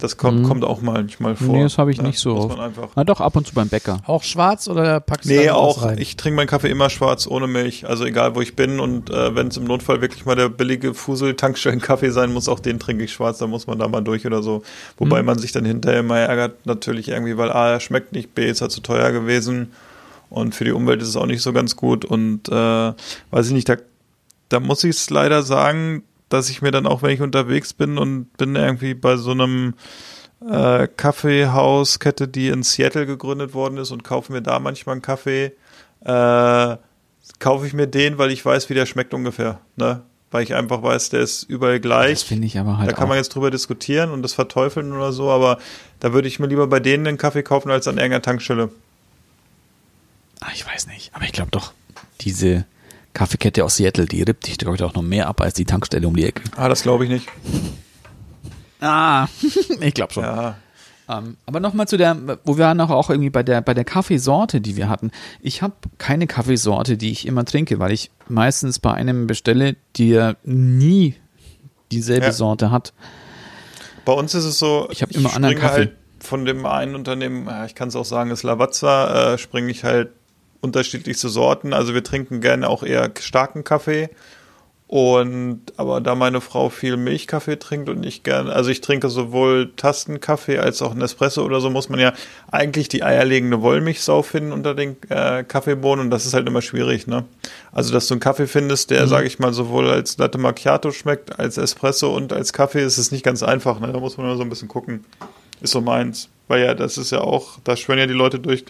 Das 0.04 0.18
kommt, 0.18 0.40
Mhm. 0.40 0.44
kommt 0.44 0.64
auch 0.64 0.82
manchmal 0.82 1.34
vor. 1.34 1.56
Nee, 1.56 1.62
das 1.62 1.78
habe 1.78 1.90
ich 1.90 1.96
Ja, 1.96 2.02
nicht 2.02 2.18
so 2.18 2.34
muss 2.34 2.44
oft. 2.44 2.56
man 2.58 2.66
einfach. 2.66 2.90
Na 2.94 3.04
doch, 3.04 3.22
ab 3.22 3.34
und 3.36 3.46
zu 3.46 3.54
beim 3.54 3.68
Bäcker. 3.70 4.02
Auch 4.06 4.22
schwarz 4.22 4.68
oder 4.68 5.00
packst 5.00 5.30
du 5.30 5.32
Nee, 5.34 5.48
auch. 5.48 5.82
rein? 5.82 5.96
Ich 5.96 6.16
trinke 6.16 6.36
meinen 6.36 6.46
Kaffee 6.46 6.68
immer 6.68 6.90
schwarz, 6.90 7.26
ohne 7.26 7.46
Milch. 7.46 7.86
Also 7.88 8.04
egal, 8.04 8.34
wo 8.34 8.42
ich 8.42 8.54
bin. 8.54 8.80
Und 8.80 9.08
äh, 9.08 9.34
wenn 9.34 9.48
es 9.48 9.56
im 9.56 9.64
Notfall 9.64 10.02
wirklich 10.02 10.26
mal 10.26 10.36
der 10.36 10.50
billige 10.50 10.92
Fusel-Tankstellen-Kaffee 10.92 12.10
sein 12.10 12.32
muss, 12.34 12.48
auch 12.50 12.60
den 12.60 12.78
trinke 12.78 13.04
ich 13.04 13.12
schwarz. 13.14 13.38
Da 13.38 13.46
muss 13.46 13.66
man 13.66 13.78
da 13.78 13.88
mal 13.88 14.02
durch 14.02 14.26
oder 14.26 14.42
so. 14.42 14.62
Wobei 14.98 15.20
Mhm. 15.20 15.26
man 15.26 15.38
sich 15.38 15.52
dann 15.52 15.64
hinterher 15.64 16.00
immer 16.00 16.18
ärgert, 16.18 16.66
natürlich 16.66 17.08
irgendwie, 17.08 17.38
weil 17.38 17.50
A, 17.50 17.70
er 17.70 17.80
schmeckt 17.80 18.12
nicht, 18.12 18.34
B, 18.34 18.46
ist 18.46 18.60
er 18.60 18.68
zu 18.68 18.82
teuer 18.82 19.10
gewesen. 19.10 19.72
Und 20.28 20.54
für 20.54 20.64
die 20.64 20.72
Umwelt 20.72 21.00
ist 21.00 21.08
es 21.08 21.16
auch 21.16 21.26
nicht 21.26 21.42
so 21.42 21.52
ganz 21.54 21.76
gut. 21.76 22.04
Und 22.04 22.48
äh, 22.50 22.52
weiß 23.30 23.46
ich 23.46 23.52
nicht, 23.52 23.68
da, 23.70 23.76
da 24.50 24.60
muss 24.60 24.84
ich 24.84 24.90
es 24.96 25.08
leider 25.08 25.42
sagen, 25.42 26.02
dass 26.34 26.50
ich 26.50 26.60
mir 26.62 26.70
dann 26.70 26.86
auch, 26.86 27.02
wenn 27.02 27.10
ich 27.10 27.22
unterwegs 27.22 27.72
bin 27.72 27.96
und 27.98 28.36
bin 28.36 28.54
irgendwie 28.56 28.94
bei 28.94 29.16
so 29.16 29.30
einem 29.30 29.74
äh, 30.46 30.86
Kaffeehauskette, 30.88 32.28
die 32.28 32.48
in 32.48 32.62
Seattle 32.62 33.06
gegründet 33.06 33.54
worden 33.54 33.78
ist 33.78 33.90
und 33.90 34.04
kaufe 34.04 34.32
mir 34.32 34.42
da 34.42 34.58
manchmal 34.58 34.94
einen 34.94 35.02
Kaffee, 35.02 35.52
äh, 36.04 36.76
kaufe 37.38 37.66
ich 37.66 37.72
mir 37.72 37.86
den, 37.86 38.18
weil 38.18 38.30
ich 38.30 38.44
weiß, 38.44 38.68
wie 38.68 38.74
der 38.74 38.86
schmeckt 38.86 39.14
ungefähr. 39.14 39.60
Ne? 39.76 40.02
Weil 40.30 40.42
ich 40.42 40.54
einfach 40.54 40.82
weiß, 40.82 41.10
der 41.10 41.20
ist 41.20 41.44
überall 41.44 41.78
Das 41.80 41.82
gleich. 41.82 42.24
finde 42.24 42.46
ich 42.46 42.58
aber 42.58 42.76
halt 42.78 42.90
Da 42.90 42.94
kann 42.94 43.04
auch. 43.04 43.08
man 43.08 43.18
jetzt 43.18 43.34
drüber 43.34 43.50
diskutieren 43.50 44.10
und 44.10 44.22
das 44.22 44.34
verteufeln 44.34 44.92
oder 44.92 45.12
so, 45.12 45.30
aber 45.30 45.58
da 46.00 46.12
würde 46.12 46.28
ich 46.28 46.38
mir 46.40 46.46
lieber 46.48 46.66
bei 46.66 46.80
denen 46.80 47.06
einen 47.06 47.18
Kaffee 47.18 47.42
kaufen 47.42 47.70
als 47.70 47.88
an 47.88 47.96
irgendeiner 47.96 48.22
Tankstelle. 48.22 48.70
Ah, 50.40 50.48
ich 50.52 50.66
weiß 50.66 50.88
nicht, 50.88 51.10
aber 51.14 51.24
ich 51.24 51.32
glaube 51.32 51.50
doch, 51.52 51.72
diese 52.20 52.66
Kaffeekette 53.14 53.64
aus 53.64 53.76
Seattle, 53.76 54.06
die 54.06 54.22
rippt 54.22 54.46
dich, 54.46 54.58
glaube 54.58 54.76
ich, 54.76 54.82
auch 54.82 54.94
noch 54.94 55.02
mehr 55.02 55.28
ab 55.28 55.40
als 55.40 55.54
die 55.54 55.64
Tankstelle 55.64 56.06
um 56.06 56.14
die 56.16 56.24
Ecke. 56.24 56.42
Ah, 56.56 56.68
das 56.68 56.82
glaube 56.82 57.04
ich 57.04 57.10
nicht. 57.10 57.28
Ah, 58.80 59.26
ich 59.80 59.94
glaube 59.94 60.12
schon. 60.12 60.24
Ja. 60.24 60.56
Ähm, 61.08 61.36
aber 61.46 61.60
nochmal 61.60 61.86
zu 61.86 61.96
der, 61.98 62.16
wo 62.44 62.56
wir 62.56 62.72
noch 62.74 62.90
auch 62.90 63.10
irgendwie 63.10 63.30
bei 63.30 63.42
der, 63.42 63.60
bei 63.60 63.74
der 63.74 63.84
Kaffeesorte, 63.84 64.60
die 64.60 64.76
wir 64.76 64.88
hatten. 64.88 65.10
Ich 65.42 65.60
habe 65.62 65.74
keine 65.98 66.26
Kaffeesorte, 66.26 66.96
die 66.96 67.10
ich 67.10 67.26
immer 67.26 67.44
trinke, 67.44 67.78
weil 67.78 67.92
ich 67.92 68.10
meistens 68.28 68.78
bei 68.78 68.92
einem 68.94 69.26
bestelle, 69.26 69.76
der 69.98 70.36
nie 70.44 71.14
dieselbe 71.92 72.26
Ja. 72.26 72.32
Sorte 72.32 72.70
hat. 72.70 72.94
Bei 74.06 74.12
uns 74.12 74.34
ist 74.34 74.44
es 74.44 74.58
so, 74.58 74.88
Ich 74.90 75.02
hab 75.02 75.10
immer 75.12 75.34
anderen 75.34 75.56
springe 75.56 75.68
Kaffee. 75.68 75.80
halt 75.80 75.96
von 76.20 76.46
dem 76.46 76.64
einen 76.64 76.94
Unternehmen, 76.94 77.48
ich 77.66 77.74
kann 77.74 77.88
es 77.88 77.96
auch 77.96 78.04
sagen, 78.06 78.30
ist 78.30 78.42
Lavazza, 78.42 79.34
äh, 79.34 79.38
springe 79.38 79.70
ich 79.70 79.84
halt 79.84 80.10
unterschiedlichste 80.64 81.28
Sorten. 81.28 81.72
Also 81.72 81.94
wir 81.94 82.02
trinken 82.04 82.40
gerne 82.40 82.68
auch 82.68 82.82
eher 82.82 83.10
starken 83.20 83.62
Kaffee 83.64 84.08
Und 84.86 85.62
aber 85.78 86.00
da 86.02 86.14
meine 86.14 86.40
Frau 86.42 86.68
viel 86.68 86.96
Milchkaffee 86.98 87.58
trinkt 87.58 87.88
und 87.88 88.04
ich 88.04 88.22
gerne, 88.22 88.52
also 88.52 88.70
ich 88.70 88.82
trinke 88.82 89.08
sowohl 89.08 89.72
Tastenkaffee 89.76 90.58
als 90.58 90.82
auch 90.82 90.94
Nespresso 90.94 91.42
oder 91.42 91.60
so, 91.60 91.70
muss 91.70 91.88
man 91.88 91.98
ja 92.00 92.12
eigentlich 92.52 92.88
die 92.88 93.02
eierlegende 93.02 93.62
Wollmilchsau 93.62 94.22
finden 94.22 94.52
unter 94.52 94.74
den 94.74 94.96
äh, 95.08 95.42
Kaffeebohnen 95.42 96.04
und 96.04 96.10
das 96.10 96.26
ist 96.26 96.34
halt 96.34 96.46
immer 96.46 96.60
schwierig, 96.62 97.06
ne? 97.06 97.24
Also 97.72 97.92
dass 97.94 98.06
du 98.08 98.14
einen 98.14 98.20
Kaffee 98.20 98.46
findest, 98.46 98.90
der, 98.90 99.06
Mhm. 99.06 99.08
sage 99.08 99.26
ich 99.26 99.38
mal, 99.38 99.54
sowohl 99.54 99.88
als 99.90 100.18
Latte 100.18 100.38
Macchiato 100.38 100.92
schmeckt, 100.92 101.38
als 101.40 101.56
Espresso 101.56 102.14
und 102.14 102.32
als 102.34 102.52
Kaffee, 102.52 102.84
ist 102.84 102.98
es 102.98 103.10
nicht 103.10 103.24
ganz 103.24 103.42
einfach, 103.42 103.80
ne? 103.80 103.90
Da 103.92 104.00
muss 104.00 104.16
man 104.18 104.26
immer 104.26 104.36
so 104.36 104.42
ein 104.42 104.50
bisschen 104.50 104.68
gucken. 104.68 105.06
Ist 105.60 105.72
so 105.72 105.80
meins. 105.80 106.28
Weil 106.46 106.62
ja, 106.62 106.74
das 106.74 106.98
ist 106.98 107.10
ja 107.10 107.22
auch, 107.22 107.58
da 107.64 107.74
schwören 107.74 107.98
ja 107.98 108.06
die 108.06 108.12
Leute 108.12 108.38
durch. 108.38 108.64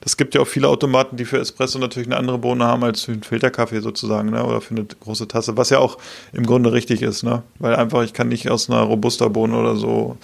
Das 0.00 0.16
gibt 0.16 0.36
ja 0.36 0.42
auch 0.42 0.46
viele 0.46 0.68
Automaten, 0.68 1.16
die 1.16 1.24
für 1.24 1.40
Espresso 1.40 1.78
natürlich 1.80 2.06
eine 2.06 2.16
andere 2.16 2.38
Bohne 2.38 2.64
haben 2.64 2.84
als 2.84 3.02
für 3.02 3.12
einen 3.12 3.24
Filterkaffee 3.24 3.80
sozusagen, 3.80 4.30
ne? 4.30 4.44
Oder 4.44 4.60
für 4.60 4.76
eine 4.76 4.84
große 4.84 5.26
Tasse, 5.26 5.56
was 5.56 5.70
ja 5.70 5.80
auch 5.80 5.98
im 6.32 6.46
Grunde 6.46 6.72
richtig 6.72 7.02
ist, 7.02 7.24
ne? 7.24 7.42
Weil 7.58 7.74
einfach, 7.74 8.04
ich 8.04 8.12
kann 8.12 8.28
nicht 8.28 8.48
aus 8.48 8.70
einer 8.70 8.82
Robusta-Bohne 8.82 9.56
oder 9.56 9.74
so 9.74 10.16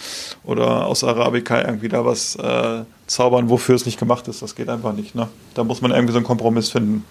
oder 0.45 0.85
aus 0.85 1.03
Arabica 1.03 1.61
irgendwie 1.61 1.89
da 1.89 2.05
was 2.05 2.37
äh, 2.37 2.83
zaubern, 3.07 3.49
wofür 3.49 3.75
es 3.75 3.85
nicht 3.85 3.99
gemacht 3.99 4.29
ist. 4.29 4.41
Das 4.41 4.55
geht 4.55 4.69
einfach 4.69 4.93
nicht, 4.93 5.13
ne? 5.13 5.27
Da 5.55 5.65
muss 5.65 5.81
man 5.81 5.91
irgendwie 5.91 6.13
so 6.13 6.19
einen 6.19 6.25
Kompromiss 6.25 6.69
finden. 6.69 7.03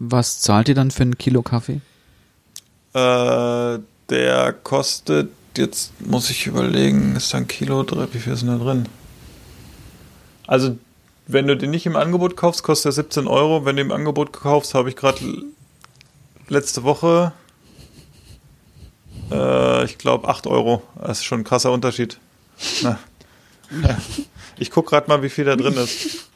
Was 0.00 0.40
zahlt 0.40 0.68
ihr 0.68 0.74
dann 0.74 0.90
für 0.90 1.04
ein 1.04 1.16
Kilo 1.16 1.42
Kaffee? 1.42 1.80
Äh, 2.94 3.78
der 4.08 4.52
kostet, 4.64 5.30
jetzt 5.58 5.92
muss 6.00 6.30
ich 6.30 6.46
überlegen, 6.46 7.16
ist 7.16 7.34
da 7.34 7.38
ein 7.38 7.48
Kilo 7.48 7.82
drin? 7.82 8.08
Wie 8.12 8.18
viel 8.18 8.32
ist 8.32 8.42
denn 8.42 8.58
da 8.58 8.64
drin? 8.64 8.86
Also, 10.46 10.78
wenn 11.26 11.46
du 11.46 11.56
den 11.56 11.70
nicht 11.70 11.84
im 11.84 11.96
Angebot 11.96 12.36
kaufst, 12.36 12.62
kostet 12.62 12.90
er 12.90 12.92
17 12.92 13.26
Euro. 13.26 13.64
Wenn 13.64 13.76
du 13.76 13.82
im 13.82 13.92
Angebot 13.92 14.32
kaufst, 14.32 14.74
habe 14.74 14.88
ich 14.88 14.96
gerade 14.96 15.18
letzte 16.48 16.84
Woche, 16.84 17.32
äh, 19.30 19.84
ich 19.84 19.98
glaube, 19.98 20.28
8 20.28 20.46
Euro. 20.46 20.82
Das 20.98 21.18
ist 21.18 21.24
schon 21.24 21.40
ein 21.40 21.44
krasser 21.44 21.72
Unterschied. 21.72 22.18
Ich 24.60 24.70
gucke 24.70 24.90
gerade 24.90 25.08
mal, 25.08 25.22
wie 25.22 25.28
viel 25.28 25.44
da 25.44 25.56
drin 25.56 25.74
ist. 25.74 26.30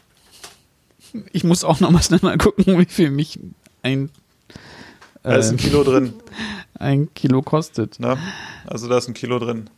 Ich 1.32 1.44
muss 1.44 1.64
auch 1.64 1.80
noch 1.80 1.90
mal 1.90 2.02
schnell 2.02 2.20
mal 2.22 2.38
gucken, 2.38 2.78
wie 2.78 2.84
viel 2.84 3.10
mich 3.10 3.40
ein, 3.82 4.10
Da 5.22 5.36
ist 5.36 5.50
ein 5.50 5.56
Kilo 5.56 5.84
drin. 5.84 6.14
ein 6.78 7.12
Kilo 7.14 7.42
kostet. 7.42 8.00
Ne? 8.00 8.16
Also 8.66 8.88
da 8.88 8.98
ist 8.98 9.08
ein 9.08 9.14
Kilo 9.14 9.38
drin. 9.38 9.70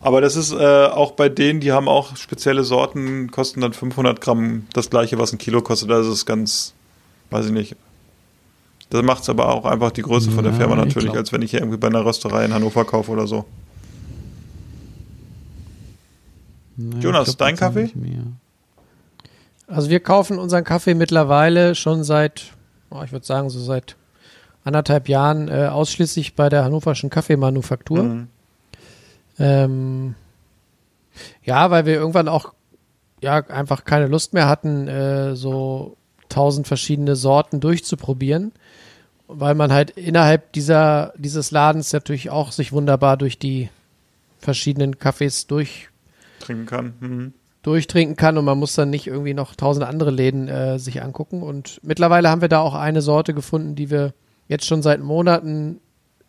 Aber 0.00 0.20
das 0.20 0.34
ist 0.34 0.52
äh, 0.52 0.86
auch 0.86 1.12
bei 1.12 1.28
denen, 1.28 1.60
die 1.60 1.70
haben 1.72 1.88
auch 1.88 2.16
spezielle 2.16 2.64
Sorten, 2.64 3.30
kosten 3.30 3.60
dann 3.60 3.72
500 3.72 4.20
Gramm 4.20 4.66
das 4.72 4.90
gleiche, 4.90 5.18
was 5.18 5.32
ein 5.32 5.38
Kilo 5.38 5.62
kostet. 5.62 5.90
Also 5.90 6.12
ist 6.12 6.26
ganz, 6.26 6.72
weiß 7.30 7.46
ich 7.46 7.52
nicht. 7.52 7.76
Das 8.90 9.02
macht 9.02 9.22
es 9.22 9.28
aber 9.28 9.48
auch 9.54 9.64
einfach 9.64 9.90
die 9.92 10.02
Größe 10.02 10.30
von 10.30 10.42
der 10.44 10.52
Ja, 10.52 10.58
Firma 10.58 10.74
ich 10.74 10.84
natürlich, 10.86 11.06
glaub- 11.12 11.16
als 11.18 11.32
wenn 11.32 11.42
ich 11.42 11.50
hier 11.52 11.60
irgendwie 11.60 11.78
bei 11.78 11.86
einer 11.86 12.04
Rösterei 12.04 12.44
in 12.44 12.52
Hannover 12.52 12.84
kaufe 12.84 13.10
oder 13.12 13.26
so. 13.26 13.44
Na, 16.76 16.98
Jonas, 16.98 17.28
ich 17.28 17.36
dein 17.36 17.54
das 17.54 17.60
Kaffee? 17.60 17.90
Also 19.66 19.88
wir 19.88 20.00
kaufen 20.00 20.38
unseren 20.38 20.64
Kaffee 20.64 20.94
mittlerweile 20.94 21.74
schon 21.74 22.04
seit, 22.04 22.52
oh, 22.90 23.02
ich 23.04 23.12
würde 23.12 23.24
sagen, 23.24 23.48
so 23.50 23.60
seit 23.60 23.96
anderthalb 24.64 25.08
Jahren 25.08 25.48
äh, 25.48 25.66
ausschließlich 25.66 26.34
bei 26.34 26.48
der 26.48 26.64
hannoverschen 26.64 27.10
Kaffeemanufaktur. 27.10 28.02
Mhm. 28.02 28.28
Ähm, 29.38 30.14
ja, 31.44 31.70
weil 31.70 31.86
wir 31.86 31.94
irgendwann 31.94 32.28
auch 32.28 32.52
ja 33.20 33.36
einfach 33.48 33.84
keine 33.84 34.06
Lust 34.06 34.34
mehr 34.34 34.48
hatten, 34.48 34.88
äh, 34.88 35.36
so 35.36 35.96
tausend 36.28 36.66
verschiedene 36.66 37.16
Sorten 37.16 37.60
durchzuprobieren, 37.60 38.52
weil 39.28 39.54
man 39.54 39.72
halt 39.72 39.90
innerhalb 39.90 40.52
dieser 40.52 41.12
dieses 41.16 41.50
Ladens 41.50 41.92
natürlich 41.92 42.30
auch 42.30 42.52
sich 42.52 42.72
wunderbar 42.72 43.16
durch 43.16 43.38
die 43.38 43.68
verschiedenen 44.38 44.98
Kaffees 44.98 45.46
durch 45.46 45.88
Trinken 46.40 46.66
kann. 46.66 46.94
Mhm. 47.00 47.32
durchtrinken 47.62 48.16
kann 48.16 48.38
und 48.38 48.44
man 48.44 48.58
muss 48.58 48.74
dann 48.74 48.90
nicht 48.90 49.06
irgendwie 49.06 49.34
noch 49.34 49.54
tausend 49.54 49.86
andere 49.86 50.10
Läden 50.10 50.48
äh, 50.48 50.78
sich 50.78 51.02
angucken. 51.02 51.42
Und 51.42 51.80
mittlerweile 51.82 52.28
haben 52.28 52.40
wir 52.40 52.48
da 52.48 52.60
auch 52.60 52.74
eine 52.74 53.02
Sorte 53.02 53.34
gefunden, 53.34 53.76
die 53.76 53.90
wir 53.90 54.14
jetzt 54.52 54.66
schon 54.66 54.82
seit 54.82 55.00
Monaten 55.00 55.80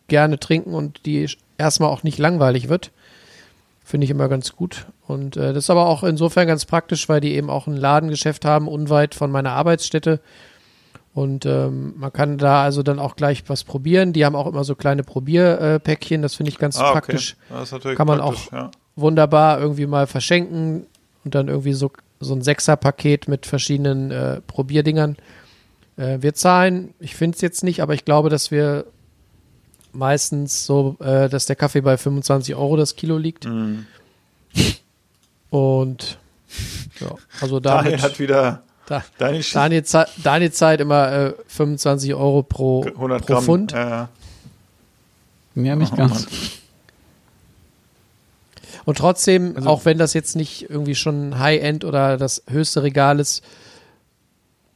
gerne 0.08 0.38
trinken 0.40 0.74
und 0.74 1.06
die 1.06 1.28
erstmal 1.58 1.90
auch 1.90 2.02
nicht 2.02 2.18
langweilig 2.18 2.68
wird. 2.68 2.90
Finde 3.84 4.04
ich 4.06 4.10
immer 4.10 4.28
ganz 4.28 4.56
gut. 4.56 4.86
Und 5.06 5.36
äh, 5.36 5.52
das 5.52 5.64
ist 5.64 5.70
aber 5.70 5.86
auch 5.86 6.02
insofern 6.02 6.46
ganz 6.46 6.64
praktisch, 6.64 7.08
weil 7.08 7.20
die 7.20 7.34
eben 7.34 7.50
auch 7.50 7.66
ein 7.66 7.76
Ladengeschäft 7.76 8.44
haben, 8.44 8.66
unweit 8.66 9.14
von 9.14 9.30
meiner 9.30 9.52
Arbeitsstätte. 9.52 10.20
Und 11.12 11.46
ähm, 11.46 11.94
man 11.96 12.12
kann 12.12 12.38
da 12.38 12.62
also 12.64 12.82
dann 12.82 12.98
auch 12.98 13.14
gleich 13.14 13.44
was 13.46 13.62
probieren. 13.62 14.12
Die 14.12 14.24
haben 14.24 14.34
auch 14.34 14.46
immer 14.48 14.64
so 14.64 14.74
kleine 14.74 15.04
Probierpäckchen, 15.04 16.22
das 16.22 16.34
finde 16.34 16.50
ich 16.50 16.58
ganz 16.58 16.76
Ah, 16.78 16.82
okay. 16.90 16.92
praktisch 16.92 17.36
Das 17.50 17.72
ist 17.72 17.94
Kann 17.96 18.06
man 18.06 18.20
auch- 18.20 18.50
ja. 18.50 18.70
wunderbar 18.96 19.60
irgendwie 19.60 19.86
mal 19.86 20.06
verschenken 20.06 20.86
und 21.24 21.34
dann 21.34 21.48
irgendwie 21.48 21.72
so, 21.74 21.92
so 22.20 22.34
ein 22.34 22.42
Sechser-Paket 22.42 23.28
mit 23.28 23.46
verschiedenen 23.46 24.10
äh, 24.10 24.40
Probierdingern. 24.46 25.16
Äh, 25.96 26.18
wir 26.20 26.34
zahlen, 26.34 26.94
ich 26.98 27.14
finde 27.16 27.36
es 27.36 27.40
jetzt 27.40 27.62
nicht, 27.64 27.80
aber 27.82 27.94
ich 27.94 28.04
glaube, 28.04 28.28
dass 28.30 28.50
wir 28.50 28.84
meistens 29.92 30.66
so, 30.66 30.96
äh, 31.00 31.28
dass 31.28 31.46
der 31.46 31.56
Kaffee 31.56 31.80
bei 31.82 31.96
25 31.96 32.54
Euro 32.56 32.76
das 32.76 32.96
Kilo 32.96 33.16
liegt. 33.18 33.44
Mhm. 33.46 33.86
Und 35.50 36.18
ja, 37.00 37.14
also 37.40 37.60
Daniel 37.60 37.84
damit, 37.92 38.02
hat 38.02 38.18
wieder 38.18 38.62
da, 38.86 39.04
deine 39.18 39.42
Schicht. 39.42 39.54
Daniel, 39.56 39.84
Daniel 40.22 40.52
zahlt 40.52 40.80
immer 40.80 41.12
äh, 41.12 41.34
25 41.46 42.14
Euro 42.14 42.42
pro, 42.42 42.84
100 42.84 43.20
pro 43.24 43.26
Gramm. 43.34 43.44
Pfund. 43.44 43.72
Ja. 43.72 44.08
Ja, 45.54 45.76
nicht 45.76 45.92
Oh, 45.92 45.96
ganz. 45.96 46.26
Und 48.84 48.98
trotzdem, 48.98 49.54
Also- 49.56 49.68
auch 49.68 49.84
wenn 49.84 49.98
das 49.98 50.12
jetzt 50.14 50.34
nicht 50.36 50.68
irgendwie 50.68 50.94
schon 50.96 51.38
High-End 51.38 51.84
oder 51.84 52.16
das 52.16 52.42
höchste 52.48 52.82
Regal 52.82 53.20
ist, 53.20 53.42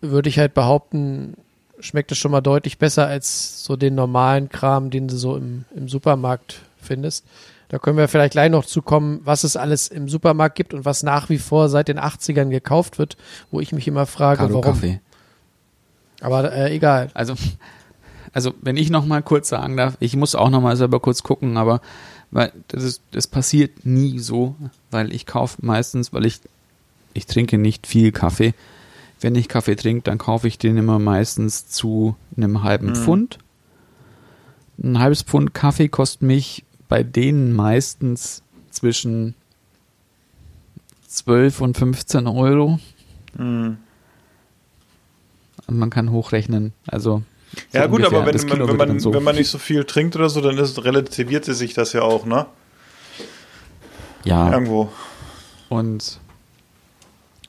würde 0.00 0.28
ich 0.28 0.38
halt 0.38 0.54
behaupten, 0.54 1.34
schmeckt 1.80 2.12
es 2.12 2.18
schon 2.18 2.30
mal 2.30 2.40
deutlich 2.40 2.78
besser 2.78 3.06
als 3.06 3.64
so 3.64 3.76
den 3.76 3.94
normalen 3.94 4.48
Kram, 4.48 4.90
den 4.90 5.08
du 5.08 5.16
so 5.16 5.36
im, 5.36 5.64
im 5.74 5.88
Supermarkt 5.88 6.60
findest. 6.80 7.24
Da 7.68 7.78
können 7.78 7.98
wir 7.98 8.08
vielleicht 8.08 8.32
gleich 8.32 8.50
noch 8.50 8.64
zukommen, 8.64 9.20
was 9.24 9.44
es 9.44 9.56
alles 9.56 9.88
im 9.88 10.08
Supermarkt 10.08 10.56
gibt 10.56 10.72
und 10.72 10.84
was 10.84 11.02
nach 11.02 11.28
wie 11.28 11.38
vor 11.38 11.68
seit 11.68 11.88
den 11.88 11.98
80ern 11.98 12.48
gekauft 12.48 12.98
wird, 12.98 13.16
wo 13.50 13.60
ich 13.60 13.72
mich 13.72 13.86
immer 13.86 14.06
frage, 14.06 14.38
Karo 14.38 14.50
warum. 14.50 14.62
Kaffee. 14.62 15.00
Aber 16.20 16.50
äh, 16.52 16.74
egal. 16.74 17.10
Also, 17.12 17.34
also 18.32 18.54
wenn 18.62 18.76
ich 18.76 18.90
noch 18.90 19.04
mal 19.04 19.22
kurz 19.22 19.50
sagen 19.50 19.76
darf, 19.76 19.96
ich 20.00 20.16
muss 20.16 20.34
auch 20.34 20.50
noch 20.50 20.62
mal 20.62 20.76
selber 20.76 20.98
kurz 21.00 21.22
gucken, 21.22 21.56
aber 21.58 21.80
weil 22.30 22.52
das, 22.68 22.84
ist, 22.84 23.02
das 23.12 23.26
passiert 23.26 23.84
nie 23.84 24.18
so, 24.18 24.54
weil 24.90 25.12
ich 25.12 25.26
kaufe 25.26 25.58
meistens, 25.64 26.12
weil 26.12 26.26
ich 26.26 26.40
ich 27.14 27.26
trinke 27.26 27.58
nicht 27.58 27.86
viel 27.86 28.12
Kaffee. 28.12 28.54
Wenn 29.20 29.34
ich 29.34 29.48
Kaffee 29.48 29.76
trinke, 29.76 30.02
dann 30.02 30.18
kaufe 30.18 30.46
ich 30.46 30.58
den 30.58 30.76
immer 30.76 30.98
meistens 30.98 31.68
zu 31.68 32.16
einem 32.36 32.62
halben 32.62 32.94
Pfund. 32.94 33.38
Ein 34.82 34.98
halbes 34.98 35.22
Pfund 35.22 35.54
Kaffee 35.54 35.88
kostet 35.88 36.22
mich 36.22 36.64
bei 36.88 37.02
denen 37.02 37.54
meistens 37.54 38.42
zwischen 38.70 39.34
12 41.08 41.60
und 41.60 41.76
15 41.76 42.26
Euro. 42.28 42.78
Mhm. 43.36 43.78
Und 45.66 45.78
man 45.78 45.90
kann 45.90 46.12
hochrechnen. 46.12 46.72
Also 46.86 47.22
so 47.72 47.78
Ja 47.78 47.86
gut, 47.86 48.04
aber 48.04 48.24
wenn, 48.24 48.34
wenn, 48.34 48.58
wird 48.68 48.76
man, 48.76 49.00
so. 49.00 49.12
wenn 49.12 49.22
man 49.22 49.36
nicht 49.36 49.48
so 49.48 49.58
viel 49.58 49.84
trinkt 49.84 50.16
oder 50.16 50.28
so, 50.28 50.40
dann 50.40 50.56
ist, 50.58 50.84
relativiert 50.84 51.44
sich 51.44 51.74
das 51.74 51.92
ja 51.92 52.02
auch, 52.02 52.24
ne? 52.24 52.46
ja. 54.24 54.52
Irgendwo. 54.52 54.90
Und, 55.68 56.20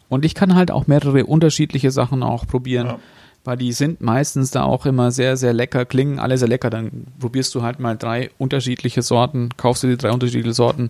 und 0.10 0.26
ich 0.26 0.36
kann 0.36 0.56
halt 0.56 0.72
auch 0.72 0.88
mehrere 0.88 1.26
unterschiedliche 1.26 1.92
Sachen 1.92 2.24
auch 2.24 2.46
probieren, 2.48 2.88
Ja. 2.88 3.00
weil 3.46 3.58
die 3.58 3.72
sind 3.72 4.02
meistens 4.02 4.52
da 4.52 4.64
auch 4.64 4.86
immer 4.86 5.12
sehr, 5.12 5.38
sehr 5.38 5.54
lecker, 5.54 5.86
klingen 5.86 6.20
alle 6.20 6.38
sehr 6.38 6.48
lecker. 6.48 6.70
Dann 6.70 7.08
probierst 7.20 7.54
du 7.56 7.62
halt 7.62 7.80
mal 7.80 7.96
drei 7.98 8.32
unterschiedliche 8.38 9.02
Sorten, 9.02 9.50
kaufst 9.58 9.84
du 9.84 9.88
die 9.88 9.98
drei 9.98 10.12
unterschiedliche 10.12 10.54
Sorten. 10.54 10.90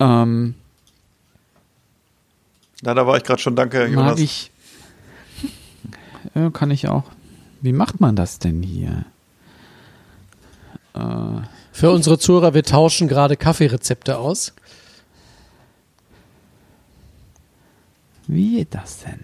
Ähm, 0.00 0.54
Na, 2.82 2.94
da 2.94 3.06
war 3.06 3.16
ich 3.16 3.24
gerade 3.24 3.40
schon, 3.42 3.56
danke, 3.56 3.80
mag 3.80 3.90
Jonas. 3.90 4.20
ich. 4.20 4.50
Ja, 6.34 6.50
kann 6.50 6.70
ich 6.70 6.88
auch. 6.88 7.04
Wie 7.60 7.72
macht 7.72 8.00
man 8.00 8.14
das 8.16 8.38
denn 8.38 8.62
hier? 8.62 9.04
Äh, 10.94 11.00
Für 11.72 11.90
unsere 11.90 12.18
Zuhörer, 12.18 12.54
wir 12.54 12.62
tauschen 12.62 13.08
gerade 13.08 13.36
Kaffeerezepte 13.36 14.18
aus. 14.18 14.52
Wie 18.28 18.56
geht 18.58 18.74
das 18.74 19.00
denn? 19.04 19.20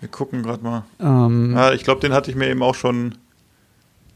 Wir 0.00 0.08
gucken 0.10 0.42
gerade 0.42 0.62
mal. 0.62 0.84
Ähm, 1.00 1.54
Ja, 1.54 1.72
ich 1.72 1.82
glaube, 1.84 2.00
den 2.02 2.12
hatte 2.12 2.30
ich 2.30 2.36
mir 2.36 2.48
eben 2.48 2.62
auch 2.62 2.74
schon. 2.74 3.14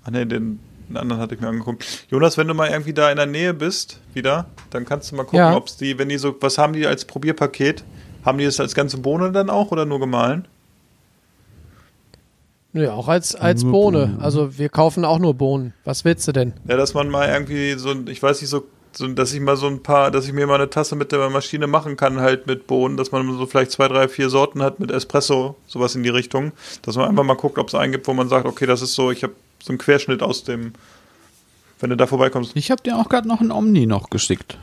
Ah 0.05 0.10
ne, 0.10 0.26
den, 0.26 0.60
den 0.88 0.97
anderen 0.97 1.20
hatte 1.20 1.34
ich 1.34 1.40
mir 1.40 1.48
angeguckt. 1.48 2.06
Jonas, 2.10 2.36
wenn 2.36 2.48
du 2.48 2.55
mal 2.55 2.68
irgendwie 2.68 2.92
da 2.92 3.10
in 3.10 3.16
der 3.16 3.26
Nähe 3.26 3.55
bist, 3.55 4.01
wieder, 4.12 4.47
dann 4.70 4.84
kannst 4.84 5.10
du 5.10 5.16
mal 5.16 5.22
gucken, 5.22 5.38
Ja. 5.38 5.55
ob 5.56 5.68
es 5.68 5.76
die, 5.76 5.98
wenn 5.98 6.09
die 6.10 6.18
so, 6.18 6.34
was 6.40 6.59
haben 6.59 6.72
die 6.74 6.86
als 6.86 7.05
Probierpaket? 7.06 7.84
Haben 8.24 8.36
die 8.38 8.44
das 8.44 8.60
als 8.60 8.74
ganze 8.74 8.98
Bohne 8.98 9.32
dann 9.32 9.48
auch 9.48 9.70
oder 9.72 9.86
nur 9.86 9.98
gemahlen? 10.01 10.47
Nö, 12.72 12.88
auch 12.88 13.09
als, 13.09 13.34
als 13.34 13.64
Bohne. 13.64 14.06
Bohnen. 14.06 14.20
Also 14.20 14.59
wir 14.59 14.68
kaufen 14.68 15.05
auch 15.05 15.18
nur 15.18 15.34
Bohnen. 15.34 15.72
Was 15.84 16.05
willst 16.05 16.28
du 16.28 16.32
denn? 16.32 16.52
Ja, 16.68 16.76
dass 16.76 16.94
man 16.94 17.09
mal 17.09 17.28
irgendwie 17.28 17.72
so, 17.78 17.90
ein- 17.90 18.06
ich 18.06 18.22
weiß 18.22 18.40
nicht, 18.40 18.51
so, 18.51 18.64
so, 18.92 19.06
dass 19.08 19.32
ich 19.32 19.40
mal 19.40 19.56
so 19.56 19.66
ein 19.66 19.82
paar, 19.82 20.10
dass 20.10 20.26
ich 20.26 20.32
mir 20.32 20.46
mal 20.46 20.56
eine 20.56 20.70
Tasse 20.70 20.96
mit 20.96 21.12
der 21.12 21.30
Maschine 21.30 21.66
machen 21.66 21.96
kann, 21.96 22.20
halt 22.20 22.46
mit 22.46 22.66
Bohnen, 22.66 22.96
dass 22.96 23.12
man 23.12 23.36
so 23.36 23.46
vielleicht 23.46 23.70
zwei, 23.70 23.88
drei, 23.88 24.08
vier 24.08 24.30
Sorten 24.30 24.62
hat 24.62 24.80
mit 24.80 24.90
Espresso, 24.90 25.56
sowas 25.66 25.94
in 25.94 26.02
die 26.02 26.08
Richtung. 26.08 26.52
Dass 26.82 26.96
man 26.96 27.08
einfach 27.08 27.24
mal 27.24 27.34
guckt, 27.34 27.58
ob 27.58 27.68
es 27.68 27.74
einen 27.74 27.92
gibt, 27.92 28.06
wo 28.06 28.14
man 28.14 28.28
sagt, 28.28 28.46
okay, 28.46 28.66
das 28.66 28.82
ist 28.82 28.94
so, 28.94 29.10
ich 29.10 29.22
habe 29.22 29.34
so 29.62 29.70
einen 29.70 29.78
Querschnitt 29.78 30.22
aus 30.22 30.44
dem, 30.44 30.72
wenn 31.80 31.90
du 31.90 31.96
da 31.96 32.06
vorbeikommst. 32.06 32.52
Ich 32.54 32.70
habe 32.70 32.82
dir 32.82 32.96
auch 32.96 33.08
gerade 33.08 33.28
noch 33.28 33.40
ein 33.40 33.50
Omni 33.50 33.86
noch 33.86 34.10
geschickt. 34.10 34.58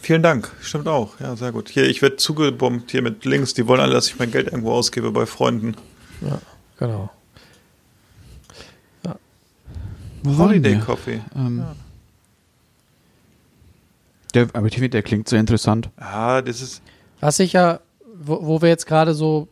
Vielen 0.00 0.22
Dank, 0.22 0.50
stimmt 0.62 0.88
auch. 0.88 1.20
Ja, 1.20 1.36
sehr 1.36 1.52
gut. 1.52 1.68
Hier, 1.68 1.88
ich 1.88 2.02
werde 2.02 2.16
zugebombt 2.16 2.90
hier 2.90 3.02
mit 3.02 3.24
Links, 3.24 3.54
die 3.54 3.66
wollen 3.66 3.80
alle, 3.80 3.92
dass 3.92 4.08
ich 4.08 4.18
mein 4.18 4.30
Geld 4.30 4.46
irgendwo 4.46 4.72
ausgebe 4.72 5.10
bei 5.10 5.26
Freunden. 5.26 5.76
Genau. 6.78 7.10
Wo 10.22 10.36
waren 10.36 10.48
Holiday? 10.50 10.78
Coffee. 10.78 11.20
Ähm, 11.34 11.64
der, 14.32 14.48
aber 14.52 14.66
ich 14.66 14.74
finde, 14.74 14.90
der 14.90 15.02
klingt 15.02 15.28
sehr 15.28 15.40
interessant. 15.40 15.90
Ah, 15.96 16.42
das 16.42 16.60
ist, 16.60 16.82
Was 17.20 17.38
ich 17.38 17.52
ja, 17.52 17.80
wo, 18.14 18.38
wo 18.46 18.62
wir 18.62 18.68
jetzt 18.68 18.86
gerade 18.86 19.14
so 19.14 19.48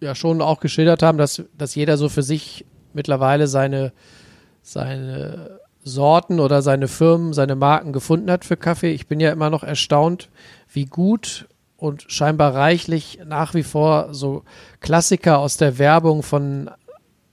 ja 0.00 0.14
schon 0.14 0.40
auch 0.42 0.60
geschildert 0.60 1.02
haben, 1.02 1.18
dass, 1.18 1.42
dass 1.56 1.74
jeder 1.74 1.96
so 1.96 2.08
für 2.08 2.22
sich 2.22 2.64
mittlerweile 2.92 3.46
seine, 3.46 3.92
seine 4.62 5.60
Sorten 5.82 6.40
oder 6.40 6.62
seine 6.62 6.88
Firmen, 6.88 7.32
seine 7.32 7.56
Marken 7.56 7.92
gefunden 7.92 8.30
hat 8.30 8.44
für 8.44 8.56
Kaffee. 8.56 8.92
Ich 8.92 9.06
bin 9.06 9.20
ja 9.20 9.30
immer 9.32 9.50
noch 9.50 9.62
erstaunt, 9.62 10.28
wie 10.72 10.86
gut 10.86 11.46
und 11.76 12.04
scheinbar 12.08 12.54
reichlich 12.54 13.20
nach 13.26 13.54
wie 13.54 13.62
vor 13.62 14.14
so 14.14 14.42
Klassiker 14.80 15.38
aus 15.38 15.56
der 15.56 15.78
Werbung 15.78 16.22
von 16.22 16.70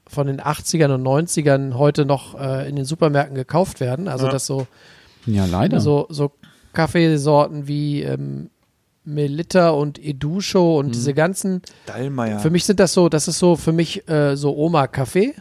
von 0.08 0.28
den 0.28 0.42
80ern 0.42 0.94
und 0.96 1.04
90ern 1.04 1.76
heute 1.76 2.04
noch 2.06 2.38
äh, 2.38 2.68
in 2.68 2.76
den 2.76 2.84
Supermärkten 2.84 3.34
gekauft 3.36 3.80
werden. 3.80 4.10
Also 4.10 4.26
Ja. 4.26 4.32
dass 4.34 4.46
so 4.46 4.68
Ja, 5.26 5.46
leider. 5.46 5.80
so, 5.80 6.06
so 6.10 6.34
Kaffeesorten 6.74 7.68
wie 7.68 8.02
ähm, 8.04 8.50
Melitta 9.04 9.70
und 9.70 9.98
Edusho 10.04 10.78
und 10.80 10.94
diese 10.94 11.14
ganzen. 11.14 11.62
Dallmayr. 11.88 12.40
Für 12.40 12.50
mich 12.52 12.66
sind 12.66 12.80
das 12.80 12.94
so, 12.94 13.10
das 13.10 13.28
ist 13.28 13.40
so 13.40 13.56
für 13.56 13.72
mich 13.72 14.08
äh, 14.08 14.36
so 14.36 14.56
Oma-Kaffee. 14.56 15.34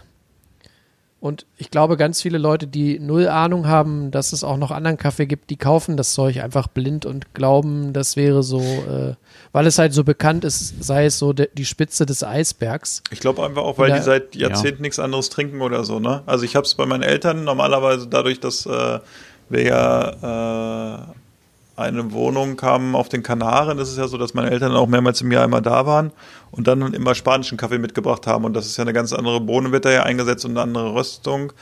Und 1.21 1.45
ich 1.59 1.71
glaube, 1.71 1.99
ganz 1.99 2.23
viele 2.23 2.39
Leute, 2.39 2.67
die 2.67 2.99
null 2.99 3.29
Ahnung 3.29 3.67
haben, 3.67 4.11
dass 4.11 4.33
es 4.33 4.43
auch 4.43 4.57
noch 4.57 4.71
anderen 4.71 4.97
Kaffee 4.97 5.27
gibt, 5.27 5.51
die 5.51 5.59
kaufen 5.59 5.99
das 5.99 6.15
Zeug 6.15 6.43
einfach 6.43 6.67
blind 6.67 7.05
und 7.05 7.35
glauben, 7.35 7.93
das 7.93 8.17
wäre 8.17 8.43
so, 8.43 8.63
äh, 8.63 9.17
weil 9.53 9.67
es 9.67 9.79
halt 9.79 9.93
so 9.93 10.03
bekannt 10.03 10.45
ist, 10.47 10.83
sei 10.83 11.05
es 11.05 11.19
so 11.19 11.35
de, 11.35 11.51
die 11.53 11.67
Spitze 11.67 12.07
des 12.07 12.25
Eisbergs. 12.25 13.03
Ich 13.11 13.21
glaube 13.21 13.45
einfach 13.45 13.61
auch, 13.65 13.77
weil 13.77 13.91
Ja. 13.91 13.97
die 13.99 14.03
seit 14.03 14.35
Jahrzehnten 14.35 14.81
nichts 14.81 14.99
anderes 14.99 15.29
trinken 15.29 15.61
oder 15.61 15.85
so, 15.85 16.01
ne? 16.01 16.23
Also 16.25 16.47
ich 16.47 16.57
habe 16.57 16.65
es 16.65 16.75
bei 16.75 16.87
meinen 16.87 17.03
Eltern 17.03 17.45
normalerweise 17.45 18.07
dadurch, 18.07 18.41
dass 18.41 18.65
äh, 18.65 19.01
wir 19.51 19.63
ja 19.63 21.01
äh, 21.01 21.81
eine 21.81 22.13
Wohnung 22.13 22.61
haben 22.61 22.95
auf 22.95 23.09
den 23.09 23.23
Kanaren, 23.23 23.79
ist 23.79 23.91
es 23.91 23.97
ja 23.97 24.07
so, 24.07 24.19
dass 24.19 24.35
meine 24.35 24.51
Eltern 24.51 24.77
auch 24.77 24.87
mehrmals 24.87 25.21
im 25.23 25.33
Jahr 25.33 25.45
immer 25.45 25.61
da 25.61 25.87
waren 25.87 26.13
und 26.51 26.67
dann 26.67 26.93
immer 26.93 27.15
spanischen 27.15 27.57
Kaffee 27.57 27.79
mitgebracht 27.79 28.27
haben 28.27 28.45
und 28.45 28.55
das 28.55 28.67
ist 28.67 28.77
ja 28.77 28.83
eine 28.83 28.93
ganz 28.93 29.13
andere 29.13 29.41
Bohne 29.41 29.73
wird 29.73 29.87
da 29.87 29.91
ja 29.91 30.03
eingesetzt 30.03 30.45
und 30.45 30.53
eine 30.53 30.63
andere 30.63 30.95
Röstung. 30.95 31.53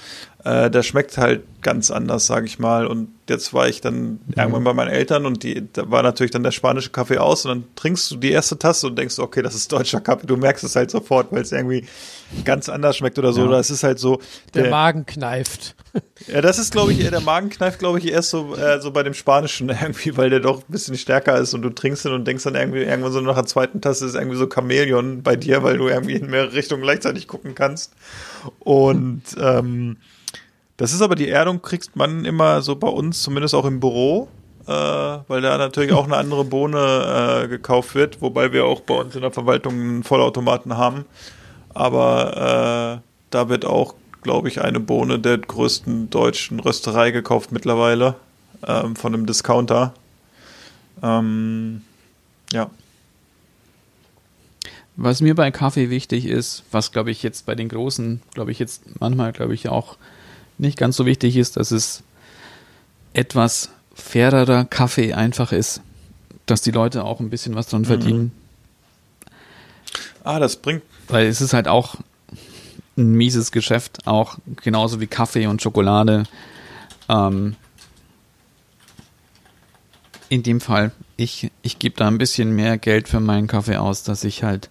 Äh, 0.44 0.70
der 0.70 0.85
schmeckt 0.85 1.19
halt 1.19 1.43
ganz 1.62 1.90
anders, 1.90 2.27
sage 2.27 2.47
ich 2.47 2.60
mal. 2.60 2.86
Und 2.86 3.09
jetzt 3.28 3.52
war 3.52 3.69
ich 3.69 3.81
dann 3.81 4.20
irgendwann 4.36 4.62
bei 4.62 4.73
meinen 4.73 4.90
Eltern 4.90 5.27
und 5.27 5.43
die, 5.43 5.66
da 5.73 5.90
war 5.90 6.05
natürlich 6.05 6.31
dann 6.31 6.44
der 6.44 6.52
spanische 6.52 6.90
Kaffee 6.90 7.19
aus 7.19 7.44
und 7.44 7.51
dann 7.51 7.65
trinkst 7.74 8.09
du 8.12 8.16
die 8.16 8.31
erste 8.31 8.56
Tasse 8.56 8.86
und 8.86 8.97
denkst, 8.97 9.19
okay, 9.19 9.43
das 9.43 9.56
ist 9.56 9.73
deutscher 9.73 10.01
Kaffee. 10.01 10.28
Du 10.28 10.36
merkst 10.36 10.62
es 10.62 10.77
halt 10.77 10.93
sofort, 10.93 11.32
weil 11.32 11.43
es 11.43 11.51
irgendwie 11.51 11.85
ganz 12.44 12.69
anders 12.69 12.97
schmeckt 12.97 13.19
oder 13.19 13.32
so. 13.32 13.40
Ja. 13.40 13.48
Oder 13.48 13.59
es 13.59 13.70
ist 13.70 13.82
halt 13.82 13.98
so. 13.98 14.20
Der, 14.55 14.70
Magen 14.70 15.06
kneift. 15.06 15.74
Ja, 16.27 16.43
das 16.43 16.59
ist, 16.59 16.73
glaube 16.73 16.93
ich, 16.93 17.01
eher 17.01 17.10
der 17.10 17.20
Magen 17.20 17.48
kneift, 17.48 17.78
glaube 17.78 17.98
ich, 17.98 18.10
erst 18.10 18.31
so, 18.31 18.55
äh, 18.56 18.81
so 18.81 18.90
bei 18.90 19.02
dem 19.02 19.15
Spanischen 19.15 19.69
irgendwie, 19.81 20.16
weil 20.16 20.31
der 20.31 20.40
doch 20.40 20.60
ein 20.60 20.70
bisschen 20.73 20.97
stärker 20.97 21.39
ist 21.39 21.55
und 21.55 21.62
du 21.62 21.70
trinkst 21.70 22.05
ihn 22.05 22.12
und 22.12 22.27
denkst 22.27 22.44
dann 22.44 22.55
irgendwie, 22.55 22.82
irgendwann 22.82 23.12
so 23.12 23.20
nach 23.20 23.36
der 23.36 23.47
zweiten 23.47 23.81
Tasse 23.81 24.05
ist 24.05 24.15
irgendwie 24.15 24.36
so 24.36 24.48
Chamäleon 24.52 25.23
bei 25.23 25.36
dir, 25.36 25.62
weil 25.62 25.78
du 25.78 25.89
irgendwie 25.89 26.15
in 26.15 26.28
mehrere 26.28 26.52
Richtungen 26.52 26.82
gleichzeitig 26.82 27.28
gucken 27.28 27.55
kannst. 27.55 27.94
Und 28.59 29.23
ähm, 29.40 29.97
das 30.78 30.92
ist 30.92 31.02
aber 31.02 31.16
die 31.16 31.28
Erdung, 31.28 31.60
kriegst 31.60 31.96
man 31.96 32.24
immer 32.24 32.62
so 32.62 32.76
bei 32.76 32.88
uns, 32.88 33.22
zumindest 33.22 33.55
auch 33.55 33.64
im 33.64 33.80
Büro, 33.80 34.28
äh, 34.66 34.70
weil 34.70 35.40
da 35.40 35.59
natürlich 35.59 35.92
auch 35.92 36.05
eine 36.05 36.16
andere 36.16 36.44
Bohne 36.44 37.42
äh, 37.44 37.48
gekauft 37.48 37.96
wird, 37.96 38.22
wobei 38.22 38.52
wir 38.52 38.64
auch 38.64 38.80
bei 38.80 38.94
uns 38.94 39.14
in 39.16 39.22
der 39.22 39.32
Verwaltung 39.32 39.74
einen 39.74 40.05
Vollautomaten 40.05 40.76
haben. 40.76 41.05
Aber 41.74 43.00
äh, 43.02 43.09
da 43.30 43.48
wird 43.48 43.64
auch, 43.64 43.94
glaube 44.22 44.46
ich, 44.46 44.62
eine 44.62 44.78
Bohne 44.78 45.18
der 45.18 45.38
größten 45.38 46.10
deutschen 46.10 46.60
Rösterei 46.60 47.10
gekauft 47.10 47.50
mittlerweile 47.50 48.14
ähm, 48.64 48.94
von 48.94 49.14
einem 49.14 49.26
Discounter. 49.26 49.94
Ähm, 51.02 51.82
ja. 52.52 52.70
Was 54.94 55.20
mir 55.20 55.34
bei 55.34 55.50
Kaffee 55.50 55.90
wichtig 55.90 56.26
ist, 56.26 56.62
was 56.70 56.92
glaube 56.92 57.10
ich 57.10 57.24
jetzt 57.24 57.46
bei 57.46 57.56
den 57.56 57.68
Großen, 57.68 58.22
glaube 58.34 58.52
ich 58.52 58.60
jetzt 58.60 59.00
manchmal, 59.00 59.32
glaube 59.32 59.55
ich 59.55 59.68
auch 59.68 59.96
nicht 60.59 60.76
ganz 60.78 60.97
so 60.97 61.06
wichtig 61.06 61.36
ist, 61.36 61.56
dass 61.56 61.70
es 61.70 62.02
etwas 63.12 63.70
fairerer 63.94 64.64
Kaffee 64.64 65.14
einfach 65.14 65.52
ist, 65.52 65.80
dass 66.47 66.60
die 66.62 66.70
Leute 66.70 67.05
auch 67.05 67.20
ein 67.20 67.30
bisschen 67.30 67.55
was 67.55 67.66
dran 67.68 67.85
verdienen, 67.85 68.32
Ah, 70.24 70.39
das 70.39 70.56
bringt. 70.56 70.82
weil 71.09 71.26
es 71.26 71.40
ist 71.40 71.52
halt 71.55 71.68
auch 71.68 71.97
ein 72.97 73.12
mieses 73.12 73.51
Geschäft, 73.52 74.06
auch 74.06 74.39
genauso 74.62 75.01
wie 75.01 75.06
Kaffee 75.06 75.47
und 75.47 75.62
Schokolade. 75.62 76.24
Ähm, 77.09 77.55
in 80.28 80.43
dem 80.43 80.60
Fall, 80.60 80.90
ich, 81.16 81.51
ich 81.62 81.78
gebe 81.78 81.97
da 81.97 82.06
ein 82.09 82.18
bisschen 82.18 82.55
mehr 82.55 82.76
Geld 82.76 83.09
für 83.09 83.20
meinen 83.20 83.47
Kaffee 83.47 83.76
aus, 83.76 84.02
dass 84.02 84.24
ich 84.24 84.43
halt 84.43 84.68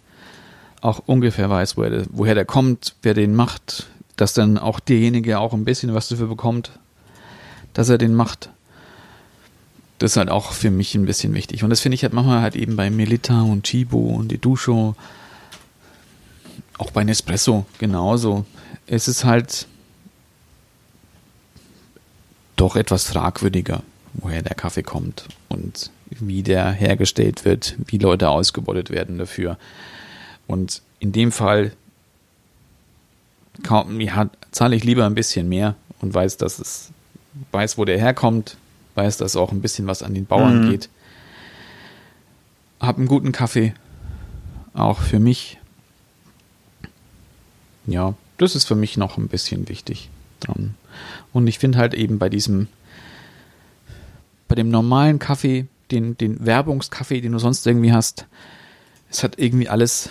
auch 0.81 1.01
ungefähr 1.07 1.49
weiß, 1.49 1.77
woher 1.77 1.89
der, 1.89 2.05
woher 2.11 2.35
der 2.35 2.45
kommt, 2.45 2.95
wer 3.01 3.15
den 3.15 3.33
macht, 3.35 3.87
dass 4.17 4.33
dann 4.33 4.57
auch 4.57 4.79
derjenige 4.79 5.39
auch 5.39 5.53
ein 5.53 5.63
bisschen 5.63 5.93
was 5.93 6.09
dafür 6.09 6.27
bekommt, 6.27 6.71
dass 7.73 7.89
er 7.89 7.97
den 7.97 8.13
macht. 8.13 8.49
Das 9.99 10.11
ist 10.11 10.17
halt 10.17 10.29
auch 10.29 10.51
für 10.51 10.71
mich 10.71 10.93
ein 10.95 11.05
bisschen 11.05 11.33
wichtig. 11.33 11.63
Und 11.63 11.69
das 11.69 11.79
finde 11.79 11.95
ich 11.95 12.03
halt 12.03 12.13
manchmal 12.13 12.41
halt 12.41 12.55
eben 12.55 12.75
bei 12.75 12.89
Melita 12.89 13.41
und 13.41 13.63
Chibo 13.63 13.99
und 13.99 14.33
Edusho, 14.33 14.95
auch 16.77 16.91
bei 16.91 17.03
Nespresso 17.03 17.65
genauso. 17.79 18.45
Es 18.85 19.07
ist 19.07 19.23
halt 19.23 19.67
doch 22.55 22.75
etwas 22.75 23.05
fragwürdiger, 23.05 23.83
woher 24.13 24.41
der 24.41 24.55
Kaffee 24.55 24.83
kommt 24.83 25.25
und 25.49 25.91
wie 26.09 26.43
der 26.43 26.71
hergestellt 26.71 27.45
wird, 27.45 27.75
wie 27.85 27.97
Leute 27.97 28.29
ausgebeutet 28.29 28.89
werden 28.89 29.17
dafür. 29.17 29.57
Und 30.47 30.81
in 30.99 31.11
dem 31.11 31.31
Fall 31.31 31.73
kaum, 33.63 33.99
ja, 34.01 34.29
zahle 34.51 34.75
ich 34.75 34.83
lieber 34.83 35.05
ein 35.05 35.15
bisschen 35.15 35.49
mehr 35.49 35.75
und 35.99 36.13
weiß, 36.13 36.37
dass 36.37 36.59
es 36.59 36.91
weiß, 37.51 37.77
wo 37.77 37.85
der 37.85 37.99
herkommt, 37.99 38.57
weiß, 38.95 39.17
dass 39.17 39.35
auch 39.35 39.51
ein 39.51 39.61
bisschen 39.61 39.87
was 39.87 40.03
an 40.03 40.13
den 40.13 40.25
Bauern 40.25 40.61
Mhm. 40.61 40.69
geht. 40.69 40.89
Hab 42.79 42.97
einen 42.97 43.07
guten 43.07 43.31
Kaffee, 43.31 43.73
auch 44.73 44.99
für 44.99 45.19
mich. 45.19 45.57
Ja, 47.85 48.13
das 48.37 48.55
ist 48.55 48.65
für 48.65 48.75
mich 48.75 48.97
noch 48.97 49.17
ein 49.17 49.27
bisschen 49.27 49.67
wichtig 49.69 50.09
dran. 50.39 50.75
Und 51.33 51.47
ich 51.47 51.57
finde 51.59 51.77
halt 51.77 51.93
eben 51.93 52.19
bei 52.19 52.29
diesem, 52.29 52.67
bei 54.47 54.55
dem 54.55 54.69
normalen 54.69 55.19
Kaffee, 55.19 55.65
den, 55.91 56.17
den 56.17 56.45
Werbungskaffee, 56.45 57.21
den 57.21 57.31
du 57.31 57.39
sonst 57.39 57.65
irgendwie 57.65 57.93
hast, 57.93 58.25
es 59.09 59.23
hat 59.23 59.39
irgendwie 59.39 59.69
alles, 59.69 60.09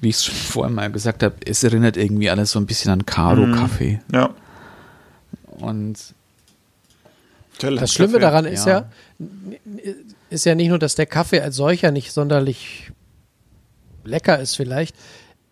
wie 0.00 0.08
ich 0.08 0.16
es 0.16 0.24
schon 0.24 0.34
vorhin 0.52 0.74
mal 0.74 0.90
gesagt 0.90 1.22
habe, 1.22 1.36
es 1.44 1.62
erinnert 1.64 1.96
irgendwie 1.96 2.30
alles 2.30 2.50
so 2.50 2.58
ein 2.58 2.66
bisschen 2.66 2.90
an 2.90 3.06
Karo-Kaffee. 3.06 4.00
Ja. 4.12 4.30
Und 5.58 6.14
Das 7.60 7.92
Schlimme 7.92 8.18
daran 8.18 8.44
ist 8.44 8.66
ja. 8.66 8.88
ja. 9.18 9.26
ist 10.30 10.44
ja 10.44 10.54
nicht 10.54 10.68
nur, 10.68 10.78
dass 10.78 10.94
der 10.94 11.06
Kaffee 11.06 11.40
als 11.40 11.56
solcher 11.56 11.90
nicht 11.90 12.12
sonderlich 12.12 12.92
lecker 14.04 14.38
ist 14.38 14.54
vielleicht. 14.54 14.94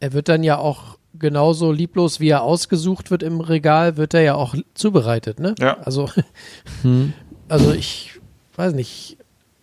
Er 0.01 0.13
wird 0.13 0.29
dann 0.29 0.43
ja 0.43 0.59
auch 0.59 0.99
genauso 1.19 1.73
lieblos, 1.73 2.21
wie 2.21 2.29
er 2.29 2.43
ausgesucht 2.43 3.11
wird 3.11 3.23
im 3.23 3.41
Regal, 3.41 3.97
wird 3.97 4.15
er 4.15 4.23
ja 4.23 4.35
auch 4.35 4.55
zubereitet, 4.75 5.39
ne? 5.39 5.55
Ja. 5.59 5.79
Also, 5.79 6.11
Hm. 6.83 7.13
also 7.49 7.73
ich 7.73 8.21
weiß 8.57 8.75
nicht, 8.75 9.17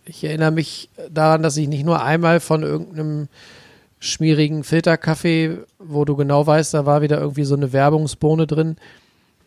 ich 0.05 0.23
erinnere 0.23 0.51
mich 0.51 0.89
daran, 1.09 1.43
dass 1.43 1.57
ich 1.57 1.67
nicht 1.67 1.85
nur 1.85 2.03
einmal 2.03 2.39
von 2.39 2.63
irgendeinem 2.63 3.27
schmierigen 4.03 4.63
Filterkaffee, 4.65 5.59
wo 5.79 6.03
du 6.05 6.15
genau 6.17 6.45
weißt, 6.45 6.73
da 6.73 6.85
war 6.85 7.01
wieder 7.01 7.19
irgendwie 7.21 7.43
so 7.45 7.55
eine 7.55 7.71
Werbungsbohne 7.71 8.47
drin, 8.47 8.75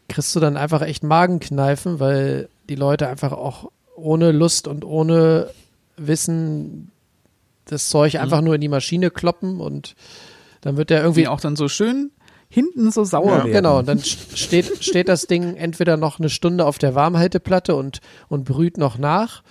kriegst 0.09 0.35
du 0.35 0.41
dann 0.41 0.57
einfach 0.57 0.81
echt 0.83 1.03
Magenkneifen, 1.03 1.99
weil 2.01 2.49
die 2.71 2.77
Leute 2.77 3.09
einfach 3.09 3.33
auch 3.33 3.71
ohne 3.97 4.31
Lust 4.33 4.67
und 4.69 4.85
ohne 4.85 5.51
Wissen 5.97 6.91
das 7.67 7.89
Zeug 7.89 8.17
einfach 8.21 8.41
nur 8.43 8.55
in 8.55 8.61
die 8.61 8.69
Maschine 8.69 9.11
kloppen 9.11 9.61
und 9.61 9.95
Dann 10.61 10.77
wird 10.77 10.89
der 10.91 11.03
irgendwie 11.03 11.23
Wie 11.23 11.29
auch 11.29 11.41
dann 11.41 11.57
so 11.57 11.69
schön 11.69 12.11
hinten 12.49 12.91
so 12.93 13.03
sauer 13.05 13.27
Ja, 13.31 13.37
werden. 13.39 13.53
genau, 13.53 13.79
und 13.81 13.89
dann 13.89 13.99
st- 13.99 14.37
steht, 14.37 14.85
steht 14.85 15.09
das 15.09 15.27
Ding 15.27 15.57
entweder 15.57 15.97
noch 15.97 16.21
eine 16.21 16.29
Stunde 16.31 16.65
auf 16.67 16.79
der 16.79 16.95
Warmhalteplatte 16.95 17.75
und, 17.75 18.01
und 18.29 18.45
brüht 18.45 18.79
noch 18.79 18.97
nach. 18.99 19.43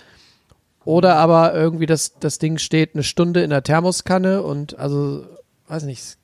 Oder 0.84 1.16
aber 1.16 1.54
irgendwie 1.54 1.86
das, 1.86 2.14
das 2.20 2.38
Ding 2.38 2.58
steht 2.58 2.94
eine 2.94 3.02
Stunde 3.02 3.42
in 3.42 3.50
der 3.50 3.62
Thermoskanne 3.62 4.42
und 4.42 4.78
also, 4.78 5.26
weiß 5.68 5.84
nicht, 5.84 6.00
es 6.02 6.18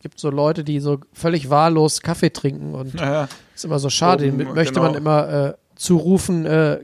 gibt 0.00 0.18
so 0.20 0.30
Leute, 0.30 0.64
die 0.64 0.80
so 0.80 0.98
völlig 1.12 1.48
wahllos 1.48 2.00
Kaffee 2.02 2.30
trinken 2.30 2.74
und 2.74 2.94
Naja, 2.94 3.28
ist 3.54 3.64
immer 3.64 3.78
so 3.78 3.88
schade. 3.88 4.26
Oben, 4.28 4.38
Den 4.38 4.54
möchte 4.54 4.74
genau. 4.74 4.86
man 4.86 4.94
immer 4.94 5.28
äh, 5.28 5.54
zurufen, 5.76 6.44
äh, 6.44 6.80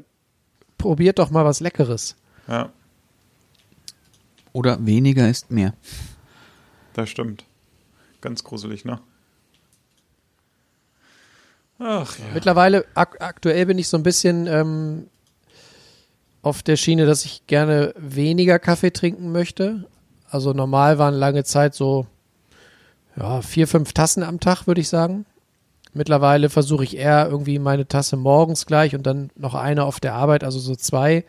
probiert 0.79 1.19
doch 1.19 1.31
mal 1.31 1.45
was 1.45 1.61
Leckeres. 1.61 2.17
ja, 2.47 2.71
Oder 4.53 4.85
weniger 4.87 5.29
ist 5.29 5.51
mehr. 5.51 5.75
das 6.95 7.11
stimmt. 7.11 7.45
Ganz 8.21 8.43
gruselig, 8.43 8.85
ne? 8.85 9.01
Ach 11.79 12.19
ja. 12.19 12.25
Mittlerweile, 12.35 12.85
ak 12.95 13.21
aktuell 13.21 13.67
bin 13.67 13.79
ich 13.79 13.89
so 13.89 13.97
ein 13.97 14.03
bisschen 14.03 14.47
ähm, 14.49 15.07
auf 16.43 16.63
der 16.63 16.77
Schiene, 16.77 17.07
dass 17.07 17.25
ich 17.25 17.47
gerne 17.47 17.95
weniger 17.97 18.59
Kaffee 18.59 18.91
trinken 18.91 19.33
möchte. 19.33 19.85
Also 20.31 20.53
normal 20.53 20.99
waren 20.99 21.15
lange 21.15 21.45
Zeit 21.45 21.75
so 21.75 22.07
ja, 23.17 23.43
vier, 23.43 23.67
fünf 23.67 23.93
Tassen 23.93 24.23
am 24.23 24.41
Tag, 24.41 24.67
würde 24.67 24.81
ich 24.81 24.89
sagen. 24.89 25.27
Mittlerweile 25.95 26.51
versuche 26.51 26.85
ich 26.85 26.97
eher 26.97 27.29
irgendwie 27.29 27.59
meine 27.59 27.89
Tasse 27.89 28.17
morgens 28.17 28.67
gleich 28.67 28.95
und 28.95 29.07
dann 29.07 29.31
noch 29.37 29.55
eine 29.55 29.85
auf 29.85 30.01
der 30.01 30.15
Arbeit, 30.15 30.45
also 30.45 30.59
so 30.59 30.77
zwei. 30.77 31.25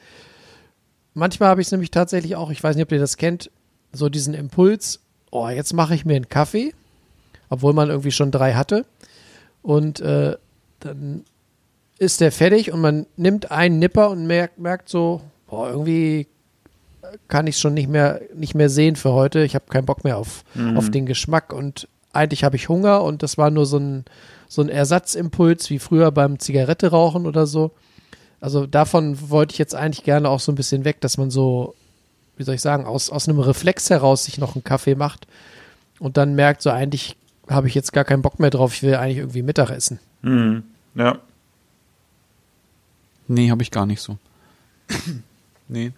Manchmal 1.14 1.50
habe 1.50 1.62
ich 1.62 1.68
es 1.68 1.72
nämlich 1.72 1.92
tatsächlich 1.92 2.36
auch, 2.36 2.52
ich 2.52 2.64
weiß 2.64 2.76
nicht, 2.76 2.84
ob 2.84 2.92
ihr 2.92 3.00
das 3.00 3.18
kennt, 3.18 3.50
so 3.92 4.10
diesen 4.10 4.34
Impuls, 4.34 5.00
oh, 5.32 5.48
jetzt 5.48 5.74
mache 5.74 5.96
ich 5.96 6.06
mir 6.06 6.16
einen 6.16 6.30
Kaffee, 6.30 6.74
obwohl 7.50 7.74
man 7.74 7.90
irgendwie 7.90 8.12
schon 8.12 8.32
drei 8.32 8.54
hatte. 8.54 8.86
Und 9.62 10.02
äh, 10.02 10.38
dann 10.82 11.24
ist 12.00 12.22
der 12.22 12.32
fertig 12.32 12.72
und 12.72 12.82
man 12.82 13.06
nimmt 13.18 13.52
einen 13.52 13.78
Nipper 13.78 14.10
und 14.10 14.26
merkt, 14.26 14.58
merkt 14.58 14.90
so, 14.90 15.22
boah, 15.48 15.70
irgendwie 15.70 16.28
kann 17.28 17.48
ich 17.48 17.56
es 17.56 17.62
schon 17.62 17.74
nicht 17.74 17.90
mehr, 17.90 18.22
nicht 18.34 18.56
mehr 18.56 18.70
sehen 18.70 18.96
für 18.96 19.12
heute. 19.12 19.44
Ich 19.44 19.56
habe 19.56 19.66
keinen 19.70 19.86
Bock 19.86 20.04
mehr 20.04 20.18
auf, 20.18 20.44
auf 20.76 20.90
den 20.90 21.06
Geschmack 21.06 21.54
und 21.54 21.88
eigentlich 22.14 22.44
habe 22.44 22.56
ich 22.56 22.70
Hunger 22.70 23.04
und 23.04 23.22
das 23.22 23.38
war 23.38 23.52
nur 23.52 23.66
so 23.66 23.78
ein, 23.78 24.06
so 24.48 24.62
ein 24.62 24.70
Ersatzimpuls 24.70 25.70
wie 25.70 25.80
früher 25.80 26.12
beim 26.12 26.40
Zigarette 26.40 26.90
rauchen 26.90 27.26
oder 27.26 27.46
so. 27.46 27.72
Also 28.40 28.66
davon 28.66 29.30
wollte 29.30 29.54
ich 29.54 29.60
jetzt 29.60 29.76
eigentlich 29.76 30.04
gerne 30.04 30.30
auch 30.30 30.40
so 30.40 30.52
ein 30.52 30.56
bisschen 30.56 30.86
weg, 30.86 31.02
dass 31.02 31.18
man 31.18 31.30
so, 31.30 31.76
wie 32.38 32.44
soll 32.44 32.56
ich 32.56 32.62
sagen, 32.62 32.86
aus, 32.86 33.10
aus 33.10 33.28
einem 33.28 33.40
Reflex 33.40 33.90
heraus 33.90 34.26
sich 34.26 34.38
noch 34.38 34.56
einen 34.56 34.64
Kaffee 34.64 34.96
macht 34.96 35.28
und 36.00 36.18
dann 36.18 36.36
merkt 36.36 36.62
so, 36.62 36.70
eigentlich 36.70 37.18
habe 37.50 37.68
ich 37.68 37.76
jetzt 37.76 37.92
gar 37.92 38.06
keinen 38.06 38.22
Bock 38.22 38.40
mehr 38.40 38.50
drauf, 38.50 38.74
ich 38.74 38.84
will 38.84 38.96
eigentlich 38.96 39.18
irgendwie 39.18 39.42
Mittag 39.42 39.70
essen. 39.72 40.00
Mhm. 40.22 40.64
Ja. 40.96 41.20
Nee, 43.30 43.50
habe 43.52 43.62
ich 43.64 43.72
gar 43.72 43.86
nicht 43.86 44.02
so. 44.02 44.18
nee. 45.70 45.92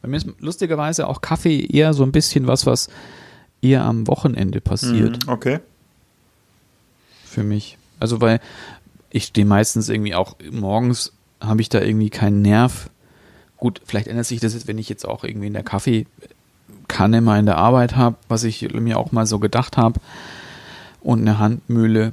Bei 0.00 0.08
mir 0.08 0.16
ist 0.16 0.28
lustigerweise 0.38 1.06
auch 1.08 1.20
Kaffee 1.20 1.66
eher 1.66 1.92
so 1.92 2.02
ein 2.04 2.12
bisschen 2.12 2.46
was, 2.46 2.64
was 2.66 2.88
eher 3.60 3.84
am 3.84 4.06
Wochenende 4.06 4.60
passiert 4.60 5.26
Mhm. 5.26 5.32
Okay. 5.32 5.58
für 7.24 7.42
mich. 7.42 7.76
Also 7.98 8.20
weil 8.20 8.40
ich 9.10 9.24
stehe 9.24 9.46
meistens 9.46 9.88
irgendwie 9.88 10.14
auch 10.14 10.36
morgens 10.50 11.12
habe 11.40 11.60
ich 11.60 11.68
da 11.68 11.80
irgendwie 11.80 12.10
keinen 12.10 12.42
Nerv. 12.42 12.88
Gut, 13.56 13.80
vielleicht 13.84 14.06
ändert 14.06 14.26
sich 14.26 14.40
das 14.40 14.54
jetzt, 14.54 14.68
wenn 14.68 14.78
ich 14.78 14.88
jetzt 14.88 15.06
auch 15.06 15.24
irgendwie 15.24 15.46
in 15.48 15.52
der 15.54 15.62
Kaffeekanne 15.62 17.20
mal 17.20 17.38
in 17.38 17.46
der 17.46 17.58
Arbeit 17.58 17.96
habe, 17.96 18.16
was 18.28 18.44
ich 18.44 18.72
mir 18.72 18.98
auch 18.98 19.12
mal 19.12 19.26
so 19.26 19.38
gedacht 19.38 19.76
habe 19.76 20.00
und 21.00 21.20
eine 21.20 21.38
Handmühle, 21.38 22.12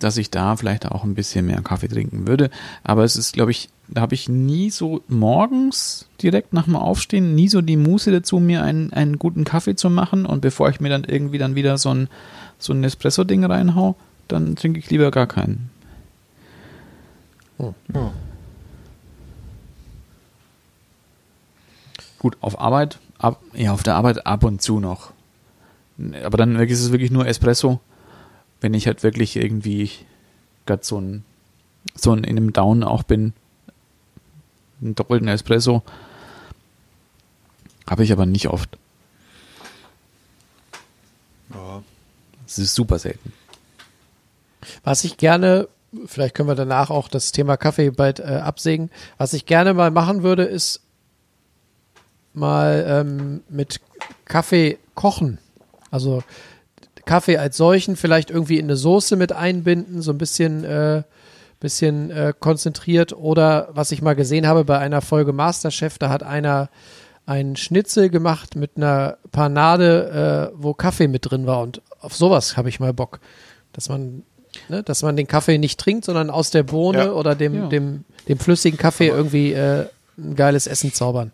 dass 0.00 0.16
ich 0.16 0.30
da 0.30 0.56
vielleicht 0.56 0.86
auch 0.86 1.04
ein 1.04 1.14
bisschen 1.14 1.46
mehr 1.46 1.60
Kaffee 1.62 1.88
trinken 1.88 2.26
würde. 2.26 2.50
Aber 2.82 3.04
es 3.04 3.16
ist, 3.16 3.32
glaube 3.32 3.52
ich, 3.52 3.68
da 3.88 4.00
habe 4.00 4.14
ich 4.14 4.28
nie 4.28 4.70
so 4.70 5.02
morgens 5.08 6.08
direkt 6.22 6.52
nach 6.52 6.64
dem 6.64 6.76
Aufstehen 6.76 7.34
nie 7.34 7.48
so 7.48 7.60
die 7.60 7.76
Muße 7.76 8.10
dazu, 8.10 8.40
mir 8.40 8.62
einen, 8.62 8.92
einen 8.92 9.18
guten 9.18 9.44
Kaffee 9.44 9.76
zu 9.76 9.90
machen. 9.90 10.26
Und 10.26 10.40
bevor 10.40 10.68
ich 10.70 10.80
mir 10.80 10.88
dann 10.88 11.04
irgendwie 11.04 11.38
dann 11.38 11.54
wieder 11.54 11.78
so 11.78 11.90
ein, 11.94 12.08
so 12.58 12.72
ein 12.72 12.82
Espresso-Ding 12.82 13.44
reinhau, 13.44 13.96
dann 14.28 14.56
trinke 14.56 14.78
ich 14.78 14.90
lieber 14.90 15.10
gar 15.10 15.26
keinen. 15.26 15.70
Gut, 22.18 22.36
auf 22.40 22.60
Arbeit, 22.60 22.98
ab, 23.18 23.40
ja, 23.54 23.72
auf 23.72 23.82
der 23.82 23.94
Arbeit 23.94 24.26
ab 24.26 24.44
und 24.44 24.62
zu 24.62 24.80
noch. 24.80 25.12
Aber 26.22 26.38
dann 26.38 26.56
ist 26.56 26.80
es 26.80 26.92
wirklich 26.92 27.10
nur 27.10 27.26
Espresso, 27.26 27.80
wenn 28.60 28.74
ich 28.74 28.86
halt 28.86 29.02
wirklich 29.02 29.36
irgendwie 29.36 29.90
gerade 30.66 30.84
so 30.84 31.00
ein, 31.00 31.24
so 31.94 32.12
ein 32.12 32.24
in 32.24 32.36
einem 32.36 32.52
Down 32.52 32.82
auch 32.84 33.02
bin. 33.02 33.32
Einen 34.80 34.94
doppelten 34.94 35.28
Espresso. 35.28 35.82
Habe 37.88 38.04
ich 38.04 38.12
aber 38.12 38.26
nicht 38.26 38.48
oft. 38.48 38.78
Ja. 41.52 41.82
Es 42.46 42.58
ist 42.58 42.74
super 42.74 42.98
selten. 42.98 43.32
Was 44.84 45.04
ich 45.04 45.16
gerne, 45.16 45.68
vielleicht 46.06 46.34
können 46.34 46.48
wir 46.48 46.54
danach 46.54 46.90
auch 46.90 47.08
das 47.08 47.32
Thema 47.32 47.56
Kaffee 47.56 47.90
bald 47.90 48.20
äh, 48.20 48.40
absägen, 48.42 48.90
was 49.18 49.32
ich 49.32 49.46
gerne 49.46 49.74
mal 49.74 49.90
machen 49.90 50.22
würde, 50.22 50.44
ist 50.44 50.80
mal 52.32 52.84
ähm, 52.88 53.42
mit 53.48 53.80
Kaffee 54.24 54.78
kochen. 54.94 55.38
Also 55.90 56.22
Kaffee 57.04 57.36
als 57.38 57.56
solchen 57.56 57.96
vielleicht 57.96 58.30
irgendwie 58.30 58.58
in 58.58 58.66
eine 58.66 58.76
Soße 58.76 59.16
mit 59.16 59.32
einbinden, 59.32 60.02
so 60.02 60.10
ein 60.12 60.18
bisschen, 60.18 60.64
äh, 60.64 61.02
bisschen 61.60 62.10
äh, 62.10 62.32
konzentriert. 62.38 63.12
Oder 63.12 63.68
was 63.72 63.92
ich 63.92 64.02
mal 64.02 64.14
gesehen 64.14 64.46
habe 64.46 64.64
bei 64.64 64.78
einer 64.78 65.00
Folge 65.00 65.32
Masterchef, 65.32 65.98
da 65.98 66.08
hat 66.10 66.22
einer 66.22 66.68
einen 67.26 67.54
Schnitzel 67.56 68.08
gemacht 68.08 68.56
mit 68.56 68.72
einer 68.76 69.18
Panade, 69.30 70.50
äh, 70.52 70.56
wo 70.60 70.74
Kaffee 70.74 71.06
mit 71.08 71.30
drin 71.30 71.46
war. 71.46 71.60
Und 71.60 71.80
auf 72.00 72.14
sowas 72.16 72.56
habe 72.56 72.68
ich 72.68 72.80
mal 72.80 72.92
Bock. 72.92 73.20
Dass 73.72 73.88
man, 73.88 74.24
ne, 74.68 74.82
dass 74.82 75.02
man 75.02 75.16
den 75.16 75.28
Kaffee 75.28 75.58
nicht 75.58 75.78
trinkt, 75.78 76.04
sondern 76.06 76.28
aus 76.30 76.50
der 76.50 76.64
Bohne 76.64 77.04
Ja. 77.04 77.12
oder 77.12 77.34
dem, 77.36 77.54
Ja. 77.54 77.66
dem, 77.68 78.04
dem 78.26 78.38
flüssigen 78.38 78.78
Kaffee 78.78 79.08
irgendwie 79.08 79.52
äh, 79.52 79.86
ein 80.18 80.34
geiles 80.34 80.66
Essen 80.66 80.92
zaubern. 80.92 81.30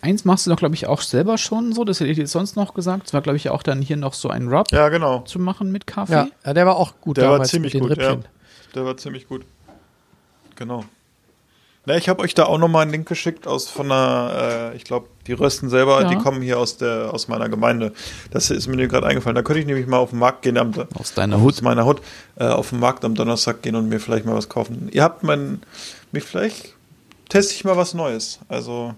Eins 0.00 0.24
machst 0.24 0.46
du 0.46 0.50
doch, 0.50 0.58
glaube 0.58 0.74
ich, 0.76 0.86
auch 0.86 1.00
selber 1.00 1.38
schon 1.38 1.72
so. 1.72 1.84
Das 1.84 1.98
hätte 1.98 2.10
ich 2.10 2.18
jetzt 2.18 2.30
sonst 2.32 2.54
noch 2.56 2.74
gesagt. 2.74 3.08
Es 3.08 3.12
war, 3.14 3.20
glaube 3.20 3.36
ich, 3.36 3.50
auch 3.50 3.62
dann 3.64 3.82
hier 3.82 3.96
noch 3.96 4.14
so 4.14 4.28
ein 4.28 4.48
Rub 4.48 4.70
Ja, 4.70 4.88
genau. 4.90 5.20
zu 5.22 5.38
machen 5.40 5.72
mit 5.72 5.86
Kaffee. 5.88 6.12
Ja, 6.12 6.28
ja, 6.46 6.54
der 6.54 6.66
war 6.66 6.76
auch 6.76 6.92
gut 7.00 7.16
Der 7.16 7.24
war 7.24 7.32
damals 7.32 7.50
ziemlich 7.50 7.74
mit 7.74 7.82
den 7.82 7.88
gut, 7.88 7.98
ja. 7.98 8.16
Der 8.74 8.84
war 8.84 8.96
ziemlich 8.96 9.26
gut. 9.26 9.44
Genau. 10.56 10.84
Na, 11.86 11.96
ich 11.96 12.08
habe 12.08 12.22
euch 12.22 12.34
da 12.34 12.44
auch 12.44 12.58
nochmal 12.58 12.82
einen 12.82 12.90
Link 12.90 13.08
geschickt 13.08 13.46
aus 13.46 13.68
von 13.68 13.86
einer, 13.90 14.70
äh, 14.72 14.76
ich 14.76 14.84
glaube, 14.84 15.08
die 15.26 15.32
rösten 15.32 15.70
selber, 15.70 16.02
Ja. 16.02 16.08
die 16.08 16.16
kommen 16.16 16.42
hier 16.42 16.58
aus 16.58 16.76
der 16.76 17.10
aus 17.14 17.28
meiner 17.28 17.48
Gemeinde. 17.48 17.92
Das 18.30 18.50
ist 18.50 18.66
mir 18.68 18.88
gerade 18.88 19.06
eingefallen. 19.06 19.34
Da 19.36 19.42
könnte 19.42 19.60
ich 19.60 19.66
nämlich 19.66 19.86
mal 19.86 19.96
auf 19.96 20.10
den 20.10 20.18
Markt 20.18 20.42
gehen, 20.42 20.58
am, 20.58 20.72
Aus 20.94 21.14
deiner 21.14 21.36
aus 21.36 21.42
Hut. 21.42 21.62
meiner 21.62 21.86
Hut, 21.86 22.02
äh, 22.36 22.44
auf 22.46 22.70
den 22.70 22.78
Markt 22.80 23.04
am 23.04 23.14
Donnerstag 23.14 23.62
gehen 23.62 23.74
und 23.74 23.88
mir 23.88 24.00
vielleicht 24.00 24.26
mal 24.26 24.34
was 24.34 24.48
kaufen. 24.50 24.90
Ihr 24.92 25.02
habt 25.02 25.22
mein, 25.22 25.62
mich 26.12 26.24
vielleicht 26.24 26.74
teste 27.30 27.54
ich 27.54 27.64
mal 27.64 27.76
was 27.76 27.94
Neues. 27.94 28.38
Also 28.48 28.94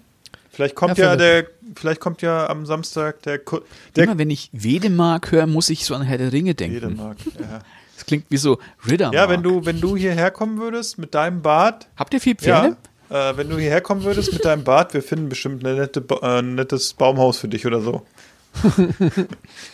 vielleicht 0.51 0.74
kommt 0.74 0.98
Ja, 0.98 1.06
ja, 1.10 1.16
der, 1.16 1.47
vielleicht 1.77 2.01
kommt 2.01 2.22
ja 2.22 2.48
am 2.48 2.66
Samstag 2.66 3.22
der, 3.22 3.39
Ku- 3.39 3.60
der 3.97 4.05
Immer 4.05 4.18
wenn 4.18 4.31
ich 4.31 4.51
Wedemark 4.52 5.32
höre, 5.32 5.47
muss 5.47 5.70
ich 5.70 5.85
so 5.85 5.94
an 5.94 6.02
Herr 6.02 6.18
der 6.18 6.32
Ringe 6.32 6.55
denken. 6.55 6.77
Wedemark, 6.77 7.16
ja. 7.39 7.60
Das 7.97 8.06
klingt 8.06 8.24
wie 8.31 8.39
so 8.39 8.59
Riddermark. 8.89 9.14
ja, 9.14 9.28
wenn 9.28 9.43
du, 9.43 9.66
wenn 9.66 9.78
du 9.78 9.94
hierher 9.94 10.31
kommen 10.31 10.59
würdest 10.59 10.97
mit 10.98 11.14
deinem 11.14 11.43
Bart, 11.43 11.86
Habt 11.97 12.14
ihr 12.14 12.20
viel 12.20 12.35
Pferde? 12.35 12.77
Ja, 13.10 13.31
äh, 13.32 13.36
wenn 13.36 13.51
du 13.51 13.59
hierher 13.59 13.82
kommen 13.82 14.05
würdest 14.05 14.32
mit 14.32 14.43
deinem 14.47 14.64
Bart, 14.64 14.94
wir 14.94 15.02
finden 15.02 15.28
bestimmt 15.28 15.62
ein 15.66 15.77
nette, 15.77 16.02
äh, 16.22 16.40
nettes 16.40 16.94
Baumhaus 16.94 17.36
für 17.39 17.48
dich 17.48 17.66
oder 17.66 17.82
so. 17.82 18.06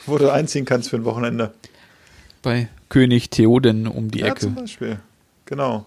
Wo 0.06 0.18
du 0.18 0.30
einziehen 0.32 0.64
kannst 0.64 0.90
für 0.90 0.96
ein 0.96 1.04
Wochenende. 1.04 1.52
Bei 2.42 2.68
König 2.88 3.30
Theoden 3.30 3.86
um 3.86 4.10
die 4.10 4.20
Ja, 4.20 4.26
Ecke. 4.28 4.40
zum 4.40 4.54
Beispiel. 4.56 4.98
Genau. 5.46 5.86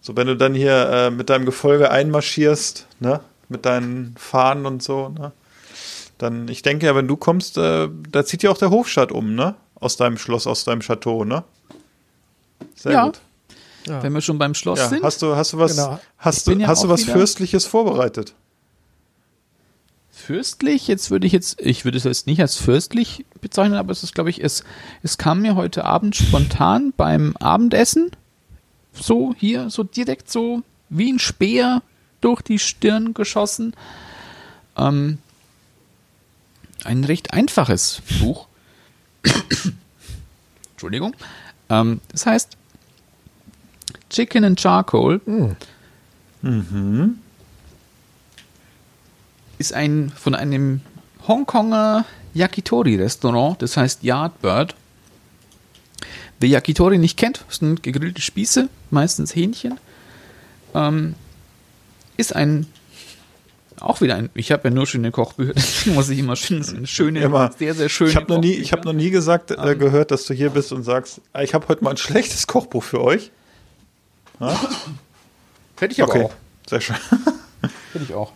So, 0.00 0.16
wenn 0.16 0.26
du 0.26 0.36
dann 0.36 0.54
hier 0.54 0.88
äh, 0.90 1.10
mit 1.10 1.28
deinem 1.30 1.44
Gefolge 1.44 1.90
einmarschierst, 1.90 2.86
ne, 3.00 3.20
mit 3.48 3.64
deinen 3.66 4.14
Fahnen 4.18 4.66
und 4.66 4.82
so, 4.82 5.08
ne, 5.08 5.32
dann, 6.18 6.48
ich 6.48 6.62
denke 6.62 6.86
ja, 6.86 6.94
wenn 6.94 7.06
du 7.08 7.16
kommst, 7.16 7.56
äh, 7.58 7.88
da 8.10 8.24
zieht 8.24 8.42
ja 8.42 8.50
auch 8.50 8.58
der 8.58 8.70
Hofstadt 8.70 9.12
um, 9.12 9.34
ne, 9.34 9.54
aus 9.76 9.96
deinem 9.96 10.18
Schloss, 10.18 10.46
aus 10.46 10.64
deinem 10.64 10.80
Chateau, 10.80 11.24
ne? 11.24 11.44
Sehr 12.74 12.92
Ja. 12.92 13.04
gut. 13.06 13.20
Ja. 13.86 14.02
Wenn 14.02 14.12
wir 14.12 14.20
schon 14.20 14.38
beim 14.38 14.54
Schloss 14.54 14.80
Ja, 14.80 14.88
sind. 14.88 15.02
hast 15.02 15.22
du, 15.22 15.34
hast 15.36 15.52
du 15.52 15.58
was, 15.58 15.76
Genau. 15.76 15.98
hast 16.18 16.46
du, 16.46 16.52
ja 16.52 16.66
hast 16.66 16.84
du 16.84 16.88
was 16.88 17.04
Fürstliches 17.04 17.64
vorbereitet? 17.64 18.34
fürstlich, 20.10 20.88
jetzt 20.88 21.10
würde 21.10 21.26
ich 21.26 21.32
jetzt, 21.32 21.60
ich 21.60 21.84
würde 21.84 21.96
es 21.96 22.04
jetzt 22.04 22.26
nicht 22.26 22.40
als 22.40 22.56
fürstlich 22.56 23.24
bezeichnen, 23.40 23.76
aber 23.78 23.92
es 23.92 24.02
ist, 24.02 24.14
glaube 24.14 24.30
ich, 24.30 24.42
es, 24.42 24.64
es 25.02 25.16
kam 25.16 25.40
mir 25.42 25.54
heute 25.54 25.84
Abend 25.84 26.16
spontan 26.16 26.92
beim 26.96 27.36
Abendessen 27.38 28.10
so 28.92 29.32
hier, 29.38 29.70
so 29.70 29.84
direkt 29.84 30.28
so 30.30 30.62
wie 30.88 31.12
ein 31.12 31.18
Speer 31.18 31.82
durch 32.20 32.42
die 32.42 32.58
Stirn 32.58 33.14
geschossen. 33.14 33.74
Ähm, 34.76 35.18
ein 36.84 37.04
recht 37.04 37.32
einfaches 37.32 38.02
Buch. 38.20 38.46
Entschuldigung. 40.72 41.14
Ähm, 41.68 42.00
das 42.12 42.26
heißt 42.26 42.56
Chicken 44.10 44.44
and 44.44 44.60
Charcoal. 44.60 45.20
Ist 49.58 49.72
ein 49.72 50.10
von 50.10 50.34
einem 50.34 50.80
Hongkonger 51.26 52.04
Yakitori-Restaurant, 52.34 53.60
das 53.60 53.76
heißt 53.76 54.02
Yardbird. 54.02 54.74
Wer 56.40 56.48
Yakitori 56.48 56.98
nicht 56.98 57.16
kennt, 57.16 57.44
sind 57.48 57.82
gegrillte 57.82 58.22
Spieße, 58.22 58.68
meistens 58.90 59.34
Hähnchen. 59.34 59.78
Ähm, 60.74 61.16
ist 62.18 62.34
ein 62.36 62.66
auch 63.80 64.00
wieder 64.00 64.16
ein, 64.16 64.28
ich 64.34 64.50
habe 64.50 64.68
ja 64.68 64.74
nur 64.74 64.88
schöne 64.88 65.12
Kochbücher, 65.12 65.52
deswegen 65.56 65.94
muss 65.94 66.08
ich 66.08 66.18
immer 66.18 66.34
schön, 66.34 66.84
schöne, 66.86 67.20
Immer. 67.20 67.52
sehr, 67.56 67.74
sehr 67.74 67.88
schöne 67.88 68.10
Ich 68.10 68.16
habe 68.16 68.26
noch 68.32 68.40
nie, 68.40 68.48
ich 68.50 68.56
Kochbücher. 68.70 68.76
habe 68.76 68.86
noch 68.88 68.92
nie 68.92 69.10
gesagt, 69.10 69.52
äh, 69.52 69.76
gehört, 69.76 70.10
dass 70.10 70.24
du 70.24 70.34
hier 70.34 70.50
bist 70.50 70.72
und 70.72 70.82
sagst, 70.82 71.20
ah, 71.32 71.42
ich 71.42 71.54
habe 71.54 71.68
heute 71.68 71.84
mal 71.84 71.90
ein 71.90 71.96
schlechtes 71.96 72.48
Kochbuch 72.48 72.82
für 72.82 73.00
euch. 73.00 73.30
Hätte 75.78 75.92
ich 75.92 76.02
aber 76.02 76.10
okay, 76.12 76.22
auch. 76.24 76.34
sehr 76.68 76.80
schön. 76.80 76.96
Hätte 77.92 78.04
ich 78.04 78.14
auch. 78.14 78.32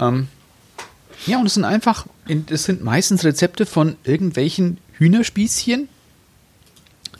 Ähm, 0.00 0.28
ja, 1.26 1.38
und 1.38 1.46
es 1.46 1.54
sind 1.54 1.64
einfach, 1.64 2.06
in- 2.26 2.46
es 2.50 2.64
sind 2.64 2.82
meistens 2.84 3.24
Rezepte 3.24 3.66
von 3.66 3.96
irgendwelchen 4.04 4.78
Hühnerspießchen, 4.94 5.88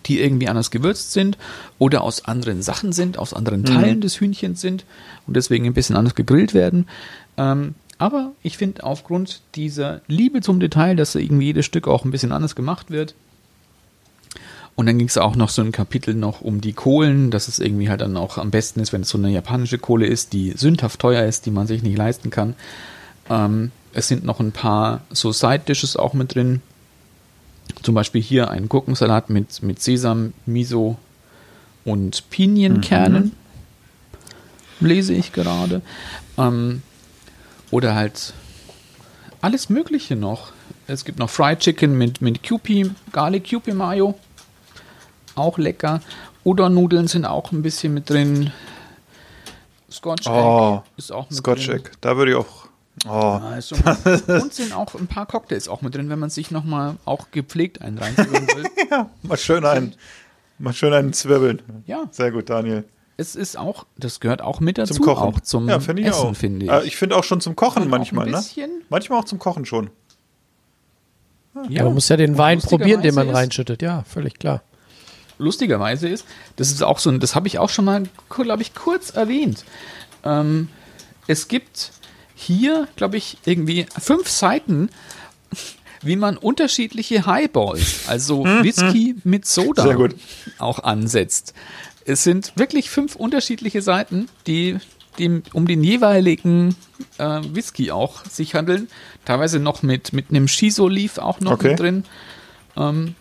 die 0.07 0.21
irgendwie 0.21 0.49
anders 0.49 0.71
gewürzt 0.71 1.13
sind 1.13 1.39
oder 1.79 2.03
aus 2.03 2.25
anderen 2.25 2.63
Sachen 2.63 2.93
sind, 2.93 3.19
aus 3.19 3.35
anderen 3.35 3.65
Teilen 3.65 4.01
des 4.01 4.21
Hühnchens 4.21 4.61
sind 4.61 4.85
und 5.27 5.37
deswegen 5.37 5.67
ein 5.67 5.75
bisschen 5.75 5.97
anders 5.97 6.15
gegrillt 6.15 6.55
werden. 6.55 6.87
Ähm, 7.37 7.75
aber 7.99 8.33
ich 8.43 8.59
finde 8.59 8.85
aufgrund 8.85 9.43
dieser 9.55 10.01
Liebe 10.09 10.41
zum 10.41 10.61
Detail, 10.61 10.97
dass 10.97 11.15
irgendwie 11.15 11.47
jedes 11.47 11.67
Stück 11.67 11.89
auch 11.89 12.05
ein 12.05 12.11
bisschen 12.11 12.33
anders 12.33 12.55
gemacht 12.55 12.91
wird. 12.91 13.15
Und 14.77 14.87
dann 14.87 14.99
ging 14.99 15.07
es 15.07 15.19
auch 15.19 15.37
noch 15.37 15.51
so 15.51 15.63
ein 15.63 15.71
Kapitel 15.71 16.15
noch 16.15 16.41
um 16.41 16.61
die 16.61 16.73
Kohlen, 16.73 17.31
dass 17.31 17.47
es 17.47 17.61
irgendwie 17.61 17.89
halt 17.89 18.01
dann 18.01 18.17
auch 18.17 18.39
am 18.39 18.51
besten 18.51 18.81
ist, 18.81 18.93
wenn 18.93 19.03
es 19.03 19.09
so 19.09 19.19
eine 19.19 19.31
japanische 19.31 19.79
Kohle 19.79 20.07
ist, 20.07 20.33
die 20.33 20.53
sündhaft 20.57 21.01
teuer 21.01 21.25
ist, 21.25 21.47
die 21.47 21.53
man 21.53 21.69
sich 21.69 21.83
nicht 21.83 21.97
leisten 21.97 22.31
kann. 22.31 22.57
Ähm, 23.31 23.71
es 23.93 24.09
sind 24.09 24.25
noch 24.25 24.41
ein 24.41 24.51
paar 24.51 25.03
so 25.11 25.31
Side-Dishes 25.31 25.97
auch 25.97 26.13
mit 26.13 26.35
drin. 26.35 26.61
Zum 27.83 27.95
Beispiel 27.95 28.23
hier 28.23 28.51
ein 28.51 28.69
Gurkensalat 28.69 29.31
mit, 29.31 29.63
mit 29.63 29.83
Sesam, 29.83 30.33
Miso 30.47 30.97
und 31.85 32.29
Pinienkernen. 32.31 33.33
Lese 34.81 35.13
ich 35.15 35.33
gerade. 35.33 35.83
Ähm, 36.39 36.83
oder 37.71 37.95
halt 37.95 38.33
alles 39.41 39.69
Mögliche 39.69 40.17
noch. 40.17 40.53
Es 40.87 41.05
gibt 41.05 41.19
noch 41.19 41.31
Fried 41.31 41.61
Chicken 41.61 41.97
mit, 41.97 42.21
mit 42.21 42.43
Kewpie, 42.43 42.91
Garlic 43.13 43.45
Kewpie 43.45 43.73
Mayo. 43.73 44.19
Auch 45.35 45.59
lecker. 45.59 46.01
Udon-Nudeln 46.45 47.09
sind 47.09 47.25
auch 47.25 47.53
ein 47.53 47.63
bisschen 47.63 47.95
mit 47.95 48.09
drin. 48.11 48.53
Scotch 49.91 50.27
Oh, 50.27 50.77
Egg 50.83 50.91
ist 50.97 51.13
auch 51.13 51.29
mit 51.31 51.39
Scotch 51.39 51.67
drin. 51.67 51.77
Egg, 51.81 51.91
da 52.01 52.17
würde 52.17 52.33
ich 52.33 52.37
auch. 52.37 52.64
Oh, 53.09 53.41
ist 53.59 53.69
so- 53.69 53.77
und 54.33 54.55
sind 54.55 54.73
auch 54.73 54.95
ein 54.95 55.07
paar 55.07 55.27
Cocktails 55.27 55.69
auch 55.69 55.83
mit 55.83 55.95
drin, 55.95 56.09
wenn 56.09 56.19
man 56.19 56.31
sich 56.31 56.51
nochmal 56.51 56.97
auch 57.05 57.31
gepflegt 57.33 57.83
einen 57.83 57.99
reinziehen 57.99 58.33
will. 58.33 58.65
mal 59.23 59.37
schön 59.37 59.65
einen, 59.65 59.95
mal 60.59 60.73
schön 60.73 60.93
einen 60.93 61.13
zwirbeln. 61.13 61.63
Ja. 61.87 62.05
Sehr 62.11 62.31
gut, 62.31 62.49
Daniel. 62.49 62.85
Es 63.17 63.37
ist 63.37 63.57
auch, 63.57 63.87
das 63.97 64.21
gehört 64.21 64.43
auch 64.43 64.61
mit 64.61 64.79
dazu, 64.79 64.95
Zum 64.95 65.05
Kochen. 65.05 65.23
auch 65.35 65.41
zum 65.41 65.69
ja, 65.69 65.79
finde 65.81 66.03
ich 66.03 66.09
Essen, 66.09 66.29
auch. 66.29 66.37
finde 66.37 66.67
ich. 66.67 66.73
Äh, 66.73 66.83
ich 66.85 66.97
finde 66.97 67.17
auch 67.17 67.25
schon 67.25 67.41
zum 67.41 67.55
Kochen 67.55 67.89
manchmal, 67.89 68.27
ein 68.27 68.33
ne? 68.33 68.39
bisschen. 68.39 68.71
Manchmal 68.89 69.21
auch 69.21 69.25
zum 69.25 69.39
Kochen 69.39 69.65
schon. 69.67 69.91
Ja, 71.69 71.85
man 71.85 71.95
muss 71.95 72.09
ja 72.09 72.17
den 72.17 72.37
Wein 72.37 72.61
probieren, 72.61 73.03
den 73.03 73.15
man 73.15 73.31
reinschüttet. 73.31 73.81
Ja, 73.83 74.03
völlig 74.05 74.39
klar. 74.41 74.63
lustigerweise 75.39 76.09
ist, 76.09 76.27
das 76.57 76.71
ist 76.73 76.83
auch 76.83 76.99
so 76.99 77.11
ein, 77.11 77.21
das 77.21 77.37
habe 77.37 77.47
ich 77.47 77.59
auch 77.61 77.69
schon 77.69 77.85
mal, 77.85 78.05
glaube 78.29 78.63
ich, 78.63 78.75
kurz 78.75 79.11
erwähnt. 79.11 79.65
Ähm, 80.25 80.69
es 81.29 81.47
gibt 81.47 81.93
hier, 82.35 82.89
glaube 82.97 83.17
ich, 83.17 83.39
irgendwie 83.45 83.87
fünf 83.99 84.29
Seiten, 84.29 84.91
wie 86.03 86.17
man 86.17 86.37
unterschiedliche 86.37 87.27
Highballs, 87.27 88.09
also 88.09 88.45
Whisky 88.45 89.17
mit 89.25 89.47
Soda, 89.47 89.97
auch 90.59 90.81
ansetzt. 90.81 91.55
Es 92.05 92.23
sind 92.25 92.53
wirklich 92.57 92.91
fünf 92.91 93.17
unterschiedliche 93.17 93.81
Seiten, 93.81 94.29
die, 94.47 94.77
die 95.19 95.41
um 95.55 95.67
den 95.67 95.83
jeweiligen 95.83 96.77
äh, 97.17 97.41
Whisky 97.53 97.91
auch 97.91 98.25
sich 98.27 98.55
handeln. 98.55 98.89
Teilweise 99.25 99.59
noch 99.59 99.83
mit, 99.83 100.13
mit 100.13 100.29
einem 100.29 100.47
Shiso-Leaf 100.49 101.17
auch 101.19 101.41
noch 101.41 101.53
Okay. 101.53 101.71
mit 101.71 101.81
drin. 101.81 102.05
Ähm, 102.77 103.15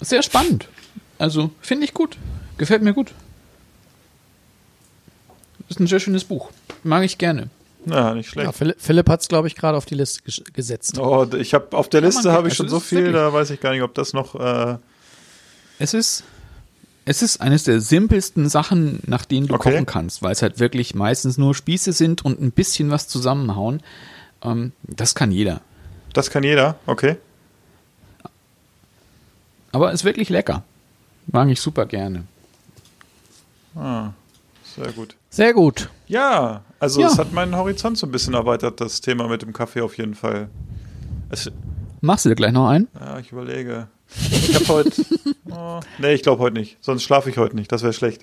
sehr 0.00 0.22
spannend. 0.22 0.68
Also 1.18 1.50
finde 1.60 1.84
ich 1.84 1.92
gut. 1.92 2.16
Gefällt 2.56 2.82
mir 2.82 2.94
gut. 2.94 3.12
Ist 5.68 5.80
ein 5.80 5.86
sehr 5.86 6.00
schönes 6.00 6.24
Buch. 6.24 6.50
Mag 6.82 7.04
ich 7.04 7.18
gerne. 7.18 7.50
Ja, 7.86 8.14
nicht 8.14 8.28
schlecht. 8.28 8.46
Ja, 8.46 8.52
Philipp, 8.52 8.76
Philipp 8.80 9.08
hat 9.08 9.20
es, 9.22 9.28
glaube 9.28 9.48
ich, 9.48 9.54
gerade 9.56 9.76
auf 9.78 9.86
die 9.86 9.94
Liste 9.94 10.20
ges- 10.22 10.44
gesetzt. 10.52 10.98
Oh, 10.98 11.26
ich 11.34 11.54
habe 11.54 11.76
auf 11.76 11.88
der 11.88 12.00
Ja, 12.00 12.06
Liste 12.08 12.30
habe 12.32 12.48
ich 12.48 12.52
also 12.52 12.64
schon 12.64 12.68
so 12.68 12.80
viel, 12.80 12.98
wirklich- 12.98 13.14
da 13.14 13.32
weiß 13.32 13.50
ich 13.50 13.60
gar 13.60 13.72
nicht, 13.72 13.82
ob 13.82 13.94
das 13.94 14.12
noch. 14.12 14.34
Äh, 14.34 14.76
Es 15.78 15.94
ist, 15.94 16.24
es 17.06 17.22
ist 17.22 17.40
eines 17.40 17.64
der 17.64 17.80
simpelsten 17.80 18.48
Sachen, 18.50 19.00
nach 19.06 19.24
denen 19.24 19.46
du 19.46 19.54
Okay. 19.54 19.70
kochen 19.72 19.86
kannst, 19.86 20.22
weil 20.22 20.32
es 20.32 20.42
halt 20.42 20.58
wirklich 20.60 20.94
meistens 20.94 21.38
nur 21.38 21.54
Spieße 21.54 21.92
sind 21.92 22.22
und 22.24 22.40
ein 22.40 22.52
bisschen 22.52 22.90
was 22.90 23.08
zusammenhauen. 23.08 23.82
Ähm, 24.42 24.72
das 24.82 25.14
kann 25.14 25.32
jeder. 25.32 25.60
das 26.12 26.28
kann 26.30 26.42
jeder, 26.42 26.76
okay. 26.86 27.16
Aber 29.72 29.92
ist 29.92 30.04
wirklich 30.04 30.28
lecker. 30.28 30.64
Mag 31.26 31.48
ich 31.48 31.60
super 31.60 31.86
gerne. 31.86 32.24
Ah, 33.76 34.10
sehr 34.76 34.90
gut. 34.92 35.14
Sehr 35.30 35.52
gut. 35.54 35.88
Ja, 36.08 36.62
also 36.80 37.00
Ja. 37.00 37.06
es 37.08 37.18
hat 37.18 37.32
meinen 37.32 37.56
Horizont 37.56 37.96
so 37.96 38.06
ein 38.06 38.10
bisschen 38.12 38.34
erweitert, 38.34 38.80
das 38.80 39.00
Thema 39.00 39.28
mit 39.28 39.42
dem 39.42 39.52
Kaffee 39.52 39.80
auf 39.80 39.96
jeden 39.96 40.14
Fall. 40.14 40.48
Es, 41.30 41.50
Machst 42.00 42.24
du 42.24 42.30
dir 42.30 42.34
gleich 42.34 42.52
noch 42.52 42.68
ein? 42.68 42.88
ja, 42.98 43.18
ich 43.18 43.30
überlege. 43.30 43.88
Ich 44.18 44.54
habe 44.56 44.68
heute. 44.68 45.04
oh, 45.50 45.80
nee, 45.98 46.14
ich 46.14 46.22
glaube 46.22 46.42
heute 46.42 46.58
nicht. 46.58 46.78
Sonst 46.80 47.04
schlafe 47.04 47.30
ich 47.30 47.38
heute 47.38 47.54
nicht. 47.54 47.70
Das 47.70 47.82
wäre 47.82 47.92
schlecht. 47.92 48.22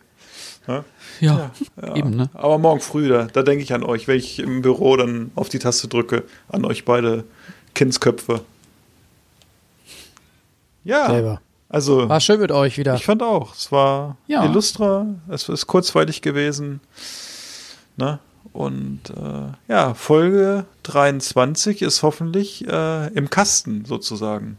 Ja? 0.68 0.84
Ja, 1.22 1.52
eben, 1.96 2.10
ne? 2.10 2.30
Aber 2.34 2.58
morgen 2.58 2.82
früh, 2.82 3.08
da, 3.08 3.24
da 3.26 3.42
denke 3.42 3.64
ich 3.64 3.74
an 3.74 3.84
euch, 3.84 4.08
wenn 4.10 4.18
ich 4.18 4.40
im 4.40 4.62
Büro 4.62 4.98
dann 4.98 5.32
auf 5.36 5.48
die 5.48 5.60
Taste 5.60 5.88
drücke, 5.88 6.24
an 6.50 6.66
euch 6.66 6.84
beide 6.84 7.24
Kindsköpfe. 7.74 8.42
Ja, 10.84 11.08
Selber. 11.08 11.42
Also 11.70 12.08
War 12.10 12.20
schön 12.20 12.40
mit 12.40 12.52
euch 12.52 12.78
wieder. 12.78 12.96
ich 12.96 13.06
fand 13.06 13.22
auch, 13.24 13.54
es 13.56 13.72
war 13.72 14.18
Ja. 14.28 14.46
illustra, 14.46 15.06
es 15.30 15.50
ist 15.50 15.68
kurzweilig 15.68 16.22
gewesen. 16.22 16.80
Ne? 17.98 18.20
Und 18.54 19.02
äh, 19.16 19.52
ja, 19.72 19.94
Folge 19.94 20.66
23 20.84 21.82
ist 21.82 22.02
hoffentlich 22.04 22.68
äh, 22.68 23.08
im 23.14 23.30
Kasten 23.30 23.86
sozusagen. 23.86 24.58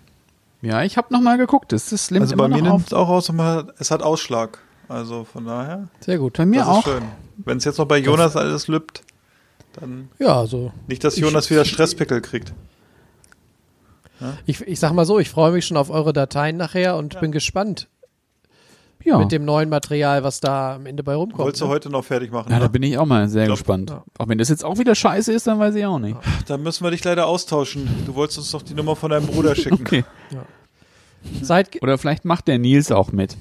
Ja, 0.61 0.83
ich 0.83 0.97
habe 0.97 1.13
noch 1.13 1.21
mal 1.21 1.39
geguckt. 1.39 1.73
Das 1.73 1.91
nimmt 2.11 2.23
Also 2.23 2.37
bei 2.37 2.49
mir 2.49 2.63
nimmt 2.63 2.87
es 2.89 2.93
auch 2.93 3.09
aus, 3.09 3.31
es 3.79 3.91
hat 3.91 4.03
Ausschlag. 4.03 4.59
Also 4.89 5.25
von 5.25 5.45
daher, 5.45 5.89
Sehr 6.01 6.19
gut. 6.19 6.37
Bei 6.39 6.47
mir 6.47 6.61
das 6.61 6.69
auch. 6.69 6.79
ist 6.87 6.93
schön. 6.93 7.03
Wenn 7.37 7.59
es 7.59 7.65
jetzt 7.65 7.79
noch 7.79 7.87
bei 7.87 7.99
Jonas 7.99 8.37
alles 8.37 8.69
lübt, 8.69 9.03
dann 9.75 10.09
Ja, 10.19 10.47
so. 10.47 10.73
nicht, 10.87 11.05
dass 11.05 11.17
Jonas 11.19 11.51
wieder 11.51 11.65
Stresspickel 11.67 12.21
kriegt. 12.21 12.53
Ich, 14.47 14.61
ich 14.63 14.81
sag 14.81 14.93
mal 14.93 15.05
so, 15.05 15.19
ich 15.19 15.31
freue 15.31 15.53
mich 15.53 15.67
schon 15.67 15.77
auf 15.77 15.91
eure 15.91 16.13
Dateien 16.13 16.57
nachher 16.57 16.97
und 16.97 17.21
bin 17.21 17.31
gespannt 17.33 17.89
Ja. 19.05 19.19
mit 19.19 19.31
dem 19.33 19.45
neuen 19.45 19.69
Material, 19.69 20.23
was 20.25 20.41
da 20.41 20.75
am 20.75 20.87
Ende 20.87 21.03
bei 21.05 21.15
rumkommt. 21.15 21.39
Wolltest 21.45 21.63
du 21.63 21.67
ne? 21.67 21.71
heute 21.71 21.89
noch 21.91 22.05
fertig 22.05 22.31
machen? 22.33 22.51
ja, 22.51 22.59
da 22.59 22.65
ne? 22.65 22.71
bin 22.71 22.83
ich 22.83 22.99
auch 22.99 23.07
mal 23.07 23.29
sehr 23.29 23.45
glaub, 23.47 23.59
gespannt. 23.59 23.91
ja. 23.91 24.03
Auch 24.19 24.29
wenn 24.29 24.39
das 24.39 24.49
jetzt 24.49 24.65
auch 24.65 24.79
wieder 24.79 24.95
scheiße 24.95 25.33
ist, 25.33 25.47
dann 25.47 25.59
weiß 25.59 25.75
ich 25.77 25.87
auch 25.87 25.99
nicht. 26.01 26.17
Dann 26.47 26.63
müssen 26.63 26.83
wir 26.85 26.91
dich 26.91 27.05
leider 27.05 27.27
austauschen. 27.27 27.89
Du 28.07 28.15
wolltest 28.15 28.39
uns 28.39 28.51
doch 28.51 28.63
die 28.63 28.75
Nummer 28.75 28.97
von 28.97 29.11
deinem 29.11 29.27
Bruder 29.27 29.55
schicken. 29.57 29.75
Okay. 29.81 30.05
Seid, 31.43 31.83
Oder 31.83 31.99
vielleicht 31.99 32.25
macht 32.25 32.47
der 32.47 32.59
Nils 32.59 32.93
auch 32.93 33.11
mit. 33.11 33.37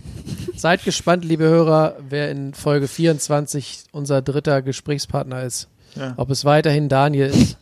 seid 0.55 0.83
gespannt, 0.83 1.23
liebe 1.23 1.43
Hörer, 1.45 1.95
wer 2.09 2.31
in 2.31 2.53
Folge 2.55 2.87
24 2.87 3.83
unser 3.91 4.21
dritter 4.23 4.61
Gesprächspartner 4.63 5.43
ist. 5.43 5.67
Ja. 5.95 6.13
Ob 6.17 6.29
es 6.31 6.43
weiterhin 6.43 6.89
Daniel 6.89 7.27
ist. 7.27 7.57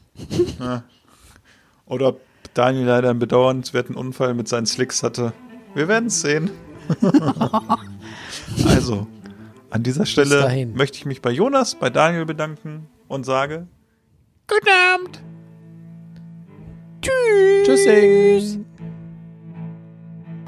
Oder 1.86 2.08
ob 2.10 2.22
Daniel 2.56 2.86
leider 2.86 3.10
einen 3.10 3.20
bedauernswerten 3.20 3.96
Unfall 3.96 4.34
mit 4.34 4.48
seinen 4.48 4.66
Slicks 4.66 5.04
hatte. 5.04 5.34
Wir 5.76 5.88
werden 5.88 6.08
es 6.08 6.22
sehen. 6.22 6.50
also, 8.68 9.08
an 9.70 9.84
dieser 9.84 10.06
Stelle 10.06 10.66
möchte 10.74 10.98
ich 10.98 11.06
mich 11.06 11.22
bei 11.22 11.32
Jonas, 11.32 11.76
bei 11.76 11.90
Daniel 11.90 12.26
bedanken 12.26 12.88
und 13.08 13.26
sage 13.26 13.68
Guten 14.48 14.70
Abend. 14.94 15.22
Tschüssing. 17.66 18.66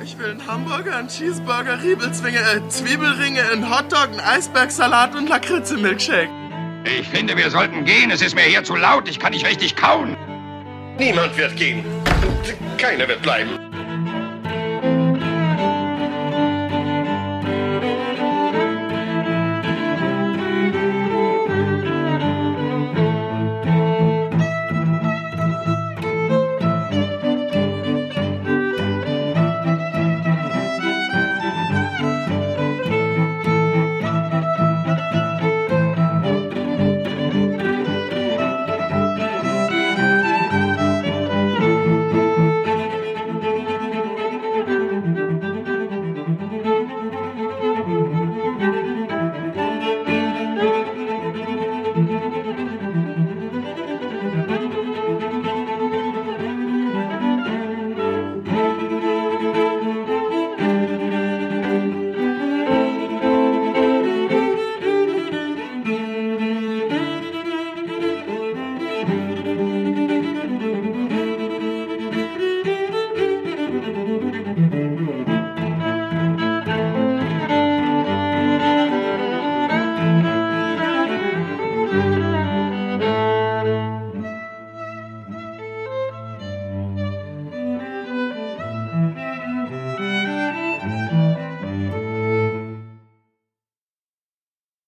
Ich 0.02 0.18
will 0.18 0.32
einen 0.32 0.48
Hamburger, 0.48 0.96
einen 0.96 1.10
Cheeseburger, 1.10 1.84
Riebelzwinge, 1.84 2.38
äh, 2.38 2.70
Zwiebelringe, 2.70 3.42
einen 3.52 3.70
Hotdog, 3.70 4.10
einen 4.12 4.20
Eisbergsalat 4.22 5.16
und 5.16 5.28
Lakritze-Milkshake. 5.28 6.30
Ich 7.00 7.08
finde, 7.10 7.36
wir 7.36 7.50
sollten 7.50 7.84
gehen. 7.84 8.12
Es 8.12 8.22
ist 8.22 8.36
mir 8.36 8.44
hier 8.44 8.64
zu 8.64 8.76
laut. 8.76 9.10
Ich 9.10 9.20
kann 9.20 9.34
nicht 9.34 9.46
richtig 9.46 9.76
kauen. 9.76 10.16
Niemand 11.00 11.38
wird 11.38 11.56
gehen. 11.56 11.84
Keiner 12.78 13.08
wird 13.08 13.22
bleiben. 13.22 13.67